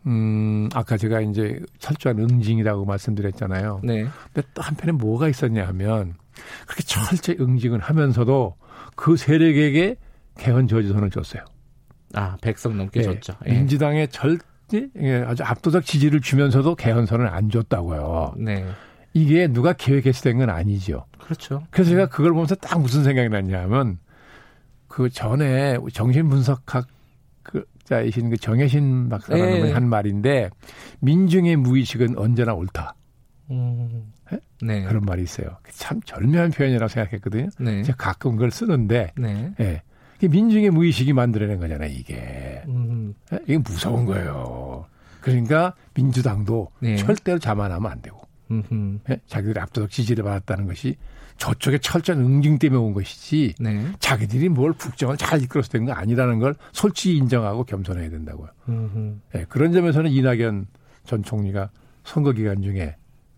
음, 0.05 0.69
아까 0.75 0.95
제가 0.95 1.21
이제 1.21 1.59
철저한 1.79 2.19
응징이라고 2.19 2.85
말씀드렸잖아요. 2.85 3.81
네. 3.83 4.05
근데 4.31 4.47
또 4.53 4.61
한편에 4.61 4.91
뭐가 4.91 5.27
있었냐 5.27 5.67
하면 5.69 6.13
그렇게 6.65 6.83
철저히 6.83 7.37
응징을 7.39 7.79
하면서도 7.79 8.55
그 8.95 9.17
세력에게 9.17 9.95
개헌 10.37 10.67
저지선을 10.67 11.09
줬어요. 11.11 11.43
아, 12.13 12.37
백석 12.41 12.75
넘게 12.75 13.01
예, 13.01 13.03
줬죠. 13.03 13.33
예. 13.47 13.51
민주당의 13.51 14.07
절, 14.09 14.37
예, 14.73 15.15
아주 15.27 15.43
압도적 15.43 15.85
지지를 15.85 16.21
주면서도 16.21 16.75
개헌선을 16.75 17.27
안 17.27 17.49
줬다고요. 17.49 18.35
네. 18.37 18.65
이게 19.13 19.47
누가 19.47 19.73
계획해서 19.73 20.21
된 20.23 20.37
건 20.37 20.49
아니죠. 20.49 21.05
그렇죠. 21.19 21.63
그래서 21.71 21.91
제가 21.91 22.07
그걸 22.07 22.31
보면서 22.31 22.55
딱 22.55 22.81
무슨 22.81 23.03
생각이 23.03 23.29
났냐면 23.29 23.97
그 24.87 25.09
전에 25.09 25.77
정신분석학 25.93 26.87
자이신 27.85 28.31
그 28.31 28.37
정혜신 28.37 29.09
박사라는 29.09 29.45
네. 29.53 29.59
분이 29.59 29.71
한 29.71 29.87
말인데 29.87 30.49
민중의 31.01 31.55
무의식은 31.57 32.17
언제나 32.17 32.53
옳다. 32.53 32.95
음. 33.51 34.11
네. 34.61 34.83
그런 34.83 35.03
말이 35.03 35.23
있어요. 35.23 35.57
참 35.71 36.01
절묘한 36.01 36.51
표현이라고 36.51 36.87
생각했거든요. 36.87 37.49
네. 37.59 37.83
제가 37.83 37.97
가끔 37.97 38.31
그걸 38.31 38.51
쓰는데, 38.51 39.11
네. 39.17 39.53
예. 39.59 39.81
민중의 40.21 40.71
무의식이 40.71 41.13
만들어낸 41.13 41.59
거잖아요, 41.59 41.89
이게. 41.91 42.63
음. 42.67 43.13
예? 43.33 43.39
이게 43.43 43.57
무서운 43.57 44.05
거예요. 44.05 44.85
그러니까 45.21 45.73
민주당도 45.93 46.71
네. 46.79 46.95
절대로 46.95 47.37
자만하면 47.39 47.91
안 47.91 48.01
되고. 48.01 48.21
예? 49.09 49.19
자기들이 49.27 49.59
압도적 49.59 49.89
지지를 49.89 50.23
받았다는 50.23 50.67
것이 50.67 50.95
저쪽에 51.37 51.79
철저한 51.79 52.23
응징 52.23 52.59
때문에 52.59 52.79
온 52.79 52.93
것이지 52.93 53.55
네. 53.59 53.87
자기들이 53.99 54.49
뭘 54.49 54.71
국정을 54.73 55.17
잘 55.17 55.41
이끌어서 55.41 55.69
된거 55.69 55.91
아니라는 55.91 56.39
걸 56.39 56.55
솔직히 56.71 57.17
인정하고 57.17 57.65
겸손해야 57.65 58.09
된다고요. 58.09 58.49
예, 59.35 59.45
그런 59.49 59.73
점에서는 59.73 60.11
이낙연 60.11 60.67
전 61.05 61.23
총리가 61.23 61.71
선거 62.03 62.31
기간 62.31 62.61
중에 62.61 62.95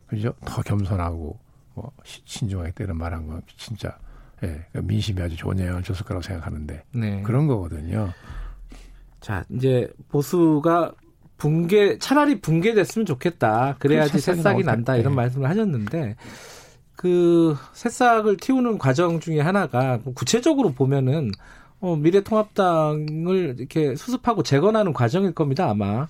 그죠 0.08 0.34
더 0.45 0.62
겸손하고 0.62 1.38
뭐 1.74 1.91
신중하게 2.03 2.72
때는 2.72 2.97
말한 2.97 3.28
건 3.28 3.41
진짜 3.58 3.97
예, 4.43 4.66
그 4.72 4.80
민심이 4.80 5.22
아주 5.22 5.36
좋은 5.36 5.60
영향을 5.60 5.84
줬을 5.84 6.05
거라고 6.05 6.22
생각하는데 6.24 6.84
네. 6.93 7.22
그런 7.24 7.47
거거든요. 7.47 8.12
자 9.20 9.43
이제 9.49 9.91
보수가 10.10 10.93
붕괴 11.38 11.97
차라리 11.99 12.39
붕괴됐으면 12.41 13.05
좋겠다. 13.05 13.76
그래야지 13.80 14.20
새싹이 14.20 14.64
난다 14.64 14.95
이런 14.95 15.14
네. 15.14 15.18
말씀을 15.18 15.49
하셨는데 15.49 16.16
그 16.95 17.55
새싹을 17.74 18.38
틔우는 18.38 18.80
과정 18.80 19.20
중에 19.20 19.39
하나가 19.39 19.99
구체적으로 20.16 20.72
보면은 20.72 21.32
어, 21.80 21.95
미래통합당을 21.95 23.55
이렇게 23.60 23.95
수습하고 23.95 24.41
재건하는 24.41 24.93
과정일 24.93 25.34
겁니다 25.34 25.70
아마 25.70 26.08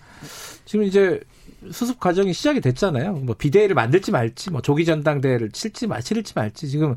지금 0.64 0.86
이제 0.86 1.20
수습 1.72 2.00
과정이 2.00 2.34
시작이 2.34 2.62
됐잖아요. 2.62 3.14
뭐 3.14 3.36
비대위를 3.38 3.76
만들지 3.76 4.12
말지, 4.12 4.52
뭐 4.52 4.62
조기 4.62 4.86
전당대회를 4.86 5.52
칠지 5.52 5.88
말 5.88 6.02
치를지 6.02 6.34
말지 6.36 6.68
지금 6.70 6.96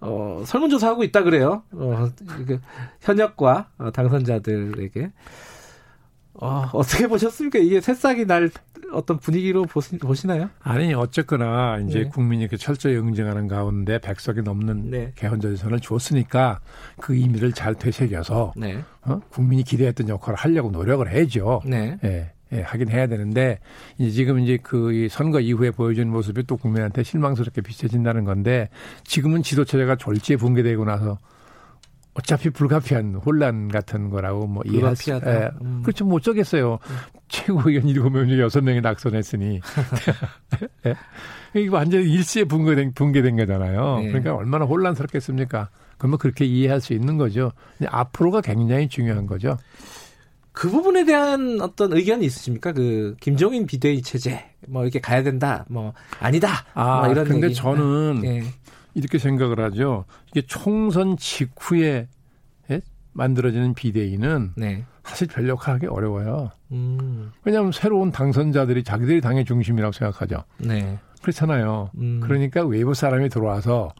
어, 0.00 0.42
설문조사하고 0.46 1.04
있다 1.04 1.22
그래요. 1.22 1.62
어, 1.72 2.08
현역과 3.00 3.68
어, 3.78 3.90
당선자들에게 3.90 5.10
어, 6.34 6.70
어떻게 6.72 7.08
보셨습니까? 7.08 7.58
이게 7.58 7.80
새싹이 7.80 8.26
날 8.26 8.50
어떤 8.92 9.18
분위기로 9.18 9.64
보시, 9.64 9.98
보시나요? 9.98 10.48
아니 10.60 10.94
어쨌거나 10.94 11.78
이제 11.80 12.04
네. 12.04 12.08
국민이 12.08 12.42
이렇게 12.42 12.56
철저히 12.56 12.96
응징하는 12.96 13.48
가운데 13.48 13.98
백석이 13.98 14.42
넘는 14.42 14.90
네. 14.90 15.12
개헌전선을 15.16 15.80
줬으니까 15.80 16.60
그 17.00 17.14
의미를 17.14 17.52
잘 17.52 17.74
되새겨서 17.74 18.54
네. 18.56 18.82
어? 19.02 19.20
국민이 19.30 19.62
기대했던 19.64 20.08
역할을 20.08 20.38
하려고 20.38 20.70
노력을 20.70 21.06
해죠. 21.06 21.60
네. 21.66 21.98
예. 22.04 22.32
예, 22.52 22.62
하긴 22.62 22.90
해야 22.90 23.06
되는데 23.06 23.58
이제 23.98 24.10
지금 24.10 24.38
이제 24.40 24.58
그 24.62 25.08
선거 25.10 25.40
이후에 25.40 25.70
보여주는 25.70 26.08
모습이 26.10 26.44
또 26.44 26.56
국민한테 26.56 27.02
실망스럽게 27.02 27.60
비춰진다는 27.60 28.24
건데 28.24 28.68
지금은 29.04 29.42
지도체제가 29.42 29.96
졸지에 29.96 30.36
붕괴되고 30.36 30.84
나서 30.84 31.18
어차피 32.14 32.50
불가피한 32.50 33.14
혼란 33.14 33.68
같은 33.68 34.10
거라고 34.10 34.46
뭐 34.46 34.62
이해할 34.66 34.96
수 34.96 35.10
예. 35.10 35.50
음. 35.62 35.82
그렇죠 35.82 36.04
못 36.04 36.22
적겠어요. 36.22 36.78
음. 36.82 36.96
최고위원 37.28 37.86
7명 37.86 38.28
중에 38.28 38.38
6명이 38.38 38.80
낙선했으니 38.82 39.60
예. 40.86 40.94
이게 41.54 41.68
완전히 41.68 42.10
일시에 42.12 42.44
붕괴된 42.44 42.94
붕괴된 42.94 43.36
거잖아요. 43.36 44.00
네. 44.00 44.08
그러니까 44.08 44.34
얼마나 44.34 44.64
혼란스럽겠습니까? 44.64 45.68
그러면 45.96 46.18
그렇게 46.18 46.44
이해할 46.44 46.80
수 46.80 46.92
있는 46.92 47.18
거죠. 47.18 47.52
앞으로가 47.86 48.40
굉장히 48.40 48.88
중요한 48.88 49.26
거죠. 49.26 49.56
그 50.58 50.68
부분에 50.68 51.04
대한 51.04 51.60
어떤 51.60 51.92
의견이 51.92 52.26
있으십니까? 52.26 52.72
그 52.72 53.14
김종인 53.20 53.64
비대위 53.64 54.02
체제 54.02 54.44
뭐 54.66 54.82
이렇게 54.82 55.00
가야 55.00 55.22
된다, 55.22 55.64
뭐 55.68 55.92
아니다, 56.18 56.64
아, 56.74 57.02
뭐 57.02 57.12
이런 57.12 57.26
근데 57.26 57.46
얘기. 57.46 57.54
저는 57.54 58.22
네. 58.22 58.42
이렇게 58.94 59.18
생각을 59.18 59.60
하죠. 59.60 60.04
이게 60.32 60.42
총선 60.48 61.16
직후에 61.16 62.08
예? 62.72 62.80
만들어지는 63.12 63.74
비대위는 63.74 64.54
네. 64.56 64.84
사실 65.04 65.28
별력하기 65.28 65.86
어려워요. 65.86 66.50
음. 66.72 67.30
왜냐하면 67.44 67.70
새로운 67.70 68.10
당선자들이 68.10 68.82
자기들이 68.82 69.20
당의 69.20 69.44
중심이라고 69.44 69.92
생각하죠. 69.92 70.42
네. 70.58 70.98
그렇잖아요. 71.22 71.92
음. 71.98 72.18
그러니까 72.20 72.64
외부 72.64 72.94
사람이 72.94 73.28
들어와서 73.28 73.92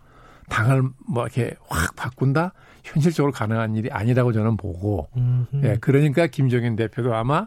당을 0.49 0.83
뭐 1.07 1.25
이렇게 1.25 1.55
확 1.69 1.95
바꾼다? 1.97 2.53
현실적으로 2.85 3.33
가능한 3.33 3.77
일이 3.77 3.91
아니라고 3.91 4.33
저는 4.33 4.57
보고, 4.57 5.09
음흠. 5.17 5.47
예, 5.65 5.77
그러니까 5.81 6.27
김정인 6.27 6.75
대표도 6.77 7.15
아마 7.15 7.47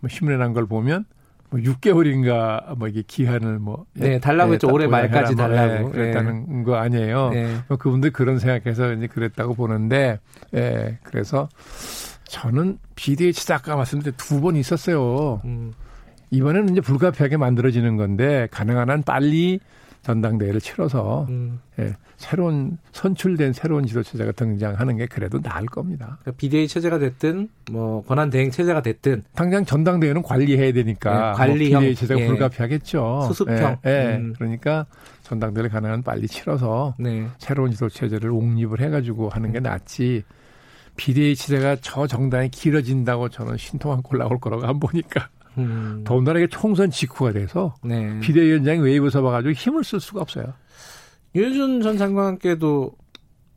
뭐 0.00 0.08
신문에 0.08 0.36
난걸 0.36 0.66
보면 0.66 1.04
뭐 1.50 1.60
6개월인가 1.60 2.76
뭐 2.78 2.86
이게 2.88 3.02
기한을 3.06 3.58
뭐 3.58 3.86
네, 3.94 4.20
달라고 4.20 4.50
예, 4.50 4.54
했죠. 4.54 4.68
올해 4.70 4.86
말까지 4.86 5.34
뭐, 5.34 5.48
달라고. 5.48 5.88
예, 5.88 5.92
그랬다는 5.92 6.58
네. 6.58 6.62
거 6.64 6.76
아니에요. 6.76 7.30
네. 7.30 7.56
뭐 7.68 7.76
그분들 7.76 8.12
그런 8.12 8.38
생각해서 8.38 8.92
이제 8.92 9.06
그랬다고 9.06 9.54
보는데 9.54 10.20
예, 10.54 10.98
그래서 11.02 11.48
저는 12.24 12.78
비대위 12.94 13.32
아까 13.50 13.74
말씀드린 13.76 14.14
두 14.16 14.40
번 14.40 14.54
있었어요. 14.56 15.40
음. 15.44 15.72
이번에는 16.30 16.68
이제 16.68 16.80
불가피하게 16.82 17.38
만들어지는 17.38 17.96
건데 17.96 18.46
가능한 18.50 18.90
한 18.90 19.02
빨리 19.02 19.58
전당대회를 20.02 20.60
치러서 20.60 21.26
음. 21.28 21.60
예, 21.78 21.94
새로운 22.16 22.78
선출된 22.92 23.52
새로운 23.52 23.86
지도 23.86 24.02
체제가 24.02 24.32
등장하는 24.32 24.96
게 24.96 25.06
그래도 25.06 25.40
나을 25.40 25.66
겁니다. 25.66 26.18
그러니까 26.22 26.38
비대위 26.38 26.66
체제가 26.68 26.98
됐든 26.98 27.48
뭐 27.70 28.02
권한 28.04 28.30
대행 28.30 28.50
체제가 28.50 28.82
됐든 28.82 29.24
당장 29.34 29.64
전당대회는 29.64 30.22
관리해야 30.22 30.72
되니까 30.72 31.32
네, 31.32 31.36
관리형 31.36 31.72
뭐 31.72 31.80
비대위 31.80 31.94
체제가 31.94 32.20
예. 32.20 32.26
불가피하겠죠. 32.26 33.22
수습형. 33.28 33.78
예, 33.86 33.90
예. 33.90 34.16
음. 34.16 34.34
그러니까 34.36 34.86
전당대회를 35.22 35.70
가능한 35.70 36.02
빨리 36.02 36.26
치러서 36.26 36.94
네. 36.98 37.26
새로운 37.38 37.70
지도 37.70 37.88
체제를 37.88 38.30
옹립을 38.30 38.80
해가지고 38.80 39.28
하는 39.28 39.52
게 39.52 39.60
낫지. 39.60 40.24
비대위 40.96 41.36
체제가 41.36 41.76
저 41.80 42.08
정당이 42.08 42.48
길어진다고 42.48 43.28
저는 43.28 43.56
신통한 43.56 44.02
꼴 44.02 44.18
나올 44.18 44.40
거라고 44.40 44.66
안 44.66 44.80
보니까. 44.80 45.28
음. 45.56 46.02
더군다나 46.04 46.38
이게 46.38 46.48
총선 46.48 46.90
직후가 46.90 47.32
돼서 47.32 47.74
네. 47.82 48.20
비대위원장이 48.20 48.80
외부에서 48.80 49.10
와가지고 49.10 49.52
힘을 49.52 49.84
쓸 49.84 50.00
수가 50.00 50.20
없어요. 50.20 50.52
윤여준 51.34 51.82
전 51.82 51.96
장관께도 51.98 52.92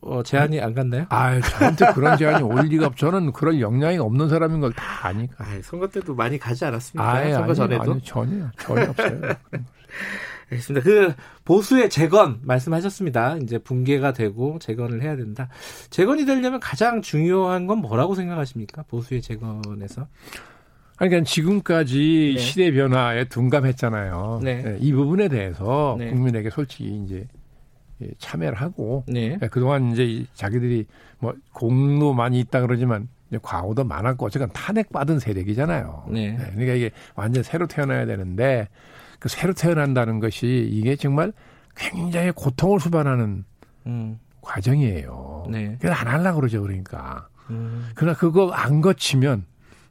어, 0.03 0.23
제안이 0.23 0.59
안 0.59 0.73
갔나요? 0.73 1.05
아, 1.09 1.39
저한테 1.39 1.93
그런 1.93 2.17
제안이 2.17 2.41
올 2.43 2.65
리가 2.65 2.87
없. 2.87 2.97
저는 2.97 3.31
그런 3.33 3.59
역량이 3.59 3.99
없는 3.99 4.29
사람인 4.29 4.59
걸 4.59 4.71
다 4.73 5.07
아니까. 5.07 5.35
아, 5.43 5.59
선거 5.61 5.87
때도 5.87 6.15
많이 6.15 6.39
가지 6.39 6.65
않았습니까? 6.65 7.07
아, 7.07 7.23
선거 7.31 7.43
아니, 7.45 7.55
전에도 7.55 7.91
아니, 7.93 8.01
전혀 8.01 8.49
전혀 8.57 8.89
없어요. 8.89 9.21
알겠습니다. 10.51 10.83
그 10.83 11.13
보수의 11.45 11.89
재건 11.89 12.39
말씀하셨습니다. 12.43 13.37
이제 13.37 13.57
붕괴가 13.57 14.11
되고 14.13 14.57
재건을 14.59 15.01
해야 15.01 15.15
된다. 15.15 15.47
재건이 15.91 16.25
되려면 16.25 16.59
가장 16.59 17.01
중요한 17.01 17.67
건 17.67 17.77
뭐라고 17.77 18.15
생각하십니까? 18.15 18.83
보수의 18.89 19.21
재건에서? 19.21 20.07
그러니까 21.07 21.23
지금까지 21.23 22.35
네. 22.37 22.41
시대 22.41 22.71
변화에 22.71 23.25
둔감했잖아요. 23.25 24.41
네. 24.43 24.61
네. 24.61 24.77
이 24.79 24.93
부분에 24.93 25.29
대해서 25.29 25.95
네. 25.97 26.11
국민에게 26.11 26.51
솔직히 26.51 27.01
이제 27.03 27.27
예, 28.03 28.09
참여를 28.19 28.53
하고 28.59 29.03
네. 29.07 29.37
예, 29.41 29.47
그동안 29.47 29.91
이제 29.91 30.25
자기들이 30.35 30.85
뭐 31.17 31.33
공로 31.53 32.13
많이 32.13 32.39
있다 32.39 32.61
그러지만 32.61 33.07
과오도 33.41 33.83
많았고 33.83 34.27
어쨌든 34.27 34.49
탄핵받은 34.53 35.17
세력이잖아요. 35.17 36.05
네. 36.09 36.31
네. 36.33 36.45
그러니까 36.51 36.73
이게 36.73 36.91
완전 37.15 37.41
새로 37.41 37.65
태어나야 37.65 38.05
되는데 38.05 38.67
그 39.17 39.27
새로 39.27 39.53
태어난다는 39.53 40.19
것이 40.19 40.69
이게 40.71 40.95
정말 40.95 41.33
굉장히 41.75 42.31
고통을 42.31 42.79
수반하는 42.79 43.43
음. 43.87 44.19
과정이에요. 44.41 45.47
네. 45.49 45.77
그래서 45.79 45.95
안 45.95 46.07
하려고 46.07 46.41
그러죠, 46.41 46.61
그러니까. 46.61 47.27
음. 47.49 47.89
그러나 47.95 48.17
그거 48.17 48.51
안 48.51 48.81
거치면, 48.81 49.45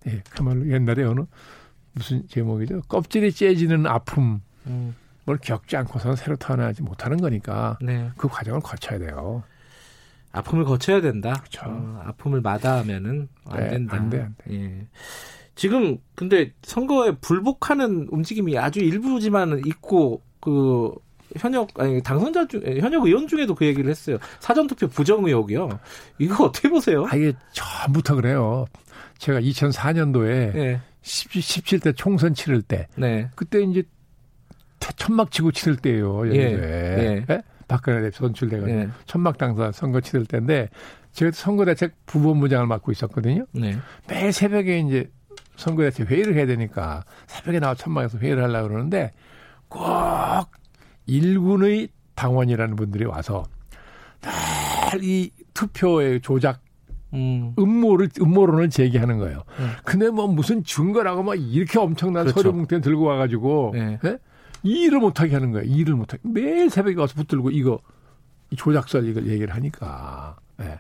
예, 0.06 0.22
그말로 0.30 0.66
옛날에 0.70 1.04
어느 1.04 1.20
무슨 1.92 2.26
제목이죠? 2.28 2.82
껍질이 2.88 3.32
째지는 3.32 3.86
아픔. 3.86 4.40
음. 4.66 4.94
뭘 5.24 5.38
겪지 5.38 5.76
않고서는 5.76 6.16
새로 6.16 6.36
태어나지 6.36 6.82
못하는 6.82 7.18
거니까 7.18 7.78
네. 7.82 8.10
그 8.16 8.28
과정을 8.28 8.60
거쳐야 8.60 8.98
돼요. 8.98 9.42
아픔을 10.32 10.64
거쳐야 10.64 11.00
된다. 11.00 11.34
그렇죠. 11.34 11.62
어, 11.66 12.02
아픔을 12.06 12.40
마다하면은 12.40 13.28
안 13.46 13.60
네, 13.60 13.70
된다. 13.70 13.96
안 13.96 14.10
돼, 14.10 14.20
안 14.22 14.34
돼. 14.44 14.54
예. 14.54 14.86
지금 15.54 15.98
근데 16.14 16.52
선거에 16.62 17.16
불복하는 17.20 18.08
움직임이 18.10 18.56
아주 18.56 18.80
일부지만 18.80 19.62
있고 19.66 20.22
그 20.40 20.92
현역 21.36 21.68
아니 21.78 22.02
당선자 22.02 22.46
중 22.46 22.62
현역 22.62 23.04
의원 23.04 23.26
중에도 23.28 23.54
그 23.54 23.66
얘기를 23.66 23.90
했어요. 23.90 24.16
사전 24.38 24.66
투표 24.66 24.88
부정 24.88 25.24
의혹이요. 25.26 25.68
이거 26.18 26.44
어떻게 26.44 26.68
보세요? 26.68 27.06
아 27.10 27.16
이게 27.16 27.34
처음부터 27.52 28.14
그래요. 28.14 28.66
제가 29.20 29.40
2004년도에 29.40 30.52
네. 30.54 30.80
17 31.02 31.80
대 31.80 31.92
총선 31.92 32.34
치를 32.34 32.62
때 32.62 32.88
네. 32.96 33.28
그때 33.36 33.62
이제 33.62 33.82
천막 34.96 35.30
치고 35.30 35.52
치를 35.52 35.76
때예요. 35.76 36.26
예. 36.34 36.38
예. 36.38 37.24
예? 37.28 37.42
박근혜 37.68 38.00
대표 38.00 38.16
선출돼가지고 38.16 38.78
예. 38.80 38.88
천막 39.04 39.38
당사 39.38 39.70
선거 39.72 40.00
치를 40.00 40.24
때인데 40.24 40.70
제가 41.12 41.30
선거대책 41.32 41.94
부본부장을 42.06 42.66
맡고 42.66 42.92
있었거든요. 42.92 43.46
네. 43.52 43.76
매일 44.08 44.32
새벽에 44.32 44.80
이제 44.80 45.10
선거대책 45.56 46.10
회의를 46.10 46.34
해야 46.34 46.46
되니까 46.46 47.04
새벽에 47.26 47.60
나와 47.60 47.74
천막에서 47.74 48.18
회의를 48.18 48.42
하려고 48.42 48.68
그러는데 48.68 49.12
꼭 49.68 49.82
일군의 51.06 51.88
당원이라는 52.14 52.74
분들이 52.76 53.04
와서 53.04 53.44
늘 54.22 55.02
이 55.02 55.30
투표의 55.54 56.20
조작 56.20 56.62
음. 57.12 57.54
음모를 57.58 58.10
음모론을 58.20 58.70
제기하는 58.70 59.18
거예요. 59.18 59.42
음. 59.58 59.70
근데 59.84 60.10
뭐 60.10 60.26
무슨 60.26 60.64
증거라고 60.64 61.22
막 61.22 61.34
이렇게 61.34 61.78
엄청난 61.78 62.24
그렇죠. 62.24 62.42
서류 62.42 62.54
뭉태 62.54 62.80
들고 62.80 63.04
와가지고 63.04 63.72
네. 63.74 63.98
예? 64.04 64.18
일을 64.62 64.98
못하게 64.98 65.34
하는 65.34 65.52
거예요. 65.52 65.66
일을 65.66 65.94
못하게. 65.94 66.22
매일 66.24 66.70
새벽에 66.70 66.96
와서 66.96 67.14
붙들고 67.14 67.50
이거, 67.50 67.80
조작설 68.56 69.08
이걸 69.08 69.26
얘기를 69.26 69.54
하니까. 69.54 70.36
예. 70.60 70.78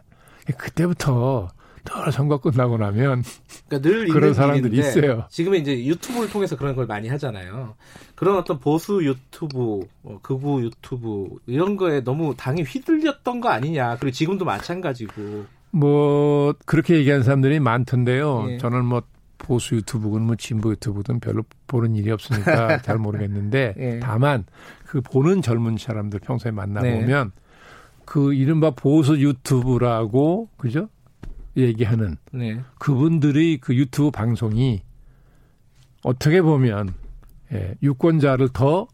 그때부터 0.56 1.48
늘 1.84 2.12
선거 2.12 2.38
끝나고 2.38 2.76
나면 2.76 3.22
그러니까 3.68 3.88
늘 3.88 4.08
그런 4.12 4.34
사람들이 4.34 4.78
있어요. 4.78 5.24
지금은 5.30 5.60
이제 5.60 5.84
유튜브를 5.86 6.28
통해서 6.28 6.56
그런 6.56 6.74
걸 6.76 6.86
많이 6.86 7.08
하잖아요. 7.08 7.74
그런 8.14 8.36
어떤 8.36 8.58
보수 8.58 9.02
유튜브, 9.04 9.80
뭐 10.02 10.18
극우 10.22 10.62
유튜브 10.62 11.28
이런 11.46 11.76
거에 11.76 12.02
너무 12.02 12.34
당이 12.36 12.62
휘둘렸던 12.62 13.40
거 13.40 13.48
아니냐. 13.48 13.96
그리고 13.98 14.12
지금도 14.12 14.44
마찬가지고. 14.44 15.46
뭐 15.70 16.54
그렇게 16.66 16.96
얘기하는 16.96 17.22
사람들이 17.24 17.60
많던데요. 17.60 18.46
예. 18.50 18.58
저는 18.58 18.84
뭐 18.84 19.02
보수 19.38 19.74
유튜브든 19.76 20.22
뭐 20.22 20.36
진보 20.36 20.70
유튜브든 20.72 21.20
별로 21.20 21.42
보는 21.66 21.94
일이 21.94 22.10
없으니까 22.10 22.80
잘 22.82 22.98
모르겠는데 22.98 23.74
예. 23.78 24.00
다만 24.00 24.44
그 24.84 25.00
보는 25.00 25.42
젊은 25.42 25.76
사람들 25.78 26.20
평소에 26.20 26.50
만나 26.52 26.80
보면 26.80 27.32
네. 27.34 27.40
그 28.04 28.34
이른바 28.34 28.70
보수 28.72 29.18
유튜브라고 29.20 30.48
그죠? 30.56 30.88
얘기하는 31.56 32.16
네. 32.32 32.60
그분들의 32.78 33.58
그 33.58 33.74
유튜브 33.74 34.10
방송이 34.10 34.82
어떻게 36.02 36.42
보면 36.42 36.94
예, 37.52 37.74
유권자를 37.82 38.50
더 38.52 38.86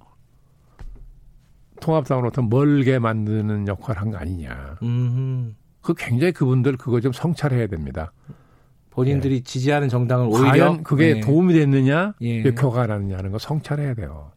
통합당으로 1.80 2.30
더 2.30 2.42
멀게 2.42 2.98
만드는 2.98 3.68
역할을 3.68 4.00
한 4.00 4.10
거 4.10 4.16
아니냐. 4.18 4.78
음흠. 4.82 5.52
그 5.86 5.94
굉장히 5.94 6.32
그분들 6.32 6.76
그거 6.76 7.00
좀 7.00 7.12
성찰해야 7.12 7.68
됩니다. 7.68 8.12
본인들이 8.90 9.36
예. 9.36 9.42
지지하는 9.42 9.88
정당을 9.88 10.26
오히려 10.26 10.50
과연 10.50 10.82
그게 10.82 11.18
예. 11.18 11.20
도움이 11.20 11.54
됐느냐, 11.54 12.14
예. 12.22 12.42
교가하느냐는 12.42 13.30
거 13.30 13.38
성찰해야 13.38 13.94
돼요. 13.94 14.32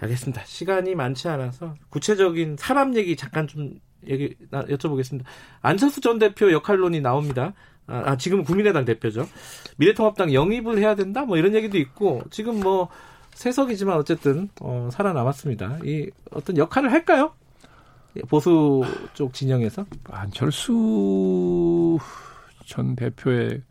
알겠습니다. 0.00 0.42
시간이 0.44 0.94
많지 0.94 1.28
않아서 1.28 1.74
구체적인 1.88 2.56
사람 2.58 2.94
얘기 2.96 3.16
잠깐 3.16 3.46
좀 3.46 3.80
얘기 4.06 4.34
여쭤보겠습니다. 4.50 5.22
안철수 5.62 6.02
전 6.02 6.18
대표 6.18 6.52
역할론이 6.52 7.00
나옵니다. 7.00 7.54
아, 7.86 8.02
아, 8.04 8.16
지금 8.18 8.44
국민의당 8.44 8.84
대표죠. 8.84 9.26
미래통합당 9.78 10.34
영입을 10.34 10.78
해야 10.78 10.94
된다 10.94 11.24
뭐 11.24 11.38
이런 11.38 11.54
얘기도 11.54 11.78
있고 11.78 12.22
지금 12.30 12.60
뭐 12.60 12.90
세석이지만 13.32 13.96
어쨌든 13.96 14.50
어, 14.60 14.90
살아남았습니다. 14.92 15.78
이 15.84 16.10
어떤 16.30 16.58
역할을 16.58 16.92
할까요? 16.92 17.32
보수 18.28 18.82
쪽 19.14 19.32
진영에서 19.32 19.86
안철수 20.10 21.98
전 22.66 22.94
대표의 22.96 23.62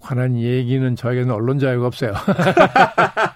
관한 0.00 0.38
얘기는 0.38 0.94
저에게는 0.96 1.30
언론 1.32 1.58
자유가 1.58 1.88
없어요. 1.88 2.14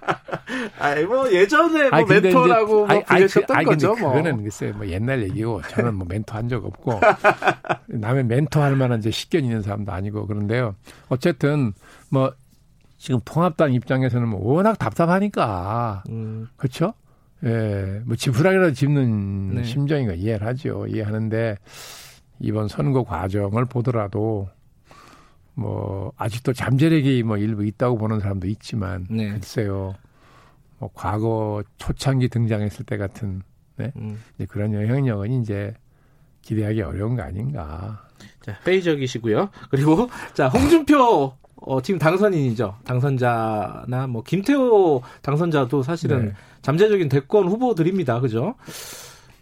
아니 0.78 1.04
뭐 1.04 1.30
예전에 1.32 1.88
뭐 1.90 1.98
아니, 1.98 2.06
멘토라고 2.06 2.84
이제, 2.86 2.94
뭐 2.94 3.04
불렸었던 3.04 3.56
아니, 3.56 3.64
거죠. 3.66 3.94
뭐. 3.96 4.10
그거는 4.12 4.42
글쎄 4.42 4.72
뭐 4.72 4.86
옛날 4.88 5.22
얘기고 5.22 5.62
저는 5.68 5.94
뭐 5.94 6.06
멘토 6.08 6.34
한 6.34 6.48
적 6.48 6.64
없고 6.64 7.00
남의 7.88 8.24
멘토 8.24 8.60
할 8.60 8.76
만한 8.76 8.98
이제 8.98 9.10
식견 9.10 9.44
있는 9.44 9.62
사람도 9.62 9.92
아니고 9.92 10.26
그런데요. 10.26 10.74
어쨌든 11.08 11.72
뭐 12.10 12.32
지금 12.98 13.20
통합당 13.24 13.72
입장에서는 13.72 14.28
뭐 14.28 14.54
워낙 14.54 14.78
답답하니까 14.78 16.02
음. 16.10 16.48
그렇죠. 16.56 16.94
예, 17.44 18.02
뭐 18.04 18.16
지푸라기라도 18.16 18.72
짚는 18.72 19.54
네. 19.56 19.64
심정인가 19.64 20.14
이해를 20.14 20.46
하죠. 20.48 20.86
이해하는데 20.86 21.58
이번 22.40 22.68
선거 22.68 23.02
과정을 23.04 23.64
보더라도 23.64 24.48
뭐 25.54 26.12
아직도 26.16 26.52
잠재력이 26.52 27.22
뭐 27.22 27.36
일부 27.36 27.64
있다고 27.64 27.98
보는 27.98 28.20
사람도 28.20 28.46
있지만 28.48 29.06
네. 29.10 29.30
글쎄요. 29.30 29.94
뭐 30.78 30.90
과거 30.94 31.62
초창기 31.78 32.28
등장했을 32.28 32.84
때 32.84 32.96
같은 32.96 33.42
네? 33.76 33.92
음. 33.96 34.20
이제 34.34 34.46
그런 34.46 34.72
영향력은 34.74 35.42
이제 35.42 35.74
기대하기 36.42 36.82
어려운 36.82 37.16
거 37.16 37.22
아닌가. 37.22 38.06
자, 38.40 38.58
회의적이시고요. 38.66 39.50
그리고 39.70 40.08
자, 40.34 40.48
홍준표 40.48 41.34
어, 41.64 41.80
지금 41.80 41.98
당선인이죠. 41.98 42.78
당선자나 42.84 44.08
뭐 44.08 44.22
김태호 44.22 45.02
당선자도 45.22 45.82
사실은 45.82 46.26
네. 46.26 46.32
잠재적인 46.62 47.08
대권 47.08 47.48
후보들입니다. 47.48 48.20
그죠? 48.20 48.54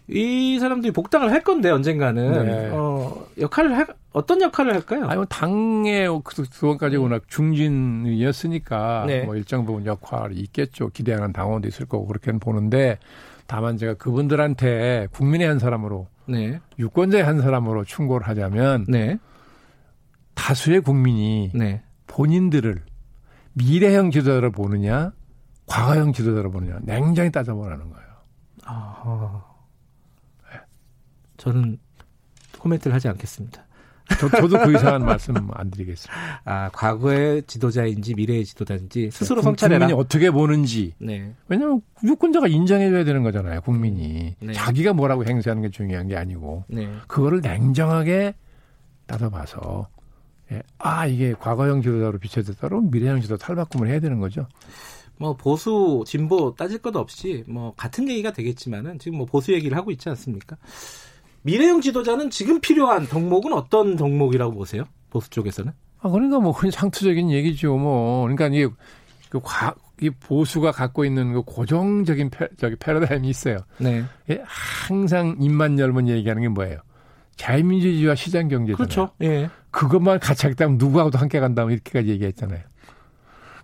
이 0.07 0.59
사람들이 0.59 0.91
복당을 0.91 1.31
할 1.31 1.41
건데 1.41 1.69
언젠가는 1.69 2.45
네. 2.45 2.69
어, 2.73 3.25
역할을 3.39 3.77
할, 3.77 3.87
어떤 4.11 4.41
역할을 4.41 4.73
할까요? 4.73 5.05
아니 5.05 5.15
뭐 5.15 5.25
당의 5.25 6.09
그동까지 6.23 6.97
워낙 6.97 7.23
중진이었으니까 7.27 9.05
네. 9.07 9.23
뭐 9.23 9.35
일정 9.35 9.65
부분 9.65 9.85
역할이 9.85 10.35
있겠죠. 10.35 10.89
기대하는 10.89 11.31
당원도 11.31 11.67
있을 11.67 11.85
거고 11.85 12.07
그렇게는 12.07 12.39
보는데 12.39 12.99
다만 13.47 13.77
제가 13.77 13.93
그분들한테 13.93 15.07
국민의 15.11 15.47
한 15.47 15.59
사람으로 15.59 16.07
네. 16.27 16.59
유권자의 16.77 17.23
한 17.23 17.41
사람으로 17.41 17.85
충고를 17.85 18.27
하자면 18.27 18.85
네. 18.89 19.17
다수의 20.33 20.81
국민이 20.81 21.51
네. 21.53 21.83
본인들을 22.07 22.81
미래형 23.53 24.11
지도자를 24.11 24.51
보느냐 24.51 25.13
과거형 25.71 26.13
지도자를 26.13 26.51
보느냐 26.51 26.79
냉정히 26.83 27.31
따져보라는 27.31 27.89
거예요. 27.89 28.07
아, 28.65 29.43
저는 31.37 31.79
코멘트를 32.59 32.93
하지 32.93 33.07
않겠습니다. 33.07 33.65
저, 34.19 34.29
저도 34.29 34.59
그 34.59 34.73
이상한 34.75 35.05
말씀 35.05 35.35
안 35.53 35.71
드리겠습니다. 35.71 36.41
아, 36.43 36.69
과거의 36.73 37.43
지도자인지 37.43 38.13
미래의 38.15 38.45
지도자인지 38.45 39.09
스스로 39.11 39.41
네, 39.41 39.43
성찰해라. 39.45 39.79
국민이 39.79 39.99
어떻게 39.99 40.29
보는지. 40.31 40.93
네. 40.99 41.33
왜냐하면 41.47 41.81
유권자가 42.03 42.47
인정해줘야 42.47 43.03
되는 43.03 43.23
거잖아요. 43.23 43.61
국민이. 43.61 44.35
네. 44.39 44.53
자기가 44.53 44.93
뭐라고 44.93 45.25
행세하는 45.25 45.63
게 45.63 45.69
중요한 45.69 46.07
게 46.07 46.17
아니고. 46.17 46.65
네. 46.67 46.91
그거를 47.07 47.41
냉정하게 47.41 48.35
따져봐서 49.07 49.87
예. 50.51 50.61
아 50.77 51.05
이게 51.05 51.33
과거형 51.33 51.81
지도자로 51.81 52.19
비춰졌다로 52.19 52.81
미래형 52.81 53.21
지도 53.21 53.37
탈바꿈을 53.37 53.87
해야 53.87 53.99
되는 53.99 54.19
거죠. 54.19 54.47
뭐 55.21 55.35
보수 55.35 56.03
진보 56.07 56.55
따질 56.55 56.79
것 56.79 56.95
없이 56.95 57.43
뭐 57.47 57.75
같은 57.77 58.09
얘기가 58.09 58.33
되겠지만은 58.33 58.97
지금 58.97 59.19
뭐 59.19 59.27
보수 59.27 59.53
얘기를 59.53 59.77
하고 59.77 59.91
있지 59.91 60.09
않습니까? 60.09 60.57
미래형 61.43 61.81
지도자는 61.81 62.31
지금 62.31 62.59
필요한 62.59 63.07
덕목은 63.07 63.53
어떤 63.53 63.97
덕목이라고 63.97 64.55
보세요? 64.55 64.85
보수 65.11 65.29
쪽에서는? 65.29 65.71
아, 65.99 66.09
그러니까 66.09 66.39
뭐 66.39 66.53
그냥 66.53 66.71
상투적인 66.71 67.29
얘기죠. 67.29 67.77
뭐 67.77 68.23
그러니까 68.23 68.47
이게 68.47 68.67
그 69.29 69.39
과, 69.43 69.75
이 70.01 70.09
보수가 70.09 70.71
갖고 70.71 71.05
있는 71.05 71.33
그 71.33 71.43
고정적인 71.43 72.31
패, 72.31 72.47
저기 72.57 72.75
패러다임이 72.77 73.29
있어요. 73.29 73.59
네. 73.77 74.03
예, 74.31 74.41
항상 74.43 75.37
입만 75.39 75.77
열면 75.77 76.09
얘기하는 76.09 76.41
게 76.41 76.47
뭐예요? 76.47 76.79
자유민주주의와 77.35 78.15
시장 78.15 78.47
경제잖아요. 78.47 78.75
그렇죠. 78.75 79.11
예. 79.21 79.51
그것만 79.69 80.19
같이 80.19 80.47
하겠다면 80.47 80.79
누구하고도 80.79 81.19
함께 81.19 81.39
간다면 81.39 81.73
이렇게까지 81.73 82.09
얘기했잖아요. 82.09 82.70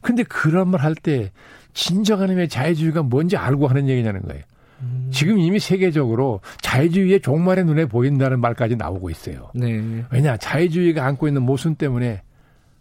근데 0.07 0.23
그런 0.23 0.69
말 0.69 0.81
할 0.81 0.95
때 0.95 1.31
진정한 1.73 2.29
의미의 2.29 2.47
자유주의가 2.47 3.03
뭔지 3.03 3.35
알고 3.35 3.67
하는 3.67 3.89
얘기냐는 3.89 4.21
거예요. 4.21 4.41
음. 4.81 5.09
지금 5.11 5.37
이미 5.37 5.59
세계적으로 5.59 6.39
자유주의의 6.61 7.19
종말의 7.21 7.65
눈에 7.65 7.85
보인다는 7.85 8.39
말까지 8.39 8.77
나오고 8.77 9.09
있어요. 9.09 9.51
네. 9.53 10.05
왜냐 10.09 10.37
자유주의가 10.37 11.05
안고 11.05 11.27
있는 11.27 11.43
모순 11.43 11.75
때문에 11.75 12.21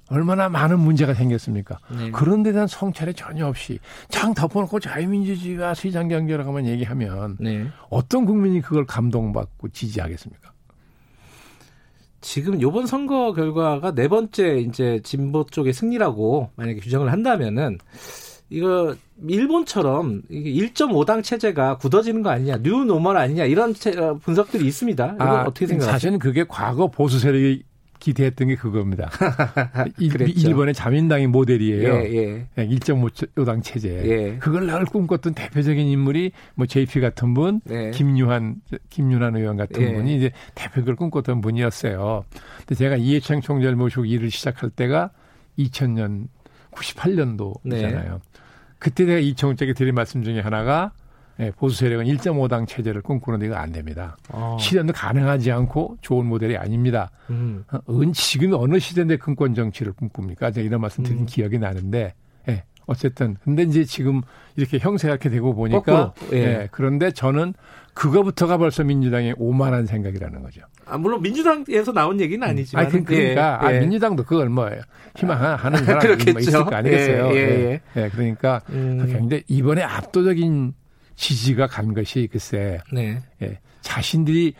얼마나 0.08 0.48
많은 0.48 0.78
문제가 0.78 1.14
생겼습니까? 1.14 1.78
네. 1.90 2.10
그런 2.12 2.44
데 2.44 2.52
대한 2.52 2.68
성찰이 2.68 3.12
전혀 3.14 3.46
없이 3.48 3.80
장 4.08 4.32
덮어놓고 4.32 4.78
자유민주주의와 4.78 5.74
시장경제라고만 5.74 6.66
얘기하면 6.66 7.38
네. 7.40 7.66
어떤 7.90 8.24
국민이 8.24 8.60
그걸 8.60 8.86
감동받고 8.86 9.70
지지하겠습니까? 9.70 10.52
지금 12.20 12.60
요번 12.60 12.86
선거 12.86 13.32
결과가 13.32 13.94
네 13.94 14.08
번째 14.08 14.58
이제 14.58 15.00
진보 15.04 15.44
쪽의 15.44 15.72
승리라고 15.72 16.50
만약에 16.56 16.80
규정을 16.80 17.12
한다면은 17.12 17.78
이거 18.48 18.94
일본처럼 19.26 20.22
이게 20.28 20.52
1.5당 20.52 21.22
체제가 21.22 21.78
굳어지는 21.78 22.22
거 22.22 22.30
아니냐, 22.30 22.58
new 22.62 22.84
normal 22.84 23.16
아니냐 23.16 23.44
이런 23.44 23.74
분석들이 24.20 24.66
있습니다. 24.66 25.16
아, 25.18 25.42
어떻게 25.42 25.66
생각하세요? 25.66 25.92
사실은 25.92 26.18
그게 26.18 26.44
과거 26.46 26.88
보수 26.88 27.18
세력이 27.18 27.64
기대했던 28.06 28.48
게 28.48 28.54
그겁니다. 28.54 29.10
일, 29.98 30.54
본의 30.54 30.74
자민당의 30.74 31.26
모델이에요. 31.26 31.94
예, 32.04 32.46
예. 32.56 32.66
1.5당 32.68 33.64
체제. 33.64 33.88
예. 34.04 34.38
그걸 34.38 34.66
날 34.66 34.84
꿈꿨던 34.84 35.34
대표적인 35.34 35.84
인물이 35.84 36.30
뭐 36.54 36.66
JP 36.66 37.00
같은 37.00 37.34
분, 37.34 37.60
네. 37.64 37.90
김유한 37.90 38.60
김윤한 38.90 39.34
의원 39.34 39.56
같은 39.56 39.82
예. 39.82 39.92
분이 39.92 40.16
이제 40.16 40.30
대표를 40.54 40.94
꿈꿨던 40.94 41.40
분이었어요. 41.40 42.24
근데 42.58 42.74
제가 42.76 42.94
이해창 42.94 43.40
총재를 43.40 43.74
모시고 43.74 44.04
일을 44.04 44.30
시작할 44.30 44.70
때가 44.70 45.10
2000년 45.58 46.28
98년도잖아요. 46.70 47.64
네. 47.64 48.18
그때 48.78 49.04
내가 49.04 49.18
이청훈에게 49.18 49.72
드린 49.72 49.96
말씀 49.96 50.22
중에 50.22 50.38
하나가 50.38 50.92
예, 51.40 51.50
보수 51.50 51.78
세력은 51.78 52.06
1.5당 52.06 52.66
체제를 52.66 53.02
꿈꾸는 53.02 53.38
데가 53.40 53.60
안 53.60 53.72
됩니다. 53.72 54.16
어. 54.30 54.56
실현도 54.58 54.92
가능하지 54.94 55.52
않고 55.52 55.98
좋은 56.00 56.26
모델이 56.26 56.56
아닙니다. 56.56 57.10
음. 57.30 57.64
어, 57.70 57.80
지금 58.14 58.54
어느 58.54 58.78
시대인데 58.78 59.18
근권 59.18 59.54
정치를 59.54 59.92
꿈꿉니까? 59.92 60.50
제가 60.50 60.66
이런 60.66 60.80
말씀 60.80 61.04
드린 61.04 61.20
음. 61.20 61.26
기억이 61.26 61.58
나는데 61.58 62.14
예, 62.48 62.64
어쨌든 62.86 63.36
근데 63.44 63.64
이제 63.64 63.84
지금 63.84 64.22
이렇게 64.56 64.78
형세가 64.78 65.14
이렇게 65.14 65.28
되고 65.28 65.54
보니까 65.54 66.14
예. 66.32 66.36
예. 66.36 66.68
그런데 66.70 67.10
저는 67.10 67.52
그거부터가 67.92 68.58
벌써 68.58 68.84
민주당의 68.84 69.34
오만한 69.38 69.86
생각이라는 69.86 70.42
거죠. 70.42 70.62
아, 70.86 70.96
물론 70.96 71.20
민주당에서 71.22 71.92
나온 71.92 72.20
얘기는 72.20 72.46
아니지만. 72.46 72.86
아, 72.86 72.88
그, 72.88 73.02
그러니까 73.02 73.60
예, 73.62 73.66
아, 73.66 73.74
예. 73.74 73.80
민주당도 73.80 74.24
그걸 74.24 74.48
뭐 74.48 74.70
희망하는 75.16 75.84
사람이 75.84 76.32
뭐 76.32 76.40
있을 76.40 76.64
거 76.64 76.76
아니겠어요. 76.76 77.30
예, 77.34 77.36
예, 77.36 77.80
예. 77.96 78.08
그러니까 78.10 78.60
음. 78.70 79.06
굉장히 79.10 79.42
이번에 79.48 79.82
압도적인 79.82 80.74
지지가 81.16 81.66
간 81.66 81.94
것이 81.94 82.28
글쎄 82.30 82.80
네. 82.92 83.18
예, 83.42 83.58
자신들이 83.80 84.54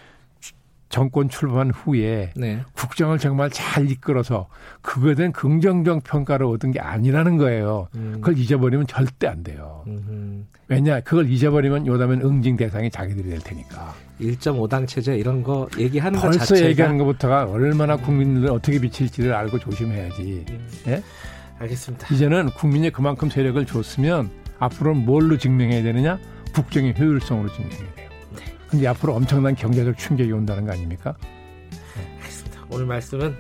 정권 0.89 1.29
출범한 1.29 1.71
후에 1.71 2.33
네. 2.37 2.61
국정을 2.75 3.19
정말 3.19 3.51
잘 3.51 3.91
이끌어서 3.91 4.49
그거에 4.83 5.15
대한 5.15 5.33
긍정적 5.33 6.05
평가를 6.05 6.47
얻은 6.47 6.71
게 6.71 6.81
아니라는 6.81 7.37
거예요. 7.37 7.89
음. 7.97 8.13
그걸 8.21 8.39
잊어버리면 8.39 8.87
절대 8.87 9.27
안 9.27 9.43
돼요. 9.43 9.83
음흠. 9.87 10.45
왜냐, 10.69 11.01
그걸 11.01 11.29
잊어버리면 11.29 11.87
요다면 11.87 12.23
응징 12.23 12.57
대상이 12.57 12.91
자기들이 12.91 13.31
될 13.31 13.41
테니까. 13.41 13.95
1.5당 14.21 14.87
체제 14.87 15.17
이런 15.17 15.43
거 15.43 15.69
얘기하는 15.77 16.19
거 16.19 16.31
자체가 16.31 16.47
벌써 16.47 16.67
얘기하는 16.67 16.99
것부터가 16.99 17.45
얼마나 17.45 17.97
국민들 17.97 18.51
어떻게 18.51 18.79
비칠지를 18.79 19.35
알고 19.35 19.59
조심해야지. 19.59 20.45
음. 20.49 20.69
예? 20.87 21.03
알겠습니다. 21.59 22.15
이제는 22.15 22.51
국민이 22.51 22.91
그만큼 22.91 23.29
세력을 23.29 23.65
줬으면 23.67 24.31
앞으로는 24.59 25.05
뭘로 25.05 25.37
증명해야 25.37 25.83
되느냐? 25.83 26.19
국정의 26.57 26.95
효율성으로 26.99 27.53
증명해야 27.53 27.95
돼요. 27.95 28.11
네. 28.35 28.45
근데 28.67 28.87
앞으로 28.87 29.15
엄청난 29.15 29.55
경제적 29.55 29.99
충격이 29.99 30.33
온다는 30.33 30.65
거 30.65 30.73
아닙니까? 30.73 31.15
네, 31.97 32.17
알겠습니다. 32.17 32.65
오늘 32.71 32.87
말씀은 32.87 33.37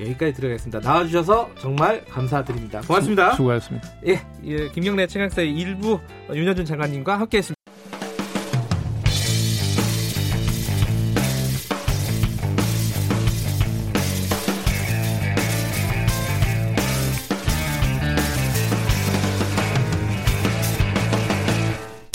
여기까지 0.00 0.32
들어가겠습니다. 0.32 0.80
나와주셔서 0.80 1.50
정말 1.60 2.04
감사드립니다. 2.06 2.80
고맙습니다. 2.80 3.32
수, 3.32 3.42
고하셨습니다 3.42 3.88
예, 4.06 4.20
예 4.44 4.68
김경래 4.70 5.06
최강사의 5.06 5.52
일부 5.52 6.00
윤여준 6.34 6.64
장관님과 6.64 7.20
함께했습니다. 7.20 7.55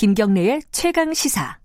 김경래의 0.02 0.64
최강 0.72 1.14
시사. 1.14 1.60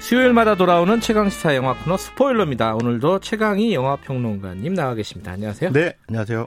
수요일마다 0.00 0.54
돌아오는 0.54 1.00
최강시사 1.00 1.54
영화 1.54 1.74
코너 1.74 1.98
스포일러입니다. 1.98 2.76
오늘도 2.76 3.20
최강희 3.20 3.74
영화평론가님 3.74 4.72
나와 4.72 4.94
계십니다. 4.94 5.32
안녕하세요. 5.32 5.70
네, 5.72 5.98
안녕하세요. 6.08 6.46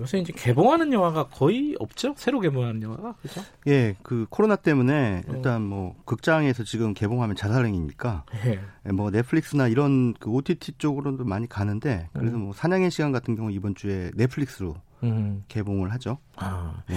요새 0.00 0.18
이제 0.18 0.32
개봉하는 0.34 0.92
영화가 0.92 1.28
거의 1.28 1.76
없죠? 1.78 2.14
새로 2.16 2.40
개봉하는 2.40 2.82
영화가 2.82 3.14
그죠? 3.20 3.42
예, 3.66 3.94
그 4.02 4.26
코로나 4.30 4.56
때문에 4.56 5.22
어. 5.28 5.32
일단 5.32 5.62
뭐 5.62 5.94
극장에서 6.06 6.64
지금 6.64 6.94
개봉하면 6.94 7.36
자살행위니까 7.36 8.24
예. 8.46 8.60
예. 8.86 8.92
뭐 8.92 9.10
넷플릭스나 9.10 9.68
이런 9.68 10.14
그 10.14 10.30
OTT 10.30 10.72
쪽으로도 10.78 11.24
많이 11.24 11.48
가는데 11.48 12.08
그래서 12.14 12.36
음. 12.36 12.44
뭐 12.44 12.52
사냥의 12.54 12.90
시간 12.90 13.12
같은 13.12 13.36
경우 13.36 13.50
이번 13.50 13.74
주에 13.74 14.10
넷플릭스로 14.14 14.74
음. 15.02 15.44
개봉을 15.48 15.92
하죠. 15.92 16.18
아. 16.36 16.82
예. 16.90 16.94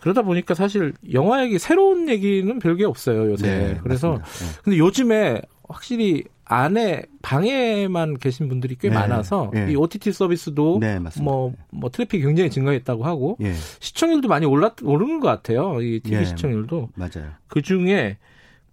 그러다 0.00 0.20
보니까 0.20 0.52
사실 0.54 0.92
영화 1.14 1.42
얘기 1.42 1.58
새로운 1.58 2.10
얘기는 2.10 2.58
별게 2.58 2.84
없어요 2.84 3.30
요새. 3.30 3.46
네, 3.46 3.80
그래서 3.82 4.18
네. 4.18 4.62
근데 4.62 4.78
요즘에 4.78 5.40
확실히 5.66 6.24
안에 6.46 7.04
방에만 7.22 8.18
계신 8.18 8.48
분들이 8.48 8.76
꽤 8.76 8.88
네. 8.88 8.94
많아서 8.94 9.50
네. 9.52 9.72
이 9.72 9.76
OTT 9.76 10.12
서비스도 10.12 10.78
네, 10.80 10.98
뭐, 11.22 11.54
뭐 11.70 11.90
트래픽이 11.90 12.22
굉장히 12.22 12.50
증가했다고 12.50 13.04
하고 13.04 13.36
예. 13.40 13.54
시청률도 13.80 14.28
많이 14.28 14.44
올랐 14.44 14.74
오르는 14.82 15.20
것 15.20 15.28
같아요. 15.28 15.80
이 15.80 16.00
TV 16.00 16.18
예. 16.18 16.24
시청률도 16.24 16.90
맞아요. 16.94 17.30
그 17.48 17.62
중에 17.62 18.18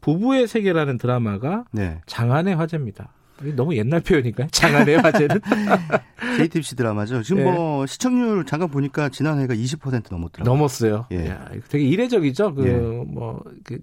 부부의 0.02 0.48
세계라는 0.48 0.98
드라마가 0.98 1.66
네. 1.72 2.02
장안의 2.08 2.56
화제입니다. 2.56 3.14
너무 3.56 3.76
옛날 3.76 4.02
표현인가요? 4.02 4.48
장안의 4.52 4.98
화제는? 4.98 5.40
JTBC 6.38 6.76
드라마죠. 6.76 7.24
지금 7.24 7.42
예. 7.42 7.44
뭐 7.46 7.86
시청률 7.86 8.46
잠깐 8.46 8.70
보니까 8.70 9.10
지난해가 9.10 9.54
20% 9.56 10.12
넘었더라고요. 10.12 10.44
넘었어요. 10.44 11.06
예. 11.12 11.30
야, 11.30 11.50
되게 11.70 11.86
이례적이죠. 11.86 12.54
그 12.56 12.68
예. 12.68 12.74
뭐그 12.74 13.80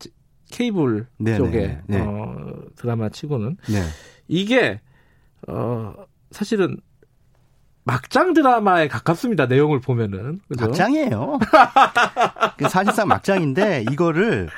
케이블 0.51 1.07
네네. 1.19 1.37
쪽에 1.37 1.79
네. 1.87 2.01
어, 2.01 2.55
드라마 2.77 3.09
치고는 3.09 3.57
네. 3.69 3.83
이게 4.29 4.81
어 5.47 5.95
사실은 6.31 6.79
막장 7.85 8.35
드라마에 8.35 8.87
가깝습니다. 8.89 9.47
내용을 9.47 9.81
보면은 9.81 10.41
그죠? 10.49 10.67
막장이에요. 10.67 11.39
그 12.59 12.69
사실상 12.69 13.09
막장인데 13.09 13.87
이거를 13.91 14.51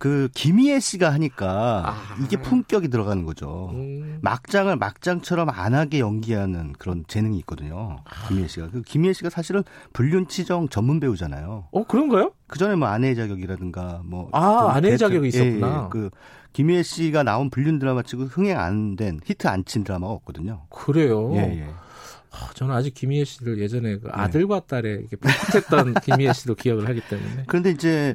그 0.00 0.30
김희애 0.32 0.80
씨가 0.80 1.12
하니까 1.12 1.82
아. 1.86 2.16
이게 2.24 2.40
품격이 2.40 2.88
들어가는 2.88 3.26
거죠. 3.26 3.68
음. 3.74 4.18
막장을 4.22 4.74
막장처럼 4.74 5.50
안 5.50 5.74
하게 5.74 6.00
연기하는 6.00 6.72
그런 6.78 7.04
재능이 7.06 7.36
있거든요. 7.40 7.98
아. 8.06 8.28
김희애 8.28 8.48
씨가. 8.48 8.70
그 8.70 8.80
김희애 8.80 9.12
씨가 9.12 9.28
사실은 9.28 9.62
불륜 9.92 10.26
치정 10.26 10.70
전문 10.70 11.00
배우잖아요. 11.00 11.66
어 11.70 11.84
그런가요? 11.84 12.32
그 12.46 12.58
전에 12.58 12.76
뭐 12.76 12.88
아내의 12.88 13.14
자격이라든가 13.14 14.00
뭐아 14.06 14.72
아내의 14.72 14.96
자격이 14.96 15.28
있었구나. 15.28 15.66
예, 15.68 15.84
예. 15.84 15.88
그 15.90 16.08
김희애 16.54 16.82
씨가 16.82 17.22
나온 17.22 17.50
불륜 17.50 17.78
드라마 17.78 18.00
치고 18.02 18.22
흥행 18.24 18.58
안 18.58 18.96
된 18.96 19.20
히트 19.22 19.48
안 19.48 19.64
친 19.66 19.84
드라마가 19.84 20.14
없거든요. 20.14 20.62
그래요. 20.70 21.30
예, 21.34 21.60
예. 21.60 21.68
아, 22.32 22.50
저는 22.54 22.74
아직 22.74 22.94
김희애 22.94 23.24
씨를 23.24 23.58
예전에 23.58 23.98
그 23.98 24.06
네. 24.06 24.12
아들과 24.12 24.60
딸의 24.60 24.98
이렇게 25.00 25.16
풋풋했던 25.16 25.94
김희애 26.04 26.32
씨도 26.32 26.54
기억을 26.54 26.88
하기 26.88 27.00
때문에. 27.08 27.44
그런데 27.46 27.70
이제 27.70 28.14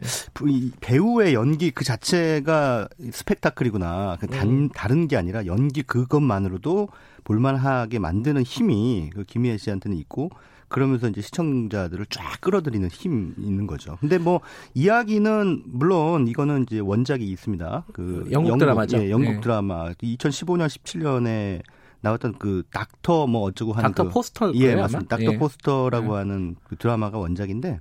배우의 0.82 1.34
연기 1.34 1.72
그 1.72 1.84
자체가 1.84 2.88
스펙타클이구나. 3.12 4.18
그 4.20 4.28
단, 4.28 4.48
음. 4.48 4.70
다른 4.70 5.08
게 5.08 5.18
아니라 5.18 5.46
연기 5.46 5.84
그것만으로도 5.84 6.90
볼만하게 7.26 8.00
만드는 8.00 8.44
힘이 8.44 9.10
그 9.14 9.24
김희애 9.26 9.58
씨한테는 9.58 9.98
있고 9.98 10.30
그러면서 10.68 11.08
이제 11.08 11.22
시청자들을 11.22 12.06
쫙 12.10 12.42
끌어들이는 12.42 12.90
힘이 12.90 13.34
있는 13.38 13.68
거죠. 13.68 13.98
근데 14.00 14.18
뭐 14.18 14.42
이야기는 14.74 15.64
물론 15.68 16.28
이거는 16.28 16.64
이제 16.64 16.80
원작이 16.80 17.26
있습니다. 17.30 17.86
그 17.94 18.28
영국, 18.32 18.50
영국 18.50 18.58
드라마죠. 18.60 18.98
예, 18.98 19.10
영국 19.10 19.34
네. 19.34 19.42
드라마 19.42 19.92
2015년 19.92 20.68
17년에 20.68 21.62
나왔던 22.06 22.36
그 22.38 22.64
닥터 22.72 23.26
뭐 23.26 23.42
어쩌고 23.42 23.74
하는 23.74 23.90
닥터 23.90 24.04
그, 24.04 24.10
포스터 24.10 24.54
예 24.56 24.76
맞습니다. 24.76 25.18
닥터 25.18 25.34
예. 25.34 25.38
포스터라고 25.38 26.14
예. 26.14 26.18
하는 26.20 26.56
그 26.64 26.76
드라마가 26.76 27.18
원작인데 27.18 27.80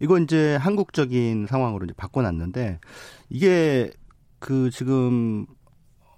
이거 0.00 0.18
이제 0.18 0.54
한국적인 0.56 1.46
상황으로 1.48 1.84
이제 1.84 1.94
바꿔놨는데 1.96 2.78
이게 3.30 3.90
그 4.38 4.70
지금 4.70 5.46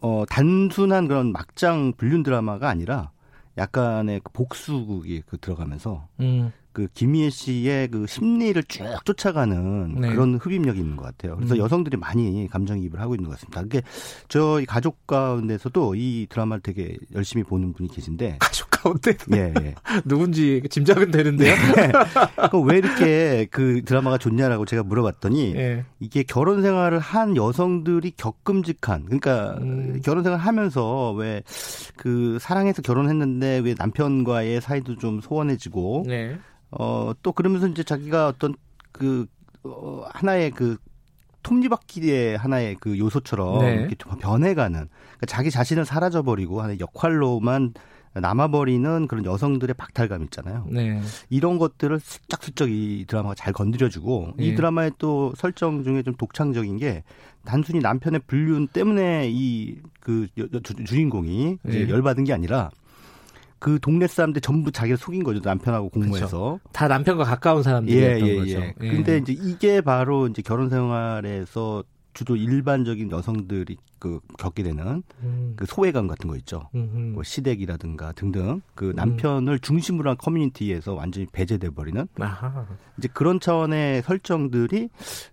어 0.03 0.25
단순한 0.29 1.09
그런 1.09 1.33
막장 1.33 1.95
불륜 1.97 2.23
드라마가 2.23 2.69
아니라 2.69 3.11
약간의 3.57 4.21
그 4.23 4.33
복수극이 4.33 5.23
그 5.27 5.39
들어가면서 5.39 6.09
음. 6.21 6.53
그 6.73 6.89
김희애 6.95 7.31
씨의 7.31 7.89
그 7.89 8.07
심리를 8.07 8.63
쭉 8.65 8.85
쫓아가는 9.05 9.95
네. 10.01 10.11
그런 10.11 10.37
흡입력이 10.37 10.79
있는 10.81 10.97
것 10.97 11.05
같아요. 11.05 11.37
그래서 11.37 11.55
음. 11.55 11.59
여성들이 11.59 11.97
많이 11.97 12.49
감정이입을 12.49 13.01
하고 13.01 13.15
있는 13.15 13.29
것 13.29 13.37
같습니다. 13.37 13.63
그게 13.63 13.83
저희 14.29 14.67
가족 14.67 15.07
가운데서도 15.07 15.95
이 15.97 16.27
드라마를 16.31 16.63
되게 16.63 16.97
열심히 17.15 17.45
보는 17.45 17.73
분이 17.73 17.89
계신데 17.91 18.39
가족 18.41 18.71
가운데 18.71 19.17
예, 19.35 19.53
예. 19.61 19.75
누군지 20.05 20.63
짐작은 20.69 21.11
되는데요. 21.11 21.55
네. 21.77 21.93
왜 22.67 22.79
이렇게 22.79 23.47
그 23.51 23.83
드라마가 23.85 24.19
좋냐라고 24.19 24.65
제가 24.65 24.83
물어봤더니 24.83 25.55
예. 25.57 25.85
이게 25.99 26.23
결혼 26.23 26.63
생활을 26.63 26.99
한 26.99 27.37
여성들이 27.37 28.13
겪음직한 28.17 29.05
그러니까 29.05 29.59
음. 29.61 30.01
결혼 30.05 30.23
생활 30.23 30.39
하면서 30.41 31.13
왜 31.13 31.43
그 31.97 32.39
사랑해서 32.41 32.83
결혼했는데 32.83 33.61
왜 33.65 33.75
남편과의 33.77 34.61
사이도 34.61 34.97
좀 34.97 35.21
소원해지고 35.21 36.05
네. 36.07 36.39
어, 36.71 37.13
또 37.23 37.33
그러면서 37.33 37.67
이제 37.69 37.83
자기가 37.83 38.29
어떤 38.29 38.55
그, 38.93 39.27
어, 39.63 40.05
하나의 40.13 40.51
그 40.51 40.77
톱니바퀴의 41.43 42.37
하나의 42.37 42.77
그 42.81 42.99
요소처럼 42.99 43.61
네. 43.61 43.75
이렇게 43.75 43.95
변해가는 43.97 44.73
그러니까 44.79 45.27
자기 45.27 45.51
자신을 45.51 45.85
사라져버리고 45.87 46.61
하는 46.61 46.79
역할로만 46.81 47.73
남아버리는 48.13 49.07
그런 49.07 49.25
여성들의 49.25 49.75
박탈감 49.75 50.25
있잖아요. 50.25 50.67
네. 50.69 51.01
이런 51.29 51.59
것들을 51.59 52.01
슬쩍슬쩍 52.01 52.71
이 52.71 53.05
드라마가 53.09 53.35
잘 53.37 53.53
건드려주고 53.53 54.35
네. 54.37 54.47
이 54.47 54.55
드라마의 54.55 54.93
또 54.99 55.33
설정 55.37 55.85
중에 55.85 56.03
좀 56.03 56.15
독창적인 56.17 56.77
게 56.77 57.05
단순히 57.45 57.79
남편의 57.79 58.23
불륜 58.27 58.67
때문에 58.67 59.31
이 59.31 59.81
그 60.01 60.29
주인공이 60.87 61.59
네. 61.63 61.89
열받은 61.89 62.25
게 62.25 62.33
아니라 62.33 62.71
그 63.61 63.79
동네 63.79 64.07
사람들 64.07 64.41
전부 64.41 64.73
자기를 64.73 64.97
속인 64.97 65.23
거죠 65.23 65.41
남편하고 65.45 65.91
공모해서 65.91 66.27
그렇죠. 66.27 66.61
다 66.73 66.89
남편과 66.89 67.25
가까운 67.25 67.63
사람들이었던 67.63 68.27
예, 68.27 68.33
예, 68.33 68.37
거죠. 68.37 68.61
예. 68.61 68.75
근데 68.79 69.19
이제 69.19 69.33
이게 69.35 69.81
바로 69.83 70.27
이제 70.27 70.43
결혼 70.43 70.71
생활에서 70.71 71.85
주로 72.13 72.37
일반적인 72.37 73.11
여성들이 73.11 73.77
그 73.99 74.19
겪게 74.39 74.63
되는 74.63 75.03
음. 75.23 75.53
그 75.57 75.67
소외감 75.67 76.09
같은 76.09 76.29
거 76.29 76.37
있죠. 76.39 76.69
뭐 76.73 77.23
시댁이라든가 77.23 78.13
등등 78.13 78.63
그 78.75 78.91
음. 78.91 78.97
남편을 78.97 79.53
음. 79.53 79.59
중심으로 79.61 80.11
한 80.11 80.17
커뮤니티에서 80.17 80.95
완전히 80.95 81.27
배제돼 81.27 81.71
버리는 81.71 82.07
이제 82.99 83.09
그런 83.13 83.39
차원의 83.39 84.03
설정들이 84.03 84.89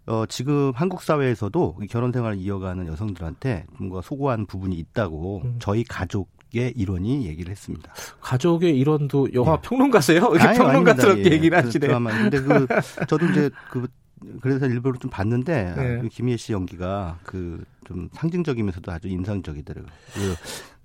어 0.05 0.25
지금 0.28 0.71
한국 0.75 1.01
사회에서도 1.01 1.80
결혼 1.89 2.11
생활을 2.11 2.38
이어가는 2.38 2.88
여성들한테 2.88 3.65
뭔가 3.80 4.01
소고한 4.01 4.45
부분이 4.45 4.75
있다고 4.75 5.41
음. 5.45 5.55
저희 5.59 5.84
가족 5.84 6.36
의 6.54 6.72
일원이 6.76 7.28
얘기를 7.28 7.52
했습니다. 7.52 7.93
가족의 8.22 8.78
일원도 8.78 9.34
영화 9.34 9.58
네. 9.58 9.62
평론가세요? 9.64 10.32
이렇게 10.34 10.58
평론가스럽게 10.58 11.26
예. 11.26 11.32
얘기를 11.32 11.58
하시네. 11.58 11.72
그 11.74 11.80
드라마. 11.80 12.12
근데 12.12 12.41
그 12.41 12.68
저도 13.08 13.26
이제 13.28 13.50
그 13.70 13.88
그래서 14.41 14.66
일부러 14.66 14.98
좀 14.98 15.12
봤는데 15.12 15.74
네. 15.76 16.00
그 16.02 16.08
김희애 16.08 16.38
씨 16.38 16.54
연기가 16.54 17.20
그 17.24 17.64
좀 17.88 18.10
상징적이면서도 18.12 18.91
아주 18.91 19.08
인상적이더라고요. 19.08 19.91
그, 20.14 20.36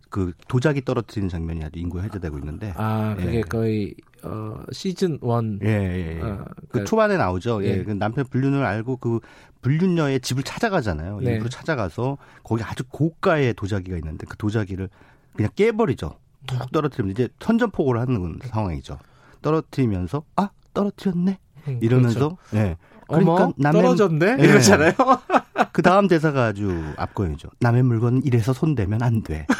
그 0.09 0.33
도자기 0.47 0.85
떨어뜨리는 0.85 1.29
장면이 1.29 1.65
아주 1.65 1.79
인구에 1.81 2.05
회자되고 2.05 2.39
있는데. 2.39 2.73
아, 2.77 3.15
그게 3.17 3.39
예. 3.39 3.41
거의 3.41 3.95
어 4.23 4.63
시즌 4.71 5.19
원. 5.21 5.59
예, 5.65 5.69
예, 5.69 6.17
예. 6.17 6.21
어, 6.21 6.45
그 6.47 6.67
그러니까, 6.69 6.85
초반에 6.85 7.17
나오죠. 7.17 7.65
예. 7.65 7.79
예. 7.79 7.83
그 7.83 7.91
남편 7.91 8.25
불륜을 8.27 8.65
알고 8.65 8.99
그 8.99 9.19
불륜녀의 9.63 10.21
집을 10.21 10.45
찾아가잖아요. 10.45 11.21
네. 11.21 11.33
일부러 11.33 11.51
찾아가서 11.51 12.19
거기 12.45 12.63
아주 12.63 12.85
고가의 12.89 13.55
도자기가 13.55 13.97
있는데 13.97 14.27
그 14.29 14.37
도자기를 14.37 14.89
그냥 15.35 15.51
깨버리죠. 15.55 16.19
툭 16.47 16.73
떨어뜨리면 16.73 17.13
이제 17.13 17.29
선전포고를 17.41 18.01
하는 18.01 18.39
상황이죠. 18.45 18.99
떨어뜨리면서 19.43 20.25
아 20.37 20.51
떨어뜨렸네 20.75 21.39
음, 21.69 21.79
이러면서 21.83 22.37
그렇죠. 22.37 22.39
예. 22.55 22.77
그러니까 23.09 23.33
어머, 23.33 23.53
남의 23.57 23.83
떨어졌네 23.83 24.37
예. 24.39 24.45
이러잖아요. 24.45 24.93
그 25.73 25.83
다음 25.83 26.09
대사가 26.09 26.47
아주 26.47 26.83
앞거이죠. 26.97 27.49
남의 27.61 27.83
물건은 27.83 28.23
이래서 28.25 28.53
손대면 28.53 29.03
안 29.03 29.23
돼. 29.23 29.47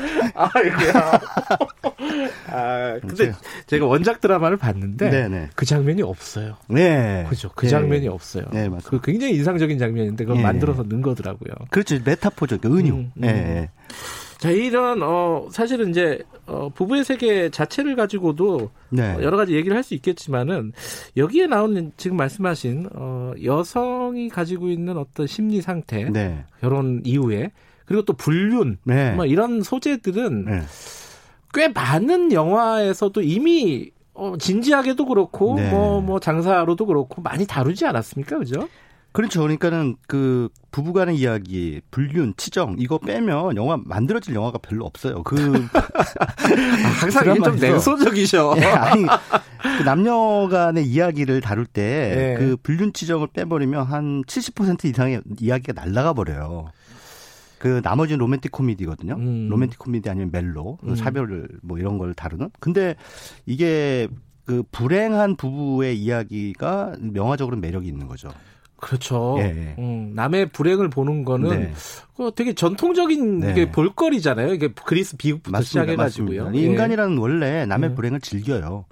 아이고야. 0.34 1.20
아, 2.48 2.98
근데 3.00 3.32
제가 3.66 3.86
원작 3.86 4.20
드라마를 4.20 4.56
봤는데 4.56 5.10
네네. 5.10 5.50
그 5.54 5.64
장면이 5.66 6.02
없어요. 6.02 6.56
네. 6.68 7.26
그죠. 7.28 7.50
그 7.54 7.66
네. 7.66 7.70
장면이 7.70 8.08
없어요. 8.08 8.44
네, 8.52 8.68
맞습니다. 8.68 8.88
그 8.90 9.00
굉장히 9.00 9.34
인상적인 9.34 9.78
장면인데 9.78 10.24
그걸 10.24 10.38
네. 10.38 10.42
만들어서 10.42 10.82
넣은 10.84 11.02
거더라고요. 11.02 11.52
그렇죠. 11.70 11.98
메타포죠. 12.04 12.58
그 12.58 12.68
은유. 12.78 12.92
음, 12.92 13.12
음. 13.16 13.20
네. 13.20 13.70
자, 14.38 14.50
이런 14.50 15.02
어 15.02 15.48
사실은 15.52 15.90
이제 15.90 16.18
어 16.46 16.70
부부의 16.70 17.04
세계 17.04 17.50
자체를 17.50 17.94
가지고도 17.94 18.70
네. 18.88 19.12
어, 19.14 19.22
여러 19.22 19.36
가지 19.36 19.54
얘기를 19.54 19.76
할 19.76 19.84
수 19.84 19.92
있겠지만은 19.94 20.72
여기에 21.18 21.46
나오는 21.46 21.92
지금 21.98 22.16
말씀하신 22.16 22.88
어 22.94 23.32
여성이 23.44 24.30
가지고 24.30 24.70
있는 24.70 24.96
어떤 24.96 25.26
심리 25.26 25.60
상태, 25.60 26.04
네. 26.04 26.44
결혼 26.60 27.02
이후에 27.04 27.50
그리고 27.90 28.04
또 28.04 28.12
불륜, 28.12 28.78
네. 28.84 29.10
뭐 29.14 29.26
이런 29.26 29.64
소재들은 29.64 30.44
네. 30.44 30.62
꽤 31.52 31.66
많은 31.66 32.30
영화에서도 32.30 33.20
이미 33.22 33.90
어, 34.14 34.34
진지하게도 34.38 35.06
그렇고 35.06 35.56
네. 35.56 35.68
뭐, 35.70 36.00
뭐 36.00 36.20
장사로도 36.20 36.86
그렇고 36.86 37.20
많이 37.20 37.48
다루지 37.48 37.86
않았습니까, 37.86 38.38
그죠? 38.38 38.68
그렇죠. 39.10 39.40
그러니까는 39.40 39.96
그 40.06 40.50
부부간의 40.70 41.16
이야기, 41.16 41.80
불륜, 41.90 42.32
치정 42.36 42.76
이거 42.78 42.98
빼면 42.98 43.56
영화 43.56 43.76
만들어질 43.76 44.36
영화가 44.36 44.58
별로 44.58 44.86
없어요. 44.86 45.24
그 45.24 45.36
아, 45.74 46.88
항상 47.00 47.42
좀 47.42 47.56
냉소적이셔. 47.56 48.54
네, 48.54 48.66
아니 48.66 49.04
그 49.78 49.82
남녀간의 49.82 50.86
이야기를 50.86 51.40
다룰 51.40 51.66
때그 51.66 52.40
네. 52.40 52.56
불륜, 52.62 52.92
치정을 52.92 53.26
빼버리면 53.32 53.82
한 53.82 54.22
70% 54.22 54.84
이상의 54.84 55.22
이야기가 55.40 55.72
날라가 55.72 56.12
버려요. 56.12 56.68
그 57.60 57.82
나머지는 57.84 58.18
로맨틱 58.18 58.50
코미디거든요. 58.52 59.16
음. 59.16 59.48
로맨틱 59.50 59.78
코미디 59.78 60.08
아니면 60.08 60.30
멜로, 60.32 60.78
그 60.80 60.88
음. 60.88 60.96
사별 60.96 61.46
뭐 61.60 61.78
이런 61.78 61.98
걸 61.98 62.14
다루는. 62.14 62.48
근데 62.58 62.96
이게 63.44 64.08
그 64.46 64.62
불행한 64.72 65.36
부부의 65.36 65.96
이야기가 65.98 66.94
영화적으로 67.14 67.58
매력이 67.58 67.86
있는 67.86 68.08
거죠. 68.08 68.32
그렇죠. 68.76 69.36
예, 69.40 69.44
예. 69.44 69.76
음, 69.78 70.12
남의 70.14 70.48
불행을 70.52 70.88
보는 70.88 71.26
거는 71.26 71.50
네. 71.50 71.72
그 72.16 72.32
되게 72.34 72.54
전통적인 72.54 73.40
네. 73.40 73.52
게 73.52 73.70
볼거리잖아요. 73.70 74.54
이게 74.54 74.72
그리스 74.72 75.18
비극부터 75.18 75.60
시작해가지고요. 75.60 76.52
예. 76.54 76.58
인간이라는 76.58 77.18
원래 77.18 77.66
남의 77.66 77.90
예. 77.90 77.94
불행을 77.94 78.20
즐겨요. 78.22 78.86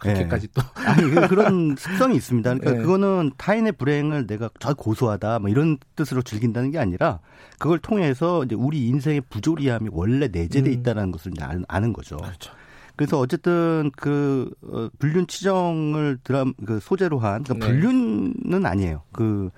그렇게까지 0.00 0.48
또 0.54 0.62
아니 0.74 1.02
그 1.10 1.28
그런 1.28 1.76
습성이 1.78 2.16
있습니다. 2.16 2.54
그러니까 2.54 2.72
네. 2.72 2.78
그거는 2.78 3.30
타인의 3.36 3.72
불행을 3.72 4.26
내가 4.26 4.50
저 4.58 4.74
고소하다 4.74 5.38
뭐 5.38 5.50
이런 5.50 5.78
뜻으로 5.94 6.22
즐긴다는 6.22 6.70
게 6.70 6.78
아니라 6.78 7.20
그걸 7.58 7.78
통해서 7.78 8.42
이제 8.44 8.54
우리 8.54 8.88
인생의 8.88 9.22
부조리함이 9.28 9.90
원래 9.92 10.28
내재돼 10.28 10.70
음. 10.70 10.72
있다는 10.72 11.04
음. 11.04 11.12
것을 11.12 11.32
이제 11.32 11.44
아는 11.68 11.92
거죠. 11.92 12.16
그렇죠. 12.16 12.52
그래서 12.96 13.18
어쨌든 13.18 13.90
그 13.96 14.50
어, 14.62 14.88
불륜 14.98 15.26
치정을 15.26 16.18
드람 16.24 16.54
그 16.66 16.80
소재로 16.80 17.18
한 17.18 17.44
그러니까 17.44 17.66
네. 17.66 17.72
불륜은 17.72 18.66
아니에요. 18.66 19.02
그 19.12 19.50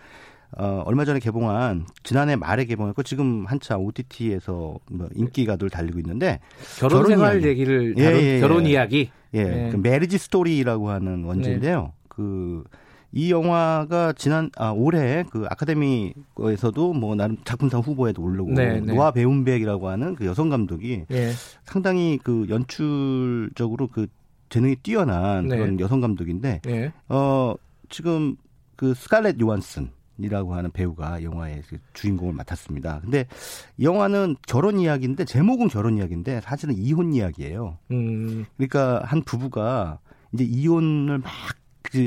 어, 0.59 0.83
얼마 0.85 1.05
전에 1.05 1.19
개봉한 1.19 1.87
지난해 2.03 2.37
말에 2.37 2.65
개봉했고 2.67 3.03
지금 3.05 3.47
한참 3.47 3.81
OTT에서 3.81 4.79
뭐 4.91 5.09
인기가 5.15 5.57
늘 5.57 5.71
달리고 5.71 5.99
있는데 6.01 6.41
결혼, 6.79 7.07
생활 7.07 7.37
이야기. 7.37 7.49
얘기를 7.49 7.95
예, 7.97 8.05
다룬 8.05 8.21
예, 8.21 8.25
예, 8.25 8.41
결혼 8.41 8.67
이야기 8.67 9.11
예, 9.35 9.45
네. 9.45 9.71
그 9.71 9.77
메리지 9.77 10.19
스토리라고 10.19 10.91
하는 10.91 11.25
원제인데요. 11.25 11.83
네. 11.83 11.93
그이 12.09 13.31
영화가 13.31 14.13
지난 14.15 14.51
아 14.57 14.71
올해 14.71 15.25
그 15.31 15.47
아카데미에서도 15.49 16.93
뭐 16.93 17.15
나름 17.15 17.39
작품상 17.45 17.81
후보에도 17.81 18.23
오르고 18.23 18.53
네, 18.53 18.81
네. 18.81 18.93
노아 18.93 19.11
배운백이라고 19.11 19.89
하는 19.89 20.15
그 20.15 20.27
여성 20.27 20.51
감독이 20.51 21.05
네. 21.09 21.33
상당히 21.65 22.19
그 22.23 22.47
연출적으로 22.49 23.89
그 23.89 24.07
재능이 24.51 24.77
뛰어난 24.77 25.49
네. 25.49 25.57
그런 25.57 25.81
여성 25.81 26.01
감독인데 26.01 26.61
네. 26.63 26.93
어 27.09 27.55
지금 27.89 28.37
그 28.77 28.93
스칼렛 28.95 29.41
요한슨 29.41 29.91
이라고 30.25 30.55
하는 30.55 30.71
배우가 30.71 31.23
영화의 31.23 31.63
그 31.69 31.79
주인공을 31.93 32.35
맡았습니다. 32.35 33.01
근데 33.01 33.27
이 33.77 33.85
영화는 33.85 34.37
결혼 34.47 34.79
이야기인데 34.79 35.25
제목은 35.25 35.69
결혼 35.69 35.99
이야기인데 35.99 36.41
사실은 36.41 36.75
이혼 36.77 37.13
이야기예요. 37.13 37.79
음. 37.91 38.47
그러니까 38.57 39.03
한 39.05 39.23
부부가 39.23 39.99
이제 40.33 40.45
이혼을 40.45 41.19
막 41.19 41.33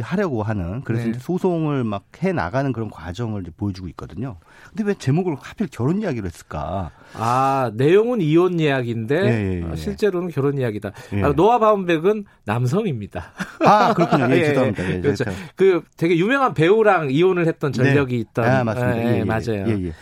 하려고 0.02 0.44
하는 0.44 0.82
그래서 0.82 1.08
네. 1.08 1.14
소송을 1.20 1.84
막 1.84 2.06
해 2.24 2.32
나가는 2.32 2.72
그런 2.72 2.90
과정을 2.90 3.44
보여주고 3.58 3.88
있거든요. 3.90 4.38
근데 4.70 4.84
왜 4.84 4.94
제목을 4.94 5.36
하필 5.40 5.68
결혼 5.68 6.02
이야기로 6.02 6.28
했을까? 6.28 6.92
아 7.14 7.72
내용은 7.74 8.22
이혼 8.22 8.60
이야기인데 8.60 9.16
예, 9.16 9.30
예, 9.30 9.62
예. 9.62 9.64
어, 9.64 9.76
실제로는 9.76 10.30
결혼 10.30 10.58
이야기다. 10.58 10.92
예. 11.14 11.24
아, 11.24 11.34
노아 11.34 11.60
바운백은 11.60 12.26
남성입니다. 12.46 13.32
아 13.66 13.94
그렇군요. 13.94 14.28
예, 14.30 14.32
예, 14.38 14.42
예. 14.42 14.46
죄송합니다. 14.48 14.92
예, 14.92 15.02
그렇죠. 15.02 15.26
그 15.56 15.84
되게 15.98 16.18
유명한 16.18 16.54
배우랑 16.54 17.12
이혼을 17.12 17.48
했던 17.48 17.72
네. 17.72 17.84
전력이 17.84 18.16
네. 18.16 18.22
있던. 18.22 18.46
아 18.46 18.64
맞습니다. 18.64 19.18
예, 19.18 19.24
맞아요. 19.24 19.66
예, 19.68 19.88
예. 19.88 19.94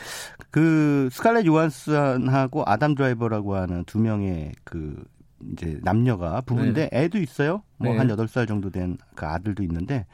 그 0.52 1.10
스칼렛 1.12 1.46
요한슨하고 1.46 2.64
아담 2.68 2.94
드라이버라고 2.96 3.56
하는 3.56 3.84
두 3.86 3.98
명의 4.00 4.52
그 4.64 5.04
이제 5.52 5.80
남녀가 5.84 6.42
부부인데 6.42 6.90
네. 6.90 7.04
애도 7.04 7.18
있어요. 7.20 7.64
뭐한 7.78 8.08
네. 8.08 8.16
8살 8.16 8.48
정도 8.48 8.70
된 8.70 8.98
그 9.16 9.26
아들도 9.26 9.64
있는데 9.64 10.06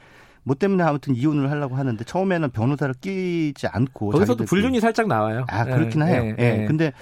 뭐 0.42 0.54
때문에 0.54 0.82
아무튼 0.82 1.14
이혼을 1.14 1.50
하려고 1.50 1.76
하는데 1.76 2.02
처음에는 2.02 2.50
변호사를 2.50 2.94
끼지 3.00 3.66
않고 3.66 4.10
거기서도 4.10 4.44
불륜이 4.44 4.80
살짝 4.80 5.06
나와요. 5.06 5.44
아 5.48 5.64
그렇긴 5.64 6.00
네, 6.00 6.06
해요. 6.06 6.22
예. 6.24 6.32
네, 6.32 6.56
네. 6.58 6.66
근데 6.66 6.92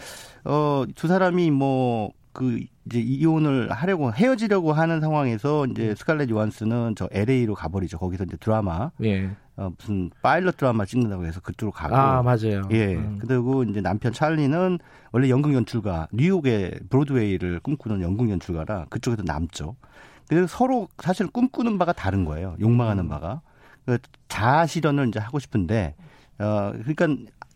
어두 0.45 1.07
사람이 1.09 1.51
뭐그 1.53 2.61
이제 2.87 3.01
이혼을 3.01 3.71
하려고 3.71 4.13
헤어지려고 4.13 4.73
하는 4.73 5.01
상황에서 5.01 5.67
이제 5.67 5.91
음. 5.91 5.95
스칼렛 5.95 6.31
요한스는 6.31 6.95
저 6.97 7.09
LA로 7.13 7.55
가버리죠. 7.55 7.99
거기서 7.99 8.25
이제 8.25 8.37
드라마 8.39 8.91
예. 9.05 9.31
어, 9.59 9.73
무슨 9.77 10.09
파일럿 10.23 10.57
드라마 10.57 10.85
찍는다고 10.87 11.27
해서 11.27 11.41
그쪽으로 11.41 11.73
가고. 11.73 11.97
아, 11.97 12.23
맞아요. 12.23 12.63
예. 12.71 12.95
음. 12.95 13.19
그리고 13.21 13.65
이제 13.65 13.81
남편 13.81 14.13
찰리는 14.13 14.79
원래 15.11 15.29
연극 15.29 15.53
연출가, 15.53 16.07
뉴욕의 16.13 16.79
브로드웨이를 16.89 17.59
꿈꾸는 17.61 18.01
연극 18.01 18.31
연출가라 18.31 18.87
그쪽에도 18.89 19.25
남죠. 19.25 19.75
그래서 20.29 20.47
서로 20.47 20.87
사실 20.99 21.27
꿈꾸는 21.27 21.77
바가 21.77 21.93
다른 21.93 22.25
거예요. 22.25 22.55
욕망하는 22.61 23.05
음. 23.05 23.09
바가. 23.09 23.41
그 23.85 23.99
자아 24.29 24.67
실현을 24.67 25.09
이제 25.09 25.19
하고 25.19 25.41
싶은데, 25.41 25.97
어, 26.39 26.73
그러니까 26.85 27.09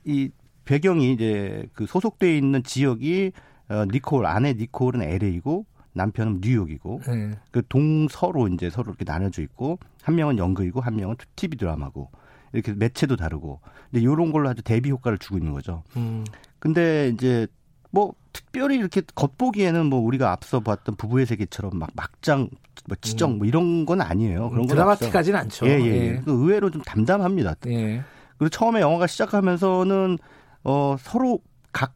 이 0.04 0.30
배경이 0.64 1.12
이제 1.12 1.68
그 1.72 1.86
소속돼 1.86 2.36
있는 2.36 2.64
지역이 2.64 3.32
어, 3.68 3.84
니콜, 3.90 4.26
아내 4.26 4.54
니콜은 4.54 5.02
LA고 5.02 5.66
남편은 5.94 6.40
뉴욕이고 6.42 7.00
네. 7.06 7.30
그 7.50 7.62
동서로 7.68 8.48
이제 8.48 8.70
서로 8.70 8.90
이렇게 8.90 9.04
나눠져 9.04 9.42
있고 9.42 9.78
한 10.02 10.14
명은 10.14 10.38
연극이고 10.38 10.80
한 10.80 10.96
명은 10.96 11.16
TV 11.36 11.58
드라마고 11.58 12.10
이렇게 12.52 12.72
매체도 12.72 13.16
다르고 13.16 13.60
근데 13.90 14.02
이런 14.02 14.32
걸로 14.32 14.48
아주 14.48 14.62
대비 14.62 14.90
효과를 14.90 15.18
주고 15.18 15.38
있는 15.38 15.52
거죠. 15.52 15.82
음. 15.96 16.24
근데 16.58 17.08
이제 17.08 17.46
뭐 17.90 18.14
특별히 18.32 18.76
이렇게 18.76 19.02
겉보기에는 19.14 19.86
뭐 19.86 20.00
우리가 20.00 20.32
앞서 20.32 20.60
봤던 20.60 20.96
부부의 20.96 21.26
세계처럼 21.26 21.78
막 21.78 21.90
막장 21.94 22.48
뭐 22.86 22.96
지정 23.00 23.38
뭐 23.38 23.46
이런 23.46 23.84
건 23.84 24.00
아니에요. 24.00 24.50
그런 24.50 24.66
건 24.66 24.76
드라마틱하지는 24.76 25.38
않죠. 25.40 25.66
예, 25.66 25.80
예. 25.80 25.86
예. 25.86 26.20
그 26.24 26.32
의외로 26.32 26.70
좀 26.70 26.80
담담합니다. 26.82 27.56
예. 27.66 28.02
그리고 28.38 28.48
처음에 28.48 28.80
영화가 28.80 29.06
시작하면서는 29.06 30.18
어 30.64 30.96
서로 30.98 31.40
각 31.72 31.94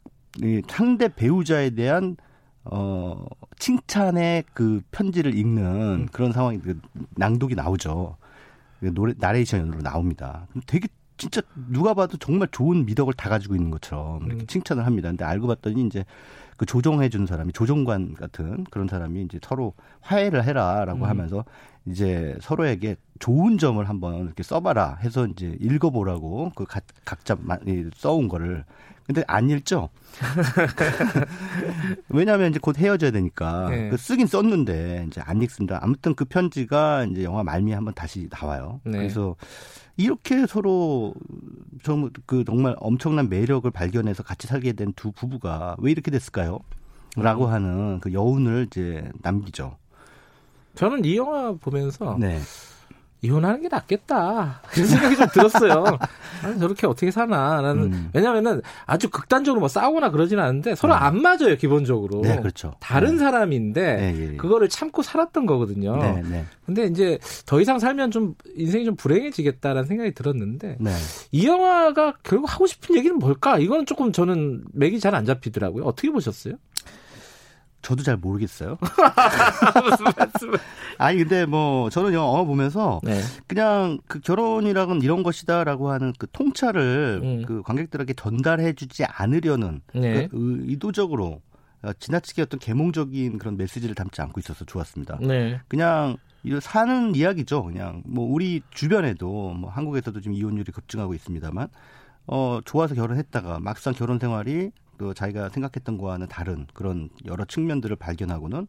상대 0.67 1.07
배우자에 1.07 1.71
대한 1.71 2.15
어 2.71 3.25
칭찬의 3.57 4.43
그 4.53 4.81
편지를 4.91 5.35
읽는 5.35 5.63
음. 5.63 6.07
그런 6.11 6.31
상황이 6.31 6.59
그 6.59 6.79
낭독이 7.15 7.55
나오죠. 7.55 8.17
그 8.79 8.93
노래 8.93 9.13
나레이션으로 9.17 9.79
나옵니다. 9.81 10.47
되게 10.65 10.87
진짜 11.17 11.41
누가 11.71 11.93
봐도 11.93 12.17
정말 12.17 12.47
좋은 12.51 12.85
미덕을 12.85 13.13
다 13.13 13.29
가지고 13.29 13.55
있는 13.55 13.71
것처럼 13.71 14.25
이렇게 14.25 14.43
음. 14.43 14.47
칭찬을 14.47 14.85
합니다. 14.85 15.09
근데 15.09 15.25
알고 15.25 15.47
봤더니 15.47 15.85
이제 15.87 16.05
그 16.57 16.65
조종해 16.65 17.09
주는 17.09 17.25
사람이 17.25 17.53
조종관 17.53 18.13
같은 18.13 18.63
그런 18.65 18.87
사람이 18.87 19.23
이제 19.23 19.39
서로 19.43 19.73
화해를 20.01 20.43
해라라고 20.43 21.05
음. 21.05 21.09
하면서 21.09 21.43
이제 21.85 22.37
서로에게 22.41 22.97
좋은 23.19 23.57
점을 23.57 23.83
한번 23.87 24.25
이렇게 24.25 24.43
써봐라 24.43 24.97
해서 25.01 25.25
이제 25.27 25.57
읽어보라고 25.59 26.51
그 26.55 26.65
각, 26.65 26.83
각자 27.05 27.37
써온 27.95 28.27
거를 28.27 28.65
근데 29.07 29.23
안 29.27 29.49
읽죠. 29.49 29.89
왜냐하면 32.09 32.49
이제 32.51 32.59
곧 32.61 32.77
헤어져야 32.77 33.11
되니까 33.11 33.69
네. 33.69 33.89
그 33.89 33.97
쓰긴 33.97 34.27
썼는데 34.27 35.05
이제 35.07 35.21
안 35.23 35.41
읽습니다. 35.41 35.79
아무튼 35.81 36.13
그 36.13 36.25
편지가 36.25 37.05
이제 37.05 37.23
영화 37.23 37.43
말미에 37.43 37.73
한번 37.73 37.93
다시 37.93 38.27
나와요. 38.29 38.81
네. 38.83 38.97
그래서 38.97 39.35
이렇게 39.95 40.45
서로 40.45 41.13
좀 41.83 42.11
그 42.25 42.43
정말 42.43 42.75
엄청난 42.79 43.29
매력을 43.29 43.69
발견해서 43.71 44.23
같이 44.23 44.47
살게 44.47 44.73
된 44.73 44.93
두 44.95 45.11
부부가 45.11 45.75
왜 45.79 45.91
이렇게 45.91 46.11
됐을까요? 46.11 46.59
라고 47.15 47.45
음. 47.45 47.51
하는 47.51 47.99
그 47.99 48.13
여운을 48.13 48.67
이제 48.67 49.09
남기죠. 49.21 49.77
저는 50.75 51.05
이 51.05 51.15
영화 51.17 51.53
보면서 51.53 52.17
네. 52.19 52.39
이혼하는 53.21 53.61
게 53.63 53.67
낫겠다. 53.67 54.61
그런 54.69 54.87
생각이 54.87 55.15
좀 55.15 55.27
들었어요. 55.33 55.97
아니, 56.43 56.59
저렇게 56.59 56.85
어떻게 56.85 57.09
사나. 57.09 57.61
나는, 57.61 57.93
음. 57.93 58.09
왜냐면은 58.13 58.61
아주 58.85 59.09
극단적으로 59.09 59.59
뭐 59.59 59.67
싸우거나 59.67 60.11
그러지는 60.11 60.43
않은데 60.43 60.75
서로 60.75 60.93
네. 60.93 60.99
안 60.99 61.21
맞아요, 61.21 61.55
기본적으로. 61.57 62.21
네, 62.21 62.37
그렇죠. 62.39 62.75
다른 62.79 63.13
네. 63.13 63.19
사람인데 63.19 63.95
네, 63.95 64.15
예, 64.15 64.33
예. 64.33 64.37
그거를 64.37 64.69
참고 64.69 65.01
살았던 65.01 65.45
거거든요. 65.47 65.97
네, 65.97 66.21
네. 66.29 66.45
근데 66.65 66.85
이제 66.85 67.17
더 67.45 67.59
이상 67.59 67.79
살면 67.79 68.11
좀 68.11 68.35
인생이 68.55 68.85
좀 68.85 68.95
불행해지겠다라는 68.95 69.85
생각이 69.85 70.13
들었는데 70.13 70.77
네. 70.79 70.91
이 71.31 71.47
영화가 71.47 72.17
결국 72.23 72.53
하고 72.53 72.67
싶은 72.67 72.95
얘기는 72.97 73.17
뭘까? 73.17 73.57
이거는 73.57 73.85
조금 73.85 74.11
저는 74.11 74.63
맥이 74.73 74.99
잘 74.99 75.15
안 75.15 75.25
잡히더라고요. 75.25 75.85
어떻게 75.85 76.11
보셨어요? 76.11 76.55
저도 77.87 78.03
잘 78.03 78.17
모르겠어요. 78.17 78.77
아니 80.99 81.19
근데 81.19 81.45
뭐 81.45 81.89
저는 81.89 82.11
영화 82.11 82.43
보면서 82.43 82.99
네. 83.01 83.21
그냥 83.47 83.99
그 84.07 84.19
결혼이라는 84.19 85.01
이런 85.01 85.23
것이다라고 85.23 85.89
하는 85.89 86.11
그 86.19 86.27
통찰을 86.29 87.21
음. 87.23 87.45
그 87.45 87.61
관객들에게 87.61 88.13
전달해주지 88.13 89.05
않으려는 89.05 89.79
네. 89.95 90.27
그 90.27 90.65
의도적으로 90.67 91.41
어, 91.81 91.93
지나치게 91.97 92.41
어떤 92.41 92.59
계몽적인 92.59 93.37
그런 93.37 93.55
메시지를 93.55 93.95
담지 93.95 94.21
않고 94.21 94.41
있어서 94.41 94.65
좋았습니다. 94.65 95.19
네. 95.21 95.61
그냥 95.69 96.17
사는 96.59 97.15
이야기죠. 97.15 97.63
그냥 97.63 98.03
뭐 98.05 98.29
우리 98.29 98.61
주변에도 98.71 99.53
뭐 99.53 99.69
한국에서도 99.69 100.19
지금 100.19 100.35
이혼율이 100.35 100.73
급증하고 100.73 101.13
있습니다만 101.13 101.69
어 102.25 102.59
좋아서 102.65 102.95
결혼했다가 102.95 103.61
막상 103.61 103.93
결혼 103.93 104.19
생활이 104.19 104.71
또 104.97 105.13
자기가 105.13 105.49
생각했던 105.49 105.97
거와는 105.97 106.27
다른 106.27 106.67
그런 106.73 107.09
여러 107.25 107.45
측면들을 107.45 107.95
발견하고는 107.95 108.67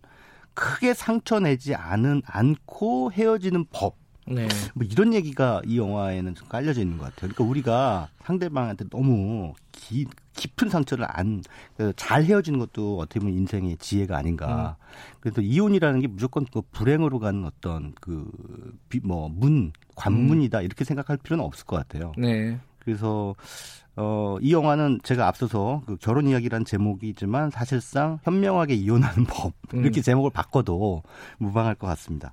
크게 0.54 0.94
상처 0.94 1.40
내지 1.40 1.74
않은 1.74 2.22
않고 2.26 3.12
헤어지는 3.12 3.66
법. 3.72 3.96
네. 4.26 4.46
뭐 4.74 4.86
이런 4.86 5.14
얘기가 5.14 5.62
이 5.64 5.78
영화에는 5.78 6.34
좀 6.34 6.48
깔려져 6.48 6.82
있는 6.82 6.98
것 6.98 7.04
같아요. 7.04 7.32
그러니까 7.32 7.44
우리가 7.44 8.08
상대방한테 8.24 8.88
너무 8.90 9.54
기, 9.72 10.06
깊은 10.34 10.68
상처를 10.68 11.06
안, 11.08 11.42
잘 11.96 12.24
헤어지는 12.24 12.58
것도 12.58 12.98
어떻게 12.98 13.20
보면 13.20 13.34
인생의 13.36 13.78
지혜가 13.78 14.18
아닌가. 14.18 14.76
음. 14.78 14.84
그래서 15.20 15.40
이혼이라는 15.40 16.00
게 16.00 16.08
무조건 16.08 16.44
그 16.52 16.60
불행으로 16.72 17.20
가는 17.20 17.44
어떤 17.44 17.94
그, 18.00 18.30
뭐, 19.02 19.30
문, 19.30 19.72
관문이다. 19.94 20.58
음. 20.58 20.64
이렇게 20.64 20.84
생각할 20.84 21.16
필요는 21.16 21.42
없을 21.42 21.64
것 21.64 21.76
같아요. 21.76 22.12
네. 22.18 22.58
그래서 22.80 23.34
어, 24.00 24.38
이 24.40 24.52
영화는 24.52 25.00
제가 25.02 25.26
앞서서 25.26 25.82
그 25.84 25.96
결혼 25.96 26.28
이야기라는 26.28 26.64
제목이지만 26.64 27.50
사실상 27.50 28.20
현명하게 28.22 28.74
이혼하는 28.74 29.24
법 29.26 29.52
음. 29.74 29.82
이렇게 29.82 30.00
제목을 30.00 30.30
바꿔도 30.30 31.02
무방할 31.38 31.74
것 31.74 31.88
같습니다. 31.88 32.32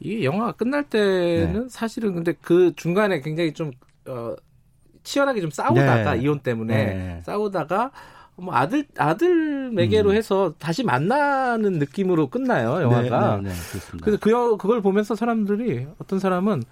이 0.00 0.24
영화가 0.24 0.52
끝날 0.52 0.84
때는 0.84 1.62
네. 1.62 1.68
사실은 1.70 2.14
근데 2.14 2.34
그 2.42 2.74
중간에 2.76 3.20
굉장히 3.20 3.54
좀 3.54 3.70
어, 4.06 4.34
치열하게 5.02 5.40
좀 5.40 5.50
싸우다가 5.50 6.14
네. 6.14 6.20
이혼 6.20 6.40
때문에 6.40 6.74
네. 6.74 7.22
싸우다가 7.24 7.92
뭐 8.36 8.54
아들 8.54 8.86
아들 8.98 9.70
매개로 9.70 10.10
음. 10.10 10.14
해서 10.14 10.54
다시 10.58 10.82
만나는 10.82 11.78
느낌으로 11.78 12.28
끝나요 12.28 12.82
영화가. 12.82 13.36
네, 13.38 13.48
네, 13.48 13.54
네 13.54 13.98
그래서 14.02 14.18
그 14.20 14.56
그걸 14.58 14.82
보면서 14.82 15.14
사람들이 15.14 15.86
어떤 15.98 16.18
사람은 16.18 16.62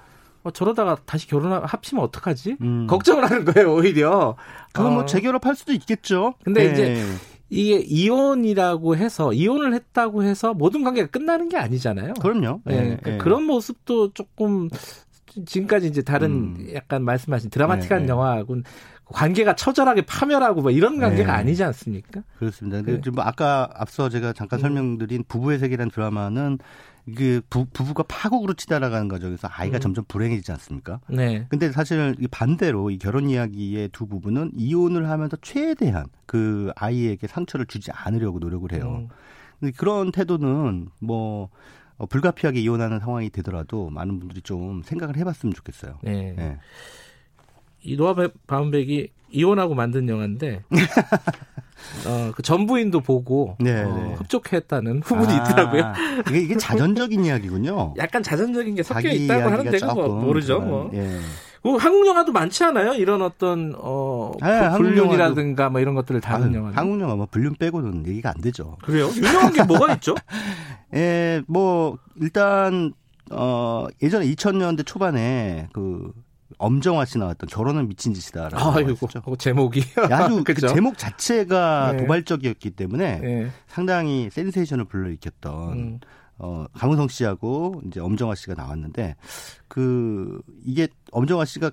어, 0.48 0.50
저러다가 0.50 0.96
다시 1.04 1.28
결혼 1.28 1.52
합치면 1.52 2.02
어떡하지? 2.04 2.56
음. 2.60 2.86
걱정을 2.86 3.30
하는 3.30 3.44
거예요, 3.44 3.74
오히려. 3.74 4.36
그건 4.72 4.94
뭐 4.94 5.02
어. 5.02 5.06
재결합할 5.06 5.54
수도 5.54 5.72
있겠죠. 5.72 6.34
근데 6.42 6.64
네. 6.66 6.72
이제 6.72 7.04
이게 7.50 7.78
이혼이라고 7.78 8.96
해서 8.96 9.32
이혼을 9.32 9.74
했다고 9.74 10.22
해서 10.22 10.54
모든 10.54 10.84
관계가 10.84 11.08
끝나는 11.08 11.48
게 11.48 11.56
아니잖아요. 11.56 12.14
그럼요. 12.14 12.60
네. 12.64 12.74
네. 12.74 12.80
그러니까 12.82 13.10
네. 13.10 13.18
그런 13.18 13.44
모습도 13.44 14.12
조금 14.12 14.68
지금까지 15.46 15.86
이제 15.86 16.02
다른 16.02 16.30
음. 16.30 16.68
약간 16.74 17.04
말씀하신 17.04 17.50
드라마틱한 17.50 18.00
네, 18.00 18.06
네. 18.06 18.10
영화하고는 18.10 18.64
관계가 19.06 19.56
처절하게 19.56 20.02
파멸하고 20.02 20.60
뭐 20.60 20.70
이런 20.70 20.98
관계가 20.98 21.32
네. 21.32 21.38
아니지 21.38 21.64
않습니까? 21.64 22.22
그렇습니다. 22.38 22.82
근데 22.82 23.00
네. 23.00 23.10
뭐 23.10 23.24
아까 23.24 23.70
앞서 23.74 24.08
제가 24.10 24.34
잠깐 24.34 24.58
음. 24.58 24.62
설명드린 24.62 25.24
부부의 25.28 25.58
세계라는 25.58 25.90
드라마는 25.90 26.58
그 27.16 27.40
부, 27.48 27.66
부부가 27.66 28.04
파국으로 28.08 28.54
치달아가는 28.54 29.08
과정에서 29.08 29.48
아이가 29.50 29.78
음. 29.78 29.80
점점 29.80 30.04
불행해지지 30.08 30.52
않습니까? 30.52 31.00
네. 31.08 31.46
근데 31.48 31.70
사실 31.72 32.16
반대로 32.30 32.90
이 32.90 32.98
결혼 32.98 33.30
이야기의 33.30 33.90
두 33.90 34.06
부부는 34.06 34.52
이혼을 34.54 35.08
하면서 35.08 35.36
최대한 35.42 36.06
그 36.26 36.72
아이에게 36.76 37.26
상처를 37.26 37.66
주지 37.66 37.90
않으려고 37.92 38.38
노력을 38.38 38.70
해요. 38.72 39.02
음. 39.02 39.08
근데 39.60 39.72
그런 39.76 40.12
태도는 40.12 40.88
뭐 41.00 41.50
어, 41.96 42.06
불가피하게 42.06 42.60
이혼하는 42.60 43.00
상황이 43.00 43.28
되더라도 43.28 43.90
많은 43.90 44.20
분들이 44.20 44.40
좀 44.40 44.82
생각을 44.84 45.16
해봤으면 45.16 45.52
좋겠어요. 45.52 45.98
네. 46.02 46.32
네. 46.36 46.58
이 47.82 47.96
노아 47.96 48.14
바운백이 48.46 49.08
이혼하고 49.30 49.74
만든 49.74 50.08
영화인데 50.08 50.62
어, 52.06 52.32
그 52.34 52.42
전부인도 52.42 53.00
보고 53.00 53.56
네, 53.58 53.82
어, 53.82 53.94
네. 53.94 54.14
흡족했다는 54.14 55.02
후문이 55.04 55.32
아, 55.32 55.36
있더라고요. 55.36 55.92
이게, 56.28 56.40
이게 56.40 56.56
자전적인 56.56 57.24
이야기군요. 57.24 57.94
약간 57.98 58.22
자전적인 58.22 58.74
게 58.74 58.82
섞여 58.82 59.08
있다고 59.08 59.50
하는데 59.50 59.78
뭐 59.94 60.08
모르죠. 60.08 60.60
뭐. 60.60 60.90
예. 60.94 61.18
그 61.62 61.74
한국 61.74 62.06
영화도 62.06 62.32
많지 62.32 62.64
않아요? 62.64 62.94
이런 62.94 63.20
어떤 63.20 63.74
어 63.76 64.32
네, 64.40 64.70
불륜이라든가 64.76 65.70
뭐 65.70 65.80
이런 65.80 65.94
것들을 65.94 66.20
다룬 66.20 66.54
영화. 66.54 66.70
한국 66.72 67.00
영화 67.00 67.16
뭐 67.16 67.26
불륜 67.26 67.54
빼고는 67.56 68.06
얘기가 68.06 68.30
안 68.30 68.40
되죠. 68.40 68.76
그래요? 68.82 69.10
유명한 69.14 69.52
게 69.52 69.64
뭐가 69.64 69.92
있죠? 69.94 70.14
예, 70.94 71.42
뭐 71.46 71.98
일단 72.20 72.92
어 73.30 73.86
예전에 74.02 74.26
2000년대 74.26 74.86
초반에 74.86 75.68
그 75.72 76.12
엄정화 76.58 77.04
씨 77.04 77.18
나왔던 77.18 77.48
결혼은 77.48 77.88
미친 77.88 78.12
짓이다라고 78.12 78.70
아이고, 78.70 78.94
그 79.24 79.36
제목이 79.36 79.82
아주 80.10 80.42
그 80.44 80.54
제목 80.54 80.98
자체가 80.98 81.92
네. 81.92 81.98
도발적이었기 81.98 82.70
때문에 82.70 83.18
네. 83.20 83.50
상당히 83.66 84.28
센세이션을 84.30 84.84
불러일으켰던 84.84 85.72
음. 85.72 86.00
어 86.38 86.66
강은성 86.74 87.08
씨하고 87.08 87.80
이제 87.86 88.00
엄정화 88.00 88.34
씨가 88.34 88.54
나왔는데 88.54 89.16
그 89.66 90.40
이게 90.64 90.88
엄정화 91.10 91.44
씨가 91.44 91.70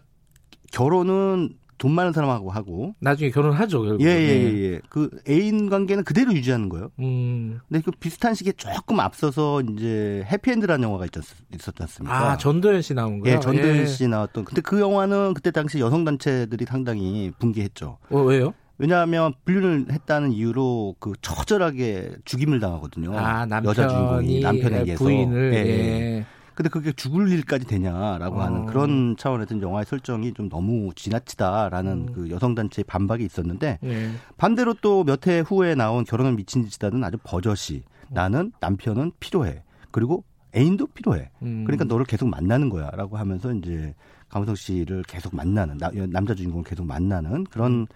결혼은 0.72 1.56
돈 1.78 1.92
많은 1.92 2.14
사람하고 2.14 2.52
하고 2.52 2.96
나중에 3.00 3.32
결혼하죠. 3.32 3.84
결국. 3.84 4.02
예, 4.02 4.08
예, 4.08 4.30
예, 4.30 4.74
예. 4.74 4.82
그 4.90 5.10
애인 5.28 5.70
관계는 5.70 6.04
그대로 6.04 6.34
유지하는 6.34 6.70
거예요. 6.70 6.92
음. 7.00 7.60
근데 7.68 7.82
그 7.84 7.92
비슷한 7.92 8.34
시기에 8.34 8.54
조금 8.54 9.00
앞서서 9.00 9.62
이제 9.62 10.26
해피엔드라는 10.32 10.84
영화가 10.88 11.06
있었, 11.06 11.24
있었지 11.54 11.82
않습니까? 11.82 12.32
아, 12.32 12.38
전도연 12.38 12.82
씨 12.82 12.94
나온 12.94 13.20
거요? 13.20 13.34
예, 13.34 13.40
전도연 13.40 13.78
예. 13.78 13.86
씨 13.86 14.08
나왔던. 14.08 14.46
근데 14.46 14.62
그 14.62 14.80
영화는 14.80 15.34
그때 15.34 15.52
당시 15.52 15.80
여성 15.80 16.04
단체들이 16.06 16.66
상당히 16.66 17.32
붕괴했죠. 17.40 17.98
어, 18.10 18.22
왜요? 18.22 18.54
왜냐하면 18.78 19.34
불륜을 19.46 19.86
했다는 19.92 20.34
이유로 20.34 20.96
그 21.00 21.14
처절하게 21.22 22.12
죽임을 22.26 22.60
당하거든요. 22.60 23.18
아, 23.18 23.46
남편이 23.46 23.70
여자 23.70 23.88
주인공이 23.88 24.40
남편에 24.42 24.80
의해서 24.82 25.04
부인을 25.04 25.54
예. 25.54 25.58
예. 25.58 26.26
근데 26.56 26.70
그게 26.70 26.92
죽을 26.94 27.30
일까지 27.30 27.66
되냐라고 27.66 28.42
하는 28.42 28.62
어. 28.62 28.66
그런 28.66 29.16
차원에서 29.18 29.62
영화의 29.62 29.86
설정이 29.86 30.34
좀 30.34 30.50
너무 30.50 30.92
지나치다라는 30.96 31.92
음. 31.92 32.14
그 32.14 32.30
여성단체의 32.30 32.86
반박이 32.86 33.24
있었는데 33.26 33.80
네. 33.82 34.12
반대로 34.38 34.74
또 34.76 35.04
몇 35.04 35.28
해 35.28 35.40
후에 35.42 35.76
나온 35.76 36.04
결혼은 36.06 36.36
미친 36.36 36.64
짓이다는 36.64 37.04
아주 37.04 37.18
버젓이 37.24 37.84
나는 38.10 38.52
남편은 38.60 39.12
필요해. 39.20 39.64
그리고 39.92 40.24
애인도 40.56 40.88
필요해. 40.88 41.30
음. 41.44 41.64
그러니까 41.66 41.84
너를 41.86 42.06
계속 42.06 42.30
만나는 42.30 42.70
거야라고 42.70 43.18
하면서 43.18 43.52
이제 43.54 43.94
강우석 44.30 44.58
씨를 44.58 45.04
계속 45.04 45.36
만나는 45.36 45.78
나, 45.78 45.92
남자 46.10 46.34
주인공을 46.34 46.64
계속 46.64 46.86
만나는 46.86 47.44
그런 47.46 47.88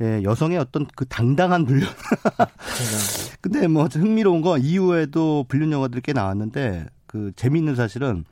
예, 0.00 0.22
여성의 0.22 0.58
어떤 0.58 0.86
그 0.94 1.04
당당한 1.06 1.64
불륜. 1.64 1.88
근데 3.40 3.66
뭐 3.66 3.84
흥미로운 3.86 4.40
건 4.42 4.60
이후에도 4.62 5.44
불륜 5.48 5.72
영화들이 5.72 6.02
꽤 6.02 6.12
나왔는데 6.12 6.86
그 7.08 7.32
재미있는 7.34 7.74
사실은 7.74 8.24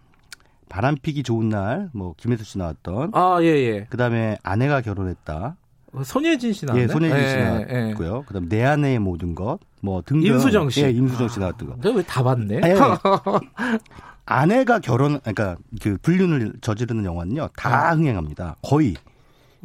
바람피기 0.69 1.23
좋은 1.25 1.49
날, 1.49 1.91
뭐 1.93 2.15
김혜수 2.17 2.45
씨 2.45 2.59
나왔던. 2.59 3.11
아, 3.15 3.39
예, 3.41 3.47
예. 3.47 3.85
그다음에 3.87 4.37
아내가 4.45 4.81
결혼했다. 4.83 5.57
어, 5.93 6.03
손예진 6.05 6.53
씨 6.53 6.67
나왔네. 6.67 6.83
예, 6.85 6.89
손예진 6.89 7.19
씨 7.29 7.35
예, 7.37 7.43
나왔고요. 7.45 8.17
예. 8.19 8.25
그다음 8.27 8.49
내 8.49 8.63
아내의 8.65 8.99
모든 8.99 9.35
것, 9.35 9.59
뭐 9.81 10.03
등등. 10.05 10.27
임수정 10.33 10.71
씨. 10.71 10.83
예, 10.85 10.91
임수정 10.91 11.29
씨 11.29 11.41
나왔던 11.41 11.69
거. 11.69 11.77
내가 11.81 11.97
왜 11.97 12.03
다 12.03 12.23
봤네? 12.23 12.61
예. 12.65 12.75
아내가 14.27 14.81
결혼, 14.81 15.21
그러니까 15.21 15.57
그 15.81 15.97
불륜을 16.03 16.55
저지르는 16.61 17.05
영화는요 17.05 17.49
다 17.57 17.91
아. 17.91 17.95
흥행합니다. 17.95 18.57
거의 18.63 18.97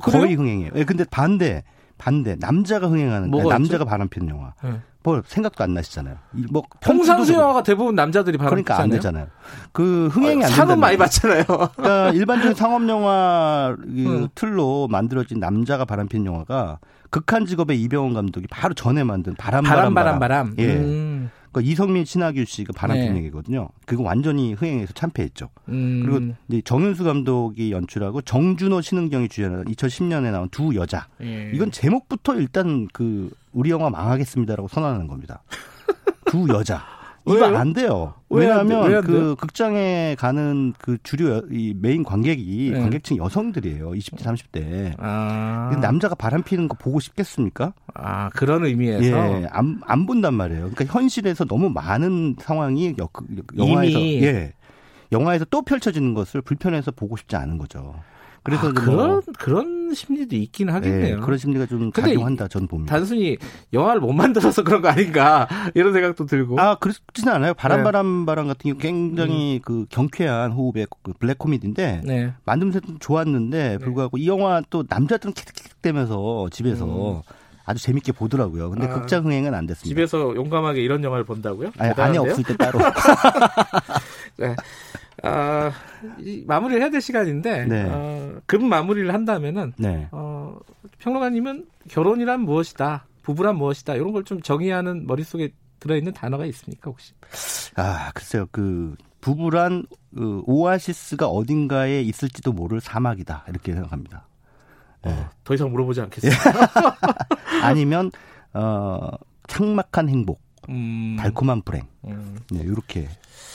그래요? 0.01 0.21
거의 0.21 0.35
흥행해요. 0.35 0.71
예, 0.75 0.83
근데 0.85 1.03
반대 1.09 1.63
반대 1.97 2.35
남자가 2.39 2.87
흥행하는 2.87 3.31
남자가 3.31 3.85
바람피는 3.85 4.29
영화. 4.29 4.53
네. 5.01 5.11
뭐 5.11 5.21
생각도 5.25 5.63
안 5.63 5.73
나시잖아요. 5.73 6.17
뭐 6.49 6.63
평상시 6.79 7.33
영화가 7.33 7.63
대부분 7.63 7.95
남자들이 7.95 8.37
바람피잖아요. 8.37 8.63
그러니까 8.63 8.83
안 8.83 8.89
되잖아요. 8.89 9.27
그 9.71 10.07
흥행이 10.11 10.43
어, 10.43 10.45
안 10.45 10.51
상은 10.51 10.79
많이 10.79 10.97
받잖아요. 10.97 11.43
그러니까 11.45 12.09
일반적인 12.13 12.55
상업 12.55 12.87
영화 12.87 13.75
그 13.81 13.87
음. 13.87 14.27
틀로 14.35 14.87
만들어진 14.89 15.39
남자가 15.39 15.85
바람피는 15.85 16.25
영화가 16.25 16.79
극한 17.09 17.45
직업의 17.45 17.81
이병헌 17.81 18.13
감독이 18.13 18.47
바로 18.47 18.73
전에 18.73 19.03
만든 19.03 19.35
바람 19.35 19.63
바람 19.63 19.93
바람 19.93 20.19
바람. 20.19 20.19
바람. 20.19 20.55
예. 20.59 20.77
음. 20.77 21.31
그러니까 21.51 21.71
이성민, 21.71 22.05
신하규 22.05 22.45
씨가 22.45 22.73
바람핀 22.73 23.13
네. 23.13 23.19
얘기거든요. 23.19 23.69
그거 23.85 24.03
완전히 24.03 24.53
흥행해서 24.53 24.93
참패했죠. 24.93 25.49
음. 25.69 26.03
그리고 26.05 26.33
이제 26.47 26.61
정윤수 26.63 27.03
감독이 27.03 27.71
연출하고 27.71 28.21
정준호, 28.21 28.81
신은경이 28.81 29.27
주연한 29.29 29.65
2010년에 29.65 30.31
나온 30.31 30.49
두 30.49 30.73
여자. 30.75 31.07
예. 31.21 31.51
이건 31.53 31.71
제목부터 31.71 32.35
일단 32.35 32.87
그 32.93 33.29
우리 33.51 33.69
영화 33.69 33.89
망하겠습니다라고 33.89 34.69
선언하는 34.69 35.07
겁니다. 35.07 35.43
두 36.25 36.47
여자. 36.49 37.00
이거 37.27 37.45
안 37.45 37.73
돼요. 37.73 38.13
왜냐하면 38.29 38.89
왜그 38.89 39.35
극장에 39.39 40.15
가는 40.17 40.73
그 40.77 40.97
주류 41.03 41.47
이 41.51 41.73
메인 41.79 42.03
관객이 42.03 42.71
네. 42.73 42.79
관객층 42.79 43.17
여성들이에요. 43.17 43.91
20대 43.91 44.23
30대. 44.23 44.93
아. 44.97 45.77
남자가 45.81 46.15
바람 46.15 46.43
피는 46.43 46.67
거 46.67 46.75
보고 46.75 46.99
싶겠습니까? 46.99 47.73
아 47.93 48.29
그런 48.29 48.65
의미에서 48.65 49.03
예, 49.03 49.47
안, 49.51 49.81
안 49.85 50.05
본단 50.05 50.33
말이에요. 50.33 50.71
그러니까 50.71 50.85
현실에서 50.85 51.45
너무 51.45 51.69
많은 51.69 52.35
상황이 52.39 52.95
여, 52.99 53.09
영화에서 53.57 53.99
이미. 53.99 54.23
예 54.23 54.53
영화에서 55.11 55.45
또 55.49 55.61
펼쳐지는 55.61 56.13
것을 56.13 56.41
불편해서 56.41 56.91
보고 56.91 57.17
싶지 57.17 57.35
않은 57.35 57.57
거죠. 57.57 57.95
그래서 58.43 58.69
아, 58.69 58.71
그런 58.73 58.95
뭐, 58.95 59.21
그런 59.37 59.93
심리도 59.93 60.35
있긴 60.35 60.69
하겠네요. 60.69 61.15
네, 61.17 61.21
그런 61.21 61.37
심리가 61.37 61.65
좀 61.67 61.91
작용한다 61.91 62.47
저는 62.47 62.67
봅니다. 62.67 62.95
단순히 62.95 63.37
영화를 63.71 64.01
못 64.01 64.13
만들어서 64.13 64.63
그런 64.63 64.81
거 64.81 64.89
아닌가 64.89 65.47
이런 65.75 65.93
생각도 65.93 66.25
들고. 66.25 66.59
아 66.59 66.75
그렇지는 66.75 67.33
않아요. 67.33 67.53
바람 67.53 67.83
바람 67.83 68.25
바람 68.25 68.47
같은 68.47 68.71
경우 68.71 68.77
굉장히 68.79 69.57
음. 69.57 69.61
그 69.63 69.85
경쾌한 69.89 70.51
호흡의 70.53 70.87
그 71.03 71.13
블랙 71.19 71.37
코미디인데 71.37 72.01
네. 72.03 72.33
만듦새도 72.45 72.99
좋았는데 72.99 73.69
네. 73.69 73.77
불구하고 73.77 74.17
네. 74.17 74.23
이 74.23 74.27
영화 74.27 74.61
또 74.69 74.83
남자들은 74.87 75.33
킥킥대면서 75.33 76.49
집에서 76.51 77.17
음. 77.17 77.21
아주 77.63 77.83
재밌게 77.83 78.13
보더라고요. 78.13 78.71
근데 78.71 78.87
아, 78.87 78.93
극장 78.93 79.23
흥행은 79.23 79.53
안 79.53 79.67
됐습니다. 79.67 79.87
집에서 79.87 80.35
용감하게 80.35 80.81
이런 80.81 81.03
영화를 81.03 81.25
본다고요? 81.25 81.71
아니, 81.77 81.93
아니 81.93 82.17
없을 82.17 82.43
때 82.43 82.57
따로. 82.57 82.79
네. 84.37 84.55
아, 85.23 85.71
마무리를 86.47 86.81
해야 86.81 86.89
될 86.89 87.01
시간인데 87.01 87.65
네. 87.65 87.85
어, 87.89 88.35
금 88.45 88.67
마무리를 88.67 89.13
한다면은 89.13 89.73
네. 89.77 90.07
어, 90.11 90.57
평론가님은 90.99 91.65
결혼이란 91.89 92.41
무엇이다, 92.41 93.05
부부란 93.23 93.55
무엇이다 93.57 93.95
이런 93.95 94.11
걸 94.13 94.23
좀 94.23 94.41
정의하는 94.41 95.05
머릿속에 95.07 95.51
들어있는 95.79 96.13
단어가 96.13 96.45
있습니까 96.45 96.89
혹시? 96.91 97.13
아 97.75 98.11
글쎄요 98.13 98.45
그 98.51 98.95
부부란 99.19 99.85
그 100.15 100.41
오아시스가 100.45 101.27
어딘가에 101.27 102.01
있을지도 102.01 102.51
모를 102.53 102.81
사막이다 102.81 103.45
이렇게 103.47 103.73
생각합니다. 103.73 104.27
네. 105.03 105.11
어, 105.11 105.29
더 105.43 105.53
이상 105.53 105.71
물어보지 105.71 106.01
않겠습니다. 106.01 106.39
아니면 107.63 108.11
어, 108.53 109.09
창막한 109.47 110.09
행복, 110.09 110.39
음... 110.71 111.17
달콤한 111.19 111.61
불행, 111.61 111.83
음... 112.05 112.37
네, 112.49 112.61
이렇게 112.61 113.07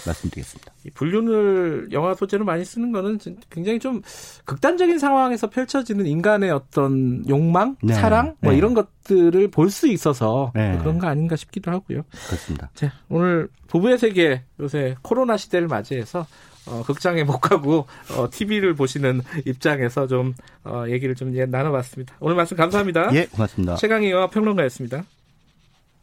말씀드리겠습니다. 0.06 0.72
이 0.84 0.90
불륜을 0.90 1.88
영화 1.92 2.14
소재로 2.14 2.44
많이 2.44 2.64
쓰는 2.64 2.92
거는 2.92 3.18
굉장히 3.50 3.78
좀 3.78 4.02
극단적인 4.44 4.98
상황에서 4.98 5.50
펼쳐지는 5.50 6.06
인간의 6.06 6.50
어떤 6.50 7.28
욕망, 7.28 7.76
네. 7.82 7.94
사랑, 7.94 8.36
뭐 8.40 8.52
네. 8.52 8.58
이런 8.58 8.74
것들을 8.74 9.48
볼 9.50 9.70
수 9.70 9.88
있어서 9.88 10.52
네. 10.54 10.78
그런 10.78 10.98
거 10.98 11.06
아닌가 11.08 11.36
싶기도 11.36 11.70
하고요. 11.70 12.02
그렇습니다. 12.28 12.70
자, 12.74 12.92
오늘 13.08 13.48
부부의 13.66 13.98
세계 13.98 14.42
요새 14.60 14.94
코로나 15.02 15.36
시대를 15.36 15.66
맞이해서 15.68 16.26
어, 16.66 16.82
극장에 16.84 17.24
못 17.24 17.38
가고 17.38 17.86
어, 18.16 18.28
TV를 18.30 18.74
보시는 18.74 19.22
입장에서 19.44 20.06
좀 20.06 20.34
어, 20.64 20.84
얘기를 20.88 21.14
좀 21.14 21.36
예, 21.36 21.46
나눠봤습니다. 21.46 22.14
오늘 22.20 22.36
말씀 22.36 22.56
감사합니다. 22.56 23.14
예, 23.14 23.26
고맙습니다. 23.26 23.76
최강희 23.76 24.10
영화 24.10 24.28
평론가였습니다. 24.28 25.04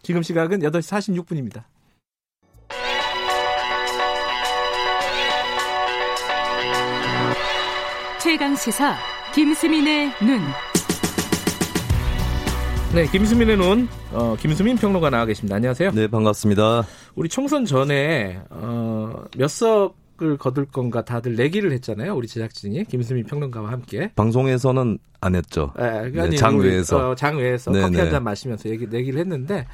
지금 0.03 0.21
시각은 0.21 0.59
8시 0.59 1.23
46분입니다. 1.23 1.63
최강 8.21 8.55
시사 8.55 8.95
김수민의 9.34 10.11
눈. 10.21 10.39
네, 12.93 13.07
김수민의 13.07 13.57
눈, 13.57 13.88
어, 14.11 14.35
김수민 14.39 14.77
평론가 14.77 15.09
나와 15.09 15.25
계십니다. 15.25 15.55
안녕하세요. 15.55 15.91
네, 15.91 16.07
반갑습니다. 16.07 16.84
우리 17.15 17.27
총선 17.27 17.65
전에 17.65 18.39
어, 18.49 19.23
몇 19.35 19.47
석 19.49 19.95
을 20.22 20.38
거둘 20.38 20.65
건가 20.65 21.03
다들 21.03 21.35
내기를 21.35 21.72
했잖아요. 21.72 22.15
우리 22.15 22.27
제작진이 22.27 22.85
김수민 22.85 23.26
평론가와 23.26 23.72
함께. 23.72 24.11
방송에서는 24.15 24.99
안 25.22 25.35
했죠. 25.35 25.73
네, 25.76 25.90
그러니까 25.90 26.30
네, 26.30 26.35
장외에서. 26.35 27.10
어, 27.10 27.15
장외에서 27.15 27.72
네, 27.72 27.81
커피 27.81 27.94
네. 27.94 28.02
한잔 28.02 28.23
마시면서 28.23 28.69
얘기 28.69 28.85
내기를 28.85 29.19
했는데 29.19 29.65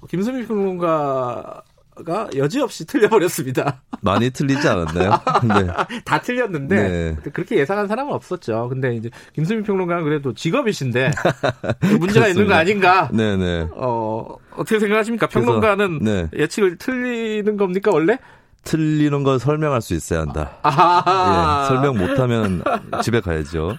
어, 0.00 0.06
김수민 0.06 0.46
평론가 0.46 1.62
가 2.04 2.28
여지없이 2.36 2.86
틀려버렸습니다. 2.86 3.82
많이 4.02 4.30
틀리지 4.30 4.68
않았나요? 4.68 5.10
네. 5.42 6.00
다 6.06 6.20
틀렸는데 6.20 6.76
네. 6.76 7.30
그렇게 7.32 7.56
예상한 7.56 7.88
사람은 7.88 8.12
없었죠. 8.12 8.68
근데 8.68 8.94
이제 8.94 9.10
김수민 9.32 9.64
평론가는 9.64 10.04
그래도 10.04 10.32
직업이신데 10.32 11.10
문제가 11.98 12.28
있는 12.28 12.46
거 12.46 12.54
아닌가? 12.54 13.10
네네. 13.12 13.36
네. 13.36 13.68
어 13.72 14.36
어떻게 14.56 14.78
생각하십니까? 14.78 15.26
평론가는 15.26 15.98
네. 15.98 16.28
예측을 16.34 16.76
틀리는 16.78 17.56
겁니까 17.56 17.90
원래? 17.90 18.18
틀리는 18.64 19.22
걸 19.22 19.38
설명할 19.38 19.80
수 19.80 19.94
있어야 19.94 20.20
한다. 20.20 20.58
아~ 20.62 21.62
예, 21.64 21.68
설명 21.68 21.96
못하면 21.96 22.62
집에 23.02 23.20
가야죠. 23.20 23.76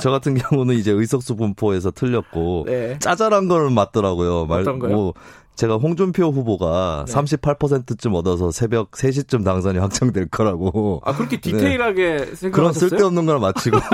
저 0.00 0.10
같은 0.10 0.34
경우는 0.34 0.74
이제 0.76 0.90
의석수 0.90 1.36
분포에서 1.36 1.90
틀렸고 1.90 2.64
네. 2.66 2.98
짜잘한 2.98 3.48
걸 3.48 3.70
맞더라고요. 3.70 4.46
말, 4.46 4.60
어떤 4.60 4.78
거요? 4.78 4.92
뭐 4.92 5.14
제가 5.54 5.76
홍준표 5.76 6.30
후보가 6.30 7.04
네. 7.06 7.12
38%쯤 7.12 8.14
얻어서 8.14 8.50
새벽 8.50 8.92
3시쯤 8.92 9.44
당선이 9.44 9.78
확정될 9.78 10.28
거라고. 10.28 11.02
아, 11.04 11.14
그렇게 11.14 11.40
디테일하게 11.40 12.02
네. 12.02 12.18
생각하셨어요? 12.18 12.50
그런 12.52 12.72
쓸데없는 12.72 13.26
걸 13.26 13.38
마치고. 13.38 13.78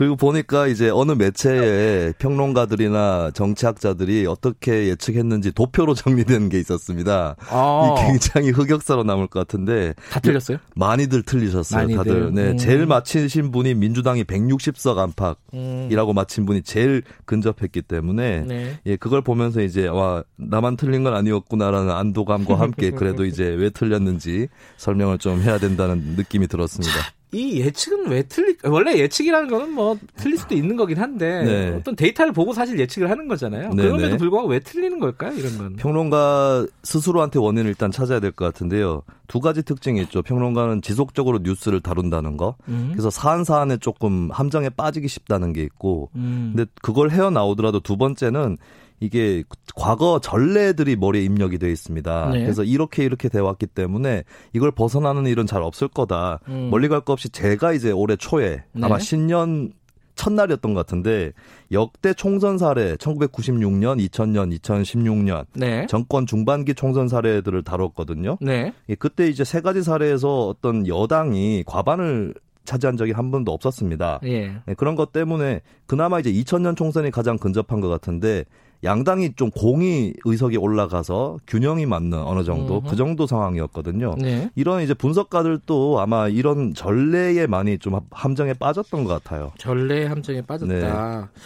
그리고 0.00 0.16
보니까 0.16 0.66
이제 0.66 0.88
어느 0.88 1.12
매체에 1.12 2.14
평론가들이나 2.18 3.32
정치학자들이 3.34 4.24
어떻게 4.24 4.88
예측했는지 4.88 5.52
도표로 5.52 5.92
정리된 5.92 6.48
게 6.48 6.58
있었습니다. 6.58 7.36
아. 7.50 7.84
이 7.84 8.06
굉장히 8.06 8.48
흑역사로 8.48 9.04
남을 9.04 9.26
것 9.26 9.40
같은데 9.40 9.92
다 10.10 10.18
틀렸어요? 10.18 10.56
많이들 10.74 11.22
틀리셨어요. 11.22 11.82
많이들. 11.82 11.96
다들. 11.98 12.32
네, 12.32 12.52
음. 12.52 12.56
제일 12.56 12.86
맞히신 12.86 13.50
분이 13.50 13.74
민주당이 13.74 14.24
160석 14.24 14.96
안팎이라고 14.96 16.12
음. 16.12 16.14
맞힌 16.14 16.46
분이 16.46 16.62
제일 16.62 17.02
근접했기 17.26 17.82
때문에 17.82 18.44
네. 18.46 18.80
예, 18.86 18.96
그걸 18.96 19.20
보면서 19.20 19.60
이제 19.60 19.86
와 19.86 20.24
나만 20.36 20.78
틀린 20.78 21.04
건 21.04 21.14
아니었구나라는 21.14 21.90
안도감과 21.90 22.58
함께 22.58 22.88
그래도 22.96 23.26
이제 23.26 23.44
왜 23.44 23.68
틀렸는지 23.68 24.48
설명을 24.78 25.18
좀 25.18 25.42
해야 25.42 25.58
된다는 25.58 26.14
느낌이 26.16 26.46
들었습니다. 26.48 27.19
이 27.32 27.60
예측은 27.60 28.08
왜 28.08 28.22
틀리? 28.24 28.56
원래 28.64 28.98
예측이라는 28.98 29.48
거는 29.48 29.70
뭐 29.72 29.96
틀릴 30.16 30.36
수도 30.36 30.54
있는 30.56 30.76
거긴 30.76 30.98
한데 30.98 31.42
네. 31.44 31.68
어떤 31.76 31.94
데이터를 31.94 32.32
보고 32.32 32.52
사실 32.52 32.78
예측을 32.78 33.08
하는 33.08 33.28
거잖아요. 33.28 33.70
네 33.74 33.82
그럼에도 33.84 34.08
네. 34.10 34.16
불구하고 34.16 34.48
왜 34.48 34.58
틀리는 34.58 34.98
걸까요? 34.98 35.32
이런 35.36 35.56
건 35.58 35.76
평론가 35.76 36.66
스스로한테 36.82 37.38
원인을 37.38 37.68
일단 37.68 37.90
찾아야 37.92 38.18
될 38.18 38.32
것 38.32 38.44
같은데요. 38.46 39.02
두 39.28 39.38
가지 39.40 39.62
특징이 39.62 40.00
있죠. 40.02 40.22
평론가는 40.22 40.82
지속적으로 40.82 41.38
뉴스를 41.42 41.80
다룬다는 41.80 42.36
거. 42.36 42.56
음. 42.68 42.88
그래서 42.92 43.10
사안 43.10 43.44
사안에 43.44 43.76
조금 43.76 44.30
함정에 44.32 44.68
빠지기 44.68 45.06
쉽다는 45.06 45.52
게 45.52 45.62
있고. 45.62 46.10
음. 46.16 46.52
근데 46.56 46.70
그걸 46.82 47.10
헤어 47.10 47.30
나오더라도 47.30 47.78
두 47.80 47.96
번째는 47.96 48.56
이게 49.00 49.42
과거 49.74 50.20
전례들이 50.20 50.96
머리에 50.96 51.22
입력이 51.24 51.58
돼 51.58 51.70
있습니다. 51.70 52.30
네. 52.32 52.42
그래서 52.42 52.62
이렇게 52.64 53.04
이렇게 53.04 53.28
돼 53.28 53.38
왔기 53.40 53.66
때문에 53.66 54.24
이걸 54.52 54.70
벗어나는 54.70 55.26
일은 55.26 55.46
잘 55.46 55.62
없을 55.62 55.88
거다. 55.88 56.40
음. 56.48 56.68
멀리 56.70 56.88
갈 56.88 57.00
거 57.00 57.14
없이 57.14 57.30
제가 57.30 57.72
이제 57.72 57.90
올해 57.92 58.16
초에 58.16 58.62
네. 58.72 58.84
아마 58.84 58.98
신년 58.98 59.72
첫날이었던 60.16 60.74
것 60.74 60.80
같은데 60.86 61.32
역대 61.72 62.12
총선 62.12 62.58
사례 62.58 62.94
1996년, 62.96 64.06
2000년, 64.06 64.58
2016년 64.60 65.46
네. 65.54 65.86
정권 65.86 66.26
중반기 66.26 66.74
총선 66.74 67.08
사례들을 67.08 67.62
다뤘거든요. 67.62 68.36
네. 68.42 68.74
그때 68.98 69.28
이제 69.28 69.44
세 69.44 69.62
가지 69.62 69.82
사례에서 69.82 70.46
어떤 70.48 70.86
여당이 70.86 71.64
과반을 71.66 72.34
차지한 72.66 72.98
적이 72.98 73.12
한 73.12 73.30
번도 73.30 73.50
없었습니다. 73.52 74.20
예. 74.24 74.52
네, 74.66 74.74
그런 74.76 74.94
것 74.94 75.12
때문에 75.12 75.62
그나마 75.86 76.20
이제 76.20 76.30
2000년 76.30 76.76
총선이 76.76 77.10
가장 77.10 77.38
근접한 77.38 77.80
것 77.80 77.88
같은데 77.88 78.44
양당이 78.82 79.34
좀 79.36 79.50
공이 79.50 80.14
의석이 80.24 80.56
올라가서 80.56 81.38
균형이 81.46 81.86
맞는 81.86 82.18
어느 82.18 82.44
정도 82.44 82.78
음그 82.78 82.96
정도 82.96 83.26
상황이었거든요. 83.26 84.14
네. 84.18 84.50
이런 84.54 84.82
이제 84.82 84.94
분석가들도 84.94 86.00
아마 86.00 86.28
이런 86.28 86.74
전례에 86.74 87.46
많이 87.46 87.78
좀 87.78 88.00
함정에 88.10 88.54
빠졌던 88.54 89.04
것 89.04 89.22
같아요. 89.22 89.52
전례 89.58 90.06
함정에 90.06 90.40
빠졌다. 90.42 90.72
네. 90.72 91.40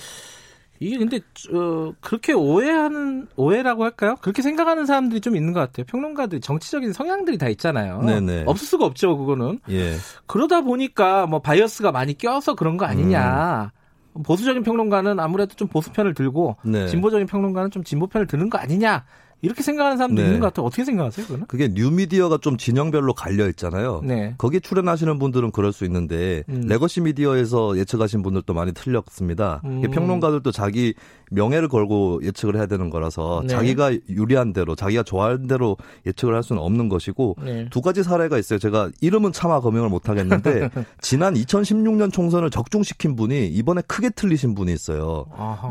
이게 0.81 0.98
근데 0.98 1.20
어, 1.52 1.93
그렇게 2.01 2.32
오해하는 2.32 3.28
오해라고 3.36 3.85
할까요? 3.85 4.16
그렇게 4.20 4.43
생각하는 4.43 4.86
사람들이 4.86 5.20
좀 5.20 5.36
있는 5.36 5.52
것 5.52 5.61
같아요. 5.61 5.86
평론가들 5.86 6.40
정치적인 6.40 6.93
성향들이 6.93 7.39
다 7.39 7.48
있잖아요. 7.48 8.02
네네. 8.02 8.44
없을 8.47 8.66
수가 8.66 8.85
없죠, 8.85 9.16
그거는. 9.16 9.61
예. 9.70 9.94
그러다 10.27 10.62
보니까 10.62 11.27
뭐 11.27 11.40
bias가 11.40 11.92
많이 11.93 12.15
껴서 12.15 12.55
그런 12.55 12.77
거 12.77 12.85
아니냐. 12.85 13.70
음. 13.73 13.84
보수적인 14.22 14.62
평론가는 14.62 15.18
아무래도 15.18 15.54
좀 15.54 15.68
보수 15.68 15.90
편을 15.92 16.14
들고 16.14 16.56
네. 16.62 16.86
진보적인 16.88 17.26
평론가는 17.26 17.70
좀 17.70 17.82
진보 17.82 18.06
편을 18.06 18.26
드는 18.26 18.50
거 18.50 18.58
아니냐 18.58 19.04
이렇게 19.44 19.62
생각하는 19.62 19.98
사람도 19.98 20.22
네. 20.22 20.26
있는 20.26 20.40
것 20.40 20.46
같아요. 20.46 20.66
어떻게 20.66 20.84
생각하세요, 20.84 21.26
그거는? 21.26 21.46
그게 21.46 21.68
뉴미디어가 21.68 22.38
좀 22.38 22.56
진영별로 22.56 23.12
갈려 23.12 23.46
있잖아요. 23.48 24.00
네. 24.02 24.34
거기 24.38 24.58
출연하시는 24.60 25.18
분들은 25.18 25.50
그럴 25.50 25.72
수 25.72 25.84
있는데 25.84 26.44
음. 26.48 26.62
legacy 26.66 27.02
media에서 27.02 27.76
예측하신 27.76 28.22
분들도 28.22 28.54
많이 28.54 28.72
틀렸습니다. 28.72 29.60
음. 29.66 29.82
평론가들도 29.90 30.50
자기 30.50 30.94
명예를 31.30 31.68
걸고 31.68 32.20
예측을 32.22 32.56
해야 32.56 32.66
되는 32.66 32.88
거라서 32.88 33.42
네. 33.42 33.48
자기가 33.48 33.92
유리한 34.08 34.54
대로 34.54 34.74
자기가 34.74 35.02
좋아하는 35.02 35.46
대로 35.46 35.76
예측을 36.06 36.34
할 36.34 36.42
수는 36.42 36.62
없는 36.62 36.88
것이고 36.88 37.36
네. 37.44 37.68
두 37.70 37.82
가지 37.82 38.02
사례가 38.02 38.38
있어요. 38.38 38.58
제가 38.58 38.90
이름은 39.02 39.32
차마 39.32 39.60
검명을 39.60 39.90
못 39.90 40.08
하겠는데 40.08 40.70
지난 41.02 41.34
2016년 41.34 42.12
총선을 42.12 42.50
적중시킨 42.50 43.16
분이 43.16 43.48
이번에 43.48 43.82
크게 43.86 44.10
틀리신 44.10 44.54
분이 44.54 44.72
있어요. 44.72 45.26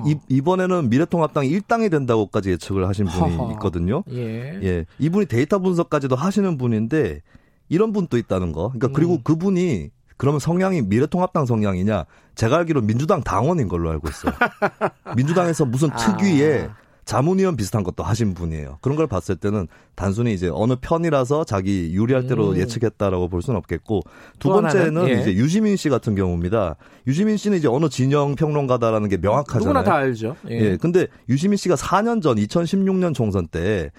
이, 0.06 0.16
이번에는 0.30 0.90
미래통합당이 0.90 1.50
1당이 1.60 1.90
된다고까지 1.90 2.52
예측을 2.52 2.88
하신 2.88 3.06
분이 3.06 3.56
있거든요. 3.64 4.04
예. 4.12 4.60
예. 4.62 4.86
이분이 5.00 5.28
데이터 5.28 5.60
분석까지도 5.60 6.16
하시는 6.16 6.58
분인데 6.58 7.22
이런 7.70 7.94
분도 7.94 8.18
있다는 8.18 8.52
거. 8.52 8.70
그러니까 8.70 8.90
그리고 8.90 9.14
음. 9.14 9.24
그분이 9.24 9.90
그러면 10.18 10.40
성향이 10.40 10.84
미래통합당 10.84 11.46
성향이냐? 11.46 12.06
제가 12.36 12.58
알기로 12.58 12.82
민주당 12.82 13.24
당원인 13.24 13.68
걸로 13.68 13.90
알고 13.90 14.10
있어요. 14.10 14.34
민주당에서 15.16 15.66
무슨 15.66 15.92
아. 15.92 15.96
특유의 15.96 16.70
자문위원 17.06 17.56
비슷한 17.56 17.84
것도 17.84 18.04
하신 18.04 18.34
분이에요. 18.34 18.78
그런 18.82 18.96
걸 18.96 19.08
봤을 19.08 19.36
때는 19.36 19.68
단순히 19.96 20.34
이제 20.34 20.50
어느 20.52 20.76
편이라서 20.80 21.44
자기 21.44 21.92
유리할 21.94 22.28
대로 22.28 22.52
음. 22.52 22.58
예측했다라고 22.58 23.28
볼 23.28 23.42
수는 23.42 23.58
없겠고 23.58 24.02
두 24.40 24.50
번째는 24.50 25.10
예. 25.10 25.22
이제 25.22 25.34
유시민 25.34 25.76
씨 25.76 25.90
같은 25.90 26.16
경우입니다. 26.16 26.76
유시민 27.08 27.38
씨는 27.38 27.58
이제 27.58 27.68
어느 27.68 27.90
진영 27.90 28.36
평론가다라는 28.36 29.10
게 29.10 29.18
명확하잖아요. 29.18 29.60
누구나 29.60 29.84
다 29.84 29.96
알죠. 29.96 30.36
예. 30.50 30.60
예. 30.60 30.78
근데 30.78 31.08
유시민 31.30 31.58
씨가 31.58 31.76
4년 31.76 32.22
전 32.22 32.38
2016년 32.38 33.14
총선 33.14 33.48
때 33.48 33.92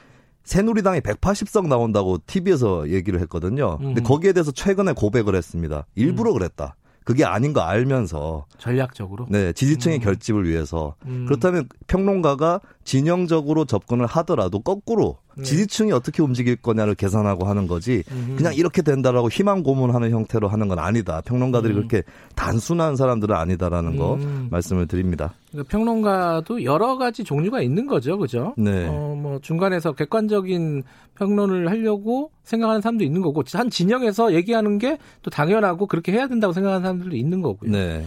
새누리당이 0.45 1.01
180석 1.01 1.69
나온다고 1.69 2.19
TV에서 2.27 2.91
얘기를 2.91 3.21
했거든요. 3.23 3.79
근데 3.79 4.01
음. 4.01 4.05
거기에 4.05 4.33
대해서 4.33 4.51
최근에 4.51 4.93
고백을 4.93 5.35
했습니다. 5.35 5.87
일부러 5.95 6.33
음. 6.33 6.39
그랬다. 6.39 6.77
그게 7.05 7.25
아닌 7.25 7.53
거 7.53 7.61
알면서 7.61 8.47
전략적으로 8.59 9.27
네 9.29 9.53
지지층의 9.53 9.99
음. 9.99 10.03
결집을 10.03 10.49
위해서 10.49 10.97
음. 11.05 11.27
그렇다면 11.27 11.69
평론가가 11.87 12.61
진영적으로 12.85 13.65
접근을 13.65 14.07
하더라도 14.07 14.61
거꾸로 14.61 15.19
네. 15.37 15.43
지지층이 15.43 15.91
어떻게 15.93 16.23
움직일 16.23 16.57
거냐를 16.57 16.95
계산하고 16.95 17.47
하는 17.47 17.67
거지 17.67 18.05
음. 18.13 18.35
그냥 18.37 18.55
이렇게 18.55 18.83
된다라고 18.83 19.29
희망 19.29 19.63
고문하는 19.63 20.11
형태로 20.11 20.49
하는 20.49 20.69
건 20.69 20.79
아니다. 20.79 21.21
평론가들이 21.25 21.73
음. 21.75 21.77
그렇게 21.77 22.03
단순한 22.37 22.97
사람들은 22.97 23.35
아니다라는 23.35 23.97
거 23.97 24.15
음. 24.15 24.49
말씀을 24.51 24.87
드립니다. 24.87 25.35
그러니까 25.51 25.71
평론가도 25.71 26.65
여러 26.65 26.97
가지 26.97 27.25
종류가 27.25 27.63
있는 27.63 27.87
거죠, 27.87 28.19
그죠? 28.19 28.55
네. 28.57 28.87
어, 28.89 29.17
뭐 29.17 29.39
중간에서 29.41 29.93
객관적인 29.93 30.83
평론을 31.17 31.69
하려고 31.71 32.31
생각하는 32.43 32.81
사람도 32.81 33.05
있는 33.05 33.23
거고 33.23 33.43
한 33.55 33.71
진영에서 33.71 34.35
얘기하는 34.35 34.79
게 34.79 34.99
또 35.25 35.31
당연하고 35.31 35.87
그렇게 35.87 36.13
해야 36.13 36.29
된다고 36.29 36.53
생각하는 36.53 36.83
사람들도 36.83 37.17
있는 37.17 37.41
거고요. 37.41 37.71
네. 37.71 38.05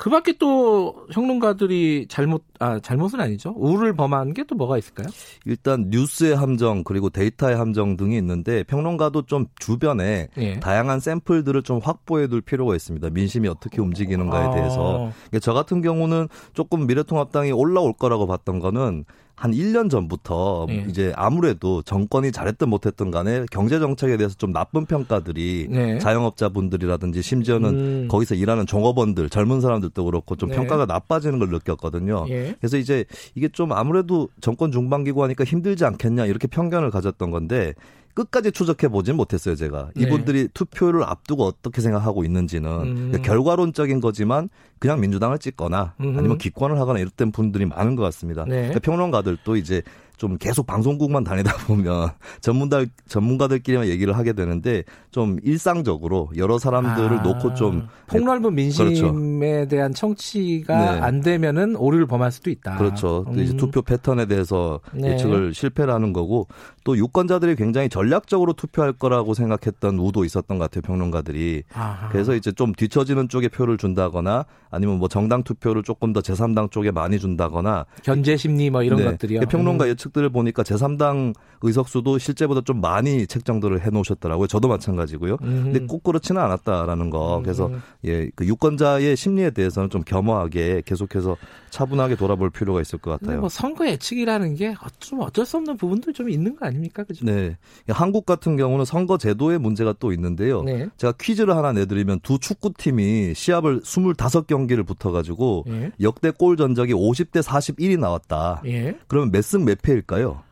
그 0.00 0.08
밖에 0.08 0.32
또 0.38 1.04
평론가들이 1.12 2.06
잘못, 2.08 2.42
아, 2.58 2.80
잘못은 2.80 3.20
아니죠. 3.20 3.52
우를 3.54 3.94
범한 3.94 4.32
게 4.32 4.44
또 4.44 4.54
뭐가 4.54 4.78
있을까요? 4.78 5.06
일단 5.44 5.88
뉴스의 5.90 6.34
함정, 6.34 6.82
그리고 6.84 7.10
데이터의 7.10 7.54
함정 7.54 7.98
등이 7.98 8.16
있는데 8.16 8.62
평론가도 8.64 9.26
좀 9.26 9.44
주변에 9.58 10.28
예. 10.38 10.58
다양한 10.58 11.00
샘플들을 11.00 11.62
좀 11.64 11.80
확보해 11.82 12.28
둘 12.28 12.40
필요가 12.40 12.74
있습니다. 12.74 13.10
민심이 13.10 13.46
어떻게 13.46 13.82
움직이는가에 13.82 14.54
대해서. 14.56 15.10
아. 15.10 15.38
저 15.42 15.52
같은 15.52 15.82
경우는 15.82 16.28
조금 16.54 16.86
미래통합당이 16.86 17.52
올라올 17.52 17.92
거라고 17.92 18.26
봤던 18.26 18.58
거는 18.58 19.04
한 19.40 19.52
1년 19.52 19.88
전부터 19.88 20.66
네. 20.68 20.84
이제 20.86 21.14
아무래도 21.16 21.80
정권이 21.80 22.30
잘했든 22.30 22.68
못했든 22.68 23.10
간에 23.10 23.46
경제 23.50 23.78
정책에 23.78 24.18
대해서 24.18 24.34
좀 24.34 24.52
나쁜 24.52 24.84
평가들이 24.84 25.68
네. 25.70 25.98
자영업자분들이라든지 25.98 27.22
심지어는 27.22 27.68
음. 27.70 28.08
거기서 28.08 28.34
일하는 28.34 28.66
종업원들 28.66 29.30
젊은 29.30 29.62
사람들도 29.62 30.04
그렇고 30.04 30.36
좀 30.36 30.50
네. 30.50 30.56
평가가 30.56 30.84
나빠지는 30.84 31.38
걸 31.38 31.48
느꼈거든요. 31.48 32.26
예. 32.28 32.54
그래서 32.60 32.76
이제 32.76 33.06
이게 33.34 33.48
좀 33.48 33.72
아무래도 33.72 34.28
정권 34.42 34.72
중반기고 34.72 35.24
하니까 35.24 35.44
힘들지 35.44 35.86
않겠냐 35.86 36.26
이렇게 36.26 36.46
편견을 36.46 36.90
가졌던 36.90 37.30
건데 37.30 37.72
끝까지 38.14 38.52
추적해 38.52 38.88
보진 38.88 39.16
못했어요, 39.16 39.54
제가. 39.54 39.90
네. 39.94 40.02
이분들이 40.04 40.48
투표를 40.52 41.04
앞두고 41.04 41.44
어떻게 41.44 41.80
생각하고 41.80 42.24
있는지는 42.24 42.70
음. 42.70 43.22
결과론적인 43.22 44.00
거지만 44.00 44.48
그냥 44.78 45.00
민주당을 45.00 45.38
찍거나 45.38 45.94
음흠. 46.00 46.18
아니면 46.18 46.38
기권을 46.38 46.78
하거나 46.78 46.98
이랬던 46.98 47.32
분들이 47.32 47.66
많은 47.66 47.96
것 47.96 48.02
같습니다. 48.04 48.44
네. 48.44 48.56
그러니까 48.56 48.80
평론가들도 48.80 49.56
이제 49.56 49.82
좀 50.16 50.36
계속 50.36 50.66
방송국만 50.66 51.24
다니다 51.24 51.56
보면 51.66 52.10
전문가 52.42 52.84
전문가들끼리만 53.08 53.88
얘기를 53.88 54.16
하게 54.16 54.34
되는데 54.34 54.84
좀 55.10 55.38
일상적으로 55.42 56.28
여러 56.36 56.58
사람들을 56.58 57.18
아, 57.18 57.22
놓고 57.22 57.54
좀 57.54 57.88
폭넓은 58.08 58.54
민심에 58.54 58.94
그렇죠. 58.94 59.68
대한 59.68 59.94
청취가 59.94 60.92
네. 60.94 61.00
안 61.00 61.20
되면은 61.20 61.76
오류를 61.76 62.06
범할 62.06 62.30
수도 62.30 62.50
있다. 62.50 62.76
그렇죠. 62.76 63.24
음. 63.28 63.38
이제 63.40 63.56
투표 63.56 63.80
패턴에 63.82 64.26
대해서 64.26 64.80
네. 64.92 65.12
예측을 65.12 65.54
실패를 65.54 65.92
하는 65.92 66.12
거고 66.12 66.46
또 66.84 66.96
유권자들이 66.96 67.56
굉장히 67.56 67.88
전략적으로 67.88 68.52
투표할 68.52 68.92
거라고 68.92 69.34
생각했던 69.34 69.98
우도 69.98 70.24
있었던 70.24 70.58
것 70.58 70.70
같아요 70.70 70.82
평론가들이. 70.82 71.62
아하. 71.72 72.08
그래서 72.10 72.34
이제 72.34 72.52
좀 72.52 72.72
뒤처지는 72.72 73.28
쪽에 73.28 73.48
표를 73.48 73.78
준다거나 73.78 74.44
아니면 74.70 74.98
뭐 74.98 75.08
정당 75.08 75.42
투표를 75.42 75.82
조금 75.82 76.12
더 76.12 76.20
제3당 76.20 76.70
쪽에 76.70 76.90
많이 76.90 77.18
준다거나 77.18 77.86
견제 78.02 78.36
심리 78.36 78.68
뭐 78.70 78.82
이런 78.82 78.98
네. 78.98 79.04
것들이요. 79.06 79.40
평론가 79.40 79.86
음. 79.86 79.90
예측 79.90 80.10
예측들을 80.10 80.30
보니까 80.30 80.62
제3당 80.62 81.34
의석수도 81.62 82.18
실제보다 82.18 82.60
좀 82.62 82.80
많이 82.80 83.26
책정들을 83.26 83.80
해 83.84 83.90
놓으셨더라고요. 83.90 84.46
저도 84.46 84.68
마찬가지 84.68 84.99
고요. 85.16 85.36
음. 85.42 85.64
근데 85.72 85.80
꼭 85.86 86.02
그렇지는 86.02 86.40
않았다라는 86.42 87.10
거. 87.10 87.38
음. 87.38 87.42
그래서 87.42 87.70
예, 88.04 88.30
그 88.34 88.46
유권자의 88.46 89.16
심리에 89.16 89.50
대해서는 89.50 89.90
좀 89.90 90.02
겸허하게 90.02 90.82
계속해서 90.84 91.36
차분하게 91.70 92.16
돌아볼 92.16 92.50
필요가 92.50 92.80
있을 92.80 92.98
것 92.98 93.12
같아요. 93.20 93.40
뭐 93.40 93.48
선거 93.48 93.86
예측이라는 93.86 94.54
게 94.56 94.74
좀 94.98 95.20
어쩔 95.20 95.44
수 95.46 95.56
없는 95.56 95.76
부분도 95.76 96.12
좀 96.12 96.28
있는 96.30 96.56
거 96.56 96.66
아닙니까? 96.66 97.04
그죠? 97.04 97.24
네. 97.24 97.56
한국 97.88 98.26
같은 98.26 98.56
경우는 98.56 98.84
선거 98.84 99.18
제도의 99.18 99.58
문제가 99.58 99.94
또 99.98 100.12
있는데요. 100.12 100.62
네. 100.62 100.88
제가 100.96 101.14
퀴즈를 101.20 101.56
하나 101.56 101.72
내드리면 101.72 102.20
두 102.22 102.38
축구팀이 102.38 103.34
시합을 103.34 103.80
25경기를 103.80 104.86
붙어 104.86 105.10
가지고 105.10 105.64
예. 105.68 105.90
역대 106.00 106.30
골 106.30 106.56
전적이 106.56 106.92
50대 106.94 107.42
41이 107.42 107.98
나왔다. 107.98 108.62
예. 108.66 108.96
그러면 109.06 109.30
몇 109.32 109.40
승 109.42 109.64
몇 109.64 109.80
패일까요? 109.82 110.42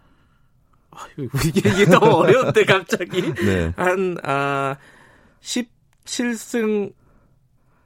이게, 1.44 1.68
이게 1.70 1.84
너무 1.86 2.06
어려운데 2.16 2.64
갑자기 2.64 3.22
네. 3.44 3.72
한 3.76 4.16
아, 4.22 4.76
10 5.40 5.68
7승 6.04 6.92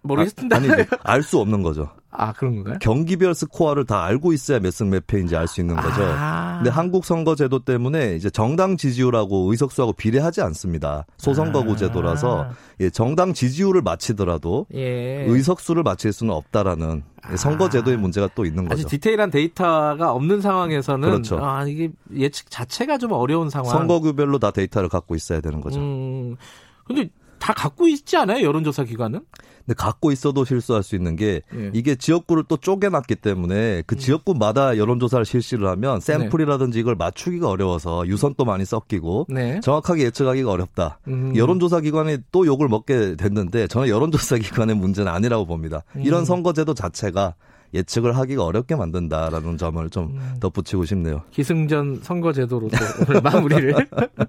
모르겠습니다. 0.03 0.57
아, 0.57 0.59
아니, 0.59 0.69
알 1.03 1.23
수 1.23 1.39
없는 1.39 1.63
거죠. 1.63 1.91
아, 2.15 2.33
그런 2.35 2.57
건가요? 2.57 2.77
경기별 2.81 3.35
스코어를 3.35 3.87
다 3.87 4.05
알고 4.05 4.35
있어야 4.35 4.59
몇 4.61 4.71
승 4.71 4.91
몇 4.91 5.07
패인지 5.07 5.35
알 5.35 5.49
수 5.49 5.61
있는 5.63 5.75
거죠. 5.77 6.03
아. 6.05 6.57
근데 6.59 6.69
한국 6.71 7.07
선거 7.07 7.35
제도 7.35 7.65
때문에 7.65 8.17
이제 8.17 8.29
정당 8.29 8.77
지지율하고 8.77 9.51
의석수하고 9.51 9.95
비례하지 9.95 10.43
않습니다. 10.43 11.07
소선거구 11.17 11.73
아. 11.73 11.77
제도라서 11.77 12.49
예, 12.81 12.91
정당 12.91 13.33
지지율을 13.33 13.81
맞히더라도 13.81 14.67
예. 14.75 15.25
의석수를 15.27 15.83
맞힐 15.83 16.13
수는 16.13 16.35
없다라는 16.35 17.03
아. 17.23 17.37
선거 17.37 17.71
제도의 17.71 17.97
문제가 17.97 18.29
또 18.35 18.45
있는 18.45 18.65
거죠. 18.69 18.81
아주 18.81 18.89
디테일한 18.89 19.31
데이터가 19.31 20.13
없는 20.13 20.43
상황에서는 20.43 21.09
그렇죠. 21.09 21.39
아, 21.43 21.65
이게 21.67 21.91
예측 22.15 22.51
자체가 22.51 22.99
좀 22.99 23.13
어려운 23.13 23.49
상황. 23.49 23.71
선거구별로 23.71 24.39
다 24.39 24.51
데이터를 24.51 24.89
갖고 24.91 25.15
있어야 25.15 25.41
되는 25.41 25.61
거죠. 25.63 25.81
음. 25.81 26.37
근데 26.85 27.09
다 27.43 27.53
갖고 27.53 27.89
있지 27.89 28.17
않아요? 28.17 28.47
여론조사 28.47 28.85
기관은? 28.85 29.19
근데 29.67 29.75
갖고 29.77 30.13
있어도 30.13 30.45
실수할 30.45 30.85
수 30.85 30.95
있는 30.95 31.17
게 31.17 31.43
예. 31.53 31.71
이게 31.75 31.97
지역구를 31.97 32.45
또 32.47 32.57
쪼개놨기 32.57 33.17
때문에 33.17 33.83
그 33.85 33.97
음. 33.97 33.99
지역구마다 33.99 34.77
여론조사를 34.77 35.25
실시를 35.25 35.67
하면 35.71 35.99
샘플이라든지 35.99 36.79
이걸 36.79 36.95
맞추기가 36.95 37.49
어려워서 37.49 38.07
유선도 38.07 38.45
많이 38.45 38.65
섞이고 38.65 39.27
네. 39.29 39.59
정확하게 39.61 40.05
예측하기가 40.05 40.53
어렵다. 40.53 41.01
음. 41.09 41.35
여론조사 41.35 41.81
기관이 41.81 42.19
또 42.31 42.47
욕을 42.47 42.69
먹게 42.69 43.17
됐는데 43.17 43.67
저는 43.67 43.89
여론조사 43.89 44.39
기관의 44.39 44.77
문제는 44.77 45.11
아니라고 45.11 45.45
봅니다. 45.45 45.83
음. 45.97 46.03
이런 46.03 46.25
선거제도 46.25 46.75
자체가 46.75 47.35
예측을 47.75 48.17
하기가 48.17 48.45
어렵게 48.45 48.77
만든다라는 48.77 49.59
점을 49.59 49.91
좀 49.91 50.13
음. 50.17 50.37
덧붙이고 50.39 50.85
싶네요. 50.85 51.23
기승전 51.33 52.03
선거제도로 52.03 52.69
또 52.69 52.77
오늘 53.09 53.21
마무리를. 53.23 53.75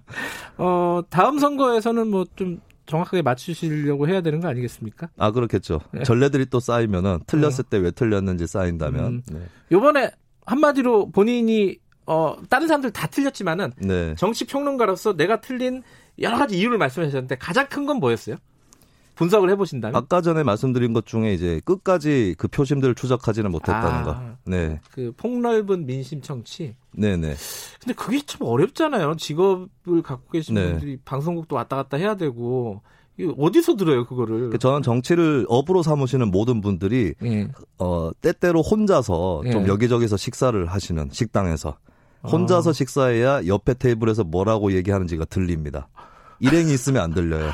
어, 0.58 1.02
다음 1.12 1.38
선거에서는 1.38 2.08
뭐 2.08 2.26
좀 2.36 2.60
정확하게 2.86 3.22
맞추시려고 3.22 4.08
해야 4.08 4.22
되는 4.22 4.40
거 4.40 4.48
아니겠습니까? 4.48 5.10
아 5.18 5.32
그렇겠죠. 5.32 5.80
네. 5.92 6.04
전례들이 6.04 6.48
또 6.48 6.60
쌓이면은 6.60 7.20
틀렸을 7.28 7.62
어. 7.66 7.70
때왜 7.70 7.92
틀렸는지 7.92 8.48
쌓인다면. 8.48 9.06
음. 9.06 9.22
네. 9.32 9.40
이번에 9.72 10.12
한마디로 10.46 11.12
본인이 11.12 11.78
어 12.06 12.36
다른 12.50 12.68
사람들 12.68 12.92
다 12.92 13.08
틀렸지만은 13.08 13.72
네. 13.78 14.14
정치 14.18 14.46
평론가로서 14.46 15.16
내가 15.16 15.40
틀린 15.40 15.82
여러 16.20 16.38
가지 16.38 16.58
이유를 16.60 16.78
말씀하셨는데 16.78 17.38
가장 17.38 17.68
큰 17.68 17.86
건 17.86 17.98
뭐였어요? 17.98 18.36
분석을 19.16 19.50
해보신다면 19.52 19.96
아까 19.96 20.22
전에 20.22 20.44
말씀드린 20.44 20.94
것 20.94 21.06
중에 21.06 21.34
이제 21.34 21.62
끝까지 21.66 22.36
그 22.38 22.48
표심들을 22.48 22.96
추적하지는 22.96 23.52
못했다는 23.52 23.90
아, 23.90 24.04
거. 24.04 24.22
네. 24.46 24.80
그 24.92 25.14
폭넓은 25.18 25.86
민심 25.86 26.22
청취. 26.22 26.76
네네. 26.92 27.36
근데 27.82 27.94
그게 27.96 28.22
참 28.26 28.42
어렵잖아요. 28.48 29.16
직업을 29.16 30.02
갖고 30.04 30.32
계신 30.32 30.56
네. 30.56 30.72
분들이 30.72 30.98
방송국도 31.06 31.56
왔다 31.56 31.76
갔다 31.76 31.98
해야 31.98 32.16
되고 32.16 32.82
어디서 33.38 33.76
들어요 33.76 34.06
그거를? 34.06 34.50
그 34.50 34.58
저는 34.58 34.82
정치를 34.82 35.46
업으로 35.48 35.84
삼으시는 35.84 36.32
모든 36.32 36.62
분들이 36.62 37.14
예. 37.24 37.48
어 37.78 38.10
때때로 38.22 38.62
혼자서 38.62 39.44
예. 39.46 39.52
좀 39.52 39.68
여기저기서 39.68 40.18
식사를 40.18 40.66
하시는 40.66 41.10
식당에서 41.12 41.78
혼자서 42.24 42.72
어. 42.72 42.74
식사해야 42.74 43.46
옆에 43.46 43.76
테이블에서 43.76 44.24
뭐라고 44.24 44.72
얘기하는지가 44.74 45.26
들립니다. 45.26 45.90
일행이 46.44 46.74
있으면 46.74 47.02
안 47.02 47.14
들려요. 47.14 47.52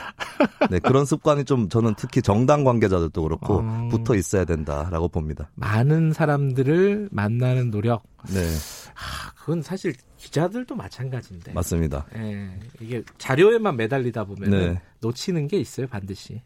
네, 0.72 0.80
그런 0.80 1.06
습관이 1.06 1.46
좀 1.46 1.70
저는 1.70 1.94
특히 1.96 2.24
정당 2.24 2.64
관계자들도 2.64 3.22
그렇고 3.22 3.60
어... 3.64 3.88
붙어 3.92 4.16
있어야 4.16 4.46
된다라고 4.46 5.08
봅니다. 5.08 5.50
많은 5.56 6.12
사람들을 6.12 7.10
만나는 7.12 7.70
노력. 7.70 8.04
네. 8.34 8.42
아, 8.42 9.32
그건 9.36 9.62
사실 9.62 9.94
기자들도 10.18 10.76
마찬가지인데. 10.76 11.54
맞습니다. 11.54 12.08
네, 12.14 12.60
이게 12.80 13.04
자료에만 13.20 13.78
매달리다 13.78 14.26
보면 14.26 14.50
네. 14.50 14.82
놓치는 15.02 15.48
게 15.48 15.58
있어요, 15.58 15.86
반드시. 15.88 16.42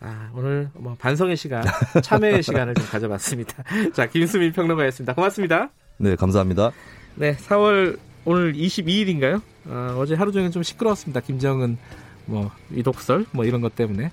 아, 0.00 0.30
오늘 0.34 0.70
뭐 0.74 0.94
반성의 0.98 1.36
시간, 1.36 1.64
참여의 2.02 2.42
시간을 2.44 2.74
좀 2.74 2.84
가져봤습니다. 2.86 3.64
자, 3.94 4.06
김수민 4.06 4.52
평론가였습니다. 4.52 5.14
고맙습니다. 5.14 5.70
네, 5.96 6.14
감사합니다. 6.14 6.72
네, 7.16 7.36
4월 7.36 7.98
오늘 8.24 8.52
22일인가요? 8.54 9.40
어, 9.66 9.96
어제 9.98 10.14
하루 10.14 10.32
종일 10.32 10.50
좀 10.50 10.62
시끄러웠습니다. 10.62 11.20
김정은 11.20 11.78
뭐 12.26 12.50
위독설 12.70 13.26
뭐 13.32 13.44
이런 13.44 13.60
것 13.60 13.74
때문에 13.74 14.10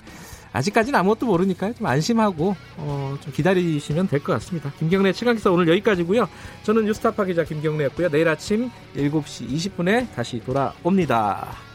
아직까지는 0.53 0.97
아무것도 0.99 1.25
모르니까요. 1.25 1.73
좀 1.73 1.85
안심하고 1.87 2.55
어, 2.77 3.17
좀 3.21 3.33
기다리시면 3.33 4.07
될 4.07 4.19
것 4.21 4.33
같습니다. 4.33 4.71
김경래 4.79 5.11
최강 5.13 5.35
기사 5.35 5.51
오늘 5.51 5.67
여기까지고요. 5.67 6.27
저는 6.63 6.85
뉴스타파 6.85 7.25
기자 7.25 7.43
김경래였고요. 7.43 8.09
내일 8.09 8.27
아침 8.27 8.71
7시 8.95 9.49
20분에 9.49 10.11
다시 10.15 10.39
돌아옵니다. 10.43 11.66